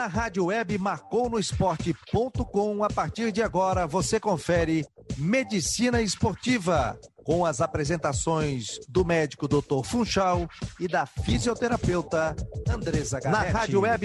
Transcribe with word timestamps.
Na 0.00 0.06
rádio 0.06 0.46
web 0.46 0.78
marconosport.com, 0.78 2.82
a 2.82 2.88
partir 2.88 3.30
de 3.30 3.42
agora 3.42 3.86
você 3.86 4.18
confere 4.18 4.86
Medicina 5.18 6.00
Esportiva, 6.00 6.98
com 7.22 7.44
as 7.44 7.60
apresentações 7.60 8.78
do 8.88 9.04
médico 9.04 9.46
Dr. 9.46 9.84
Funchal 9.84 10.48
e 10.80 10.88
da 10.88 11.04
fisioterapeuta 11.04 12.34
Andresa 12.66 13.20
Garretti. 13.20 13.52
Na 13.52 13.58
rádio 13.58 13.82
web. 13.82 14.04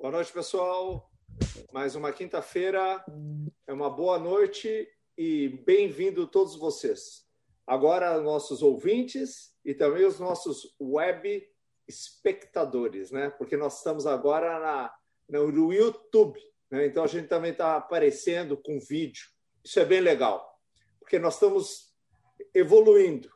Boa 0.00 0.10
noite, 0.10 0.32
pessoal. 0.32 1.10
Mais 1.70 1.94
uma 1.94 2.12
quinta-feira. 2.12 3.04
É 3.66 3.74
uma 3.74 3.90
boa 3.90 4.18
noite 4.18 4.88
e 5.18 5.62
bem-vindo 5.66 6.26
todos 6.26 6.56
vocês. 6.56 7.26
Agora, 7.66 8.18
nossos 8.22 8.62
ouvintes 8.62 9.54
e 9.62 9.74
também 9.74 10.06
os 10.06 10.18
nossos 10.18 10.74
web 10.80 11.46
espectadores, 11.86 13.10
né? 13.10 13.28
Porque 13.28 13.54
nós 13.54 13.76
estamos 13.76 14.06
agora 14.06 14.58
na 14.58 14.90
no 15.28 15.72
YouTube. 15.72 16.40
Né? 16.70 16.86
Então 16.86 17.04
a 17.04 17.06
gente 17.06 17.28
também 17.28 17.52
está 17.52 17.76
aparecendo 17.76 18.56
com 18.56 18.78
vídeo. 18.78 19.24
Isso 19.64 19.80
é 19.80 19.84
bem 19.84 20.00
legal, 20.00 20.48
porque 21.00 21.18
nós 21.18 21.34
estamos 21.34 21.92
evoluindo, 22.54 23.28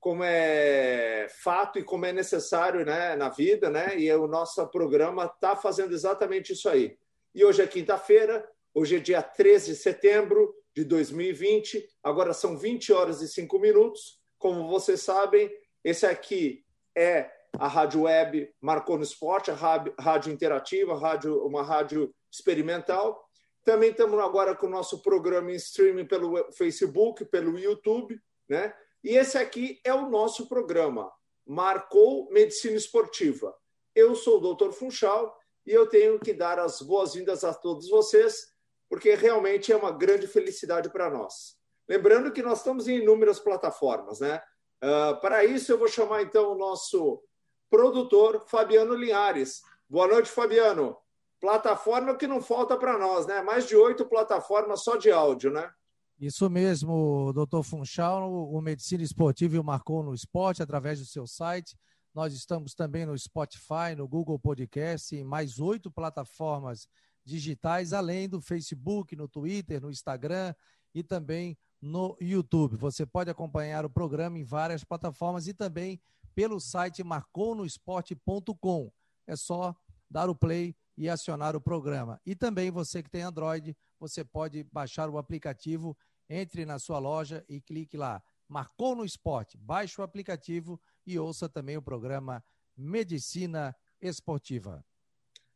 como 0.00 0.22
é 0.24 1.26
fato 1.42 1.78
e 1.78 1.84
como 1.84 2.06
é 2.06 2.12
necessário 2.12 2.84
né, 2.84 3.16
na 3.16 3.28
vida, 3.28 3.70
né? 3.70 3.98
E 3.98 4.12
o 4.12 4.26
nosso 4.26 4.66
programa 4.68 5.24
está 5.24 5.56
fazendo 5.56 5.94
exatamente 5.94 6.52
isso 6.52 6.68
aí. 6.68 6.96
E 7.34 7.44
hoje 7.44 7.62
é 7.62 7.66
quinta-feira, 7.66 8.48
hoje 8.74 8.96
é 8.96 8.98
dia 8.98 9.22
13 9.22 9.72
de 9.72 9.76
setembro 9.76 10.54
de 10.74 10.84
2020, 10.84 11.88
agora 12.02 12.32
são 12.32 12.56
20 12.56 12.92
horas 12.92 13.22
e 13.22 13.28
5 13.28 13.58
minutos. 13.58 14.20
Como 14.38 14.68
vocês 14.68 15.00
sabem, 15.00 15.50
esse 15.82 16.04
aqui 16.04 16.64
é 16.96 17.30
a 17.58 17.68
rádio 17.68 18.02
web 18.02 18.50
marcou 18.60 18.96
no 18.96 19.02
esporte, 19.02 19.50
a 19.50 19.54
rádio 19.54 20.32
interativa, 20.32 20.98
rádio, 20.98 21.44
uma 21.44 21.62
rádio 21.62 22.14
experimental. 22.30 23.24
Também 23.64 23.90
estamos 23.90 24.18
agora 24.20 24.54
com 24.54 24.66
o 24.66 24.70
nosso 24.70 25.02
programa 25.02 25.50
em 25.50 25.56
streaming 25.56 26.06
pelo 26.06 26.52
Facebook, 26.52 27.24
pelo 27.26 27.58
YouTube, 27.58 28.20
né? 28.48 28.74
E 29.02 29.16
esse 29.16 29.38
aqui 29.38 29.80
é 29.84 29.94
o 29.94 30.08
nosso 30.08 30.48
programa, 30.48 31.12
Marcou 31.46 32.30
Medicina 32.30 32.76
Esportiva. 32.76 33.54
Eu 33.94 34.14
sou 34.14 34.40
o 34.40 34.54
Dr. 34.54 34.72
Funchal 34.72 35.36
e 35.64 35.72
eu 35.72 35.88
tenho 35.88 36.18
que 36.18 36.32
dar 36.32 36.58
as 36.58 36.80
boas-vindas 36.82 37.44
a 37.44 37.54
todos 37.54 37.88
vocês, 37.88 38.52
porque 38.88 39.14
realmente 39.14 39.72
é 39.72 39.76
uma 39.76 39.92
grande 39.92 40.26
felicidade 40.26 40.90
para 40.90 41.10
nós. 41.10 41.56
Lembrando 41.88 42.32
que 42.32 42.42
nós 42.42 42.58
estamos 42.58 42.88
em 42.88 42.98
inúmeras 42.98 43.38
plataformas, 43.38 44.20
né? 44.20 44.42
Uh, 44.82 45.20
para 45.20 45.44
isso, 45.44 45.72
eu 45.72 45.78
vou 45.78 45.88
chamar 45.88 46.22
então 46.22 46.52
o 46.52 46.58
nosso 46.58 47.22
produtor 47.70 48.44
Fabiano 48.46 48.94
Linhares. 48.94 49.62
Boa 49.88 50.06
noite, 50.06 50.28
Fabiano. 50.28 50.96
Plataforma 51.40 52.16
que 52.16 52.26
não 52.26 52.40
falta 52.40 52.76
para 52.76 52.98
nós, 52.98 53.26
né? 53.26 53.42
Mais 53.42 53.66
de 53.66 53.76
oito 53.76 54.06
plataformas 54.06 54.82
só 54.82 54.96
de 54.96 55.10
áudio, 55.10 55.50
né? 55.50 55.70
Isso 56.18 56.48
mesmo, 56.48 57.30
doutor 57.34 57.62
Funchal, 57.62 58.32
o 58.32 58.60
Medicina 58.62 59.02
Esportiva 59.02 59.60
o 59.60 59.64
marcou 59.64 60.02
no 60.02 60.14
esporte 60.14 60.62
através 60.62 60.98
do 60.98 61.04
seu 61.04 61.26
site. 61.26 61.76
Nós 62.14 62.32
estamos 62.32 62.74
também 62.74 63.04
no 63.04 63.16
Spotify, 63.18 63.94
no 63.94 64.08
Google 64.08 64.38
Podcast, 64.38 65.14
em 65.14 65.22
mais 65.22 65.60
oito 65.60 65.90
plataformas 65.90 66.88
digitais, 67.22 67.92
além 67.92 68.26
do 68.26 68.40
Facebook, 68.40 69.14
no 69.14 69.28
Twitter, 69.28 69.82
no 69.82 69.90
Instagram 69.90 70.54
e 70.94 71.02
também 71.02 71.58
no 71.82 72.16
YouTube. 72.18 72.76
Você 72.76 73.04
pode 73.04 73.28
acompanhar 73.28 73.84
o 73.84 73.90
programa 73.90 74.38
em 74.38 74.44
várias 74.44 74.82
plataformas 74.82 75.46
e 75.46 75.52
também 75.52 76.00
pelo 76.36 76.60
site 76.60 77.02
marconosport.com. 77.02 78.92
É 79.26 79.34
só 79.34 79.74
dar 80.08 80.28
o 80.28 80.34
play 80.34 80.76
e 80.96 81.08
acionar 81.08 81.56
o 81.56 81.60
programa. 81.60 82.20
E 82.26 82.36
também 82.36 82.70
você 82.70 83.02
que 83.02 83.10
tem 83.10 83.22
Android, 83.22 83.74
você 83.98 84.22
pode 84.22 84.62
baixar 84.64 85.08
o 85.08 85.16
aplicativo, 85.16 85.96
entre 86.28 86.66
na 86.66 86.78
sua 86.78 86.98
loja 86.98 87.42
e 87.48 87.60
clique 87.60 87.96
lá. 87.96 88.22
Marcou 88.46 88.94
no 88.94 89.04
Esporte. 89.04 89.56
Baixe 89.56 89.98
o 89.98 90.04
aplicativo 90.04 90.78
e 91.06 91.18
ouça 91.18 91.48
também 91.48 91.78
o 91.78 91.82
programa 91.82 92.44
Medicina 92.76 93.74
Esportiva. 94.00 94.84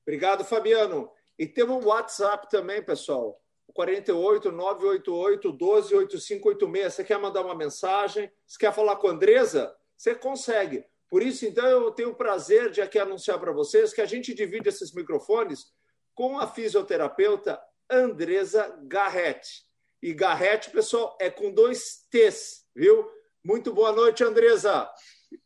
Obrigado, 0.02 0.44
Fabiano. 0.44 1.10
E 1.38 1.46
temos 1.46 1.84
um 1.84 1.88
WhatsApp 1.88 2.48
também, 2.48 2.82
pessoal. 2.82 3.38
48 3.74 4.50
988 4.50 5.52
12 5.52 5.94
8586. 5.94 6.94
Você 6.94 7.04
quer 7.04 7.18
mandar 7.18 7.42
uma 7.42 7.54
mensagem? 7.54 8.32
Você 8.46 8.58
quer 8.58 8.72
falar 8.72 8.96
com 8.96 9.08
a 9.08 9.10
Andresa? 9.10 9.76
Você 10.00 10.14
consegue. 10.14 10.82
Por 11.10 11.22
isso, 11.22 11.44
então, 11.44 11.66
eu 11.66 11.90
tenho 11.90 12.08
o 12.08 12.14
prazer 12.14 12.70
de 12.70 12.80
aqui 12.80 12.98
anunciar 12.98 13.38
para 13.38 13.52
vocês 13.52 13.92
que 13.92 14.00
a 14.00 14.06
gente 14.06 14.32
divide 14.32 14.66
esses 14.66 14.94
microfones 14.94 15.66
com 16.14 16.38
a 16.38 16.46
fisioterapeuta 16.46 17.60
Andresa 17.90 18.80
Garretti. 18.84 19.66
E 20.02 20.14
Garretti, 20.14 20.70
pessoal, 20.70 21.18
é 21.20 21.28
com 21.28 21.52
dois 21.52 22.06
T's, 22.10 22.64
viu? 22.74 23.06
Muito 23.44 23.74
boa 23.74 23.92
noite, 23.92 24.24
Andresa. 24.24 24.90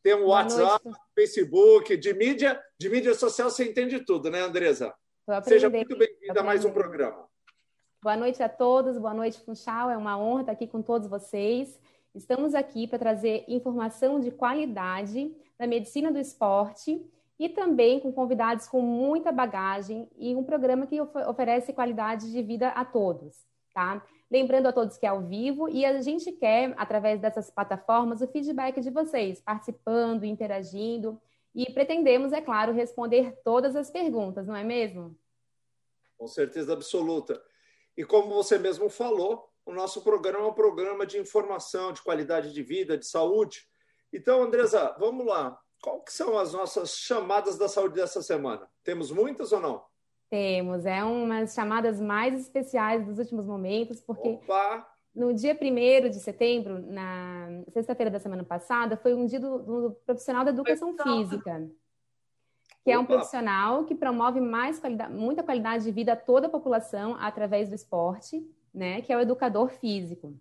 Tem 0.05 0.15
um 0.15 0.27
WhatsApp, 0.27 0.85
noite. 0.85 1.01
Facebook, 1.17 1.97
de 1.97 2.15
mídia, 2.15 2.63
de 2.79 2.89
mídia 2.89 3.13
social 3.13 3.51
você 3.51 3.65
entende 3.65 4.05
tudo, 4.05 4.31
né, 4.31 4.39
Andresa? 4.39 4.95
Seja 5.43 5.69
muito 5.69 5.99
bem-vinda 5.99 6.43
a 6.43 6.45
mais 6.45 6.65
um 6.65 6.73
programa. 6.73 7.27
Boa 8.01 8.17
noite 8.17 8.41
a 8.41 8.49
todos, 8.49 8.99
boa 8.99 9.15
noite, 9.15 9.41
Funchal. 9.41 9.91
É 9.91 9.97
uma 9.97 10.17
honra 10.17 10.43
estar 10.43 10.53
aqui 10.53 10.69
com 10.69 10.81
todos 10.81 11.09
vocês. 11.09 11.77
Estamos 12.15 12.55
aqui 12.55 12.87
para 12.87 12.99
trazer 12.99 13.45
informação 13.49 14.21
de 14.21 14.31
qualidade 14.31 15.35
da 15.59 15.67
medicina 15.67 16.13
do 16.13 16.19
esporte 16.19 17.05
e 17.37 17.49
também 17.49 17.99
com 17.99 18.13
convidados 18.13 18.69
com 18.69 18.81
muita 18.81 19.33
bagagem 19.33 20.09
e 20.17 20.33
um 20.37 20.45
programa 20.45 20.87
que 20.87 21.01
oferece 21.01 21.73
qualidade 21.73 22.31
de 22.31 22.41
vida 22.41 22.69
a 22.69 22.85
todos, 22.85 23.45
tá? 23.75 24.01
Lembrando 24.31 24.67
a 24.69 24.73
todos 24.73 24.97
que 24.97 25.05
é 25.05 25.09
ao 25.09 25.23
vivo 25.23 25.69
e 25.69 25.85
a 25.85 26.01
gente 26.01 26.31
quer, 26.31 26.73
através 26.77 27.21
dessas 27.21 27.51
plataformas, 27.51 28.21
o 28.21 28.29
feedback 28.29 28.81
de 28.81 28.91
vocês, 28.91 29.41
participando, 29.41 30.25
interagindo 30.25 31.21
e 31.53 31.71
pretendemos, 31.73 32.33
é 32.33 32.41
claro, 32.41 32.73
responder 32.73 33.41
todas 33.45 33.75
as 33.75 33.91
perguntas, 33.91 34.47
não 34.47 34.55
é 34.55 34.63
mesmo? 34.63 35.17
Com 36.17 36.29
certeza 36.29 36.73
absoluta. 36.73 37.43
E 37.97 38.05
como 38.05 38.33
você 38.35 38.57
mesmo 38.57 38.89
falou, 38.89 39.53
o 39.67 39.73
nosso 39.73 40.03
programa 40.03 40.45
é 40.45 40.49
um 40.49 40.53
programa 40.53 41.07
de 41.07 41.19
informação, 41.19 41.93
de 41.93 42.03
qualidade 42.03 42.53
de 42.53 42.63
vida, 42.63 42.99
de 42.99 43.07
saúde. 43.07 43.67
Então, 44.13 44.43
Andresa, 44.43 44.95
vamos 44.99 45.27
lá. 45.27 45.59
Qual 45.83 46.01
que 46.01 46.13
são 46.13 46.39
as 46.39 46.53
nossas 46.53 46.97
chamadas 46.97 47.59
da 47.59 47.69
saúde 47.69 47.95
dessa 47.95 48.23
semana? 48.23 48.69
Temos 48.83 49.11
muitas 49.11 49.53
ou 49.53 49.61
não? 49.61 49.83
Temos, 50.31 50.85
é 50.85 51.03
umas 51.05 51.55
chamadas 51.55 52.01
mais 52.01 52.41
especiais 52.41 53.07
dos 53.07 53.19
últimos 53.19 53.47
momentos, 53.47 54.01
porque 54.01 54.29
Opa. 54.29 54.87
no 55.15 55.33
dia 55.33 55.57
1 55.61 56.09
de 56.09 56.21
setembro, 56.21 56.81
na 56.81 57.63
sexta-feira 57.73 58.11
da 58.11 58.19
semana 58.19 58.45
passada, 58.45 58.97
foi 58.97 59.15
um 59.15 59.27
dia 59.27 59.39
do, 59.39 59.59
do 59.59 59.97
profissional 60.07 60.45
da 60.45 60.51
educação 60.51 60.97
física, 60.97 61.71
que 62.83 62.91
é 62.91 62.99
um 62.99 63.07
profissional 63.07 63.85
que 63.85 63.95
promove 63.95 64.41
mais 64.41 64.79
qualidade, 64.79 65.13
muita 65.13 65.43
qualidade 65.43 65.85
de 65.85 65.91
vida 65.91 66.15
a 66.15 66.17
toda 66.17 66.49
a 66.49 66.51
população 66.51 67.17
através 67.21 67.69
do 67.69 67.75
esporte 67.75 68.45
né, 68.75 69.01
que 69.01 69.13
é 69.13 69.17
o 69.17 69.21
educador 69.21 69.69
físico. 69.69 70.39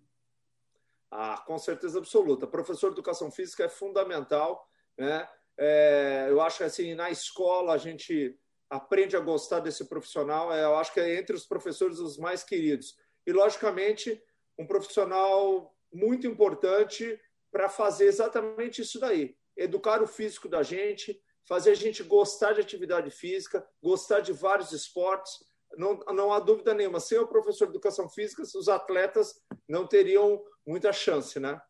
Ah, 1.10 1.42
com 1.46 1.56
certeza 1.58 1.98
absoluta. 1.98 2.46
Professor 2.46 2.88
de 2.88 2.96
educação 2.96 3.30
física 3.30 3.64
é 3.64 3.68
fundamental, 3.68 4.68
né? 4.98 5.28
É, 5.56 6.26
eu 6.28 6.40
acho 6.40 6.58
que 6.58 6.64
assim 6.64 6.94
na 6.96 7.08
escola 7.10 7.72
a 7.72 7.78
gente 7.78 8.36
aprende 8.68 9.16
a 9.16 9.20
gostar 9.20 9.60
desse 9.60 9.84
profissional. 9.84 10.52
É, 10.52 10.64
eu 10.64 10.74
acho 10.74 10.92
que 10.92 10.98
é 10.98 11.16
entre 11.16 11.36
os 11.36 11.46
professores 11.46 12.00
os 12.00 12.18
mais 12.18 12.42
queridos 12.42 12.96
e 13.24 13.32
logicamente 13.32 14.20
um 14.58 14.66
profissional 14.66 15.72
muito 15.92 16.26
importante 16.26 17.20
para 17.52 17.68
fazer 17.68 18.06
exatamente 18.06 18.82
isso 18.82 18.98
daí, 18.98 19.36
educar 19.56 20.02
o 20.02 20.08
físico 20.08 20.48
da 20.48 20.64
gente, 20.64 21.22
fazer 21.46 21.70
a 21.70 21.74
gente 21.74 22.02
gostar 22.02 22.52
de 22.52 22.60
atividade 22.60 23.10
física, 23.12 23.64
gostar 23.80 24.18
de 24.18 24.32
vários 24.32 24.72
esportes 24.72 25.44
não, 25.76 25.98
não 26.12 26.32
há 26.32 26.40
dúvida 26.40 26.74
nenhuma, 26.74 27.00
sem 27.00 27.18
o 27.18 27.26
professor 27.26 27.66
de 27.66 27.72
educação 27.72 28.08
física, 28.08 28.42
os 28.42 28.68
atletas 28.68 29.34
não 29.68 29.86
teriam 29.86 30.40
muita 30.66 30.92
chance, 30.92 31.38
né? 31.38 31.60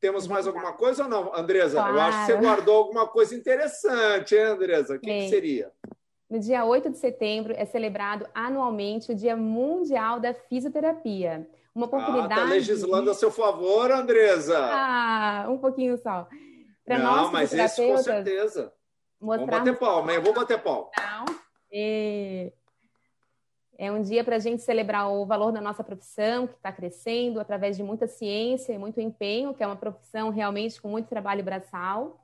Temos 0.00 0.26
mais 0.26 0.46
alguma 0.46 0.72
coisa 0.72 1.04
ou 1.04 1.08
não, 1.10 1.34
Andresa? 1.36 1.76
Claro. 1.76 1.94
Eu 1.94 2.00
acho 2.00 2.18
que 2.20 2.32
você 2.32 2.38
guardou 2.38 2.76
alguma 2.76 3.06
coisa 3.06 3.34
interessante, 3.34 4.34
hein, 4.34 4.44
Andresa? 4.44 4.96
O 4.96 4.98
que, 4.98 5.06
que, 5.06 5.28
seria? 5.28 5.70
No 6.28 6.38
dia 6.38 6.64
8 6.64 6.90
de 6.90 6.98
setembro 6.98 7.52
é 7.54 7.66
celebrado 7.66 8.26
anualmente 8.34 9.12
o 9.12 9.14
Dia 9.14 9.36
Mundial 9.36 10.18
da 10.18 10.32
Fisioterapia. 10.32 11.46
Uma 11.74 11.86
oportunidade. 11.86 12.32
Está 12.32 12.42
ah, 12.42 12.48
legislando 12.48 13.10
a 13.10 13.14
seu 13.14 13.30
favor, 13.30 13.90
Andresa. 13.90 14.58
Ah, 14.58 15.46
um 15.50 15.58
pouquinho 15.58 15.98
só. 15.98 16.26
Não, 16.86 16.98
nós, 16.98 17.30
mas 17.30 17.52
isso 17.52 17.82
com 17.82 17.98
certeza. 17.98 18.72
Vamos 19.20 19.46
bater 19.46 19.78
palma, 19.78 20.14
hein? 20.14 20.20
Vou 20.20 20.32
bater 20.32 20.60
palma. 20.62 20.90
Não. 20.96 21.24
E 21.70 22.52
é 23.80 23.90
um 23.90 24.02
dia 24.02 24.22
para 24.22 24.36
a 24.36 24.38
gente 24.38 24.60
celebrar 24.60 25.10
o 25.10 25.24
valor 25.24 25.52
da 25.52 25.60
nossa 25.60 25.82
profissão, 25.82 26.46
que 26.46 26.52
está 26.52 26.70
crescendo 26.70 27.40
através 27.40 27.78
de 27.78 27.82
muita 27.82 28.06
ciência 28.06 28.74
e 28.74 28.78
muito 28.78 29.00
empenho, 29.00 29.54
que 29.54 29.62
é 29.62 29.66
uma 29.66 29.74
profissão 29.74 30.28
realmente 30.28 30.78
com 30.82 30.86
muito 30.86 31.08
trabalho 31.08 31.42
braçal. 31.42 32.22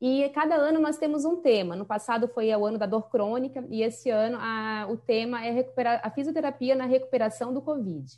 E 0.00 0.28
cada 0.28 0.54
ano 0.54 0.78
nós 0.78 0.96
temos 0.96 1.24
um 1.24 1.42
tema. 1.42 1.74
No 1.74 1.84
passado 1.84 2.28
foi 2.28 2.54
o 2.54 2.64
ano 2.64 2.78
da 2.78 2.86
dor 2.86 3.10
crônica 3.10 3.64
e 3.68 3.82
esse 3.82 4.08
ano 4.08 4.38
a, 4.40 4.86
o 4.88 4.96
tema 4.96 5.44
é 5.44 5.50
recuperar, 5.50 6.00
a 6.00 6.10
fisioterapia 6.10 6.76
na 6.76 6.86
recuperação 6.86 7.52
do 7.52 7.60
Covid. 7.60 8.16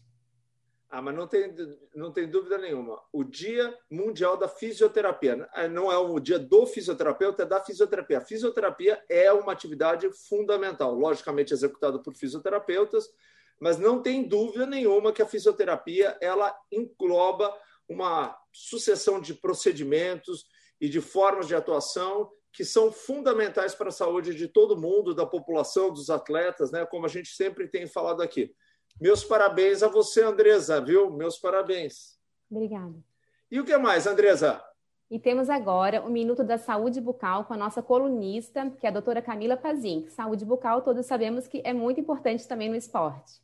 Ah, 0.89 1.03
mas 1.03 1.17
não 1.17 1.27
tem, 1.27 1.53
não 1.95 2.13
tem 2.13 2.31
dúvida 2.31 2.59
nenhuma. 2.59 3.03
O 3.13 3.25
Dia 3.25 3.77
Mundial 3.91 4.37
da 4.37 4.49
Fisioterapia 4.49 5.49
eh, 5.55 5.69
não 5.69 5.91
é 5.91 5.99
o 5.99 6.21
dia 6.21 6.39
do 6.39 6.65
fisioterapeuta, 6.65 7.43
é 7.43 7.47
da 7.47 7.61
fisioterapia. 7.61 8.19
A 8.19 8.25
fisioterapia 8.25 9.03
é 9.09 9.33
uma 9.33 9.53
atividade 9.53 10.09
fundamental, 10.29 10.95
logicamente 10.95 11.53
executada 11.53 11.99
por 12.01 12.15
fisioterapeutas, 12.15 13.09
mas 13.61 13.79
não 13.79 14.01
tem 14.01 14.29
dúvida 14.29 14.65
nenhuma 14.65 15.13
que 15.13 15.23
a 15.23 15.27
fisioterapia 15.27 16.17
ela 16.21 16.57
engloba 16.71 17.53
uma 17.89 18.37
sucessão 18.53 19.21
de 19.21 19.35
procedimentos 19.35 20.47
e 20.81 20.89
de 20.89 21.01
formas 21.01 21.49
de 21.49 21.55
atuação 21.55 22.31
que 22.53 22.65
são 22.65 22.91
fundamentais 22.91 23.75
para 23.75 23.89
a 23.89 23.93
saúde 23.93 24.35
de 24.35 24.49
todo 24.49 24.81
mundo, 24.81 25.15
da 25.15 25.27
população, 25.27 25.93
dos 25.93 26.09
atletas, 26.09 26.71
né? 26.71 26.87
como 26.87 27.05
a 27.05 27.09
gente 27.09 27.29
sempre 27.29 27.69
tem 27.69 27.87
falado 27.87 28.23
aqui. 28.23 28.51
Meus 29.01 29.23
parabéns 29.23 29.83
a 29.83 29.89
você, 29.89 30.23
Andresa, 30.23 30.81
viu? 30.81 31.11
Meus 31.11 31.39
parabéns. 31.39 32.19
Obrigada. 32.51 32.95
E 33.51 33.61
o 33.61 33.65
que 33.65 33.77
mais, 33.77 34.07
Andresa? 34.07 34.63
E 35.11 35.21
temos 35.21 35.51
agora 35.51 36.01
o 36.03 36.11
Minuto 36.11 36.43
da 36.43 36.59
Saúde 36.59 37.01
Bucal 37.01 37.45
com 37.45 37.55
a 37.55 37.57
nossa 37.57 37.83
colunista, 37.83 38.71
que 38.81 38.87
é 38.87 38.89
a 38.89 38.93
doutora 38.93 39.23
Camila 39.23 39.57
Pazin. 39.57 40.09
Saúde 40.09 40.45
bucal, 40.45 40.83
todos 40.83 41.07
sabemos 41.07 41.47
que 41.47 41.61
é 41.65 41.73
muito 41.73 42.01
importante 42.01 42.49
também 42.49 42.69
no 42.69 42.75
esporte. 42.75 43.41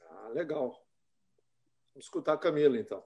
Ah, 0.00 0.28
legal. 0.32 0.82
Vamos 1.92 2.06
escutar 2.06 2.34
a 2.34 2.38
Camila, 2.38 2.78
então. 2.78 3.02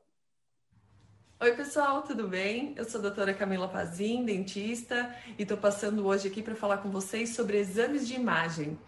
Oi, 1.40 1.56
pessoal, 1.56 2.02
tudo 2.02 2.28
bem? 2.28 2.74
Eu 2.76 2.84
sou 2.84 3.00
a 3.00 3.02
doutora 3.02 3.34
Camila 3.34 3.66
Pazin, 3.66 4.24
dentista, 4.24 5.12
e 5.36 5.42
estou 5.42 5.56
passando 5.56 6.06
hoje 6.06 6.28
aqui 6.28 6.42
para 6.42 6.54
falar 6.54 6.78
com 6.78 6.90
vocês 6.90 7.34
sobre 7.34 7.58
exames 7.58 8.06
de 8.06 8.14
imagem. 8.14 8.78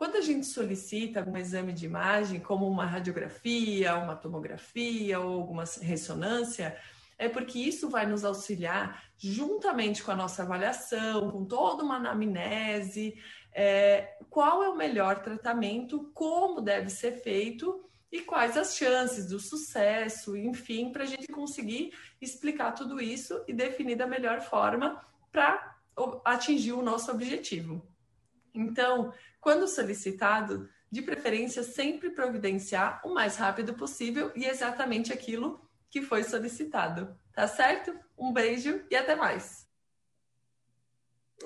Quando 0.00 0.16
a 0.16 0.22
gente 0.22 0.46
solicita 0.46 1.22
um 1.28 1.36
exame 1.36 1.74
de 1.74 1.84
imagem, 1.84 2.40
como 2.40 2.66
uma 2.66 2.86
radiografia, 2.86 3.96
uma 3.96 4.16
tomografia 4.16 5.20
ou 5.20 5.34
alguma 5.34 5.64
ressonância, 5.82 6.74
é 7.18 7.28
porque 7.28 7.58
isso 7.58 7.90
vai 7.90 8.06
nos 8.06 8.24
auxiliar, 8.24 9.04
juntamente 9.18 10.02
com 10.02 10.10
a 10.10 10.16
nossa 10.16 10.42
avaliação, 10.42 11.30
com 11.30 11.44
toda 11.44 11.84
uma 11.84 11.96
anamnese, 11.96 13.20
é, 13.52 14.16
qual 14.30 14.62
é 14.62 14.70
o 14.70 14.74
melhor 14.74 15.20
tratamento, 15.20 16.10
como 16.14 16.62
deve 16.62 16.88
ser 16.88 17.20
feito 17.20 17.84
e 18.10 18.22
quais 18.22 18.56
as 18.56 18.74
chances 18.74 19.26
do 19.26 19.38
sucesso, 19.38 20.34
enfim, 20.34 20.92
para 20.92 21.04
a 21.04 21.06
gente 21.06 21.28
conseguir 21.28 21.92
explicar 22.22 22.72
tudo 22.72 23.02
isso 23.02 23.44
e 23.46 23.52
definir 23.52 23.96
da 23.96 24.06
melhor 24.06 24.40
forma 24.40 25.04
para 25.30 25.76
atingir 26.24 26.72
o 26.72 26.80
nosso 26.80 27.10
objetivo. 27.10 27.89
Então, 28.54 29.12
quando 29.40 29.66
solicitado, 29.68 30.68
de 30.90 31.02
preferência 31.02 31.62
sempre 31.62 32.10
providenciar 32.10 33.00
o 33.04 33.14
mais 33.14 33.36
rápido 33.36 33.74
possível 33.74 34.32
e 34.34 34.44
exatamente 34.44 35.12
aquilo 35.12 35.60
que 35.88 36.02
foi 36.02 36.24
solicitado. 36.24 37.16
Tá 37.32 37.46
certo? 37.46 37.96
Um 38.18 38.32
beijo 38.32 38.84
e 38.90 38.96
até 38.96 39.14
mais. 39.14 39.68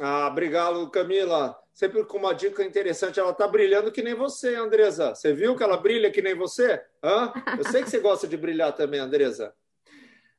Ah, 0.00 0.28
obrigado, 0.28 0.90
Camila. 0.90 1.56
Sempre 1.72 2.04
com 2.04 2.18
uma 2.18 2.34
dica 2.34 2.64
interessante. 2.64 3.20
Ela 3.20 3.30
está 3.30 3.46
brilhando 3.46 3.92
que 3.92 4.02
nem 4.02 4.14
você, 4.14 4.54
Andresa. 4.54 5.14
Você 5.14 5.32
viu 5.32 5.56
que 5.56 5.62
ela 5.62 5.76
brilha 5.76 6.10
que 6.10 6.22
nem 6.22 6.34
você? 6.34 6.82
Hã? 7.02 7.32
Eu 7.58 7.64
sei 7.64 7.82
que 7.82 7.90
você 7.90 8.00
gosta 8.00 8.26
de 8.26 8.36
brilhar 8.36 8.72
também, 8.74 9.00
Andresa. 9.00 9.54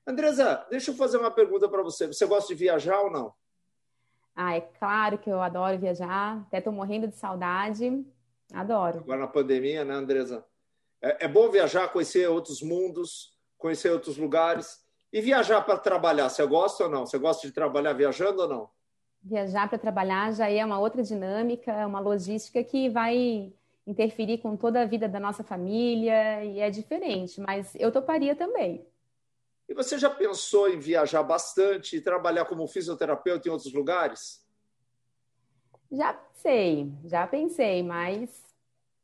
Andresa, 0.05 0.65
deixa 0.69 0.91
eu 0.91 0.95
fazer 0.95 1.17
uma 1.17 1.31
pergunta 1.31 1.69
para 1.69 1.83
você. 1.83 2.07
Você 2.07 2.25
gosta 2.25 2.53
de 2.53 2.59
viajar 2.59 3.01
ou 3.01 3.11
não? 3.11 3.33
Ah, 4.35 4.55
é 4.55 4.61
claro 4.61 5.17
que 5.17 5.29
eu 5.29 5.41
adoro 5.41 5.79
viajar, 5.79 6.41
até 6.47 6.57
estou 6.57 6.73
morrendo 6.73 7.07
de 7.07 7.15
saudade. 7.15 8.05
Adoro. 8.53 8.99
Agora 8.99 9.21
na 9.21 9.27
pandemia, 9.27 9.85
né, 9.85 9.93
Andresa? 9.93 10.45
É, 11.01 11.25
é 11.25 11.27
bom 11.27 11.49
viajar, 11.49 11.87
conhecer 11.87 12.27
outros 12.27 12.61
mundos, 12.61 13.33
conhecer 13.57 13.91
outros 13.91 14.17
lugares. 14.17 14.83
E 15.11 15.21
viajar 15.21 15.61
para 15.61 15.77
trabalhar, 15.77 16.27
você 16.27 16.45
gosta 16.45 16.83
ou 16.83 16.89
não? 16.89 17.05
Você 17.05 17.17
gosta 17.17 17.47
de 17.47 17.53
trabalhar 17.53 17.93
viajando 17.93 18.41
ou 18.41 18.47
não? 18.47 18.69
Viajar 19.23 19.69
para 19.69 19.77
trabalhar 19.77 20.33
já 20.33 20.49
é 20.49 20.63
uma 20.63 20.79
outra 20.79 21.01
dinâmica, 21.01 21.87
uma 21.87 21.99
logística 21.99 22.61
que 22.63 22.89
vai 22.89 23.53
interferir 23.87 24.39
com 24.39 24.57
toda 24.57 24.81
a 24.81 24.85
vida 24.85 25.07
da 25.07 25.19
nossa 25.19 25.43
família 25.43 26.43
e 26.43 26.59
é 26.59 26.69
diferente, 26.69 27.39
mas 27.39 27.73
eu 27.75 27.91
toparia 27.91 28.35
também. 28.35 28.85
E 29.67 29.73
você 29.73 29.97
já 29.97 30.09
pensou 30.09 30.69
em 30.69 30.79
viajar 30.79 31.23
bastante 31.23 31.97
e 31.97 32.01
trabalhar 32.01 32.45
como 32.45 32.67
fisioterapeuta 32.67 33.47
em 33.47 33.51
outros 33.51 33.73
lugares? 33.73 34.45
Já 35.91 36.13
pensei, 36.13 36.91
já 37.05 37.25
pensei, 37.27 37.83
mas. 37.83 38.43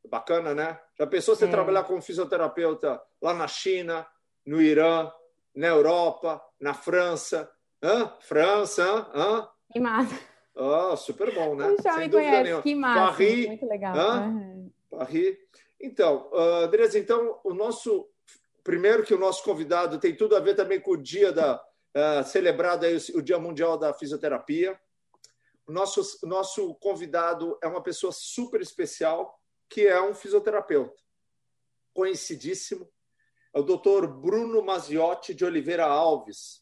Bacana, 0.07 0.53
né? 0.53 0.79
Já 0.97 1.07
pensou 1.07 1.35
você 1.35 1.45
é. 1.45 1.49
trabalhar 1.49 1.83
como 1.83 2.01
fisioterapeuta 2.01 3.01
lá 3.21 3.33
na 3.33 3.47
China, 3.47 4.05
no 4.45 4.61
Irã, 4.61 5.11
na 5.55 5.67
Europa, 5.67 6.41
na 6.59 6.73
França? 6.73 7.51
Hã? 7.81 8.13
França, 8.19 9.09
hã? 9.13 9.47
Que 9.71 9.79
massa. 9.79 10.15
Oh, 10.53 10.95
super 10.95 11.33
bom, 11.33 11.55
né? 11.55 11.75
Já 11.83 11.93
Sem 11.93 12.03
me 12.03 12.09
conhece, 12.11 12.43
nenhuma. 12.43 12.61
que 12.61 12.75
massa. 12.75 13.11
Paris, 13.13 13.47
muito 13.47 13.65
legal. 13.65 13.95
Hã? 13.95 14.27
Uhum. 14.27 14.71
Paris. 14.91 15.37
Então, 15.79 16.29
uh, 16.31 16.65
Andresa, 16.65 16.99
então, 16.99 17.39
o 17.43 17.53
nosso 17.53 18.07
primeiro 18.63 19.03
que 19.03 19.13
o 19.13 19.19
nosso 19.19 19.43
convidado 19.43 19.99
tem 19.99 20.15
tudo 20.15 20.35
a 20.35 20.39
ver 20.39 20.55
também 20.55 20.79
com 20.79 20.91
o 20.91 21.01
dia 21.01 21.31
da 21.31 21.61
uh, 21.95 22.23
celebrado 22.23 22.85
aí 22.85 22.97
o, 23.15 23.21
Dia 23.21 23.39
Mundial 23.39 23.77
da 23.77 23.93
Fisioterapia. 23.93 24.79
O 25.67 25.71
nosso 25.71 26.01
nosso 26.25 26.75
convidado 26.75 27.57
é 27.61 27.67
uma 27.67 27.81
pessoa 27.81 28.11
super 28.11 28.61
especial 28.61 29.39
que 29.69 29.87
é 29.87 30.01
um 30.01 30.13
fisioterapeuta 30.13 31.01
conhecidíssimo. 31.93 32.89
É 33.53 33.59
o 33.59 33.63
Dr. 33.63 34.07
Bruno 34.07 34.61
Maziotti 34.61 35.33
de 35.33 35.45
Oliveira 35.45 35.85
Alves. 35.85 36.61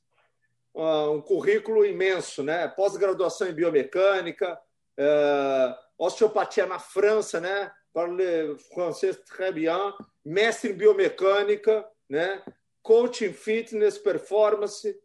Uh, 0.73 1.11
um 1.11 1.21
currículo 1.21 1.85
imenso, 1.85 2.43
né? 2.43 2.67
Pós-graduação 2.67 3.47
em 3.47 3.53
biomecânica, 3.53 4.59
uh, 4.99 5.75
osteopatia 5.97 6.65
na 6.65 6.79
França, 6.79 7.39
né? 7.39 7.71
Parle 7.93 8.57
français 8.73 9.13
très 9.25 9.51
bien, 9.51 9.93
mestre 10.23 10.71
em 10.71 10.73
biomecânica, 10.73 11.85
né? 12.09 12.43
coaching 12.81 13.33
fitness, 13.33 13.97
performance. 13.97 14.95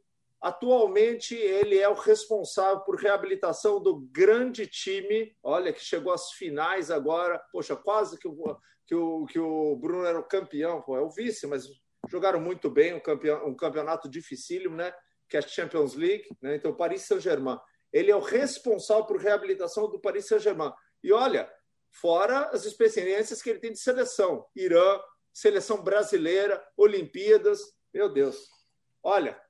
Atualmente, 0.40 1.34
ele 1.34 1.78
é 1.78 1.88
o 1.88 1.94
responsável 1.94 2.80
por 2.80 2.96
reabilitação 2.96 3.80
do 3.80 4.00
grande 4.10 4.66
time. 4.66 5.34
Olha, 5.42 5.72
que 5.72 5.80
chegou 5.80 6.12
às 6.12 6.32
finais 6.32 6.90
agora. 6.90 7.38
Poxa, 7.50 7.74
quase 7.74 8.18
que 8.18 8.28
o, 8.28 8.56
que 8.86 8.94
o, 8.94 9.26
que 9.26 9.38
o 9.38 9.76
Bruno 9.76 10.04
era 10.04 10.18
o 10.18 10.24
campeão. 10.28 10.82
Pô, 10.82 10.96
é 10.96 11.00
o 11.00 11.10
vice, 11.10 11.46
mas 11.46 11.66
jogaram 12.08 12.40
muito 12.40 12.70
bem. 12.70 12.94
Um, 12.94 13.00
campeão, 13.00 13.46
um 13.46 13.56
campeonato 13.56 14.08
dificílimo, 14.08 14.76
né? 14.76 14.92
que 15.28 15.36
é 15.36 15.40
a 15.40 15.42
Champions 15.42 15.94
League. 15.94 16.28
Né? 16.42 16.56
Então, 16.56 16.74
Paris 16.74 17.02
Saint-Germain. 17.02 17.58
Ele 17.92 18.10
é 18.10 18.16
o 18.16 18.20
responsável 18.20 19.04
por 19.04 19.16
reabilitação 19.16 19.88
do 19.90 20.00
Paris 20.00 20.26
Saint-Germain. 20.26 20.72
E 21.02 21.12
olha, 21.12 21.50
fora 21.94 22.50
as 22.50 22.64
experiências 22.64 23.40
que 23.40 23.50
ele 23.50 23.60
tem 23.60 23.72
de 23.72 23.78
seleção. 23.78 24.46
Irã, 24.54 25.00
seleção 25.32 25.82
brasileira, 25.82 26.62
Olimpíadas. 26.76 27.60
Meu 27.92 28.12
Deus. 28.12 28.48
Olha, 29.02 29.40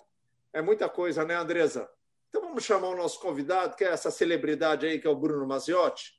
é 0.53 0.61
muita 0.63 0.89
coisa, 0.89 1.25
né, 1.25 1.35
Andresa? 1.35 1.89
Então 2.29 2.43
vamos 2.43 2.65
chamar 2.65 2.89
o 2.89 2.97
nosso 2.97 3.21
convidado, 3.21 3.77
que 3.77 3.85
é 3.85 3.89
essa 3.89 4.11
celebridade 4.11 4.87
aí, 4.87 5.01
que 5.01 5.07
é 5.07 5.11
o 5.11 5.17
Bruno 5.17 5.47
Maziotti. 5.47 6.13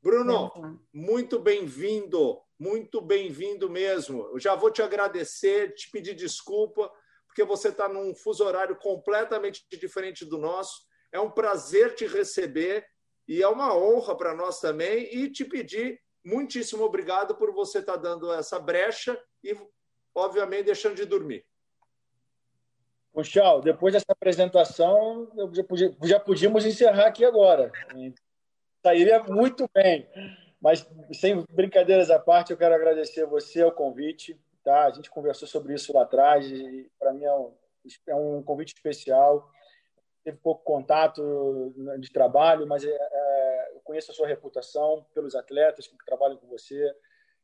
Bruno, 0.00 0.80
muito 0.92 1.38
bem-vindo, 1.38 2.40
muito 2.58 3.00
bem-vindo 3.00 3.68
mesmo. 3.68 4.28
Eu 4.32 4.38
já 4.38 4.54
vou 4.54 4.70
te 4.70 4.80
agradecer, 4.80 5.74
te 5.74 5.90
pedir 5.90 6.14
desculpa, 6.14 6.90
porque 7.26 7.42
você 7.44 7.68
está 7.68 7.88
num 7.88 8.14
fuso 8.14 8.44
horário 8.44 8.76
completamente 8.76 9.66
diferente 9.72 10.24
do 10.24 10.38
nosso. 10.38 10.86
É 11.10 11.18
um 11.18 11.30
prazer 11.30 11.94
te 11.94 12.06
receber 12.06 12.86
e 13.28 13.42
é 13.42 13.48
uma 13.48 13.76
honra 13.76 14.16
para 14.16 14.34
nós 14.34 14.60
também 14.60 15.08
e 15.12 15.30
te 15.30 15.44
pedir 15.44 16.00
muitíssimo 16.24 16.84
obrigado 16.84 17.34
por 17.34 17.52
você 17.52 17.78
estar 17.78 17.94
tá 17.94 17.98
dando 17.98 18.32
essa 18.32 18.58
brecha 18.58 19.18
e, 19.42 19.56
obviamente, 20.14 20.66
deixando 20.66 20.96
de 20.96 21.04
dormir. 21.04 21.44
Puxal, 23.12 23.60
depois 23.60 23.94
dessa 23.94 24.06
apresentação, 24.10 25.28
já, 25.52 25.64
podia, 25.64 25.96
já 26.04 26.20
podíamos 26.20 26.66
encerrar 26.66 27.06
aqui 27.06 27.24
agora. 27.24 27.72
Sairia 28.82 29.22
muito 29.22 29.68
bem. 29.72 30.06
Mas, 30.60 30.86
sem 31.12 31.44
brincadeiras 31.50 32.10
à 32.10 32.18
parte, 32.18 32.50
eu 32.50 32.58
quero 32.58 32.74
agradecer 32.74 33.24
você 33.24 33.62
o 33.62 33.72
convite. 33.72 34.38
Tá? 34.62 34.84
A 34.84 34.90
gente 34.90 35.08
conversou 35.08 35.48
sobre 35.48 35.74
isso 35.74 35.92
lá 35.94 36.02
atrás 36.02 36.44
e, 36.50 36.90
para 36.98 37.12
mim, 37.12 37.24
é 37.24 37.32
um, 37.32 37.54
é 38.08 38.14
um 38.14 38.42
convite 38.42 38.74
especial 38.74 39.48
teve 40.26 40.38
pouco 40.38 40.64
contato 40.64 41.72
de 42.00 42.10
trabalho, 42.10 42.66
mas 42.66 42.84
é, 42.84 42.90
é, 42.90 43.70
eu 43.76 43.80
conheço 43.84 44.10
a 44.10 44.14
sua 44.14 44.26
reputação 44.26 45.06
pelos 45.14 45.36
atletas 45.36 45.86
que 45.86 45.96
trabalham 46.04 46.36
com 46.36 46.48
você, 46.48 46.92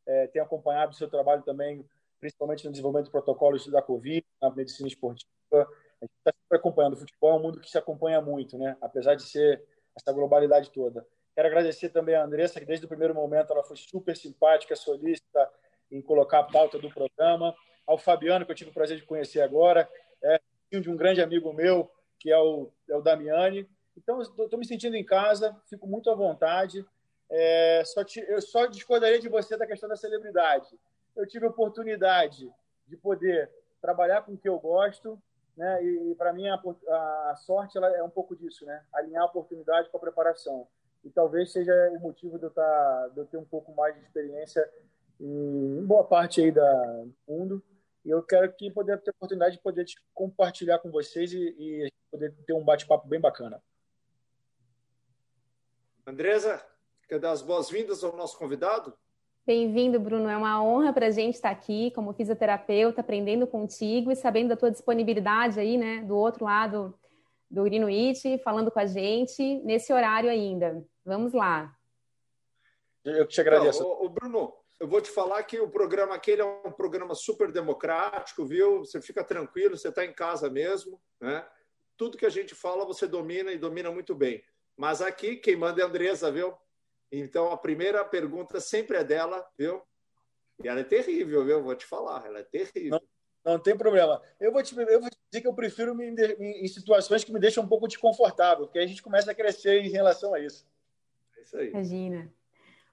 é, 0.04 0.26
tenho 0.26 0.44
acompanhado 0.44 0.90
o 0.90 0.94
seu 0.96 1.08
trabalho 1.08 1.42
também, 1.42 1.88
principalmente 2.18 2.64
no 2.64 2.72
desenvolvimento 2.72 3.04
de 3.04 3.12
protocolos 3.12 3.68
da 3.68 3.80
Covid, 3.80 4.26
na 4.40 4.50
medicina 4.50 4.88
esportiva. 4.88 5.30
A 5.52 6.04
gente 6.04 6.12
está 6.18 6.32
sempre 6.32 6.58
acompanhando. 6.58 6.94
O 6.94 6.96
futebol 6.96 7.30
é 7.30 7.34
um 7.36 7.42
mundo 7.42 7.60
que 7.60 7.70
se 7.70 7.78
acompanha 7.78 8.20
muito, 8.20 8.58
né? 8.58 8.76
apesar 8.80 9.14
de 9.14 9.22
ser 9.22 9.64
essa 9.96 10.12
globalidade 10.12 10.72
toda. 10.72 11.06
Quero 11.36 11.46
agradecer 11.46 11.90
também 11.90 12.16
a 12.16 12.24
Andressa, 12.24 12.58
que 12.58 12.66
desde 12.66 12.84
o 12.84 12.88
primeiro 12.88 13.14
momento 13.14 13.52
ela 13.52 13.62
foi 13.62 13.76
super 13.76 14.16
simpática, 14.16 14.74
solícita 14.74 15.48
em 15.88 16.02
colocar 16.02 16.40
a 16.40 16.44
pauta 16.44 16.80
do 16.80 16.90
programa. 16.90 17.54
Ao 17.86 17.96
Fabiano, 17.96 18.44
que 18.44 18.50
eu 18.50 18.56
tive 18.56 18.70
o 18.70 18.74
prazer 18.74 18.96
de 18.96 19.06
conhecer 19.06 19.40
agora, 19.40 19.88
é 20.20 20.40
de 20.80 20.90
um 20.90 20.96
grande 20.96 21.20
amigo 21.20 21.52
meu, 21.52 21.88
que 22.22 22.30
é 22.30 22.38
o, 22.38 22.70
é 22.88 22.96
o 22.96 23.02
Damiani. 23.02 23.68
Então, 23.96 24.22
estou 24.22 24.58
me 24.58 24.64
sentindo 24.64 24.94
em 24.94 25.04
casa, 25.04 25.56
fico 25.68 25.88
muito 25.88 26.08
à 26.08 26.14
vontade. 26.14 26.86
É, 27.28 27.82
só 27.84 28.04
te, 28.04 28.20
eu 28.28 28.40
só 28.40 28.66
discordaria 28.66 29.18
de 29.18 29.28
você 29.28 29.56
da 29.56 29.66
questão 29.66 29.88
da 29.88 29.96
celebridade. 29.96 30.68
Eu 31.16 31.26
tive 31.26 31.46
a 31.46 31.50
oportunidade 31.50 32.50
de 32.86 32.96
poder 32.96 33.50
trabalhar 33.80 34.22
com 34.22 34.32
o 34.32 34.38
que 34.38 34.48
eu 34.48 34.58
gosto, 34.58 35.20
né? 35.56 35.84
E, 35.84 36.12
e 36.12 36.14
para 36.14 36.32
mim 36.32 36.46
a, 36.48 36.54
a, 36.54 37.36
sorte 37.36 37.76
ela 37.76 37.90
é 37.90 38.02
um 38.02 38.10
pouco 38.10 38.36
disso, 38.36 38.64
né? 38.64 38.84
Alinhar 38.94 39.24
a 39.24 39.26
oportunidade 39.26 39.90
com 39.90 39.96
a 39.96 40.00
preparação. 40.00 40.68
E 41.04 41.10
talvez 41.10 41.50
seja 41.50 41.72
o 41.96 41.98
motivo 41.98 42.38
de 42.38 42.44
eu, 42.44 42.50
tá, 42.50 43.10
de 43.12 43.18
eu 43.18 43.26
ter 43.26 43.36
um 43.36 43.44
pouco 43.44 43.74
mais 43.74 43.94
de 43.94 44.02
experiência 44.02 44.70
em, 45.20 45.84
boa 45.84 46.04
parte 46.04 46.40
aí 46.40 46.52
da, 46.52 47.02
do 47.02 47.14
mundo. 47.26 47.62
E 48.04 48.10
eu 48.10 48.22
quero 48.22 48.52
que 48.52 48.70
poder 48.70 49.00
ter 49.00 49.10
a 49.10 49.14
oportunidade 49.16 49.56
de 49.56 49.62
poder 49.62 49.84
compartilhar 50.14 50.78
com 50.78 50.90
vocês 50.90 51.32
e, 51.32 51.54
e 51.58 51.92
poder 52.12 52.34
ter 52.46 52.52
um 52.52 52.62
bate-papo 52.62 53.08
bem 53.08 53.18
bacana. 53.18 53.62
Andresa, 56.06 56.62
quer 57.08 57.18
dar 57.18 57.30
as 57.30 57.40
boas-vindas 57.40 58.04
ao 58.04 58.14
nosso 58.14 58.36
convidado? 58.36 58.92
Bem-vindo, 59.46 59.98
Bruno. 59.98 60.28
É 60.28 60.36
uma 60.36 60.62
honra 60.62 60.92
para 60.92 61.06
a 61.06 61.10
gente 61.10 61.34
estar 61.34 61.50
aqui 61.50 61.90
como 61.92 62.12
fisioterapeuta, 62.12 63.00
aprendendo 63.00 63.46
contigo 63.46 64.12
e 64.12 64.16
sabendo 64.16 64.50
da 64.50 64.56
tua 64.56 64.70
disponibilidade 64.70 65.58
aí, 65.58 65.78
né, 65.78 66.02
do 66.02 66.16
outro 66.16 66.44
lado 66.44 66.96
do 67.50 67.64
Greenwich, 67.64 68.38
falando 68.44 68.70
com 68.70 68.78
a 68.78 68.86
gente 68.86 69.60
nesse 69.64 69.92
horário 69.92 70.30
ainda. 70.30 70.84
Vamos 71.04 71.32
lá. 71.32 71.74
Eu 73.04 73.26
que 73.26 73.34
te 73.34 73.40
agradeço. 73.40 73.82
Não, 73.82 74.08
Bruno, 74.08 74.54
eu 74.78 74.86
vou 74.86 75.00
te 75.00 75.10
falar 75.10 75.42
que 75.42 75.58
o 75.58 75.68
programa 75.68 76.14
aquele 76.14 76.42
é 76.42 76.44
um 76.44 76.72
programa 76.72 77.14
super 77.14 77.50
democrático, 77.50 78.44
viu? 78.44 78.80
Você 78.80 79.00
fica 79.00 79.24
tranquilo, 79.24 79.76
você 79.76 79.88
está 79.88 80.04
em 80.04 80.12
casa 80.12 80.48
mesmo, 80.48 81.00
né? 81.20 81.44
Tudo 82.02 82.18
que 82.18 82.26
a 82.26 82.30
gente 82.30 82.52
fala 82.52 82.84
você 82.84 83.06
domina 83.06 83.52
e 83.52 83.56
domina 83.56 83.88
muito 83.88 84.12
bem. 84.12 84.42
Mas 84.76 85.00
aqui 85.00 85.36
quem 85.36 85.54
manda 85.54 85.80
é 85.80 85.84
a 85.84 85.86
Andresa, 85.86 86.32
viu? 86.32 86.52
Então, 87.12 87.52
a 87.52 87.56
primeira 87.56 88.04
pergunta 88.04 88.58
sempre 88.58 88.96
é 88.96 89.04
dela, 89.04 89.48
viu? 89.56 89.80
E 90.64 90.66
ela 90.66 90.80
é 90.80 90.82
terrível, 90.82 91.44
viu? 91.44 91.62
Vou 91.62 91.76
te 91.76 91.86
falar, 91.86 92.26
ela 92.26 92.40
é 92.40 92.42
terrível. 92.42 93.00
Não, 93.44 93.52
não 93.52 93.62
tem 93.62 93.76
problema. 93.76 94.20
Eu 94.40 94.50
vou, 94.50 94.60
te, 94.64 94.76
eu 94.76 95.00
vou 95.00 95.10
te 95.10 95.16
dizer 95.30 95.42
que 95.42 95.46
eu 95.46 95.54
prefiro 95.54 95.94
me, 95.94 96.08
em, 96.08 96.64
em 96.64 96.66
situações 96.66 97.22
que 97.22 97.32
me 97.32 97.38
deixam 97.38 97.62
um 97.62 97.68
pouco 97.68 97.86
desconfortável, 97.86 98.66
porque 98.66 98.80
a 98.80 98.86
gente 98.86 99.00
começa 99.00 99.30
a 99.30 99.34
crescer 99.34 99.84
em 99.84 99.90
relação 99.90 100.34
a 100.34 100.40
isso. 100.40 100.66
É 101.38 101.42
isso 101.42 101.56
aí. 101.56 101.68
Imagina. 101.68 102.34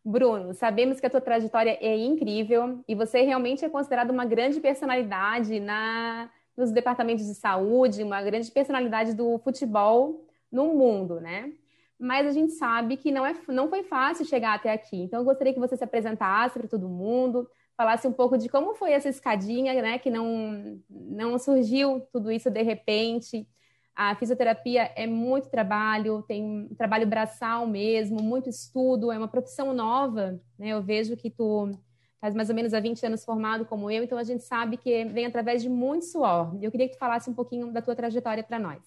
Bruno, 0.05 0.53
sabemos 0.53 0.99
que 0.99 1.07
a 1.07 1.09
tua 1.09 1.19
trajetória 1.19 1.79
é 1.81 1.97
incrível 1.97 2.83
e 2.87 2.93
você 2.93 3.21
realmente 3.21 3.65
é 3.65 3.69
considerado 3.69 4.11
uma 4.11 4.25
grande 4.25 4.59
personalidade 4.59 5.59
na, 5.59 6.31
nos 6.59 6.71
departamentos 6.71 7.25
de 7.25 7.33
saúde, 7.33 8.03
uma 8.03 8.21
grande 8.21 8.51
personalidade 8.51 9.13
do 9.13 9.39
futebol 9.39 10.27
no 10.51 10.73
mundo, 10.75 11.19
né? 11.19 11.53
mas 11.99 12.25
a 12.25 12.31
gente 12.31 12.53
sabe 12.53 12.95
que 12.95 13.11
não, 13.11 13.25
é, 13.25 13.35
não 13.49 13.67
foi 13.69 13.83
fácil 13.83 14.25
chegar 14.25 14.53
até 14.53 14.71
aqui. 14.71 14.95
Então, 14.95 15.19
eu 15.19 15.25
gostaria 15.25 15.53
que 15.53 15.59
você 15.59 15.75
se 15.75 15.83
apresentasse 15.83 16.57
para 16.57 16.67
todo 16.67 16.87
mundo, 16.87 17.45
falasse 17.75 18.07
um 18.07 18.13
pouco 18.13 18.37
de 18.37 18.47
como 18.47 18.73
foi 18.73 18.93
essa 18.93 19.09
escadinha, 19.09 19.73
né, 19.81 19.99
que 19.99 20.09
não, 20.09 20.81
não 20.89 21.37
surgiu 21.37 22.07
tudo 22.13 22.31
isso 22.31 22.49
de 22.49 22.61
repente. 22.61 23.45
A 23.93 24.15
fisioterapia 24.15 24.93
é 24.95 25.05
muito 25.05 25.49
trabalho, 25.49 26.23
tem 26.25 26.69
trabalho 26.77 27.05
braçal 27.05 27.67
mesmo, 27.67 28.23
muito 28.23 28.47
estudo, 28.49 29.11
é 29.11 29.17
uma 29.17 29.27
profissão 29.27 29.73
nova, 29.73 30.39
né? 30.57 30.69
Eu 30.69 30.81
vejo 30.81 31.17
que 31.17 31.29
tu 31.29 31.77
faz 32.19 32.35
mais 32.35 32.49
ou 32.49 32.55
menos 32.55 32.73
há 32.73 32.79
20 32.79 33.05
anos 33.05 33.23
formado 33.23 33.65
como 33.65 33.89
eu, 33.89 34.03
então 34.03 34.17
a 34.17 34.23
gente 34.23 34.43
sabe 34.43 34.77
que 34.77 35.05
vem 35.05 35.25
através 35.25 35.61
de 35.61 35.69
muito 35.69 36.05
suor. 36.05 36.55
Eu 36.61 36.69
queria 36.69 36.87
que 36.87 36.95
tu 36.95 36.99
falasse 36.99 37.29
um 37.29 37.33
pouquinho 37.33 37.71
da 37.71 37.81
tua 37.81 37.95
trajetória 37.95 38.43
para 38.43 38.59
nós. 38.59 38.81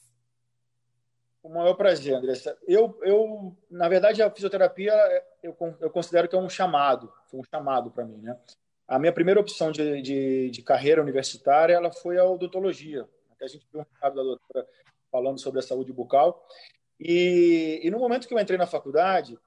O 1.42 1.48
maior 1.48 1.74
prazer, 1.74 2.14
Andressa. 2.14 2.56
Eu, 2.68 2.96
eu, 3.02 3.56
na 3.68 3.88
verdade, 3.88 4.22
a 4.22 4.30
fisioterapia 4.30 4.94
eu, 5.42 5.56
eu 5.80 5.90
considero 5.90 6.28
que 6.28 6.36
é 6.36 6.38
um 6.38 6.48
chamado, 6.48 7.12
foi 7.26 7.40
um 7.40 7.44
chamado 7.44 7.90
para 7.90 8.04
mim, 8.04 8.18
né? 8.18 8.38
A 8.86 8.98
minha 8.98 9.12
primeira 9.12 9.40
opção 9.40 9.72
de, 9.72 10.02
de, 10.02 10.50
de, 10.50 10.62
carreira 10.62 11.02
universitária 11.02 11.74
ela 11.74 11.90
foi 11.90 12.18
a 12.18 12.24
odontologia. 12.24 13.08
Até 13.32 13.46
a 13.46 13.48
gente 13.48 13.66
viu 13.72 13.80
um 13.80 13.84
recado 13.94 14.16
da 14.16 14.22
doutora 14.22 14.68
falando 15.10 15.40
sobre 15.40 15.60
a 15.60 15.62
saúde 15.62 15.92
bucal. 15.92 16.46
E, 17.00 17.80
e 17.82 17.90
no 17.90 17.98
momento 17.98 18.28
que 18.28 18.34
eu 18.34 18.38
entrei 18.38 18.58
na 18.58 18.66
faculdade, 18.66 19.38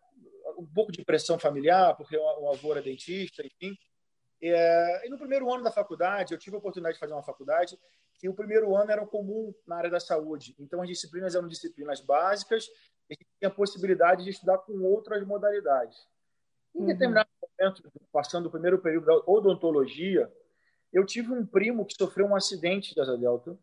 um 0.57 0.65
pouco 0.65 0.91
de 0.91 1.03
pressão 1.03 1.38
familiar, 1.38 1.95
porque 1.95 2.17
o 2.17 2.50
avô 2.50 2.71
era 2.71 2.81
dentista, 2.81 3.45
enfim. 3.45 3.77
É, 4.41 5.07
e 5.07 5.09
no 5.09 5.17
primeiro 5.17 5.51
ano 5.53 5.63
da 5.63 5.71
faculdade, 5.71 6.33
eu 6.33 6.38
tive 6.38 6.55
a 6.55 6.59
oportunidade 6.59 6.95
de 6.95 7.00
fazer 7.00 7.13
uma 7.13 7.24
faculdade 7.24 7.77
que 8.13 8.29
o 8.29 8.33
primeiro 8.33 8.75
ano 8.75 8.91
era 8.91 9.05
comum 9.05 9.53
na 9.67 9.77
área 9.77 9.89
da 9.89 10.00
saúde. 10.00 10.55
Então, 10.59 10.81
as 10.81 10.88
disciplinas 10.88 11.35
eram 11.35 11.47
disciplinas 11.47 12.00
básicas 12.01 12.67
e 13.09 13.13
a 13.13 13.15
gente 13.15 13.27
tinha 13.39 13.50
a 13.50 13.53
possibilidade 13.53 14.24
de 14.24 14.29
estudar 14.29 14.57
com 14.59 14.74
outras 14.83 15.25
modalidades. 15.25 16.07
Em 16.74 16.79
uhum. 16.79 16.85
determinado 16.85 17.29
momento, 17.59 17.83
passando 18.12 18.47
o 18.47 18.51
primeiro 18.51 18.79
período 18.79 19.05
da 19.05 19.15
odontologia, 19.25 20.31
eu 20.91 21.05
tive 21.05 21.31
um 21.31 21.45
primo 21.45 21.85
que 21.85 21.95
sofreu 21.95 22.25
um 22.25 22.35
acidente 22.35 22.93
de 22.93 23.01
asa 23.01 23.17
delta 23.17 23.57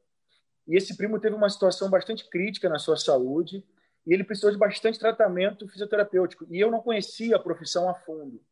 e 0.66 0.76
esse 0.76 0.96
primo 0.96 1.18
teve 1.18 1.34
uma 1.34 1.48
situação 1.48 1.90
bastante 1.90 2.28
crítica 2.28 2.68
na 2.68 2.78
sua 2.78 2.96
saúde 2.96 3.64
e 4.06 4.12
ele 4.12 4.24
precisou 4.24 4.50
de 4.50 4.58
bastante 4.58 4.98
tratamento 4.98 5.68
fisioterapêutico. 5.68 6.46
E 6.50 6.58
eu 6.60 6.70
não 6.70 6.80
conhecia 6.80 7.36
a 7.36 7.38
profissão 7.38 7.88
a 7.88 7.94
fundo. 7.94 8.42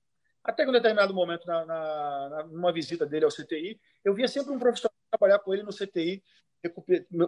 Até 0.42 0.62
que 0.62 0.68
em 0.68 0.70
um 0.70 0.72
determinado 0.74 1.12
momento, 1.12 1.46
na, 1.46 1.66
na, 1.66 2.46
numa 2.50 2.72
visita 2.72 3.04
dele 3.04 3.24
ao 3.24 3.30
CTI, 3.30 3.78
eu 4.04 4.14
via 4.14 4.28
sempre 4.28 4.52
um 4.52 4.58
profissional 4.58 4.94
trabalhar 5.10 5.38
com 5.40 5.52
ele 5.52 5.62
no 5.62 5.72
CTI, 5.72 6.22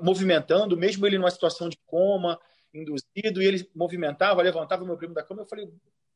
movimentando, 0.00 0.76
mesmo 0.76 1.07
ele 1.07 1.19
numa 1.19 1.31
situação 1.31 1.69
de 1.69 1.79
coma, 1.87 2.38
induzido, 2.73 3.43
e 3.43 3.47
ele 3.47 3.69
movimentava, 3.75 4.43
levantava 4.43 4.83
o 4.83 4.87
meu 4.87 4.97
primo 4.97 5.14
da 5.14 5.23
cama. 5.23 5.43
Eu 5.43 5.47
falei, 5.47 5.71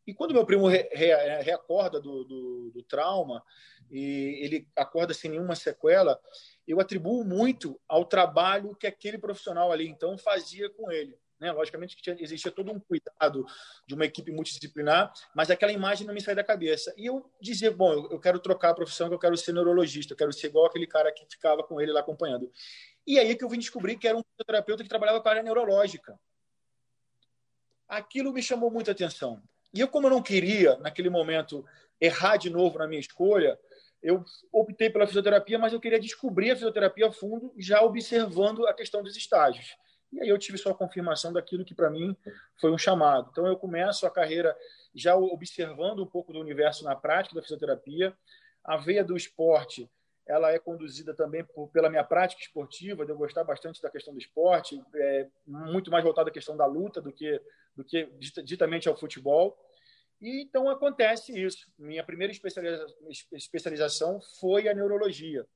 e 0.07 0.15
quando 0.15 0.33
meu 0.33 0.47
primo 0.47 0.69
re, 0.69 0.89
re, 0.93 1.13
reacorda 1.43 2.01
do, 2.01 2.25
do, 2.25 2.71
do, 2.73 2.83
trauma 2.85 3.43
e 3.91 4.39
ele 4.43 4.69
acorda 4.77 5.13
sem 5.13 5.31
nenhuma 5.31 5.57
sequela, 5.57 6.19
eu 6.67 6.81
atribuo 6.81 7.25
muito 7.25 7.79
ao 7.89 8.05
trabalho 8.05 8.77
que 8.77 8.87
aquele 8.87 9.19
profissional 9.19 9.73
ali 9.73 9.89
então 9.89 10.17
fazia 10.17 10.71
com 10.71 10.91
ele. 10.91 11.19
Né? 11.39 11.53
Logicamente 11.53 11.97
que 11.97 12.03
tinha, 12.03 12.17
existia 12.19 12.51
todo 12.51 12.73
um 12.73 12.81
cuidado 12.81 13.47
de 13.87 13.95
uma 13.95 14.05
equipe 14.05 14.33
multidisciplinar, 14.33 15.13
mas 15.35 15.51
aquela 15.51 15.73
imagem 15.73 16.07
não 16.07 16.15
me 16.15 16.21
sai 16.21 16.35
da 16.35 16.43
cabeça. 16.43 16.95
E 16.97 17.07
eu 17.07 17.31
dizia, 17.41 17.71
bom, 17.71 17.93
eu, 17.93 18.11
eu 18.13 18.21
quero 18.21 18.39
trocar 18.39 18.71
a 18.71 18.75
profissão, 18.75 19.11
eu 19.11 19.19
quero 19.19 19.37
ser 19.37 19.53
neurologista, 19.53 20.13
eu 20.13 20.17
quero 20.17 20.33
ser 20.33 20.49
igual 20.49 20.67
aquele 20.67 20.87
cara 20.87 21.13
que 21.13 21.27
ficava 21.29 21.63
com 21.63 21.81
ele 21.81 21.93
lá 21.93 22.01
acompanhando. 22.01 22.51
E 23.07 23.19
aí 23.19 23.37
que 23.37 23.45
eu 23.45 23.49
vim 23.49 23.59
descobrir 23.59 23.97
que 23.97 24.09
era 24.09 24.17
um 24.17 24.23
terapeuta 24.47 24.83
que 24.83 24.89
trabalhava 24.89 25.21
com 25.21 25.29
a 25.29 25.31
área 25.31 25.43
neurológica. 25.43 26.19
Aquilo 27.87 28.33
me 28.33 28.43
chamou 28.43 28.71
muita 28.71 28.91
atenção. 28.93 29.43
E 29.73 29.81
eu, 29.81 29.89
como 29.89 30.07
eu 30.07 30.11
não 30.11 30.23
queria, 30.23 30.77
naquele 30.79 31.11
momento, 31.11 31.65
errar 32.01 32.37
de 32.37 32.51
novo 32.51 32.79
na 32.79 32.89
minha 32.89 33.01
escolha, 33.01 33.59
eu 34.03 34.25
optei 34.53 34.91
pela 34.91 35.07
fisioterapia, 35.07 35.59
mas 35.59 35.73
eu 35.73 35.81
queria 35.81 36.01
descobrir 36.01 36.51
a 36.51 36.55
fisioterapia 36.55 37.09
a 37.09 37.13
fundo, 37.13 37.53
já 37.59 37.83
observando 37.83 38.67
a 38.67 38.75
questão 38.75 39.03
dos 39.03 39.17
estágios. 39.17 39.77
E 40.17 40.23
aí 40.23 40.29
eu 40.29 40.39
tive 40.39 40.57
só 40.57 40.71
a 40.71 40.75
confirmação 40.75 41.31
daquilo 41.31 41.65
que 41.65 41.75
para 41.75 41.91
mim 41.91 42.17
foi 42.59 42.73
um 42.73 42.79
chamado. 42.79 43.29
Então 43.31 43.47
eu 43.47 43.57
começo 43.57 44.07
a 44.07 44.11
carreira 44.11 44.57
já 44.95 45.15
observando 45.15 46.03
um 46.03 46.07
pouco 46.07 46.33
do 46.33 46.41
universo 46.41 46.85
na 46.85 46.97
prática 46.97 47.35
da 47.35 47.43
fisioterapia. 47.43 48.17
A 48.65 48.79
veia 48.79 49.05
do 49.05 49.15
esporte, 49.15 49.91
ela 50.27 50.51
é 50.51 50.59
conduzida 50.59 51.15
também 51.15 51.45
por, 51.45 51.69
pela 51.69 51.91
minha 51.91 52.03
prática 52.03 52.41
esportiva, 52.41 53.05
de 53.05 53.13
eu 53.13 53.17
gostar 53.17 53.45
bastante 53.45 53.81
da 53.83 53.91
questão 53.91 54.15
do 54.15 54.19
esporte, 54.19 54.83
é, 54.95 55.29
muito 55.47 55.91
mais 55.91 56.03
voltada 56.03 56.31
à 56.31 56.33
questão 56.33 56.57
da 56.57 56.65
luta 56.65 57.01
do 57.01 57.13
que 57.13 57.41
do 57.77 57.85
que 57.85 58.07
ditamente 58.43 58.89
ao 58.89 58.97
futebol. 58.97 59.55
E 60.19 60.43
então 60.43 60.71
acontece 60.71 61.39
isso. 61.39 61.71
Minha 61.79 62.03
primeira 62.03 62.33
especialização 63.33 64.19
foi 64.41 64.67
a 64.67 64.73
neurologia. 64.73 65.47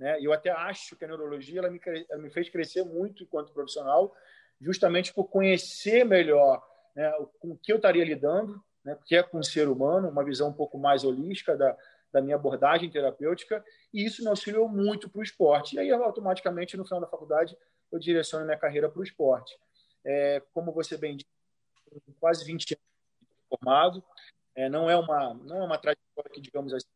Né? 0.00 0.16
Eu 0.18 0.32
até 0.32 0.50
acho 0.50 0.96
que 0.96 1.04
a 1.04 1.08
neurologia 1.08 1.60
ela 1.60 1.70
me, 1.70 1.78
ela 2.08 2.22
me 2.22 2.30
fez 2.30 2.48
crescer 2.48 2.82
muito 2.82 3.22
enquanto 3.22 3.52
profissional, 3.52 4.16
justamente 4.58 5.12
por 5.12 5.24
conhecer 5.24 6.04
melhor 6.04 6.66
né, 6.96 7.12
com 7.38 7.50
o 7.50 7.56
que 7.58 7.70
eu 7.70 7.76
estaria 7.76 8.02
lidando, 8.02 8.64
né, 8.82 8.98
que 9.04 9.14
é 9.14 9.22
com 9.22 9.38
o 9.38 9.44
ser 9.44 9.68
humano, 9.68 10.08
uma 10.08 10.24
visão 10.24 10.48
um 10.48 10.54
pouco 10.54 10.78
mais 10.78 11.04
holística 11.04 11.54
da, 11.54 11.76
da 12.10 12.22
minha 12.22 12.36
abordagem 12.36 12.90
terapêutica, 12.90 13.62
e 13.92 14.02
isso 14.02 14.22
me 14.22 14.28
auxiliou 14.28 14.66
muito 14.66 15.08
para 15.10 15.20
o 15.20 15.22
esporte. 15.22 15.76
E 15.76 15.78
aí, 15.78 15.90
automaticamente, 15.90 16.78
no 16.78 16.84
final 16.84 17.00
da 17.00 17.06
faculdade, 17.06 17.56
eu 17.92 17.98
direciono 17.98 18.46
minha 18.46 18.56
carreira 18.56 18.88
para 18.88 19.00
o 19.00 19.04
esporte. 19.04 19.54
É, 20.02 20.42
como 20.54 20.72
você 20.72 20.96
bem 20.96 21.16
disse, 21.16 21.28
quase 22.18 22.42
20 22.42 22.72
anos 22.72 22.84
formado, 23.50 24.02
é, 24.54 24.68
não 24.70 24.88
é 24.88 24.96
uma 24.96 25.34
não 25.34 25.58
é 25.58 25.64
uma 25.64 25.76
trajetória 25.76 26.30
que, 26.32 26.40
digamos 26.40 26.72
assim, 26.72 26.86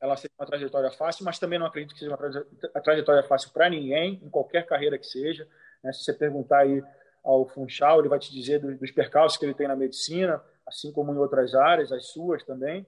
ela 0.00 0.16
seja 0.16 0.32
uma 0.38 0.46
trajetória 0.46 0.90
fácil, 0.90 1.24
mas 1.24 1.38
também 1.38 1.58
não 1.58 1.66
acredito 1.66 1.94
que 1.94 2.00
seja 2.00 2.10
uma 2.10 2.82
trajetória 2.82 3.22
fácil 3.22 3.50
para 3.50 3.68
ninguém, 3.68 4.20
em 4.22 4.28
qualquer 4.28 4.66
carreira 4.66 4.98
que 4.98 5.06
seja. 5.06 5.48
Né? 5.82 5.92
Se 5.92 6.04
você 6.04 6.12
perguntar 6.12 6.58
aí 6.60 6.82
ao 7.24 7.46
Funchal, 7.46 8.00
ele 8.00 8.08
vai 8.08 8.18
te 8.18 8.32
dizer 8.32 8.60
dos 8.60 8.90
percalços 8.90 9.38
que 9.38 9.44
ele 9.44 9.54
tem 9.54 9.66
na 9.66 9.76
medicina, 9.76 10.42
assim 10.66 10.92
como 10.92 11.12
em 11.12 11.18
outras 11.18 11.54
áreas, 11.54 11.90
as 11.90 12.06
suas 12.06 12.44
também. 12.44 12.86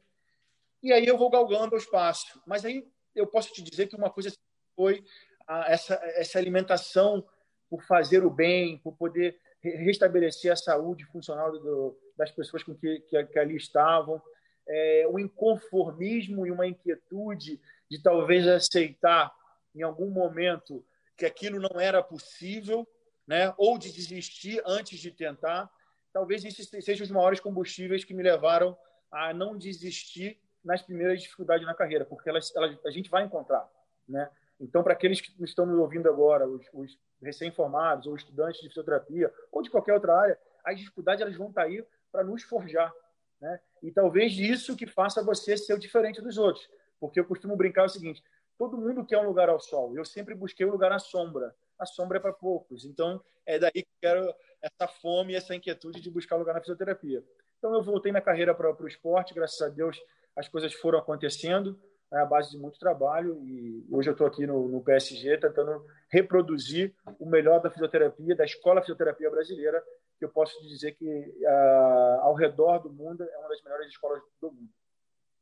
E 0.82 0.92
aí 0.92 1.06
eu 1.06 1.18
vou 1.18 1.30
galgando 1.30 1.74
aos 1.74 1.86
passos. 1.86 2.40
Mas 2.46 2.64
aí 2.64 2.86
eu 3.14 3.26
posso 3.26 3.52
te 3.52 3.62
dizer 3.62 3.86
que 3.86 3.96
uma 3.96 4.10
coisa 4.10 4.30
foi 4.76 5.04
essa, 5.66 5.94
essa 6.14 6.38
alimentação 6.38 7.26
por 7.68 7.82
fazer 7.82 8.24
o 8.24 8.30
bem, 8.30 8.78
por 8.78 8.96
poder 8.96 9.38
restabelecer 9.60 10.52
a 10.52 10.56
saúde 10.56 11.04
funcional 11.06 11.50
do, 11.50 11.98
das 12.16 12.30
pessoas 12.30 12.62
com 12.62 12.74
que, 12.74 13.00
que, 13.00 13.24
que 13.24 13.38
ali 13.38 13.56
estavam, 13.56 14.22
é, 14.68 15.08
um 15.10 15.18
inconformismo 15.18 16.46
e 16.46 16.50
uma 16.50 16.66
inquietude 16.66 17.60
de 17.90 18.02
talvez 18.02 18.46
aceitar 18.46 19.34
em 19.74 19.82
algum 19.82 20.10
momento 20.10 20.84
que 21.16 21.24
aquilo 21.24 21.58
não 21.58 21.80
era 21.80 22.02
possível, 22.02 22.86
né? 23.26 23.52
ou 23.56 23.78
de 23.78 23.92
desistir 23.92 24.62
antes 24.66 25.00
de 25.00 25.10
tentar. 25.10 25.70
Talvez 26.12 26.44
esses 26.44 26.68
sejam 26.84 27.04
os 27.04 27.10
maiores 27.10 27.40
combustíveis 27.40 28.04
que 28.04 28.14
me 28.14 28.22
levaram 28.22 28.76
a 29.10 29.32
não 29.32 29.56
desistir 29.56 30.40
nas 30.64 30.82
primeiras 30.82 31.22
dificuldades 31.22 31.66
na 31.66 31.74
carreira, 31.74 32.04
porque 32.04 32.28
elas, 32.28 32.54
elas 32.54 32.78
a 32.84 32.90
gente 32.90 33.10
vai 33.10 33.24
encontrar. 33.24 33.68
Né? 34.06 34.28
Então, 34.60 34.82
para 34.82 34.92
aqueles 34.92 35.20
que 35.20 35.32
estão 35.44 35.66
me 35.66 35.74
ouvindo 35.74 36.08
agora, 36.08 36.46
os, 36.46 36.66
os 36.72 36.98
recém-formados 37.22 38.06
ou 38.06 38.16
estudantes 38.16 38.60
de 38.60 38.68
fisioterapia 38.68 39.32
ou 39.52 39.62
de 39.62 39.70
qualquer 39.70 39.94
outra 39.94 40.16
área, 40.16 40.38
as 40.64 40.78
dificuldades 40.78 41.22
elas 41.22 41.36
vão 41.36 41.48
estar 41.48 41.62
aí 41.62 41.84
para 42.10 42.24
nos 42.24 42.42
forjar. 42.42 42.92
Né? 43.40 43.60
E 43.82 43.90
talvez 43.90 44.32
isso 44.38 44.76
que 44.76 44.86
faça 44.86 45.22
você 45.22 45.56
ser 45.56 45.78
diferente 45.78 46.20
dos 46.20 46.38
outros. 46.38 46.68
Porque 47.00 47.20
eu 47.20 47.24
costumo 47.24 47.56
brincar 47.56 47.84
o 47.84 47.88
seguinte: 47.88 48.22
todo 48.56 48.76
mundo 48.76 49.04
quer 49.04 49.18
um 49.18 49.26
lugar 49.26 49.48
ao 49.48 49.60
sol. 49.60 49.96
Eu 49.96 50.04
sempre 50.04 50.34
busquei 50.34 50.66
um 50.66 50.70
lugar 50.70 50.92
à 50.92 50.98
sombra. 50.98 51.54
A 51.78 51.86
sombra 51.86 52.18
é 52.18 52.20
para 52.20 52.32
poucos. 52.32 52.84
Então, 52.84 53.22
é 53.46 53.58
daí 53.58 53.72
que 53.72 53.80
eu 53.80 54.00
quero 54.00 54.34
essa 54.60 54.88
fome, 54.88 55.34
essa 55.34 55.54
inquietude 55.54 56.00
de 56.00 56.10
buscar 56.10 56.36
lugar 56.36 56.54
na 56.54 56.60
fisioterapia. 56.60 57.22
Então, 57.58 57.74
eu 57.74 57.82
voltei 57.82 58.10
minha 58.10 58.22
carreira 58.22 58.54
para 58.54 58.74
o 58.82 58.88
esporte. 58.88 59.34
Graças 59.34 59.60
a 59.62 59.68
Deus, 59.68 60.00
as 60.36 60.48
coisas 60.48 60.72
foram 60.74 60.98
acontecendo 60.98 61.78
é 62.10 62.18
a 62.18 62.24
base 62.24 62.50
de 62.50 62.58
muito 62.58 62.78
trabalho 62.78 63.38
e 63.44 63.84
hoje 63.90 64.08
eu 64.08 64.12
estou 64.12 64.26
aqui 64.26 64.46
no, 64.46 64.66
no, 64.68 64.80
PSG 64.80 65.36
tentando 65.36 65.84
reproduzir 66.08 66.94
o 67.18 67.26
melhor 67.26 67.60
da 67.60 67.70
fisioterapia, 67.70 68.34
da 68.34 68.44
escola 68.44 68.80
fisioterapia 68.80 69.30
brasileira, 69.30 69.82
que 70.18 70.24
eu 70.24 70.28
posso 70.28 70.60
dizer 70.66 70.92
que 70.92 71.06
uh, 71.06 72.20
ao 72.22 72.34
redor 72.34 72.78
do 72.78 72.90
mundo 72.90 73.22
é 73.22 73.38
uma 73.38 73.48
das 73.48 73.62
melhores 73.62 73.88
escolas 73.88 74.20
do 74.40 74.52
mundo. 74.52 74.70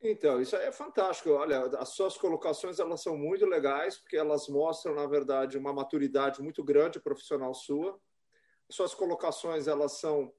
Então, 0.03 0.41
isso 0.41 0.55
é 0.57 0.71
fantástico. 0.71 1.31
Olha, 1.31 1.61
as 1.79 1.91
suas 1.91 2.17
colocações 2.19 2.79
elas 2.79 3.03
são 3.03 3.17
muito 3.17 3.47
legais, 3.47 3.97
porque 3.97 4.17
elas 4.17 4.47
mostram, 4.49 4.95
na 4.95 5.07
verdade, 5.07 5.57
uma 5.57 5.73
maturidade 5.73 6.43
muito 6.43 6.63
grande 6.63 7.01
profissional 7.01 7.55
sua. 7.55 7.99
As 8.69 8.77
suas 8.77 8.95
colocações 8.95 9.67
elas 9.67 9.93
são 9.93 10.33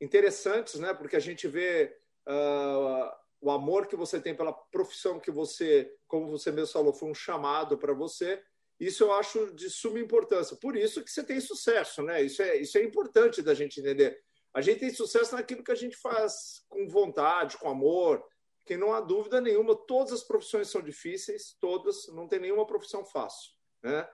interessantes, 0.00 0.78
né? 0.78 0.94
Porque 0.94 1.16
a 1.16 1.20
gente 1.20 1.48
vê 1.48 1.96
uh, 2.28 3.10
o 3.40 3.50
amor 3.50 3.86
que 3.86 3.96
você 3.96 4.20
tem 4.20 4.34
pela 4.34 4.52
profissão 4.52 5.18
que 5.18 5.30
você, 5.30 5.92
como 6.06 6.30
você 6.30 6.52
mesmo 6.52 6.72
falou, 6.72 6.94
foi 6.94 7.10
um 7.10 7.14
chamado 7.14 7.76
para 7.76 7.92
você. 7.92 8.42
Isso 8.82 9.04
eu 9.04 9.12
acho 9.12 9.54
de 9.54 9.70
suma 9.70 10.00
importância. 10.00 10.56
Por 10.56 10.76
isso 10.76 11.04
que 11.04 11.10
você 11.10 11.22
tem 11.22 11.40
sucesso, 11.40 12.02
né? 12.02 12.20
Isso 12.20 12.42
é, 12.42 12.56
isso 12.56 12.76
é 12.76 12.82
importante 12.82 13.40
da 13.40 13.54
gente 13.54 13.78
entender. 13.78 14.20
A 14.52 14.60
gente 14.60 14.80
tem 14.80 14.90
sucesso 14.90 15.36
naquilo 15.36 15.62
que 15.62 15.70
a 15.70 15.76
gente 15.76 15.96
faz 15.96 16.64
com 16.68 16.88
vontade, 16.88 17.58
com 17.58 17.70
amor, 17.70 18.26
que 18.66 18.76
não 18.76 18.92
há 18.92 19.00
dúvida 19.00 19.40
nenhuma, 19.40 19.76
todas 19.86 20.12
as 20.12 20.24
profissões 20.24 20.68
são 20.68 20.82
difíceis, 20.82 21.56
todas, 21.60 22.08
não 22.08 22.26
tem 22.26 22.40
nenhuma 22.40 22.66
profissão 22.66 23.04
fácil, 23.04 23.52
né? 23.84 24.08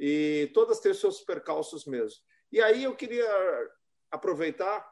E 0.00 0.50
todas 0.54 0.80
têm 0.80 0.94
seus 0.94 1.20
percalços 1.20 1.84
mesmo. 1.84 2.18
E 2.50 2.62
aí 2.62 2.82
eu 2.84 2.96
queria 2.96 3.28
aproveitar 4.10 4.90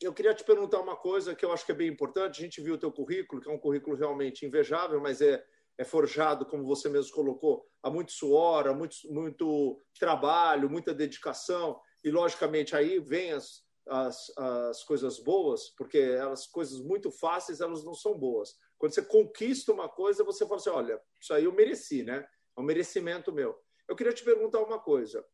eu 0.00 0.14
queria 0.14 0.32
te 0.32 0.44
perguntar 0.44 0.80
uma 0.80 0.96
coisa 0.96 1.34
que 1.34 1.44
eu 1.44 1.52
acho 1.52 1.66
que 1.66 1.72
é 1.72 1.74
bem 1.74 1.88
importante. 1.88 2.40
A 2.40 2.44
gente 2.44 2.60
viu 2.60 2.74
o 2.74 2.78
teu 2.78 2.92
currículo, 2.92 3.42
que 3.42 3.48
é 3.48 3.52
um 3.52 3.58
currículo 3.58 3.96
realmente 3.96 4.46
invejável, 4.46 5.00
mas 5.00 5.20
é, 5.20 5.44
é 5.78 5.84
forjado, 5.84 6.44
como 6.44 6.66
você 6.66 6.88
mesmo 6.88 7.12
colocou, 7.12 7.64
há 7.82 7.88
muito 7.88 8.10
suor, 8.10 8.66
há 8.66 8.74
muito, 8.74 8.96
muito 9.04 9.80
trabalho, 9.98 10.68
muita 10.68 10.92
dedicação. 10.92 11.80
E, 12.02 12.10
logicamente, 12.10 12.74
aí 12.74 12.98
vem 12.98 13.32
as, 13.32 13.62
as, 13.86 14.36
as 14.36 14.82
coisas 14.82 15.20
boas, 15.20 15.70
porque 15.76 15.98
as 16.30 16.48
coisas 16.48 16.80
muito 16.80 17.12
fáceis, 17.12 17.60
elas 17.60 17.84
não 17.84 17.94
são 17.94 18.18
boas. 18.18 18.56
Quando 18.76 18.92
você 18.92 19.02
conquista 19.02 19.72
uma 19.72 19.88
coisa, 19.88 20.24
você 20.24 20.44
fala 20.44 20.56
assim, 20.56 20.70
olha, 20.70 21.00
isso 21.20 21.32
aí 21.32 21.44
eu 21.44 21.52
mereci, 21.52 22.02
né? 22.02 22.26
É 22.56 22.60
um 22.60 22.64
merecimento 22.64 23.32
meu. 23.32 23.56
Eu 23.88 23.94
queria 23.94 24.12
te 24.12 24.24
perguntar 24.24 24.60
uma 24.60 24.80
coisa. 24.80 25.24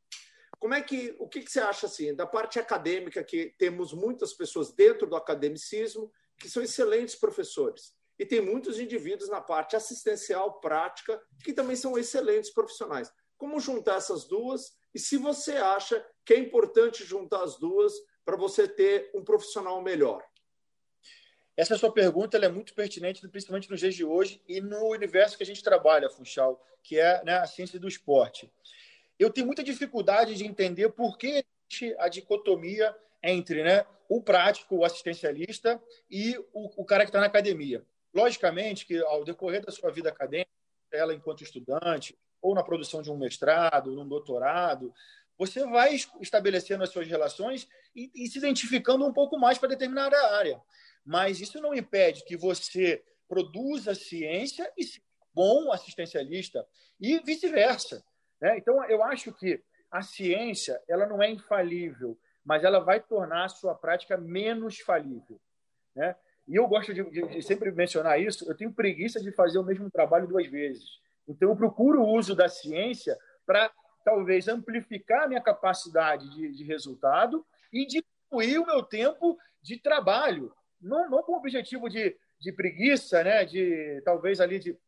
Como 0.59 0.75
é 0.75 0.83
que 0.83 1.17
o 1.19 1.27
que, 1.27 1.41
que 1.41 1.51
você 1.51 1.61
acha 1.61 1.87
assim 1.87 2.15
da 2.15 2.27
parte 2.27 2.59
acadêmica 2.59 3.25
que 3.25 3.55
temos 3.59 3.93
muitas 3.93 4.35
pessoas 4.35 4.73
dentro 4.73 5.07
do 5.07 5.17
academicismo 5.17 6.13
que 6.39 6.49
são 6.49 6.63
excelentes 6.63 7.17
professores 7.17 7.95
e 8.19 8.25
tem 8.25 8.41
muitos 8.41 8.79
indivíduos 8.79 9.29
na 9.29 9.41
parte 9.41 9.77
assistencial 9.77 10.61
prática 10.61 11.21
que 11.43 11.53
também 11.53 11.77
são 11.77 11.99
excelentes 11.99 12.51
profissionais. 12.51 13.13
Como 13.37 13.61
juntar 13.61 13.97
essas 13.97 14.25
duas 14.25 14.77
e 14.95 14.99
se 14.99 15.17
você 15.17 15.53
acha 15.53 16.05
que 16.25 16.35
é 16.35 16.39
importante 16.39 17.05
juntar 17.05 17.43
as 17.43 17.59
duas 17.59 17.93
para 18.25 18.37
você 18.37 18.69
ter 18.69 19.11
um 19.15 19.25
profissional 19.25 19.83
melhor? 19.83 20.25
Essa 21.57 21.77
sua 21.77 21.93
pergunta 21.93 22.37
é 22.37 22.49
muito 22.49 22.75
pertinente, 22.75 23.27
principalmente 23.29 23.71
nos 23.71 23.81
dias 23.81 23.95
de 23.95 24.05
hoje 24.05 24.43
e 24.49 24.61
no 24.61 24.89
universo 24.89 25.37
que 25.37 25.43
a 25.43 25.47
gente 25.47 25.63
trabalha, 25.63 26.11
Funchal, 26.11 26.65
que 26.83 26.99
é 26.99 27.23
né, 27.25 27.39
a 27.39 27.47
ciência 27.47 27.79
do 27.79 27.87
esporte 27.87 28.51
eu 29.19 29.31
tenho 29.31 29.47
muita 29.47 29.63
dificuldade 29.63 30.35
de 30.35 30.45
entender 30.45 30.89
por 30.91 31.17
que 31.17 31.45
a 31.99 32.09
dicotomia 32.09 32.95
entre 33.23 33.63
né, 33.63 33.87
o 34.09 34.23
prático, 34.23 34.77
o 34.77 34.85
assistencialista 34.85 35.83
e 36.11 36.37
o, 36.53 36.83
o 36.83 36.85
cara 36.85 37.05
que 37.05 37.09
está 37.09 37.21
na 37.21 37.27
academia. 37.27 37.85
Logicamente 38.15 38.87
que 38.87 38.99
ao 38.99 39.25
decorrer 39.25 39.65
da 39.65 39.73
sua 39.73 39.91
vida 39.91 40.09
acadêmica, 40.09 40.51
ela 40.93 41.15
enquanto 41.15 41.43
estudante, 41.43 42.17
ou 42.41 42.55
na 42.55 42.63
produção 42.63 43.03
de 43.03 43.11
um 43.11 43.17
mestrado, 43.17 43.93
num 43.93 44.07
doutorado, 44.07 44.95
você 45.37 45.67
vai 45.67 45.97
estabelecendo 46.21 46.85
as 46.85 46.91
suas 46.91 47.09
relações 47.09 47.69
e, 47.95 48.11
e 48.15 48.29
se 48.29 48.39
identificando 48.39 49.05
um 49.05 49.13
pouco 49.13 49.39
mais 49.39 49.59
para 49.59 49.71
determinada 49.71 50.17
área. 50.37 50.63
Mas 51.05 51.41
isso 51.41 51.61
não 51.61 51.75
impede 51.75 52.25
que 52.25 52.37
você 52.37 53.03
produza 53.29 53.95
ciência 53.95 54.71
e 54.77 54.85
seja 54.85 55.03
bom 55.35 55.73
assistencialista 55.73 56.65
e 57.01 57.19
vice-versa. 57.19 58.05
Né? 58.41 58.57
Então, 58.57 58.83
eu 58.85 59.03
acho 59.03 59.33
que 59.33 59.61
a 59.91 60.01
ciência 60.01 60.81
ela 60.89 61.07
não 61.07 61.23
é 61.23 61.31
infalível, 61.31 62.17
mas 62.45 62.63
ela 62.63 62.79
vai 62.79 63.01
tornar 63.01 63.47
a 63.47 63.49
sua 63.49 63.75
prática 63.75 64.17
menos 64.17 64.79
falível. 64.79 65.41
Né? 65.95 66.15
E 66.47 66.57
eu 66.57 66.67
gosto 66.67 66.93
de, 66.93 67.03
de, 67.03 67.43
sempre 67.43 67.71
mencionar 67.73 68.21
isso. 68.21 68.49
Eu 68.49 68.57
tenho 68.57 68.73
preguiça 68.73 69.21
de 69.21 69.33
fazer 69.33 69.59
o 69.59 69.65
mesmo 69.65 69.91
trabalho 69.91 70.27
duas 70.27 70.47
vezes. 70.47 70.85
Então, 71.27 71.49
eu 71.49 71.57
procuro 71.57 72.03
o 72.03 72.09
uso 72.09 72.35
da 72.35 72.49
ciência 72.49 73.17
para 73.47 73.73
talvez 74.05 74.47
amplificar 74.49 75.25
a 75.25 75.29
minha 75.29 75.41
capacidade 75.41 76.29
de, 76.35 76.53
de 76.53 76.65
resultado 76.65 77.45
e 77.73 77.87
diminuir 77.87 78.59
o 78.59 78.67
meu 78.67 78.83
tempo 78.83 79.39
de 79.63 79.79
trabalho. 79.79 80.53
Não, 80.81 81.09
não 81.09 81.23
com 81.23 81.33
o 81.33 81.37
objetivo 81.37 81.89
de, 81.89 82.15
de 82.39 82.53
preguiça, 82.53 83.25
né? 83.25 83.45
de 83.47 84.03
talvez 84.05 84.41
ali 84.41 84.59
de 84.59 84.79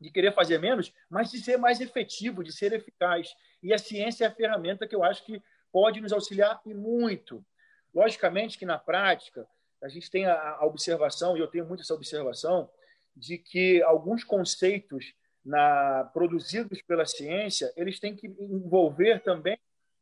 de 0.00 0.10
querer 0.10 0.32
fazer 0.32 0.58
menos, 0.58 0.92
mas 1.10 1.30
de 1.30 1.40
ser 1.40 1.56
mais 1.56 1.80
efetivo, 1.80 2.44
de 2.44 2.52
ser 2.52 2.72
eficaz. 2.72 3.34
E 3.62 3.72
a 3.72 3.78
ciência 3.78 4.24
é 4.24 4.28
a 4.28 4.34
ferramenta 4.34 4.86
que 4.86 4.94
eu 4.94 5.02
acho 5.02 5.24
que 5.24 5.42
pode 5.72 6.00
nos 6.00 6.12
auxiliar 6.12 6.60
e 6.64 6.72
muito. 6.72 7.44
Logicamente 7.94 8.58
que 8.58 8.66
na 8.66 8.78
prática 8.78 9.46
a 9.82 9.88
gente 9.88 10.10
tem 10.10 10.26
a 10.26 10.64
observação, 10.64 11.36
e 11.36 11.40
eu 11.40 11.48
tenho 11.48 11.66
muito 11.66 11.82
essa 11.82 11.94
observação, 11.94 12.70
de 13.16 13.38
que 13.38 13.82
alguns 13.82 14.24
conceitos 14.24 15.14
na, 15.44 16.04
produzidos 16.12 16.82
pela 16.82 17.06
ciência, 17.06 17.72
eles 17.76 17.98
têm 17.98 18.14
que 18.14 18.26
envolver 18.26 19.22
também 19.22 19.58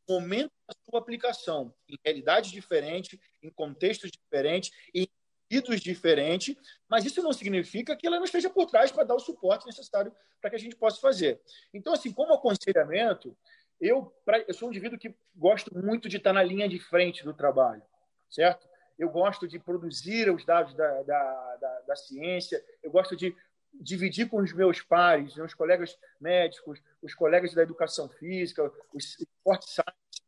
o 0.08 0.14
momento 0.14 0.52
da 0.68 0.74
sua 0.88 1.00
aplicação, 1.00 1.74
em 1.88 1.96
realidades 2.04 2.50
diferentes, 2.50 3.18
em 3.42 3.50
contextos 3.50 4.10
diferentes, 4.10 4.70
em 4.94 5.08
indivíduos 5.50 5.80
diferentes, 5.80 6.56
mas 6.88 7.04
isso 7.04 7.22
não 7.22 7.32
significa 7.32 7.96
que 7.96 8.06
ela 8.06 8.16
não 8.16 8.24
esteja 8.24 8.50
por 8.50 8.66
trás 8.66 8.90
para 8.90 9.04
dar 9.04 9.14
o 9.14 9.20
suporte 9.20 9.66
necessário 9.66 10.12
para 10.40 10.50
que 10.50 10.56
a 10.56 10.58
gente 10.58 10.76
possa 10.76 11.00
fazer. 11.00 11.40
Então, 11.72 11.92
assim, 11.92 12.12
como 12.12 12.34
aconselhamento, 12.34 13.36
eu, 13.80 14.12
pra, 14.24 14.40
eu 14.40 14.54
sou 14.54 14.68
um 14.68 14.72
indivíduo 14.72 14.98
que 14.98 15.14
gosto 15.34 15.76
muito 15.76 16.08
de 16.08 16.16
estar 16.16 16.32
na 16.32 16.42
linha 16.42 16.68
de 16.68 16.78
frente 16.78 17.24
do 17.24 17.32
trabalho, 17.32 17.82
certo? 18.28 18.68
Eu 18.98 19.10
gosto 19.10 19.46
de 19.46 19.58
produzir 19.58 20.30
os 20.30 20.44
dados 20.44 20.74
da, 20.74 21.02
da, 21.02 21.56
da, 21.56 21.80
da 21.80 21.96
ciência, 21.96 22.64
eu 22.82 22.90
gosto 22.90 23.16
de 23.16 23.36
dividir 23.74 24.28
com 24.28 24.38
os 24.38 24.52
meus 24.52 24.80
pares, 24.80 25.36
meus 25.36 25.54
colegas 25.54 25.98
médicos, 26.20 26.82
os 27.02 27.14
colegas 27.14 27.54
da 27.54 27.62
educação 27.62 28.08
física, 28.08 28.72
os 28.92 29.18
esporte 29.18 29.70
science, 29.70 30.22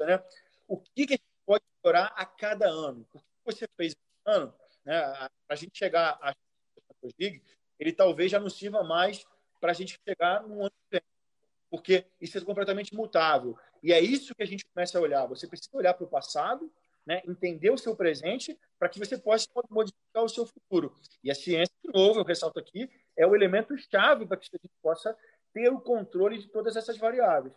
né? 0.00 0.22
o 0.66 0.78
que, 0.78 1.06
que 1.06 1.14
a 1.14 1.16
gente 1.16 1.44
pode 1.46 1.64
melhorar 1.82 2.12
a 2.16 2.26
cada 2.26 2.66
ano. 2.66 3.06
Porque 3.12 3.26
você 3.44 3.68
fez 3.76 3.92
esse 3.92 3.98
ano, 4.26 4.54
né, 4.84 5.00
para 5.02 5.30
a 5.50 5.54
gente 5.54 5.76
chegar 5.76 6.18
à 6.20 6.32
Champions 6.32 7.14
League, 7.18 7.42
ele 7.78 7.92
talvez 7.92 8.30
já 8.30 8.40
não 8.40 8.50
sirva 8.50 8.82
mais 8.82 9.24
para 9.60 9.70
a 9.70 9.74
gente 9.74 9.98
chegar 10.06 10.42
no 10.42 10.62
ano 10.62 10.70
que 10.70 10.98
vem. 10.98 11.02
Porque 11.70 12.06
isso 12.20 12.38
é 12.38 12.40
completamente 12.40 12.94
mutável. 12.94 13.58
E 13.82 13.92
é 13.92 14.00
isso 14.00 14.34
que 14.34 14.42
a 14.42 14.46
gente 14.46 14.64
começa 14.66 14.98
a 14.98 15.00
olhar. 15.00 15.26
Você 15.26 15.46
precisa 15.46 15.76
olhar 15.76 15.94
para 15.94 16.04
o 16.04 16.08
passado, 16.08 16.72
né, 17.06 17.22
entender 17.26 17.70
o 17.70 17.78
seu 17.78 17.94
presente, 17.94 18.58
para 18.78 18.88
que 18.88 18.98
você 18.98 19.18
possa 19.18 19.46
modificar 19.70 20.24
o 20.24 20.28
seu 20.28 20.46
futuro. 20.46 20.94
E 21.22 21.30
a 21.30 21.34
ciência, 21.34 21.74
de 21.82 21.92
novo, 21.92 22.20
eu 22.20 22.24
ressalto 22.24 22.58
aqui, 22.58 22.90
é 23.16 23.26
o 23.26 23.34
elemento 23.34 23.76
chave 23.76 24.26
para 24.26 24.36
que 24.36 24.48
a 24.52 24.56
gente 24.56 24.74
possa 24.82 25.16
ter 25.52 25.68
o 25.70 25.80
controle 25.80 26.38
de 26.38 26.48
todas 26.48 26.76
essas 26.76 26.96
variáveis. 26.96 27.54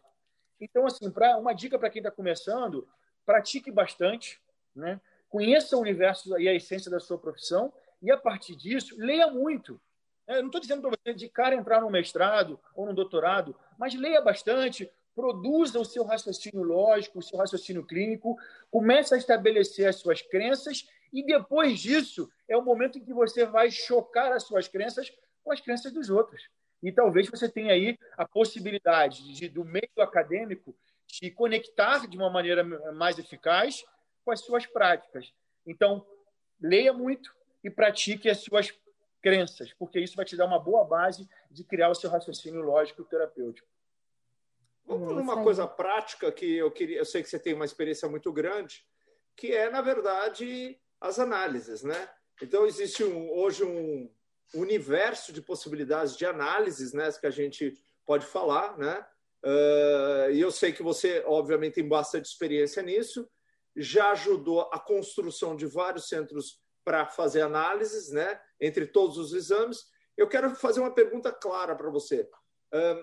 Então, 0.59 0.85
assim, 0.85 1.09
para 1.09 1.37
uma 1.37 1.53
dica 1.53 1.77
para 1.77 1.89
quem 1.89 1.99
está 1.99 2.11
começando, 2.11 2.87
pratique 3.25 3.71
bastante, 3.71 4.41
né? 4.75 4.99
conheça 5.29 5.77
o 5.77 5.81
universo 5.81 6.37
e 6.39 6.47
a 6.47 6.53
essência 6.53 6.89
da 6.89 6.99
sua 6.99 7.17
profissão 7.17 7.71
e, 8.01 8.11
a 8.11 8.17
partir 8.17 8.55
disso, 8.55 8.95
leia 8.97 9.27
muito. 9.27 9.79
É, 10.27 10.37
eu 10.37 10.41
não 10.41 10.47
estou 10.47 10.61
dizendo 10.61 10.81
para 10.81 10.91
você 10.91 11.13
de 11.13 11.29
cara 11.29 11.55
entrar 11.55 11.81
no 11.81 11.89
mestrado 11.89 12.59
ou 12.75 12.85
no 12.85 12.93
doutorado, 12.93 13.55
mas 13.77 13.95
leia 13.95 14.21
bastante, 14.21 14.89
produza 15.17 15.79
o 15.79 15.83
seu 15.83 16.03
raciocínio 16.03 16.61
lógico, 16.61 17.17
o 17.17 17.23
seu 17.23 17.39
raciocínio 17.39 17.83
clínico, 17.83 18.37
comece 18.69 19.15
a 19.15 19.17
estabelecer 19.17 19.87
as 19.87 19.95
suas 19.95 20.21
crenças 20.21 20.87
e 21.11 21.25
depois 21.25 21.79
disso 21.79 22.29
é 22.47 22.55
o 22.55 22.61
momento 22.61 22.99
em 22.99 23.03
que 23.03 23.11
você 23.11 23.43
vai 23.43 23.71
chocar 23.71 24.31
as 24.31 24.43
suas 24.43 24.67
crenças 24.67 25.11
com 25.43 25.51
as 25.51 25.59
crenças 25.59 25.91
dos 25.91 26.11
outros. 26.11 26.47
E 26.83 26.91
talvez 26.91 27.27
você 27.31 27.49
tenha 27.49 27.73
aí 27.73 27.97
a 28.15 28.27
possibilidade 28.27 29.33
de, 29.33 29.49
do 29.49 29.65
meio 29.65 29.89
acadêmico, 29.97 30.75
se 31.07 31.31
conectar 31.31 32.07
de 32.07 32.15
uma 32.15 32.29
maneira 32.29 32.63
mais 32.93 33.17
eficaz 33.17 33.83
com 34.23 34.29
as 34.29 34.41
suas 34.41 34.67
práticas. 34.67 35.33
Então, 35.65 36.05
leia 36.61 36.93
muito 36.93 37.35
e 37.63 37.71
pratique 37.71 38.29
as 38.29 38.37
suas 38.43 38.71
crenças, 39.19 39.73
porque 39.79 39.99
isso 39.99 40.15
vai 40.15 40.25
te 40.25 40.37
dar 40.37 40.45
uma 40.45 40.59
boa 40.59 40.85
base 40.85 41.27
de 41.49 41.63
criar 41.63 41.89
o 41.89 41.95
seu 41.95 42.07
raciocínio 42.07 42.61
lógico 42.61 43.03
terapêutico. 43.03 43.67
Vamos 44.87 45.13
numa 45.13 45.43
coisa 45.43 45.67
prática 45.67 46.31
que 46.31 46.55
eu 46.55 46.71
queria, 46.71 46.97
eu 46.97 47.05
sei 47.05 47.21
que 47.21 47.29
você 47.29 47.37
tem 47.37 47.53
uma 47.53 47.65
experiência 47.65 48.07
muito 48.07 48.31
grande, 48.31 48.85
que 49.35 49.51
é 49.51 49.69
na 49.69 49.81
verdade 49.81 50.79
as 50.99 51.19
análises, 51.19 51.83
né? 51.83 52.09
Então 52.41 52.65
existe 52.65 53.03
um, 53.03 53.29
hoje 53.31 53.63
um, 53.63 54.09
universo 54.53 55.33
de 55.33 55.41
possibilidades 55.41 56.15
de 56.15 56.25
análises 56.25 56.93
né, 56.93 57.11
que 57.11 57.27
a 57.27 57.31
gente 57.31 57.73
pode 58.05 58.25
falar. 58.25 58.77
Né? 58.77 59.05
Uh, 59.43 60.31
e 60.31 60.39
eu 60.39 60.51
sei 60.51 60.71
que 60.71 60.83
você, 60.83 61.23
obviamente, 61.25 61.75
tem 61.75 61.87
bastante 61.87 62.25
experiência 62.25 62.81
nisso, 62.81 63.29
já 63.75 64.11
ajudou 64.11 64.61
a 64.71 64.79
construção 64.79 65.55
de 65.55 65.65
vários 65.65 66.07
centros 66.07 66.59
para 66.83 67.05
fazer 67.05 67.41
análises 67.41 68.11
né, 68.11 68.39
entre 68.59 68.87
todos 68.87 69.17
os 69.17 69.33
exames. 69.33 69.85
Eu 70.15 70.27
quero 70.27 70.55
fazer 70.55 70.79
uma 70.79 70.93
pergunta 70.93 71.31
clara 71.31 71.75
para 71.75 71.89
você. 71.89 72.27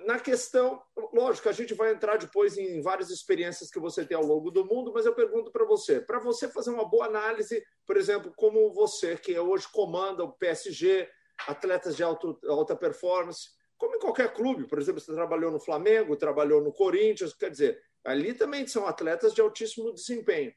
Na 0.04 0.20
questão, 0.20 0.82
lógico, 1.12 1.48
a 1.48 1.52
gente 1.52 1.72
vai 1.72 1.92
entrar 1.92 2.18
depois 2.18 2.58
em 2.58 2.82
várias 2.82 3.08
experiências 3.08 3.70
que 3.70 3.80
você 3.80 4.04
tem 4.04 4.16
ao 4.16 4.24
longo 4.24 4.50
do 4.50 4.64
mundo, 4.64 4.92
mas 4.92 5.06
eu 5.06 5.14
pergunto 5.14 5.50
para 5.50 5.64
você: 5.64 6.00
para 6.00 6.18
você 6.18 6.48
fazer 6.48 6.70
uma 6.70 6.84
boa 6.84 7.06
análise, 7.06 7.64
por 7.86 7.96
exemplo, 7.96 8.32
como 8.36 8.72
você, 8.74 9.16
que 9.16 9.38
hoje 9.38 9.66
comanda 9.72 10.22
o 10.22 10.32
PSG, 10.32 11.08
atletas 11.46 11.96
de 11.96 12.02
alto, 12.02 12.38
alta 12.46 12.76
performance, 12.76 13.48
como 13.78 13.96
em 13.96 13.98
qualquer 13.98 14.34
clube. 14.34 14.66
Por 14.66 14.78
exemplo, 14.78 15.00
você 15.00 15.14
trabalhou 15.14 15.50
no 15.50 15.60
Flamengo, 15.60 16.16
trabalhou 16.16 16.62
no 16.62 16.72
Corinthians, 16.72 17.32
quer 17.34 17.50
dizer, 17.50 17.82
ali 18.04 18.34
também 18.34 18.66
são 18.66 18.86
atletas 18.86 19.32
de 19.32 19.40
altíssimo 19.40 19.94
desempenho. 19.94 20.54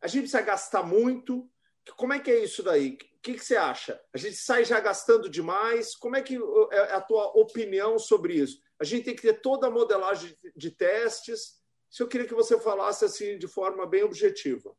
A 0.00 0.06
gente 0.06 0.22
precisa 0.22 0.42
gastar 0.42 0.82
muito. 0.82 1.48
Como 1.96 2.12
é 2.12 2.18
que 2.18 2.30
é 2.30 2.42
isso 2.42 2.62
daí? 2.62 2.90
O 2.90 3.20
que, 3.20 3.34
que 3.34 3.44
você 3.44 3.56
acha? 3.56 4.00
A 4.12 4.18
gente 4.18 4.36
sai 4.36 4.64
já 4.64 4.78
gastando 4.80 5.28
demais? 5.28 5.94
Como 5.96 6.16
é 6.16 6.22
que 6.22 6.38
é 6.70 6.78
a 6.92 7.00
tua 7.00 7.26
opinião 7.38 7.98
sobre 7.98 8.34
isso? 8.34 8.60
A 8.78 8.84
gente 8.84 9.04
tem 9.04 9.16
que 9.16 9.22
ter 9.22 9.40
toda 9.40 9.66
a 9.66 9.70
modelagem 9.70 10.34
de 10.56 10.70
testes. 10.70 11.58
Se 11.90 12.02
eu 12.02 12.08
queria 12.08 12.26
que 12.26 12.34
você 12.34 12.58
falasse 12.60 13.04
assim 13.04 13.38
de 13.38 13.48
forma 13.48 13.86
bem 13.86 14.02
objetiva. 14.02 14.74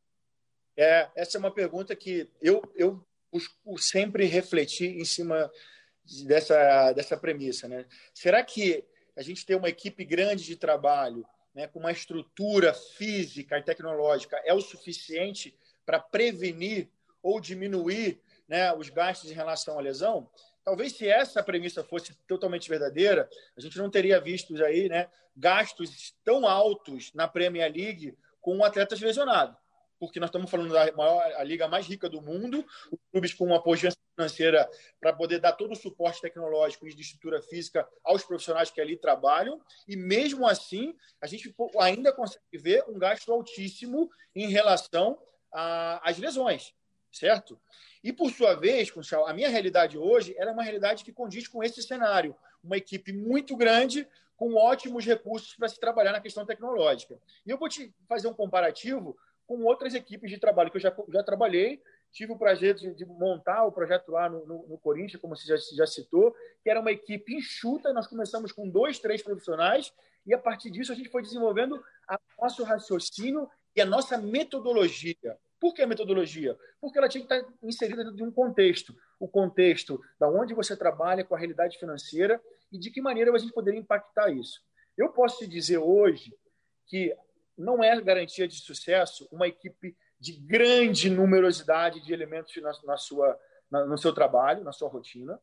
É, 0.77 1.09
essa 1.15 1.37
é 1.37 1.39
uma 1.39 1.53
pergunta 1.53 1.95
que 1.95 2.29
eu, 2.41 2.61
eu 2.75 3.05
sempre 3.77 4.25
refletir 4.25 4.97
em 4.97 5.03
cima 5.03 5.51
dessa, 6.25 6.93
dessa 6.93 7.17
premissa. 7.17 7.67
Né? 7.67 7.85
Será 8.13 8.43
que 8.43 8.85
a 9.15 9.21
gente 9.21 9.45
tem 9.45 9.57
uma 9.57 9.69
equipe 9.69 10.05
grande 10.05 10.45
de 10.45 10.55
trabalho, 10.55 11.25
né, 11.53 11.67
com 11.67 11.79
uma 11.79 11.91
estrutura 11.91 12.73
física 12.73 13.57
e 13.57 13.63
tecnológica, 13.63 14.41
é 14.45 14.53
o 14.53 14.61
suficiente 14.61 15.57
para 15.85 15.99
prevenir 15.99 16.89
ou 17.21 17.39
diminuir 17.39 18.21
né, 18.47 18.73
os 18.73 18.89
gastos 18.89 19.31
em 19.31 19.35
relação 19.35 19.77
à 19.77 19.81
lesão? 19.81 20.29
Talvez 20.63 20.93
se 20.93 21.07
essa 21.07 21.41
premissa 21.41 21.83
fosse 21.83 22.13
totalmente 22.27 22.69
verdadeira, 22.69 23.29
a 23.57 23.61
gente 23.61 23.77
não 23.77 23.89
teria 23.89 24.19
visto 24.19 24.53
aí 24.63 24.87
né, 24.89 25.09
gastos 25.35 26.13
tão 26.23 26.47
altos 26.47 27.11
na 27.13 27.27
Premier 27.27 27.71
League 27.71 28.17
com 28.41 28.63
atletas 28.63 28.99
lesionados 28.99 29.57
porque 29.99 30.19
nós 30.19 30.29
estamos 30.29 30.49
falando 30.49 30.71
da 30.71 30.91
maior 30.93 31.21
a 31.35 31.43
liga 31.43 31.67
mais 31.67 31.85
rica 31.85 32.09
do 32.09 32.21
mundo, 32.21 32.65
os 32.89 32.99
clubes 33.11 33.33
com 33.33 33.45
uma 33.45 33.61
pujança 33.61 33.97
financeira 34.15 34.69
para 34.99 35.13
poder 35.13 35.39
dar 35.39 35.53
todo 35.53 35.73
o 35.73 35.75
suporte 35.75 36.21
tecnológico 36.21 36.87
e 36.87 36.95
de 36.95 37.01
estrutura 37.01 37.41
física 37.41 37.87
aos 38.03 38.23
profissionais 38.23 38.71
que 38.71 38.79
ali 38.79 38.95
trabalham, 38.95 39.61
e 39.87 39.95
mesmo 39.95 40.47
assim 40.47 40.95
a 41.21 41.27
gente 41.27 41.53
ainda 41.79 42.13
consegue 42.13 42.57
ver 42.57 42.83
um 42.87 42.97
gasto 42.97 43.31
altíssimo 43.31 44.09
em 44.33 44.47
relação 44.47 45.21
às 45.51 46.17
lesões, 46.17 46.73
certo? 47.11 47.59
E 48.03 48.13
por 48.13 48.31
sua 48.31 48.55
vez, 48.55 48.89
Conchal, 48.91 49.27
a 49.27 49.33
minha 49.33 49.49
realidade 49.49 49.97
hoje 49.97 50.35
é 50.37 50.45
uma 50.49 50.63
realidade 50.63 51.03
que 51.03 51.11
condiz 51.11 51.47
com 51.47 51.63
esse 51.63 51.81
cenário, 51.83 52.35
uma 52.63 52.77
equipe 52.77 53.11
muito 53.11 53.55
grande 53.55 54.07
com 54.37 54.55
ótimos 54.55 55.05
recursos 55.05 55.55
para 55.55 55.67
se 55.67 55.79
trabalhar 55.79 56.13
na 56.13 56.21
questão 56.21 56.45
tecnológica. 56.45 57.19
E 57.45 57.49
eu 57.49 57.57
vou 57.57 57.67
te 57.67 57.93
fazer 58.07 58.27
um 58.27 58.33
comparativo 58.33 59.17
com 59.45 59.63
outras 59.63 59.93
equipes 59.93 60.29
de 60.29 60.37
trabalho 60.37 60.71
que 60.71 60.77
eu 60.77 60.81
já, 60.81 60.95
já 61.09 61.23
trabalhei. 61.23 61.81
Tive 62.11 62.31
o 62.31 62.37
prazer 62.37 62.73
de, 62.75 62.93
de 62.93 63.05
montar 63.05 63.65
o 63.65 63.71
projeto 63.71 64.11
lá 64.11 64.29
no, 64.29 64.45
no, 64.45 64.67
no, 64.67 64.77
Corinthians, 64.77 65.19
como 65.19 65.35
você 65.35 65.45
já, 65.45 65.57
já 65.75 65.85
citou, 65.85 66.33
que 66.63 66.69
era 66.69 66.79
uma 66.79 66.91
equipe 66.91 67.35
enxuta. 67.35 67.91
Nós 67.91 68.07
começamos 68.07 68.51
com 68.51 68.69
dois, 68.69 68.99
três 68.99 69.21
profissionais, 69.21 69.91
e 70.25 70.33
a 70.33 70.37
partir 70.37 70.69
disso 70.69 70.91
a 70.91 70.95
gente 70.95 71.09
foi 71.09 71.21
desenvolvendo 71.21 71.75
o 71.75 72.41
nosso 72.41 72.63
raciocínio 72.63 73.49
e 73.75 73.81
a 73.81 73.85
nossa 73.85 74.17
metodologia. 74.17 75.37
Por 75.59 75.73
que 75.73 75.81
a 75.81 75.87
metodologia? 75.87 76.57
Porque 76.79 76.97
ela 76.97 77.09
tinha 77.09 77.25
que 77.25 77.33
estar 77.33 77.53
inserida 77.61 78.03
dentro 78.03 78.15
de 78.15 78.23
um 78.23 78.31
contexto. 78.31 78.95
O 79.19 79.27
contexto 79.27 80.01
da 80.19 80.27
onde 80.27 80.53
você 80.53 80.75
trabalha 80.75 81.23
com 81.23 81.35
a 81.35 81.37
realidade 81.37 81.77
financeira 81.77 82.41
e 82.71 82.77
de 82.77 82.89
que 82.89 83.01
maneira 83.01 83.33
a 83.33 83.37
gente 83.37 83.53
poderia 83.53 83.79
impactar 83.79 84.31
isso. 84.31 84.61
Eu 84.97 85.09
posso 85.09 85.39
te 85.39 85.47
dizer 85.47 85.77
hoje 85.77 86.33
que 86.87 87.15
não 87.57 87.83
é 87.83 87.99
garantia 88.01 88.47
de 88.47 88.55
sucesso 88.55 89.27
uma 89.31 89.47
equipe 89.47 89.95
de 90.19 90.33
grande 90.33 91.09
numerosidade 91.09 92.01
de 92.01 92.13
elementos 92.13 92.55
na, 92.57 92.71
na 92.83 92.97
sua, 92.97 93.37
na, 93.69 93.85
no 93.85 93.97
seu 93.97 94.13
trabalho, 94.13 94.63
na 94.63 94.71
sua 94.71 94.89
rotina. 94.89 95.39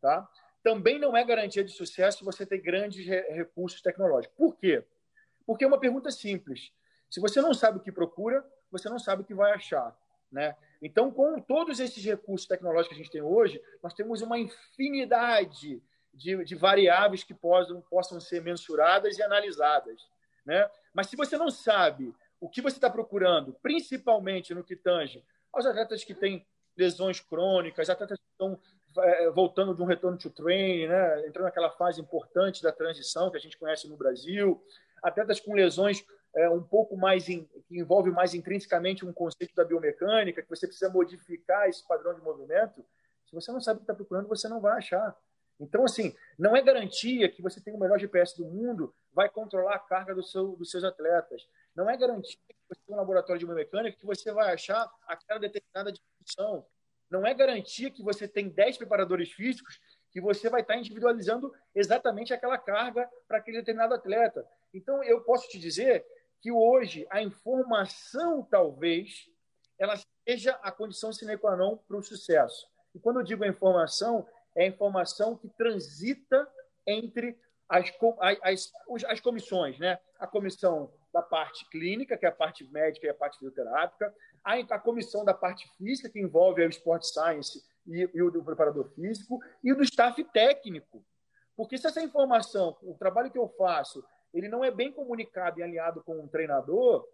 Tá? 0.00 0.28
Também 0.62 0.98
não 0.98 1.16
é 1.16 1.24
garantia 1.24 1.64
de 1.64 1.72
sucesso 1.72 2.24
você 2.24 2.44
ter 2.44 2.58
grandes 2.58 3.06
re 3.06 3.20
recursos 3.32 3.80
tecnológicos. 3.80 4.36
Por 4.36 4.56
quê? 4.56 4.84
Porque 5.46 5.64
é 5.64 5.66
uma 5.66 5.80
pergunta 5.80 6.10
simples. 6.10 6.72
Se 7.08 7.20
você 7.20 7.40
não 7.40 7.52
sabe 7.54 7.78
o 7.78 7.80
que 7.80 7.90
procura, 7.90 8.44
você 8.70 8.88
não 8.88 8.98
sabe 8.98 9.22
o 9.22 9.24
que 9.24 9.34
vai 9.34 9.52
achar. 9.52 9.96
Né? 10.30 10.56
Então, 10.80 11.10
com 11.10 11.40
todos 11.40 11.80
esses 11.80 12.04
recursos 12.04 12.46
tecnológicos 12.46 12.88
que 12.88 12.94
a 12.94 13.04
gente 13.04 13.12
tem 13.12 13.22
hoje, 13.22 13.62
nós 13.82 13.92
temos 13.92 14.22
uma 14.22 14.38
infinidade 14.38 15.82
de, 16.14 16.44
de 16.44 16.54
variáveis 16.54 17.24
que 17.24 17.34
possam, 17.34 17.80
possam 17.82 18.20
ser 18.20 18.42
mensuradas 18.42 19.18
e 19.18 19.22
analisadas. 19.22 20.08
Né? 20.44 20.68
Mas 20.92 21.08
se 21.08 21.16
você 21.16 21.36
não 21.36 21.50
sabe 21.50 22.14
o 22.40 22.48
que 22.48 22.62
você 22.62 22.76
está 22.76 22.88
procurando, 22.88 23.52
principalmente 23.62 24.54
no 24.54 24.64
que 24.64 24.76
tange 24.76 25.22
aos 25.52 25.66
atletas 25.66 26.04
que 26.04 26.14
têm 26.14 26.46
lesões 26.76 27.20
crônicas, 27.20 27.90
atletas 27.90 28.18
que 28.18 28.30
estão 28.32 28.58
é, 28.98 29.30
voltando 29.30 29.74
de 29.74 29.82
um 29.82 29.86
retorno 29.86 30.16
to 30.16 30.30
training, 30.30 30.86
né? 30.86 31.26
entrando 31.26 31.44
naquela 31.44 31.70
fase 31.70 32.00
importante 32.00 32.62
da 32.62 32.72
transição 32.72 33.30
que 33.30 33.36
a 33.36 33.40
gente 33.40 33.58
conhece 33.58 33.86
no 33.88 33.96
Brasil, 33.96 34.62
atletas 35.02 35.40
com 35.40 35.54
lesões 35.54 36.04
é, 36.34 36.48
um 36.48 36.62
pouco 36.62 36.96
mais 36.96 37.28
in, 37.28 37.44
que 37.66 37.78
envolve 37.78 38.10
mais 38.10 38.34
intrinsecamente 38.34 39.04
um 39.04 39.12
conceito 39.12 39.54
da 39.54 39.64
biomecânica, 39.64 40.42
que 40.42 40.48
você 40.48 40.66
precisa 40.66 40.90
modificar 40.90 41.68
esse 41.68 41.86
padrão 41.86 42.14
de 42.14 42.20
movimento. 42.20 42.84
Se 43.26 43.34
você 43.34 43.50
não 43.52 43.60
sabe 43.60 43.78
o 43.78 43.80
que 43.80 43.84
está 43.84 43.94
procurando, 43.94 44.28
você 44.28 44.48
não 44.48 44.60
vai 44.60 44.78
achar. 44.78 45.16
Então, 45.58 45.84
assim, 45.84 46.16
não 46.38 46.56
é 46.56 46.62
garantia 46.62 47.28
que 47.28 47.42
você 47.42 47.60
tem 47.60 47.74
o 47.74 47.78
melhor 47.78 47.98
GPS 47.98 48.36
do 48.36 48.46
mundo, 48.46 48.94
vai 49.12 49.28
controlar 49.28 49.74
a 49.74 49.78
carga 49.78 50.14
do 50.14 50.22
seu, 50.22 50.56
dos 50.56 50.70
seus 50.70 50.82
atletas. 50.84 51.46
Não 51.76 51.88
é 51.88 51.96
garantia 51.96 52.38
que 52.48 52.56
você 52.66 52.80
tem 52.86 52.94
um 52.94 52.98
laboratório 52.98 53.38
de 53.38 53.44
biomecânica 53.44 53.98
que 53.98 54.06
você 54.06 54.32
vai 54.32 54.54
achar 54.54 54.90
aquela 55.06 55.38
determinada 55.38 55.92
disfunção. 55.92 56.66
Não 57.10 57.26
é 57.26 57.34
garantia 57.34 57.90
que 57.90 58.02
você 58.02 58.26
tem 58.26 58.48
10 58.48 58.78
preparadores 58.78 59.32
físicos 59.32 59.80
que 60.10 60.20
você 60.20 60.48
vai 60.48 60.62
estar 60.62 60.76
individualizando 60.76 61.52
exatamente 61.74 62.32
aquela 62.32 62.56
carga 62.56 63.08
para 63.28 63.38
aquele 63.38 63.58
determinado 63.58 63.94
atleta. 63.94 64.46
Então, 64.72 65.04
eu 65.04 65.20
posso 65.20 65.48
te 65.48 65.58
dizer 65.58 66.06
que 66.40 66.50
hoje 66.50 67.06
a 67.10 67.22
informação, 67.22 68.42
talvez, 68.50 69.28
ela 69.78 69.94
seja 70.26 70.52
a 70.62 70.70
condição 70.70 71.12
sine 71.12 71.36
qua 71.36 71.56
non 71.56 71.76
para 71.76 71.96
o 71.96 72.02
sucesso. 72.02 72.66
E 72.94 72.98
quando 72.98 73.20
eu 73.20 73.24
digo 73.24 73.44
informação, 73.44 74.26
é 74.56 74.64
a 74.64 74.68
informação 74.68 75.36
que 75.36 75.48
transita 75.48 76.48
entre 76.86 77.38
as, 77.68 77.92
as, 78.42 78.72
as 79.06 79.20
comissões, 79.20 79.78
né? 79.78 79.98
A 80.18 80.26
comissão 80.26 80.92
da 81.12 81.22
parte 81.22 81.68
clínica, 81.70 82.16
que 82.16 82.26
é 82.26 82.28
a 82.28 82.32
parte 82.32 82.64
médica 82.64 83.06
e 83.06 83.10
a 83.10 83.14
parte 83.14 83.38
fisioterápica, 83.38 84.14
a, 84.44 84.54
a 84.54 84.78
comissão 84.78 85.24
da 85.24 85.34
parte 85.34 85.68
física, 85.76 86.08
que 86.08 86.20
envolve 86.20 86.64
o 86.64 86.68
Sport 86.68 87.04
Science 87.04 87.62
e, 87.86 88.08
e 88.12 88.22
o 88.22 88.30
do 88.30 88.42
preparador 88.42 88.90
físico, 88.94 89.38
e 89.62 89.72
o 89.72 89.76
do 89.76 89.82
staff 89.82 90.22
técnico. 90.24 91.04
Porque 91.56 91.76
se 91.78 91.86
essa 91.86 92.02
informação, 92.02 92.76
o 92.82 92.94
trabalho 92.94 93.30
que 93.30 93.38
eu 93.38 93.48
faço, 93.48 94.04
ele 94.32 94.48
não 94.48 94.64
é 94.64 94.70
bem 94.70 94.92
comunicado 94.92 95.60
e 95.60 95.62
alinhado 95.62 96.02
com 96.02 96.18
um 96.18 96.28
treinador, 96.28 97.06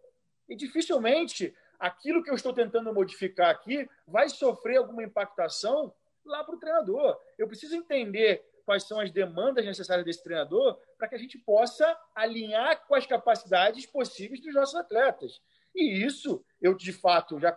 e 0.48 0.54
dificilmente 0.54 1.54
aquilo 1.78 2.22
que 2.22 2.30
eu 2.30 2.34
estou 2.34 2.52
tentando 2.52 2.92
modificar 2.92 3.50
aqui 3.50 3.88
vai 4.06 4.28
sofrer 4.28 4.76
alguma 4.76 5.02
impactação 5.02 5.92
lá 6.24 6.44
para 6.44 6.54
o 6.54 6.58
treinador. 6.58 7.18
Eu 7.38 7.46
preciso 7.46 7.74
entender 7.74 8.44
quais 8.64 8.82
são 8.82 8.98
as 8.98 9.10
demandas 9.12 9.64
necessárias 9.64 10.04
desse 10.04 10.22
treinador 10.22 10.78
para 10.98 11.08
que 11.08 11.14
a 11.14 11.18
gente 11.18 11.38
possa 11.38 11.96
alinhar 12.14 12.84
com 12.86 12.94
as 12.94 13.06
capacidades 13.06 13.86
possíveis 13.86 14.40
dos 14.40 14.54
nossos 14.54 14.74
atletas. 14.74 15.40
E 15.74 16.04
isso, 16.04 16.44
eu 16.60 16.74
de 16.74 16.92
fato 16.92 17.38
já 17.38 17.56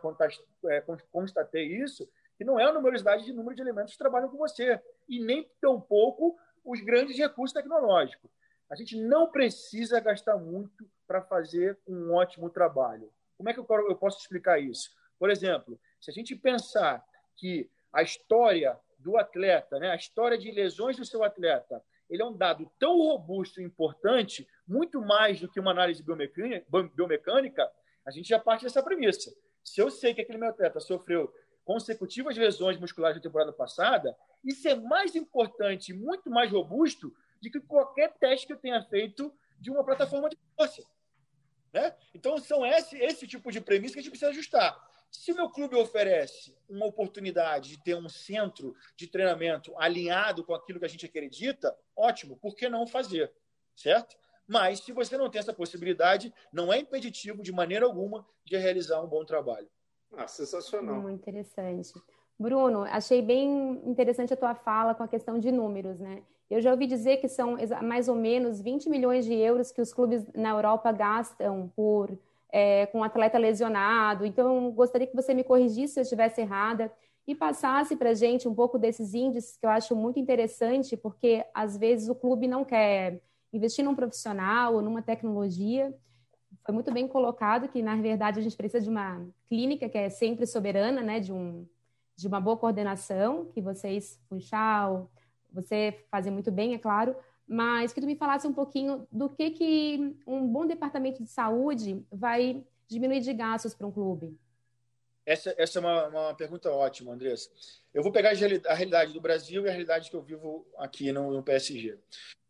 é, 0.66 0.84
constatei 1.12 1.66
isso, 1.66 2.08
que 2.38 2.44
não 2.44 2.60
é 2.60 2.66
a 2.66 2.74
numerosidade 2.74 3.26
de 3.26 3.34
número 3.34 3.56
de 3.56 3.62
elementos 3.62 3.94
que 3.94 3.98
trabalham 3.98 4.30
com 4.30 4.38
você, 4.38 4.80
e 5.08 5.20
nem 5.20 5.50
tão 5.60 5.82
pouco 5.82 6.38
os 6.64 6.80
grandes 6.82 7.18
recursos 7.18 7.54
tecnológicos. 7.54 8.30
A 8.70 8.76
gente 8.76 8.96
não 8.96 9.32
precisa 9.32 10.00
gastar 10.00 10.38
muito 10.38 10.88
para 11.08 11.22
fazer 11.22 11.78
um 11.88 12.14
ótimo 12.14 12.50
trabalho. 12.50 13.12
Como 13.36 13.50
é 13.50 13.54
que 13.54 13.60
eu 13.60 13.96
posso 13.96 14.20
explicar 14.20 14.60
isso? 14.60 14.92
Por 15.18 15.30
exemplo, 15.30 15.80
se 16.00 16.12
a 16.12 16.14
gente 16.14 16.36
pensar 16.36 17.04
que 17.36 17.70
a 17.92 18.04
história 18.04 18.80
do 18.98 19.18
atleta, 19.18 19.80
né, 19.80 19.92
a 19.92 19.96
história 19.96 20.38
de 20.38 20.52
lesões 20.52 20.98
do 20.98 21.06
seu 21.06 21.24
atleta, 21.24 21.82
ele 22.10 22.22
é 22.22 22.26
um 22.26 22.36
dado 22.36 22.72
tão 22.78 22.98
robusto 22.98 23.62
e 23.62 23.64
importante, 23.64 24.48
muito 24.68 25.02
mais 25.02 25.40
do 25.40 25.50
que 25.50 25.60
uma 25.60 25.72
análise 25.72 26.04
biomecânica, 26.04 27.72
a 28.06 28.12
gente 28.12 28.30
já 28.30 28.40
parte 28.40 28.64
dessa 28.64 28.84
premissa. 28.84 29.34
Se 29.64 29.82
eu 29.82 29.90
sei 29.90 30.14
que 30.14 30.22
aquele 30.22 30.38
meu 30.38 30.50
atleta 30.50 30.80
sofreu 30.80 31.34
consecutivas 31.64 32.36
lesões 32.36 32.80
musculares 32.80 33.18
na 33.18 33.24
temporada 33.24 33.54
passada, 33.54 34.16
isso 34.44 34.68
é 34.68 34.76
mais 34.76 35.16
importante, 35.16 35.94
muito 35.94 36.30
mais 36.30 36.52
robusto 36.52 37.14
do 37.42 37.50
que 37.50 37.60
qualquer 37.60 38.14
teste 38.18 38.48
que 38.48 38.54
eu 38.54 38.58
tenha 38.58 38.84
feito 38.84 39.34
de 39.60 39.70
uma 39.72 39.84
plataforma 39.84 40.30
de 40.30 40.38
força. 40.56 40.84
Né? 41.74 41.96
Então, 42.14 42.38
são 42.40 42.66
esse, 42.66 42.98
esse 42.98 43.28
tipo 43.28 43.52
de 43.52 43.62
premissa 43.62 43.94
que 43.94 44.00
a 44.00 44.04
gente 44.04 44.12
precisa 44.12 44.32
ajustar. 44.32 44.90
Se 45.12 45.32
o 45.32 45.36
meu 45.36 45.50
clube 45.50 45.76
oferece 45.76 46.56
uma 46.70 46.86
oportunidade 46.86 47.70
de 47.70 47.84
ter 47.84 47.96
um 47.96 48.08
centro 48.08 48.76
de 48.96 49.08
treinamento 49.08 49.76
alinhado 49.78 50.44
com 50.44 50.54
aquilo 50.54 50.80
que 50.80 50.86
a 50.86 50.90
gente 50.90 51.06
acredita, 51.06 51.76
ótimo, 51.96 52.38
por 52.38 52.56
que 52.56 52.70
não 52.70 52.86
fazer? 52.86 53.32
Certo? 53.76 54.16
Mas, 54.48 54.80
se 54.80 54.92
você 54.92 55.18
não 55.18 55.30
tem 55.30 55.40
essa 55.40 55.54
possibilidade, 55.54 56.34
não 56.52 56.74
é 56.74 56.80
impeditivo 56.80 57.42
de 57.42 57.52
maneira 57.52 57.86
alguma 57.86 58.26
de 58.44 58.58
realizar 58.58 59.02
um 59.02 59.08
bom 59.08 59.24
trabalho. 59.24 59.70
Ah, 60.16 60.28
sensacional. 60.28 61.02
Muito 61.02 61.22
interessante. 61.22 61.94
Bruno, 62.40 62.84
achei 62.84 63.22
bem 63.22 63.82
interessante 63.86 64.34
a 64.34 64.38
tua 64.38 64.56
fala 64.56 64.96
com 64.96 65.04
a 65.04 65.08
questão 65.08 65.38
de 65.38 65.52
números, 65.52 66.00
né? 66.00 66.24
Eu 66.50 66.62
já 66.62 66.72
ouvi 66.72 66.88
dizer 66.88 67.18
que 67.18 67.28
são 67.28 67.58
mais 67.84 68.08
ou 68.08 68.16
menos 68.16 68.62
20 68.62 68.90
milhões 68.90 69.26
de 69.26 69.34
euros 69.34 69.72
que 69.72 69.82
os 69.82 69.94
clubes 69.94 70.26
na 70.34 70.50
Europa 70.50 70.92
gastam 70.92 71.72
por 71.76 72.18
é, 72.52 72.88
com 72.88 73.04
atleta 73.04 73.38
lesionado. 73.38 74.26
Então, 74.26 74.72
gostaria 74.72 75.06
que 75.06 75.16
você 75.16 75.34
me 75.34 75.44
corrigisse 75.44 75.94
se 75.94 76.00
eu 76.00 76.04
estivesse 76.04 76.42
errada 76.42 76.92
e 77.28 77.36
passasse 77.36 77.96
para 77.96 78.12
a 78.12 78.14
gente 78.14 78.48
um 78.48 78.56
pouco 78.56 78.80
desses 78.80 79.14
índices 79.14 79.58
que 79.58 79.66
eu 79.66 79.70
acho 79.70 79.96
muito 79.96 80.18
interessante, 80.18 80.98
porque 80.98 81.46
às 81.54 81.78
vezes 81.78 82.10
o 82.10 82.16
clube 82.16 82.48
não 82.48 82.66
quer 82.66 83.22
investir 83.54 83.86
num 83.86 83.94
profissional 83.94 84.76
ou 84.76 84.82
numa 84.82 85.02
tecnologia. 85.02 85.94
Foi 86.66 86.74
muito 86.74 86.92
bem 86.92 87.08
colocado 87.08 87.68
que, 87.68 87.82
na 87.84 87.96
verdade, 87.98 88.40
a 88.40 88.42
gente 88.42 88.58
precisa 88.58 88.84
de 88.84 88.90
uma 88.90 89.24
clínica 89.48 89.88
que 89.88 89.98
é 89.98 90.10
sempre 90.10 90.48
soberana, 90.48 91.02
né, 91.02 91.20
de, 91.20 91.32
um, 91.32 91.68
de 92.20 92.28
uma 92.28 92.42
boa 92.42 92.58
coordenação, 92.58 93.46
que 93.46 93.62
vocês, 93.62 94.20
Funchal, 94.28 95.10
você 95.52 96.04
fazem 96.12 96.32
muito 96.32 96.52
bem, 96.52 96.74
é 96.74 96.78
claro, 96.78 97.16
mas 97.48 97.94
que 97.94 98.02
tu 98.02 98.06
me 98.06 98.16
falasse 98.16 98.46
um 98.46 98.54
pouquinho 98.54 99.08
do 99.10 99.30
que, 99.30 99.52
que 99.52 100.16
um 100.28 100.46
bom 100.46 100.68
departamento 100.68 101.24
de 101.24 101.30
saúde 101.30 102.06
vai 102.12 102.64
diminuir 102.88 103.22
de 103.22 103.34
gastos 103.34 103.74
para 103.74 103.88
um 103.88 103.92
clube. 103.92 104.38
Essa, 105.26 105.54
essa 105.58 105.80
é 105.80 105.82
uma, 105.82 106.08
uma 106.08 106.34
pergunta 106.34 106.70
ótima, 106.72 107.14
Andressa. 107.14 107.50
Eu 107.94 108.04
vou 108.04 108.12
pegar 108.12 108.32
a 108.32 108.74
realidade 108.74 109.14
do 109.14 109.22
Brasil 109.22 109.64
e 109.64 109.70
a 109.70 109.72
realidade 109.72 110.10
que 110.10 110.16
eu 110.16 110.22
vivo 110.22 110.68
aqui 110.78 111.12
no, 111.12 111.32
no 111.32 111.42
PSG. 111.42 111.98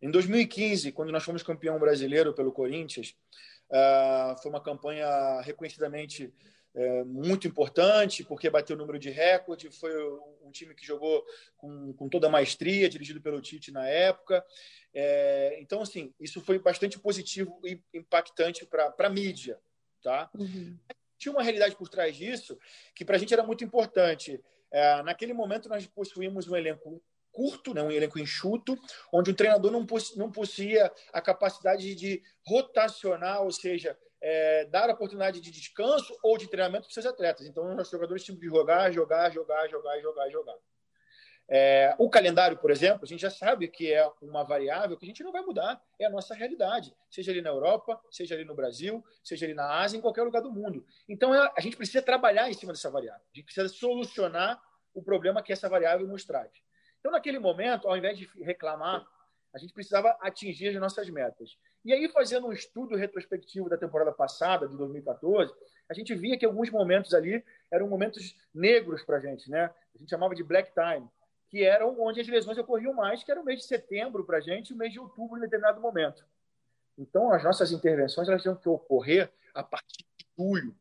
Em 0.01 0.09
2015, 0.09 0.91
quando 0.93 1.11
nós 1.11 1.23
fomos 1.23 1.43
campeão 1.43 1.77
brasileiro 1.77 2.33
pelo 2.33 2.51
Corinthians, 2.51 3.15
uh, 3.69 4.41
foi 4.41 4.49
uma 4.49 4.61
campanha 4.61 5.41
reconhecidamente 5.41 6.33
é, 6.75 7.03
muito 7.03 7.47
importante, 7.47 8.23
porque 8.23 8.49
bateu 8.49 8.75
o 8.75 8.79
número 8.79 8.99
de 8.99 9.09
recorde, 9.09 9.69
foi 9.71 9.91
um 10.43 10.51
time 10.51 10.73
que 10.75 10.85
jogou 10.85 11.25
com, 11.57 11.93
com 11.93 12.09
toda 12.09 12.27
a 12.27 12.31
maestria, 12.31 12.89
dirigido 12.89 13.21
pelo 13.21 13.41
Tite 13.41 13.71
na 13.71 13.87
época. 13.87 14.45
É, 14.93 15.57
então, 15.59 15.81
assim, 15.81 16.13
isso 16.19 16.41
foi 16.41 16.59
bastante 16.59 16.99
positivo 16.99 17.59
e 17.65 17.81
impactante 17.93 18.65
para 18.65 18.93
a 18.97 19.09
mídia. 19.09 19.59
Tá? 20.01 20.29
Uhum. 20.33 20.77
Tinha 21.17 21.33
uma 21.33 21.43
realidade 21.43 21.75
por 21.75 21.89
trás 21.89 22.15
disso 22.15 22.57
que 22.95 23.03
para 23.03 23.17
a 23.17 23.19
gente 23.19 23.33
era 23.33 23.43
muito 23.43 23.63
importante. 23.63 24.41
É, 24.71 25.01
naquele 25.03 25.33
momento, 25.33 25.67
nós 25.67 25.85
possuímos 25.87 26.47
um 26.47 26.55
elenco 26.55 27.01
curto, 27.31 27.73
né, 27.73 27.81
um 27.81 27.91
elenco 27.91 28.19
enxuto, 28.19 28.77
onde 29.11 29.31
o 29.31 29.35
treinador 29.35 29.71
não, 29.71 29.85
não 30.15 30.31
possuía 30.31 30.91
a 31.13 31.21
capacidade 31.21 31.95
de 31.95 32.21
rotacionar, 32.45 33.43
ou 33.43 33.51
seja, 33.51 33.97
é, 34.21 34.65
dar 34.65 34.89
oportunidade 34.89 35.39
de 35.39 35.51
descanso 35.51 36.17
ou 36.21 36.37
de 36.37 36.47
treinamento 36.47 36.85
para 36.85 36.93
seus 36.93 37.05
atletas. 37.05 37.45
Então, 37.45 37.69
os 37.69 37.75
nossos 37.75 37.91
jogadores 37.91 38.23
tinham 38.23 38.37
de 38.37 38.45
jogar, 38.45 38.91
jogar, 38.91 39.29
jogar, 39.31 39.67
jogar, 39.69 39.99
jogar, 40.01 40.29
jogar. 40.29 40.55
É, 41.51 41.95
o 41.97 42.07
calendário, 42.07 42.57
por 42.57 42.69
exemplo, 42.69 42.99
a 43.03 43.07
gente 43.07 43.21
já 43.21 43.29
sabe 43.31 43.67
que 43.67 43.91
é 43.91 44.07
uma 44.21 44.43
variável 44.43 44.95
que 44.95 45.05
a 45.05 45.07
gente 45.07 45.23
não 45.23 45.31
vai 45.31 45.41
mudar, 45.41 45.81
é 45.99 46.05
a 46.05 46.09
nossa 46.09 46.35
realidade, 46.35 46.95
seja 47.09 47.31
ali 47.31 47.41
na 47.41 47.49
Europa, 47.49 47.99
seja 48.11 48.35
ali 48.35 48.45
no 48.45 48.53
Brasil, 48.53 49.03
seja 49.23 49.47
ali 49.47 49.55
na 49.55 49.79
Ásia, 49.79 49.97
em 49.97 50.01
qualquer 50.01 50.21
lugar 50.21 50.43
do 50.43 50.51
mundo. 50.51 50.85
Então, 51.07 51.33
é, 51.33 51.51
a 51.57 51.59
gente 51.59 51.75
precisa 51.75 52.03
trabalhar 52.03 52.49
em 52.49 52.53
cima 52.53 52.71
dessa 52.71 52.91
variável, 52.91 53.23
a 53.33 53.35
gente 53.35 53.45
precisa 53.45 53.67
solucionar 53.67 54.61
o 54.93 55.01
problema 55.01 55.41
que 55.41 55.51
essa 55.51 55.67
variável 55.67 56.05
nos 56.05 56.23
traz. 56.23 56.51
Então, 56.99 57.11
naquele 57.11 57.39
momento, 57.39 57.87
ao 57.87 57.97
invés 57.97 58.15
de 58.15 58.29
reclamar, 58.43 59.07
a 59.51 59.57
gente 59.57 59.73
precisava 59.73 60.15
atingir 60.21 60.67
as 60.67 60.75
nossas 60.75 61.09
metas. 61.09 61.57
E 61.83 61.93
aí, 61.93 62.09
fazendo 62.09 62.47
um 62.47 62.51
estudo 62.51 62.95
retrospectivo 62.95 63.69
da 63.69 63.77
temporada 63.77 64.11
passada, 64.11 64.67
de 64.67 64.75
2014, 64.75 65.53
a 65.87 65.93
gente 65.93 66.13
via 66.13 66.37
que 66.37 66.45
alguns 66.45 66.69
momentos 66.69 67.13
ali 67.13 67.43
eram 67.71 67.87
momentos 67.87 68.35
negros 68.53 69.01
para 69.03 69.17
a 69.17 69.19
gente, 69.19 69.49
né? 69.49 69.73
A 69.95 69.97
gente 69.97 70.09
chamava 70.09 70.35
de 70.35 70.43
black 70.43 70.71
time, 70.73 71.07
que 71.49 71.63
eram 71.63 71.99
onde 71.99 72.19
as 72.19 72.27
lesões 72.27 72.57
ocorriam 72.57 72.93
mais, 72.93 73.23
que 73.23 73.31
era 73.31 73.41
o 73.41 73.45
mês 73.45 73.59
de 73.59 73.65
setembro 73.65 74.25
para 74.25 74.37
a 74.37 74.41
gente 74.41 74.69
e 74.69 74.73
o 74.73 74.77
mês 74.77 74.91
de 74.91 74.99
outubro 74.99 75.37
em 75.37 75.41
determinado 75.41 75.79
momento. 75.79 76.25
Então, 76.97 77.31
as 77.31 77.43
nossas 77.43 77.71
intervenções 77.71 78.27
elas 78.27 78.41
tinham 78.41 78.55
que 78.55 78.67
ocorrer 78.67 79.31
a 79.53 79.63
partir 79.63 80.05
de 80.17 80.27
julho, 80.37 80.75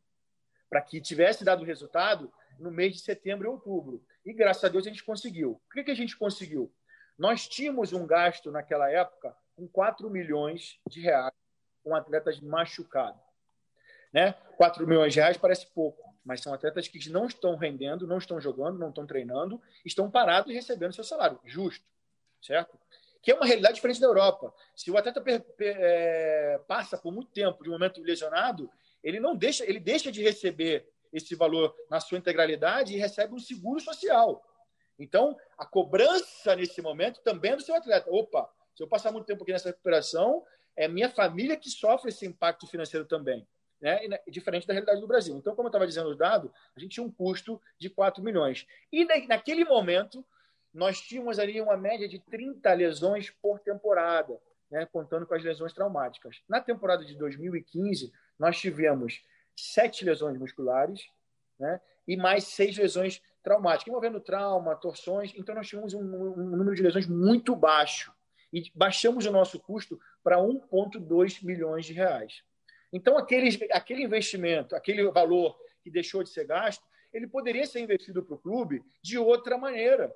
para 0.69 0.83
que 0.83 1.01
tivesse 1.01 1.45
dado 1.45 1.65
resultado 1.65 2.31
no 2.59 2.71
mês 2.71 2.95
de 2.95 3.01
setembro 3.01 3.47
e 3.47 3.51
outubro. 3.51 4.05
E 4.27 4.33
graças 4.33 4.65
a 4.65 4.69
Deus 4.69 4.85
a 4.85 4.91
gente 4.91 5.05
conseguiu. 5.05 5.53
O 5.53 5.73
que, 5.73 5.85
que 5.85 5.91
a 5.93 5.97
gente 5.97 6.17
conseguiu? 6.17 6.71
Nós 7.17 7.49
tínhamos 7.49 7.93
um 7.93 8.07
gasto 8.07 8.51
naquela 8.51 8.91
época 8.91 9.35
com 9.59 9.67
4 9.67 10.09
milhões 10.09 10.79
de 10.89 11.01
reais 11.01 11.35
com 11.83 11.95
atletas 11.97 12.41
machucados. 12.41 13.21
Né? 14.13 14.33
4 14.57 14.87
milhões 14.87 15.13
de 15.13 15.19
reais 15.19 15.37
parece 15.37 15.67
pouco, 15.67 16.15
mas 16.25 16.41
são 16.41 16.55
atletas 16.55 16.87
que 16.87 17.11
não 17.11 17.27
estão 17.27 17.57
rendendo, 17.57 18.07
não 18.07 18.19
estão 18.19 18.41
jogando, 18.41 18.79
não 18.79 18.91
estão 18.91 19.05
treinando, 19.05 19.61
estão 19.85 20.09
parados 20.09 20.51
e 20.51 20.55
recebendo 20.55 20.95
seu 20.95 21.03
salário, 21.03 21.41
justo, 21.45 21.85
certo? 22.41 22.79
Que 23.21 23.33
é 23.33 23.35
uma 23.35 23.45
realidade 23.45 23.75
diferente 23.75 24.01
da 24.01 24.07
Europa. 24.07 24.55
Se 24.77 24.91
o 24.91 24.97
atleta 24.97 25.23
é, 25.61 26.61
passa 26.69 26.97
por 26.97 27.13
muito 27.13 27.33
tempo 27.33 27.63
de 27.65 27.69
um 27.69 27.73
momento 27.73 28.01
lesionado, 28.01 28.71
ele 29.03 29.19
não 29.19 29.37
deixa, 29.37 29.65
ele 29.69 29.81
deixa 29.81 30.13
de 30.13 30.23
receber 30.23 30.89
esse 31.13 31.35
valor 31.35 31.75
na 31.91 31.99
sua 31.99 32.19
integralidade 32.19 32.95
e 32.95 32.99
recebe 32.99 33.35
um 33.35 33.41
seguro 33.41 33.81
social. 33.81 34.45
Então, 34.99 35.37
a 35.57 35.67
cobrança 35.67 36.55
nesse 36.55 36.81
momento 36.81 37.21
também 37.23 37.53
é 37.53 37.57
do 37.57 37.63
seu 37.63 37.75
atleta. 37.75 38.09
Opa, 38.11 38.49
se 38.79 38.85
eu 38.85 38.87
passar 38.87 39.11
muito 39.11 39.27
tempo 39.27 39.43
aqui 39.43 39.51
nessa 39.51 39.71
recuperação, 39.71 40.45
é 40.77 40.87
minha 40.87 41.11
família 41.11 41.57
que 41.57 41.69
sofre 41.69 42.11
esse 42.11 42.25
impacto 42.25 42.65
financeiro 42.65 43.05
também. 43.05 43.45
Né? 43.81 44.09
diferente 44.29 44.67
da 44.67 44.73
realidade 44.73 45.01
do 45.01 45.07
Brasil. 45.07 45.37
Então, 45.37 45.55
como 45.55 45.67
eu 45.67 45.71
estava 45.71 45.87
dizendo 45.87 46.09
os 46.11 46.17
dados, 46.17 46.51
a 46.77 46.81
gente 46.81 46.93
tinha 46.95 47.05
um 47.05 47.11
custo 47.11 47.61
de 47.79 47.89
4 47.91 48.23
milhões. 48.23 48.67
E 48.93 49.05
naquele 49.27 49.65
momento, 49.65 50.25
nós 50.73 51.01
tínhamos 51.01 51.39
ali 51.41 51.61
uma 51.61 51.77
média 51.77 52.09
de 52.09 52.21
30 52.21 52.73
lesões 52.73 53.31
por 53.31 53.59
temporada, 53.61 54.41
né? 54.71 54.87
contando 54.87 55.27
com 55.27 55.35
as 55.35 55.43
lesões 55.43 55.73
traumáticas. 55.73 56.41
Na 56.49 56.61
temporada 56.61 57.05
de 57.05 57.17
2015, 57.17 58.13
nós 58.39 58.61
tivemos 58.61 59.25
sete 59.57 60.05
lesões 60.05 60.39
musculares 60.39 61.09
né? 61.59 61.81
e 62.07 62.17
mais 62.17 62.45
seis 62.45 62.77
lesões 62.77 63.21
traumática, 63.43 63.91
envolvendo 63.91 64.21
trauma, 64.21 64.77
torções. 64.77 65.33
Então, 65.37 65.55
nós 65.55 65.67
tivemos 65.67 65.95
um, 65.95 66.01
um 66.01 66.57
número 66.57 66.77
de 66.77 66.83
lesões 66.83 67.07
muito 67.09 67.57
baixo 67.57 68.13
e 68.53 68.71
baixamos 68.75 69.27
o 69.27 69.33
nosso 69.33 69.59
custo 69.61 70.01
para 70.23 70.39
1,2 70.39 71.43
milhões 71.45 71.87
de 71.87 71.93
reais. 71.93 72.43
Então, 72.93 73.19
aquele, 73.19 73.51
aquele 73.73 74.03
investimento, 74.03 74.75
aquele 74.75 75.05
valor 75.11 75.59
que 75.83 75.91
deixou 75.91 76.23
de 76.23 76.31
ser 76.31 76.47
gasto, 76.47 76.85
ele 77.13 77.27
poderia 77.27 77.67
ser 77.67 77.81
investido 77.81 78.23
para 78.23 78.35
o 78.35 78.39
clube 78.39 78.83
de 79.03 79.19
outra 79.19 79.57
maneira. 79.57 80.15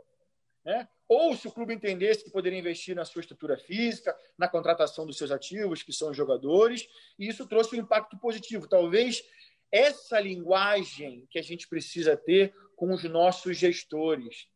Né? 0.65 0.89
Ou 1.09 1.37
se 1.37 1.49
o 1.49 1.53
clube 1.53 1.75
entendesse 1.75 2.25
que 2.25 2.31
poderia 2.31 2.59
investir 2.59 2.95
na 2.95 3.05
sua 3.05 3.21
estrutura 3.21 3.59
física, 3.59 4.17
na 4.39 4.49
contratação 4.49 5.07
dos 5.07 5.19
seus 5.19 5.31
ativos, 5.31 5.83
que 5.83 5.93
são 5.93 6.11
os 6.11 6.17
jogadores, 6.17 6.89
e 7.19 7.29
isso 7.29 7.47
trouxe 7.47 7.77
um 7.77 7.81
impacto 7.81 8.19
positivo. 8.19 8.69
Talvez 8.69 9.23
essa 9.71 10.21
linguagem 10.21 11.27
que 11.31 11.39
a 11.39 11.43
gente 11.43 11.69
precisa 11.69 12.17
ter 12.17 12.55
com 12.77 12.93
os 12.93 13.03
nossos 13.05 13.57
gestores. 13.57 14.47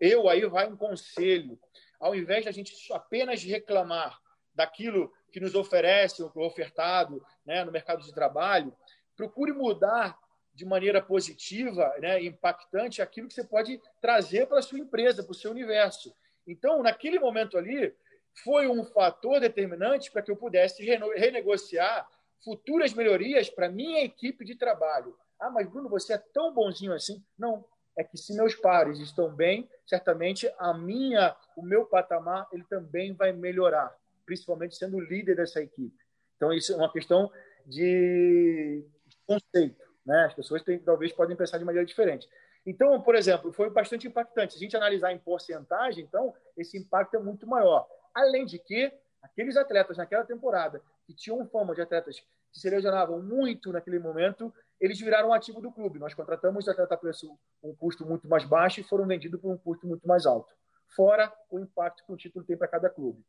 Eu 0.00 0.28
aí 0.28 0.44
vai 0.46 0.70
um 0.70 0.76
conselho. 0.76 1.58
Ao 1.98 2.14
invés 2.14 2.42
de 2.42 2.48
a 2.48 2.52
gente 2.52 2.74
apenas 2.92 3.42
reclamar 3.42 4.20
daquilo 4.54 5.12
que 5.30 5.40
nos 5.40 5.54
oferece, 5.54 6.22
o 6.22 6.30
ofertado 6.40 7.24
né, 7.44 7.64
no 7.64 7.72
mercado 7.72 8.02
de 8.02 8.12
trabalho, 8.12 8.74
procure 9.16 9.52
mudar 9.52 10.18
de 10.54 10.64
maneira 10.64 11.00
positiva, 11.00 11.94
né, 12.00 12.22
impactante, 12.22 13.00
aquilo 13.00 13.28
que 13.28 13.34
você 13.34 13.44
pode 13.44 13.80
trazer 14.00 14.46
para 14.46 14.58
a 14.58 14.62
sua 14.62 14.78
empresa, 14.78 15.22
para 15.22 15.30
o 15.30 15.34
seu 15.34 15.50
universo. 15.50 16.12
Então, 16.46 16.82
naquele 16.82 17.18
momento 17.18 17.56
ali, 17.56 17.94
foi 18.42 18.66
um 18.66 18.84
fator 18.84 19.40
determinante 19.40 20.10
para 20.10 20.22
que 20.22 20.30
eu 20.30 20.36
pudesse 20.36 20.84
renegociar 20.84 22.08
futuras 22.42 22.92
melhorias 22.92 23.50
para 23.50 23.68
minha 23.68 24.02
equipe 24.02 24.44
de 24.44 24.54
trabalho. 24.54 25.16
Ah, 25.38 25.50
mas 25.50 25.68
Bruno, 25.68 25.88
você 25.88 26.14
é 26.14 26.18
tão 26.18 26.52
bonzinho 26.52 26.92
assim? 26.92 27.22
Não, 27.38 27.64
é 27.98 28.04
que 28.04 28.16
se 28.16 28.32
meus 28.32 28.54
pares 28.54 29.00
estão 29.00 29.28
bem, 29.34 29.68
certamente 29.84 30.48
a 30.56 30.72
minha, 30.72 31.34
o 31.56 31.62
meu 31.62 31.84
patamar, 31.84 32.46
ele 32.52 32.62
também 32.64 33.12
vai 33.12 33.32
melhorar, 33.32 33.92
principalmente 34.24 34.76
sendo 34.76 35.00
líder 35.00 35.34
dessa 35.34 35.60
equipe. 35.60 35.98
Então 36.36 36.52
isso 36.52 36.72
é 36.72 36.76
uma 36.76 36.92
questão 36.92 37.30
de 37.66 38.84
conceito, 39.26 39.84
né? 40.06 40.26
As 40.26 40.34
pessoas 40.34 40.62
têm, 40.62 40.78
talvez 40.78 41.12
podem 41.12 41.36
pensar 41.36 41.58
de 41.58 41.64
maneira 41.64 41.84
diferente. 41.84 42.28
Então, 42.64 43.00
por 43.02 43.16
exemplo, 43.16 43.52
foi 43.52 43.68
bastante 43.68 44.06
impactante. 44.06 44.52
Se 44.52 44.58
a 44.58 44.62
gente 44.62 44.76
analisar 44.76 45.12
em 45.12 45.18
porcentagem, 45.18 46.04
então 46.04 46.32
esse 46.56 46.78
impacto 46.78 47.16
é 47.16 47.18
muito 47.18 47.48
maior. 47.48 47.88
Além 48.14 48.46
de 48.46 48.60
que 48.60 48.92
aqueles 49.20 49.56
atletas 49.56 49.96
naquela 49.96 50.24
temporada 50.24 50.80
que 51.04 51.12
tinham 51.12 51.44
fama 51.48 51.74
de 51.74 51.80
atletas 51.80 52.20
que 52.52 52.60
se 52.60 52.70
lesionavam 52.70 53.20
muito 53.20 53.72
naquele 53.72 53.98
momento, 53.98 54.54
eles 54.80 54.98
viraram 54.98 55.32
ativo 55.32 55.60
do 55.60 55.72
clube. 55.72 55.98
Nós 55.98 56.14
contratamos 56.14 56.66
o 56.66 56.70
atleta 56.70 56.94
a 56.94 56.96
preço 56.96 57.38
um 57.62 57.74
custo 57.74 58.06
muito 58.06 58.28
mais 58.28 58.44
baixo 58.44 58.80
e 58.80 58.84
foram 58.84 59.06
vendidos 59.06 59.40
por 59.40 59.50
um 59.50 59.58
custo 59.58 59.86
muito 59.86 60.06
mais 60.06 60.26
alto. 60.26 60.52
Fora 60.86 61.32
o 61.50 61.58
impacto 61.58 62.04
que 62.04 62.12
o 62.12 62.16
título 62.16 62.44
tem 62.44 62.56
para 62.56 62.68
cada 62.68 62.88
clube. 62.88 63.24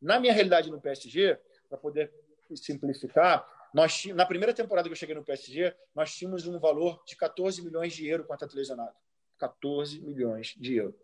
Na 0.00 0.18
minha 0.18 0.32
realidade 0.32 0.70
no 0.70 0.80
PSG, 0.80 1.38
para 1.68 1.78
poder 1.78 2.12
simplificar, 2.54 3.46
nós 3.72 4.06
na 4.06 4.24
primeira 4.24 4.54
temporada 4.54 4.88
que 4.88 4.92
eu 4.92 4.96
cheguei 4.96 5.14
no 5.14 5.24
PSG, 5.24 5.74
nós 5.94 6.14
tínhamos 6.14 6.46
um 6.46 6.58
valor 6.58 7.02
de 7.06 7.16
14 7.16 7.62
milhões 7.62 7.92
de 7.92 8.06
euros 8.06 8.26
com 8.26 8.32
atleta 8.32 8.56
lesionado. 8.56 8.94
14 9.38 10.00
milhões 10.00 10.54
de 10.56 10.76
euros. 10.76 10.98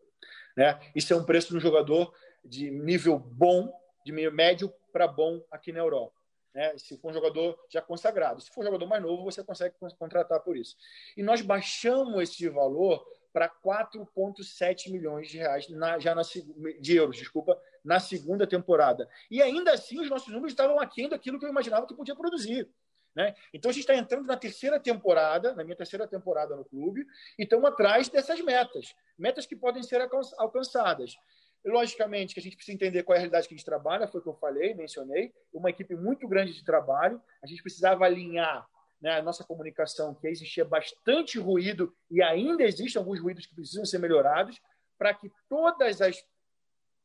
Né? 0.56 0.78
Isso 0.94 1.12
é 1.12 1.16
um 1.16 1.24
preço 1.24 1.48
de 1.48 1.56
um 1.56 1.60
jogador 1.60 2.14
de 2.44 2.70
nível 2.70 3.18
bom, 3.18 3.72
de 4.04 4.12
médio 4.12 4.72
para 4.92 5.06
bom 5.06 5.44
aqui 5.50 5.72
na 5.72 5.80
Europa. 5.80 6.21
Né? 6.54 6.76
Se 6.78 6.96
for 6.98 7.10
um 7.10 7.14
jogador 7.14 7.58
já 7.68 7.80
consagrado. 7.80 8.40
Se 8.40 8.50
for 8.50 8.60
um 8.60 8.64
jogador 8.64 8.86
mais 8.86 9.02
novo, 9.02 9.24
você 9.24 9.42
consegue 9.42 9.74
contratar 9.98 10.40
por 10.40 10.56
isso. 10.56 10.76
E 11.16 11.22
nós 11.22 11.40
baixamos 11.40 12.22
esse 12.22 12.48
valor 12.48 13.06
para 13.32 13.48
4,7 13.48 14.90
milhões 14.90 15.28
de 15.28 15.38
reais 15.38 15.68
na, 15.70 15.98
já 15.98 16.14
na, 16.14 16.22
de 16.22 16.96
euros, 16.96 17.16
desculpa, 17.16 17.58
na 17.82 17.98
segunda 17.98 18.46
temporada. 18.46 19.08
E 19.30 19.40
ainda 19.40 19.72
assim, 19.72 19.98
os 19.98 20.10
nossos 20.10 20.28
números 20.28 20.52
estavam 20.52 20.78
aquém 20.78 21.08
daquilo 21.08 21.38
que 21.38 21.46
eu 21.46 21.50
imaginava 21.50 21.86
que 21.86 21.94
podia 21.94 22.14
produzir. 22.14 22.68
Né? 23.14 23.34
Então 23.52 23.70
a 23.70 23.72
gente 23.72 23.82
está 23.82 23.94
entrando 23.94 24.26
na 24.26 24.36
terceira 24.36 24.80
temporada, 24.80 25.54
na 25.54 25.64
minha 25.64 25.76
terceira 25.76 26.06
temporada 26.06 26.56
no 26.56 26.64
clube, 26.64 27.06
e 27.38 27.42
estamos 27.42 27.64
atrás 27.70 28.08
dessas 28.08 28.40
metas, 28.40 28.94
metas 29.18 29.46
que 29.46 29.56
podem 29.56 29.82
ser 29.82 30.06
alcançadas. 30.38 31.16
Logicamente 31.64 32.34
que 32.34 32.40
a 32.40 32.42
gente 32.42 32.56
precisa 32.56 32.74
entender 32.74 33.04
qual 33.04 33.14
é 33.14 33.18
a 33.18 33.20
realidade 33.20 33.46
que 33.46 33.54
a 33.54 33.56
gente 33.56 33.64
trabalha, 33.64 34.08
foi 34.08 34.20
o 34.20 34.22
que 34.22 34.28
eu 34.28 34.34
falei, 34.34 34.74
mencionei, 34.74 35.32
uma 35.52 35.70
equipe 35.70 35.94
muito 35.94 36.26
grande 36.26 36.52
de 36.52 36.64
trabalho, 36.64 37.22
a 37.42 37.46
gente 37.46 37.62
precisava 37.62 38.04
alinhar 38.04 38.68
né, 39.00 39.18
a 39.18 39.22
nossa 39.22 39.44
comunicação, 39.44 40.14
que 40.14 40.26
existia 40.26 40.64
bastante 40.64 41.38
ruído 41.38 41.94
e 42.10 42.22
ainda 42.22 42.64
existem 42.64 42.98
alguns 42.98 43.20
ruídos 43.20 43.46
que 43.46 43.54
precisam 43.54 43.84
ser 43.84 43.98
melhorados, 43.98 44.60
para 44.98 45.14
que 45.14 45.30
todas 45.48 46.00
as, 46.00 46.24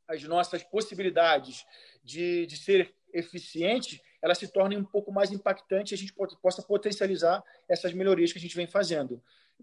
as 0.08 0.24
nossas 0.24 0.64
possibilidades 0.64 1.66
de, 2.04 2.46
de 2.46 2.58
ser 2.58 2.94
eficientes 3.14 4.00
elas 4.22 4.40
se 4.40 4.48
tornem 4.48 4.78
um 4.78 4.84
pouco 4.84 5.12
mais 5.12 5.32
impactantes 5.32 5.92
e 5.92 5.96
a 5.96 5.98
gente 5.98 6.14
possa 6.42 6.62
potencializar 6.64 7.44
essas 7.70 7.94
melhorias 7.94 8.32
que 8.32 8.40
a 8.40 8.42
gente 8.42 8.56
vem 8.56 8.68
fazendo 8.68 9.22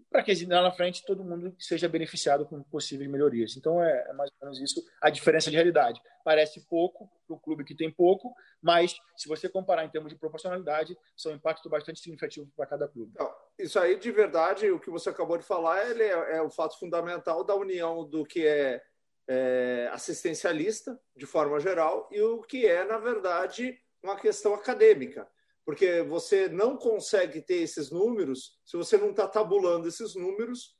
para 0.09 0.23
que 0.23 0.45
lá 0.45 0.61
na 0.61 0.71
frente 0.71 1.03
todo 1.05 1.23
mundo 1.23 1.55
seja 1.59 1.89
beneficiado 1.89 2.45
com 2.45 2.63
possíveis 2.63 3.09
melhorias. 3.09 3.55
Então 3.57 3.83
é, 3.83 4.07
é 4.09 4.13
mais 4.13 4.29
ou 4.31 4.47
menos 4.47 4.61
isso 4.61 4.81
a 5.01 5.09
diferença 5.09 5.49
de 5.49 5.55
realidade. 5.55 6.01
Parece 6.23 6.65
pouco 6.67 7.09
para 7.27 7.35
o 7.35 7.39
clube 7.39 7.63
que 7.63 7.75
tem 7.75 7.91
pouco, 7.91 8.33
mas 8.61 8.95
se 9.15 9.27
você 9.27 9.49
comparar 9.49 9.83
em 9.83 9.89
termos 9.89 10.11
de 10.11 10.17
proporcionalidade, 10.17 10.97
são 11.15 11.33
impactos 11.33 11.69
bastante 11.69 11.99
significativos 11.99 12.49
para 12.55 12.65
cada 12.65 12.87
clube. 12.87 13.11
Então, 13.13 13.33
isso 13.59 13.79
aí 13.79 13.97
de 13.97 14.11
verdade, 14.11 14.69
o 14.71 14.79
que 14.79 14.89
você 14.89 15.09
acabou 15.09 15.37
de 15.37 15.43
falar, 15.43 15.89
ele 15.89 16.03
é, 16.03 16.37
é 16.37 16.41
o 16.41 16.49
fato 16.49 16.79
fundamental 16.79 17.43
da 17.43 17.55
união 17.55 18.07
do 18.07 18.25
que 18.25 18.45
é, 18.47 18.81
é 19.27 19.89
assistencialista 19.91 20.99
de 21.15 21.25
forma 21.25 21.59
geral 21.59 22.07
e 22.11 22.21
o 22.21 22.41
que 22.41 22.65
é 22.65 22.85
na 22.85 22.97
verdade 22.97 23.77
uma 24.03 24.15
questão 24.15 24.53
acadêmica 24.53 25.27
porque 25.65 26.03
você 26.03 26.47
não 26.47 26.77
consegue 26.77 27.41
ter 27.41 27.55
esses 27.55 27.89
números 27.89 28.59
se 28.63 28.77
você 28.77 28.97
não 28.97 29.09
está 29.09 29.27
tabulando 29.27 29.87
esses 29.87 30.15
números, 30.15 30.77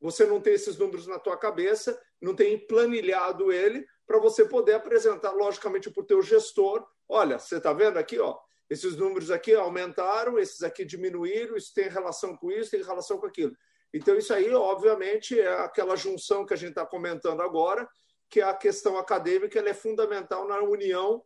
você 0.00 0.24
não 0.24 0.40
tem 0.40 0.54
esses 0.54 0.78
números 0.78 1.08
na 1.08 1.18
tua 1.18 1.36
cabeça, 1.36 2.00
não 2.22 2.34
tem 2.34 2.56
planilhado 2.66 3.50
ele 3.50 3.84
para 4.06 4.18
você 4.18 4.44
poder 4.44 4.74
apresentar 4.74 5.32
logicamente 5.32 5.90
para 5.90 6.02
o 6.02 6.06
teu 6.06 6.22
gestor. 6.22 6.86
Olha, 7.08 7.38
você 7.38 7.56
está 7.56 7.72
vendo 7.72 7.98
aqui, 7.98 8.18
ó, 8.18 8.38
esses 8.70 8.96
números 8.96 9.30
aqui 9.30 9.54
aumentaram, 9.54 10.38
esses 10.38 10.62
aqui 10.62 10.84
diminuíram, 10.84 11.56
isso 11.56 11.74
tem 11.74 11.88
relação 11.88 12.36
com 12.36 12.50
isso, 12.50 12.70
tem 12.70 12.82
relação 12.82 13.18
com 13.18 13.26
aquilo. 13.26 13.52
Então, 13.92 14.16
isso 14.16 14.32
aí, 14.32 14.52
obviamente, 14.54 15.38
é 15.40 15.48
aquela 15.48 15.96
junção 15.96 16.44
que 16.44 16.52
a 16.52 16.56
gente 16.56 16.70
está 16.70 16.86
comentando 16.86 17.40
agora, 17.40 17.88
que 18.28 18.40
a 18.40 18.52
questão 18.52 18.98
acadêmica 18.98 19.58
é 19.58 19.74
fundamental 19.74 20.46
na 20.46 20.60
união 20.60 21.24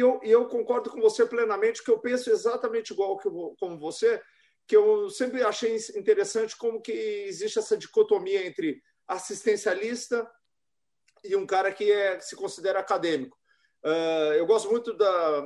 eu, 0.00 0.20
eu 0.22 0.46
concordo 0.46 0.90
com 0.90 1.00
você 1.00 1.24
plenamente, 1.24 1.82
que 1.82 1.90
eu 1.90 1.98
penso 1.98 2.30
exatamente 2.30 2.92
igual 2.92 3.16
que 3.18 3.28
eu, 3.28 3.54
como 3.58 3.78
você, 3.78 4.20
que 4.66 4.76
eu 4.76 5.08
sempre 5.10 5.42
achei 5.42 5.76
interessante 5.94 6.56
como 6.56 6.80
que 6.80 6.92
existe 6.92 7.58
essa 7.58 7.76
dicotomia 7.76 8.46
entre 8.46 8.82
assistencialista 9.06 10.28
e 11.22 11.36
um 11.36 11.46
cara 11.46 11.72
que 11.72 11.90
é, 11.90 12.18
se 12.20 12.34
considera 12.34 12.80
acadêmico. 12.80 13.38
Uh, 13.84 14.32
eu 14.34 14.46
gosto 14.46 14.70
muito 14.70 14.94
da 14.94 15.44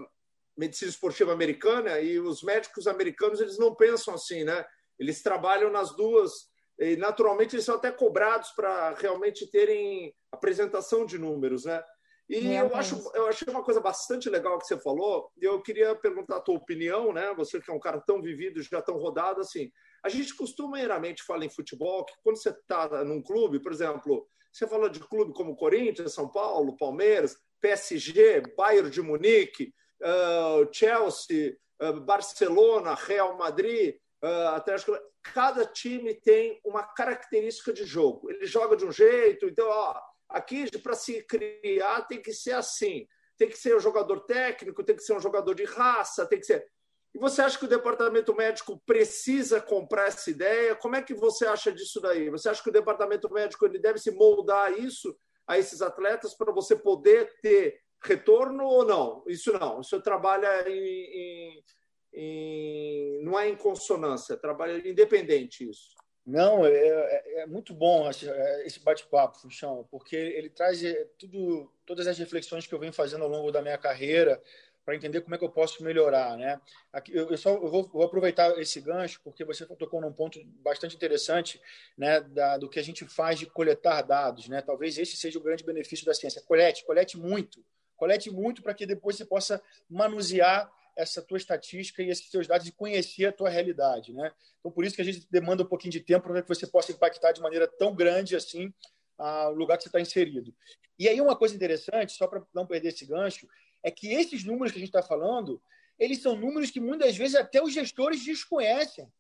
medicina 0.57 0.91
esportiva 0.91 1.33
americana 1.33 2.01
e 2.01 2.19
os 2.19 2.43
médicos 2.43 2.87
americanos 2.87 3.41
eles 3.41 3.59
não 3.59 3.75
pensam 3.75 4.15
assim, 4.15 4.45
né? 4.45 4.65
Eles 4.99 5.23
trabalham 5.23 5.71
nas 5.71 5.95
duas 5.95 6.49
e 6.79 6.97
naturalmente 6.97 7.55
eles 7.55 7.65
são 7.65 7.77
até 7.77 7.91
cobrados 7.91 8.51
para 8.51 8.95
realmente 8.95 9.49
terem 9.51 10.15
apresentação 10.33 11.05
de 11.05 11.19
números, 11.19 11.65
né? 11.65 11.83
E 12.29 12.55
eu 12.55 12.75
acho, 12.77 13.11
eu 13.15 13.27
achei 13.27 13.49
uma 13.49 13.63
coisa 13.63 13.81
bastante 13.81 14.29
legal 14.29 14.59
que 14.59 14.67
você 14.67 14.79
falou, 14.79 15.31
e 15.41 15.45
eu 15.45 15.63
queria 15.63 15.95
perguntar 15.95 16.37
a 16.37 16.41
tua 16.41 16.57
opinião, 16.57 17.11
né? 17.11 17.33
Você 17.35 17.59
que 17.59 17.71
é 17.71 17.75
um 17.75 17.81
cara 17.81 18.01
tão 18.01 18.21
vivido, 18.21 18.63
já 18.63 18.83
tão 18.83 18.99
rodado, 18.99 19.41
assim. 19.41 19.73
A 20.05 20.11
gente 20.11 20.35
costumeiramente 20.35 21.23
fala 21.23 21.45
em 21.45 21.51
futebol 21.51 22.05
que 22.05 22.13
quando 22.23 22.37
você 22.37 22.51
está 22.51 23.03
num 23.03 23.23
clube, 23.23 23.61
por 23.61 23.73
exemplo, 23.73 24.29
você 24.53 24.67
fala 24.67 24.91
de 24.91 25.01
clube 25.01 25.33
como 25.33 25.57
Corinthians, 25.57 26.13
São 26.13 26.29
Paulo, 26.29 26.77
Palmeiras, 26.77 27.37
PSG, 27.61 28.43
Bayern 28.57 28.91
de 28.91 29.01
Munique, 29.01 29.73
uh, 30.03 30.69
Chelsea, 30.73 31.57
uh, 31.83 32.01
Barcelona, 32.01 32.95
Real 32.95 33.39
Madrid, 33.39 33.97
uh, 34.23 34.49
Atlético. 34.55 34.99
Cada 35.23 35.65
time 35.65 36.15
tem 36.15 36.61
uma 36.65 36.83
característica 36.83 37.73
de 37.73 37.85
jogo. 37.85 38.31
Ele 38.31 38.47
joga 38.47 38.77
de 38.77 38.85
um 38.85 38.93
jeito, 38.93 39.47
então, 39.47 39.67
ó, 39.69 39.95
Aqui, 40.29 40.67
para 40.79 40.95
se 40.95 41.23
criar, 41.25 42.03
tem 42.03 42.21
que 42.21 42.33
ser 42.33 42.53
assim. 42.53 43.07
Tem 43.37 43.49
que 43.49 43.57
ser 43.57 43.77
um 43.77 43.81
jogador 43.81 44.21
técnico, 44.21 44.85
tem 44.85 44.97
que 44.97 45.03
ser 45.03 45.15
um 45.15 45.21
jogador 45.21 45.55
de 45.55 45.65
raça, 45.65 46.27
tem 46.27 46.39
que 46.41 46.47
ser. 46.47 46.67
E 47.15 47.19
você 47.19 47.41
acha 47.41 47.59
que 47.59 47.65
o 47.65 47.69
departamento 47.69 48.35
médico 48.35 48.81
precisa 48.85 49.61
comprar 49.61 50.09
essa 50.09 50.31
ideia? 50.31 50.75
Como 50.77 50.97
é 50.97 51.03
que 51.03 51.15
você 51.15 51.47
acha 51.47 51.73
disso 51.73 52.01
daí? 52.01 52.29
Você 52.31 52.49
acha 52.49 52.63
que 52.63 52.69
o 52.69 52.73
departamento 52.73 53.33
médico 53.33 53.65
ele 53.65 53.79
deve 53.79 53.99
se 53.99 54.11
moldar 54.11 54.79
isso 54.79 55.17
a 55.47 55.59
esses 55.59 55.81
atletas 55.81 56.35
para 56.35 56.53
você 56.53 56.77
poder 56.77 57.33
ter 57.41 57.81
retorno 58.03 58.65
ou 58.65 58.85
não? 58.85 59.25
Isso 59.27 59.53
não. 59.53 59.81
Isso 59.81 60.01
trabalha 60.03 60.69
em, 60.69 60.75
em, 60.75 61.65
em, 62.13 63.25
não 63.25 63.39
é 63.39 63.49
em 63.49 63.57
consonância, 63.57 64.37
trabalha 64.37 64.87
independente 64.87 65.69
isso. 65.69 65.97
Não, 66.29 66.67
é, 66.67 66.71
é, 66.71 67.41
é 67.41 67.47
muito 67.47 67.73
bom 67.73 68.07
esse 68.11 68.81
bate-papo, 68.81 69.39
Funchão, 69.39 69.89
porque 69.91 70.15
ele 70.15 70.51
traz 70.51 70.83
tudo, 71.19 71.73
todas 71.87 72.07
as 72.07 72.19
reflexões 72.19 72.67
que 72.67 72.75
eu 72.75 72.79
venho 72.79 72.93
fazendo 72.93 73.25
ao 73.25 73.31
longo 73.31 73.51
da 73.51 73.63
minha 73.63 73.79
carreira, 73.79 74.39
para 74.85 74.95
entender 74.95 75.23
como 75.23 75.35
é 75.35 75.39
que 75.39 75.45
eu 75.45 75.49
posso 75.49 75.83
melhorar, 75.83 76.37
né? 76.37 76.61
Aqui, 76.93 77.17
eu, 77.17 77.35
só 77.39 77.55
eu 77.55 77.71
vou, 77.71 77.89
vou, 77.89 78.03
aproveitar 78.03 78.59
esse 78.59 78.79
gancho 78.79 79.23
porque 79.25 79.43
você 79.43 79.65
tocou 79.65 80.03
num 80.03 80.13
ponto 80.13 80.39
bastante 80.63 80.95
interessante, 80.95 81.59
né, 81.97 82.21
da, 82.21 82.59
do 82.59 82.69
que 82.69 82.79
a 82.79 82.85
gente 82.85 83.07
faz 83.07 83.39
de 83.39 83.47
coletar 83.47 84.03
dados, 84.03 84.51
né? 84.51 84.61
Talvez 84.61 84.99
esse 84.99 85.17
seja 85.17 85.39
o 85.39 85.43
grande 85.43 85.65
benefício 85.65 86.05
da 86.05 86.13
ciência. 86.13 86.43
Colete, 86.43 86.85
colete 86.85 87.17
muito, 87.17 87.65
colete 87.97 88.31
muito 88.31 88.63
para 88.63 88.75
que 88.75 88.85
depois 88.85 89.17
você 89.17 89.25
possa 89.25 89.63
manusear 89.89 90.71
essa 90.99 91.23
tua 91.23 91.39
estatística 91.39 92.03
e 92.03 92.11
esses 92.11 92.29
teus 92.29 92.49
dados 92.49 92.67
e 92.67 92.73
conhecer 92.73 93.27
a 93.27 93.33
tua 93.33 93.49
realidade, 93.49 94.13
né? 94.13 94.33
Então 94.59 94.73
por 94.73 94.85
isso 94.85 94.97
que 94.97 95.01
a 95.01 95.05
gente 95.05 95.25
demanda 95.31 95.63
um 95.63 95.67
pouquinho 95.67 95.93
de 95.93 96.01
tempo 96.01 96.29
para 96.29 96.43
que 96.43 96.49
você 96.49 96.67
possa 96.67 96.91
impactar 96.91 97.31
de 97.31 97.41
maneira 97.41 97.69
tão 97.69 97.95
grande 97.95 98.35
assim 98.35 98.75
o 99.17 99.51
lugar 99.51 99.77
que 99.77 99.85
você 99.85 99.89
está 99.89 100.01
inserido. 100.01 100.53
E 100.99 101.09
aí 101.09 101.21
uma 101.21 101.37
coisa 101.37 101.55
interessante, 101.55 102.13
só 102.13 102.27
para 102.27 102.45
não 102.53 102.67
perder 102.67 102.89
esse 102.89 103.07
gancho, 103.07 103.49
é 103.83 103.91
que 103.93 104.13
esses 104.13 104.45
números 104.45 104.73
que 104.73 104.79
a 104.79 104.81
gente 104.81 104.89
está 104.89 105.03
falando, 105.03 105.63
eles 105.99 106.21
são 106.21 106.37
números 106.37 106.71
que 106.71 106.81
muitas 106.81 107.17
vezes 107.17 107.37
até 107.37 107.63
os 107.63 107.73
gestores 107.73 108.25
desconhecem. 108.25 109.11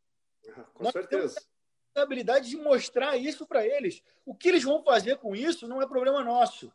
Ah, 0.48 0.64
com 0.74 0.82
Nós 0.82 0.92
certeza. 0.92 1.40
Habilidade 1.94 2.48
de 2.48 2.56
mostrar 2.56 3.16
isso 3.16 3.46
para 3.46 3.66
eles. 3.66 4.02
O 4.24 4.34
que 4.34 4.48
eles 4.48 4.62
vão 4.62 4.82
fazer 4.84 5.16
com 5.16 5.34
isso 5.34 5.66
não 5.66 5.80
é 5.80 5.86
problema 5.86 6.22
nosso. 6.22 6.72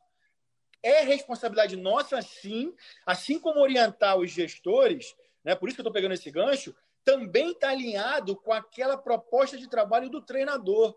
É 0.84 1.02
responsabilidade 1.02 1.78
nossa, 1.78 2.22
sim, 2.22 2.76
assim 3.06 3.40
como 3.40 3.62
orientar 3.62 4.18
os 4.18 4.30
gestores, 4.30 5.16
né? 5.44 5.56
por 5.56 5.68
isso 5.68 5.78
que 5.78 5.82
eu 5.82 5.84
estou 5.84 5.94
pegando 5.94 6.14
esse 6.14 6.30
gancho, 6.30 6.76
também 7.04 7.52
está 7.52 7.70
alinhado 7.70 8.36
com 8.36 8.52
aquela 8.52 8.98
proposta 8.98 9.58
de 9.58 9.70
trabalho 9.70 10.10
do 10.10 10.22
treinador. 10.22 10.94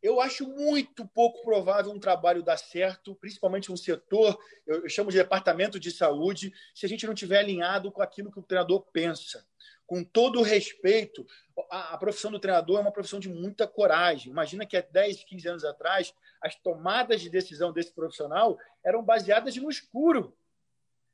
Eu 0.00 0.20
acho 0.20 0.46
muito 0.46 1.06
pouco 1.06 1.42
provável 1.42 1.90
um 1.90 1.98
trabalho 1.98 2.42
dar 2.42 2.56
certo, 2.56 3.16
principalmente 3.16 3.72
um 3.72 3.76
setor, 3.76 4.38
eu 4.64 4.88
chamo 4.88 5.10
de 5.10 5.18
departamento 5.18 5.78
de 5.78 5.90
saúde, 5.90 6.52
se 6.72 6.86
a 6.86 6.88
gente 6.88 7.06
não 7.06 7.14
tiver 7.14 7.38
alinhado 7.38 7.90
com 7.90 8.00
aquilo 8.00 8.30
que 8.30 8.38
o 8.38 8.42
treinador 8.42 8.84
pensa. 8.92 9.44
Com 9.88 10.04
todo 10.04 10.38
o 10.38 10.42
respeito, 10.42 11.26
a, 11.70 11.94
a 11.94 11.98
profissão 11.98 12.30
do 12.30 12.38
treinador 12.38 12.76
é 12.76 12.82
uma 12.82 12.92
profissão 12.92 13.18
de 13.18 13.30
muita 13.30 13.66
coragem. 13.66 14.30
Imagina 14.30 14.66
que 14.66 14.76
há 14.76 14.82
10, 14.82 15.24
15 15.24 15.48
anos 15.48 15.64
atrás, 15.64 16.14
as 16.42 16.54
tomadas 16.56 17.22
de 17.22 17.30
decisão 17.30 17.72
desse 17.72 17.94
profissional 17.94 18.58
eram 18.84 19.02
baseadas 19.02 19.56
no 19.56 19.70
escuro. 19.70 20.36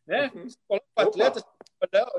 Né? 0.05 0.29
Uhum. 0.35 0.49
Se 0.49 0.59
coloca 0.67 0.87
o 0.97 1.01
atleta, 1.01 1.45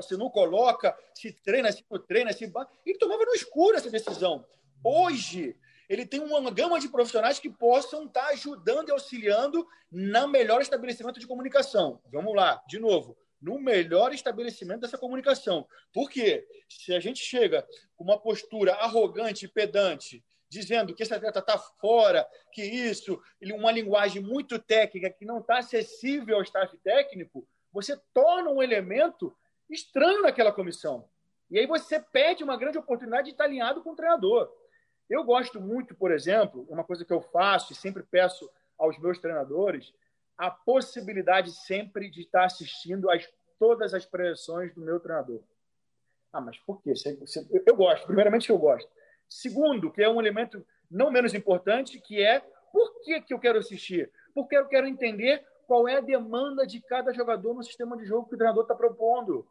se 0.00 0.16
não 0.16 0.30
coloca, 0.30 0.98
se 1.14 1.30
treina, 1.30 1.70
se 1.70 1.84
não 1.90 1.98
treina, 2.00 2.32
se... 2.32 2.50
ele 2.86 2.98
tomava 2.98 3.26
no 3.26 3.34
escuro 3.34 3.76
essa 3.76 3.90
decisão. 3.90 4.42
Hoje, 4.82 5.54
ele 5.90 6.06
tem 6.06 6.20
uma 6.20 6.50
gama 6.50 6.80
de 6.80 6.88
profissionais 6.88 7.38
que 7.38 7.50
possam 7.50 8.06
estar 8.06 8.28
ajudando 8.28 8.88
e 8.88 8.92
auxiliando 8.92 9.68
no 9.92 10.26
melhor 10.26 10.62
estabelecimento 10.62 11.20
de 11.20 11.26
comunicação. 11.26 12.00
Vamos 12.10 12.34
lá, 12.34 12.62
de 12.66 12.78
novo, 12.78 13.14
no 13.46 13.60
melhor 13.60 14.12
estabelecimento 14.12 14.80
dessa 14.80 14.98
comunicação. 14.98 15.68
Por 15.92 16.10
quê? 16.10 16.44
Se 16.68 16.92
a 16.92 16.98
gente 16.98 17.20
chega 17.20 17.64
com 17.94 18.02
uma 18.02 18.18
postura 18.18 18.74
arrogante 18.74 19.44
e 19.44 19.48
pedante, 19.48 20.24
dizendo 20.48 20.92
que 20.92 21.04
esse 21.04 21.14
atleta 21.14 21.38
está 21.38 21.56
fora, 21.56 22.26
que 22.50 22.64
isso, 22.64 23.22
uma 23.54 23.70
linguagem 23.70 24.20
muito 24.20 24.58
técnica 24.58 25.10
que 25.10 25.24
não 25.24 25.38
está 25.38 25.58
acessível 25.58 26.36
ao 26.36 26.42
staff 26.42 26.76
técnico, 26.78 27.46
você 27.72 27.96
torna 28.12 28.50
um 28.50 28.60
elemento 28.60 29.32
estranho 29.70 30.22
naquela 30.22 30.50
comissão. 30.50 31.08
E 31.48 31.56
aí 31.56 31.66
você 31.68 32.00
perde 32.00 32.42
uma 32.42 32.56
grande 32.56 32.78
oportunidade 32.78 33.26
de 33.26 33.30
estar 33.30 33.44
alinhado 33.44 33.80
com 33.80 33.92
o 33.92 33.96
treinador. 33.96 34.52
Eu 35.08 35.22
gosto 35.22 35.60
muito, 35.60 35.94
por 35.94 36.10
exemplo, 36.10 36.66
uma 36.68 36.82
coisa 36.82 37.04
que 37.04 37.12
eu 37.12 37.20
faço 37.20 37.72
e 37.72 37.76
sempre 37.76 38.02
peço 38.02 38.50
aos 38.76 38.98
meus 38.98 39.20
treinadores, 39.20 39.94
a 40.36 40.50
possibilidade 40.50 41.50
sempre 41.50 42.10
de 42.10 42.22
estar 42.22 42.44
assistindo 42.44 43.10
a 43.10 43.18
todas 43.58 43.94
as 43.94 44.04
preleções 44.04 44.74
do 44.74 44.80
meu 44.80 45.00
treinador. 45.00 45.40
Ah, 46.32 46.40
mas 46.40 46.58
por 46.58 46.82
quê? 46.82 46.92
Eu 47.64 47.76
gosto. 47.76 48.06
Primeiramente, 48.06 48.50
eu 48.50 48.58
gosto. 48.58 48.90
Segundo, 49.28 49.90
que 49.90 50.02
é 50.02 50.08
um 50.08 50.20
elemento 50.20 50.64
não 50.90 51.10
menos 51.10 51.34
importante, 51.34 51.98
que 52.00 52.22
é 52.22 52.40
por 52.72 53.00
que, 53.00 53.20
que 53.22 53.32
eu 53.32 53.38
quero 53.38 53.58
assistir? 53.58 54.10
Porque 54.34 54.56
eu 54.56 54.66
quero 54.66 54.86
entender 54.86 55.44
qual 55.66 55.88
é 55.88 55.96
a 55.96 56.00
demanda 56.00 56.66
de 56.66 56.80
cada 56.80 57.12
jogador 57.12 57.54
no 57.54 57.62
sistema 57.62 57.96
de 57.96 58.04
jogo 58.04 58.28
que 58.28 58.34
o 58.34 58.38
treinador 58.38 58.62
está 58.62 58.74
propondo. 58.74 59.46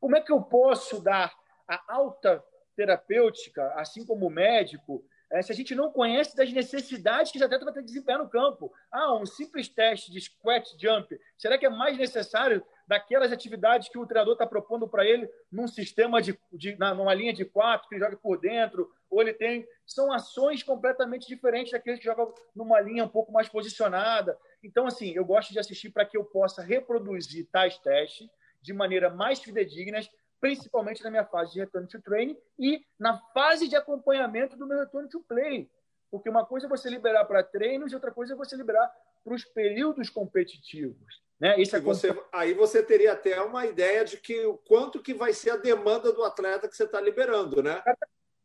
Como 0.00 0.16
é 0.16 0.20
que 0.20 0.32
eu 0.32 0.40
posso 0.40 1.02
dar 1.02 1.34
a 1.68 1.82
alta 1.88 2.42
terapêutica, 2.74 3.72
assim 3.74 4.04
como 4.06 4.26
o 4.26 4.30
médico, 4.30 5.04
é, 5.32 5.40
se 5.40 5.50
a 5.50 5.54
gente 5.54 5.74
não 5.74 5.90
conhece 5.90 6.36
das 6.36 6.52
necessidades 6.52 7.32
que 7.32 7.38
esse 7.38 7.44
atleta 7.44 7.64
vai 7.64 7.72
ter 7.72 7.80
que 7.80 7.86
desempenhar 7.86 8.20
no 8.20 8.28
campo. 8.28 8.70
Ah, 8.90 9.14
um 9.14 9.24
simples 9.24 9.66
teste 9.66 10.12
de 10.12 10.20
squat 10.20 10.76
jump, 10.78 11.18
será 11.38 11.56
que 11.56 11.64
é 11.64 11.70
mais 11.70 11.96
necessário 11.96 12.62
daquelas 12.86 13.32
atividades 13.32 13.88
que 13.88 13.98
o 13.98 14.06
treinador 14.06 14.34
está 14.34 14.46
propondo 14.46 14.86
para 14.86 15.06
ele 15.06 15.26
num 15.50 15.66
sistema 15.66 16.20
de, 16.20 16.38
de 16.52 16.76
na, 16.76 16.94
numa 16.94 17.14
linha 17.14 17.32
de 17.32 17.46
quatro 17.46 17.88
que 17.88 17.94
ele 17.94 18.04
joga 18.04 18.16
por 18.18 18.38
dentro, 18.38 18.92
ou 19.08 19.22
ele 19.22 19.32
tem 19.32 19.66
são 19.86 20.12
ações 20.12 20.62
completamente 20.62 21.26
diferentes 21.26 21.72
daqueles 21.72 21.98
que 21.98 22.04
jogam 22.04 22.34
numa 22.54 22.78
linha 22.80 23.04
um 23.04 23.08
pouco 23.08 23.32
mais 23.32 23.48
posicionada. 23.48 24.38
Então, 24.62 24.86
assim, 24.86 25.12
eu 25.14 25.24
gosto 25.24 25.52
de 25.52 25.58
assistir 25.58 25.90
para 25.90 26.04
que 26.04 26.16
eu 26.16 26.24
possa 26.24 26.62
reproduzir 26.62 27.48
tais 27.50 27.78
testes 27.78 28.28
de 28.60 28.72
maneira 28.72 29.08
mais 29.08 29.40
fidedigna 29.40 30.00
principalmente 30.42 31.04
na 31.04 31.10
minha 31.10 31.24
fase 31.24 31.52
de 31.52 31.60
return 31.60 31.86
to 31.86 32.02
training 32.02 32.36
e 32.58 32.84
na 32.98 33.16
fase 33.32 33.68
de 33.68 33.76
acompanhamento 33.76 34.56
do 34.56 34.66
meu 34.66 34.80
return 34.80 35.08
to 35.08 35.20
play. 35.20 35.70
Porque 36.10 36.28
uma 36.28 36.44
coisa 36.44 36.66
é 36.66 36.68
você 36.68 36.90
liberar 36.90 37.24
para 37.26 37.44
treinos 37.44 37.92
e 37.92 37.94
outra 37.94 38.10
coisa 38.10 38.32
é 38.32 38.36
você 38.36 38.56
liberar 38.56 38.92
para 39.22 39.34
os 39.34 39.44
períodos 39.44 40.10
competitivos. 40.10 41.22
Né? 41.38 41.60
Isso 41.60 41.76
é 41.76 41.80
você, 41.80 42.08
aí 42.32 42.54
você 42.54 42.82
teria 42.82 43.12
até 43.12 43.40
uma 43.40 43.64
ideia 43.66 44.04
de 44.04 44.16
que 44.16 44.44
o 44.44 44.58
quanto 44.58 45.00
que 45.00 45.14
vai 45.14 45.32
ser 45.32 45.50
a 45.50 45.56
demanda 45.56 46.12
do 46.12 46.24
atleta 46.24 46.68
que 46.68 46.76
você 46.76 46.84
está 46.84 47.00
liberando, 47.00 47.62
né? 47.62 47.80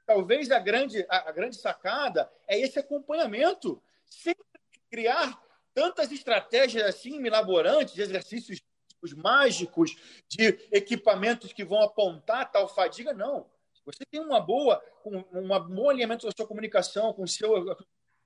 Talvez 0.06 0.52
a 0.52 0.60
grande, 0.60 1.04
a, 1.10 1.30
a 1.30 1.32
grande 1.32 1.58
sacada 1.58 2.32
é 2.48 2.60
esse 2.60 2.78
acompanhamento, 2.78 3.82
sem 4.06 4.36
criar 4.90 5.44
tantas 5.74 6.12
estratégias 6.12 6.88
assim 6.88 7.20
milaborantes, 7.20 7.98
exercícios 7.98 8.62
os 9.02 9.14
mágicos 9.14 9.96
de 10.28 10.48
equipamentos 10.72 11.54
que 11.54 11.64
vão 11.64 11.82
apontar 11.82 12.52
tal 12.52 12.68
fadiga, 12.68 13.14
não. 13.14 13.46
Você 13.86 14.06
tem 14.06 14.20
uma 14.20 14.40
boa, 14.40 14.84
um, 15.06 15.20
uma 15.32 15.60
bom 15.60 15.90
alinhamento 15.90 16.26
da 16.26 16.34
sua 16.36 16.48
comunicação 16.48 17.14
com 17.14 17.24
o 17.24 17.28
seu 17.28 17.78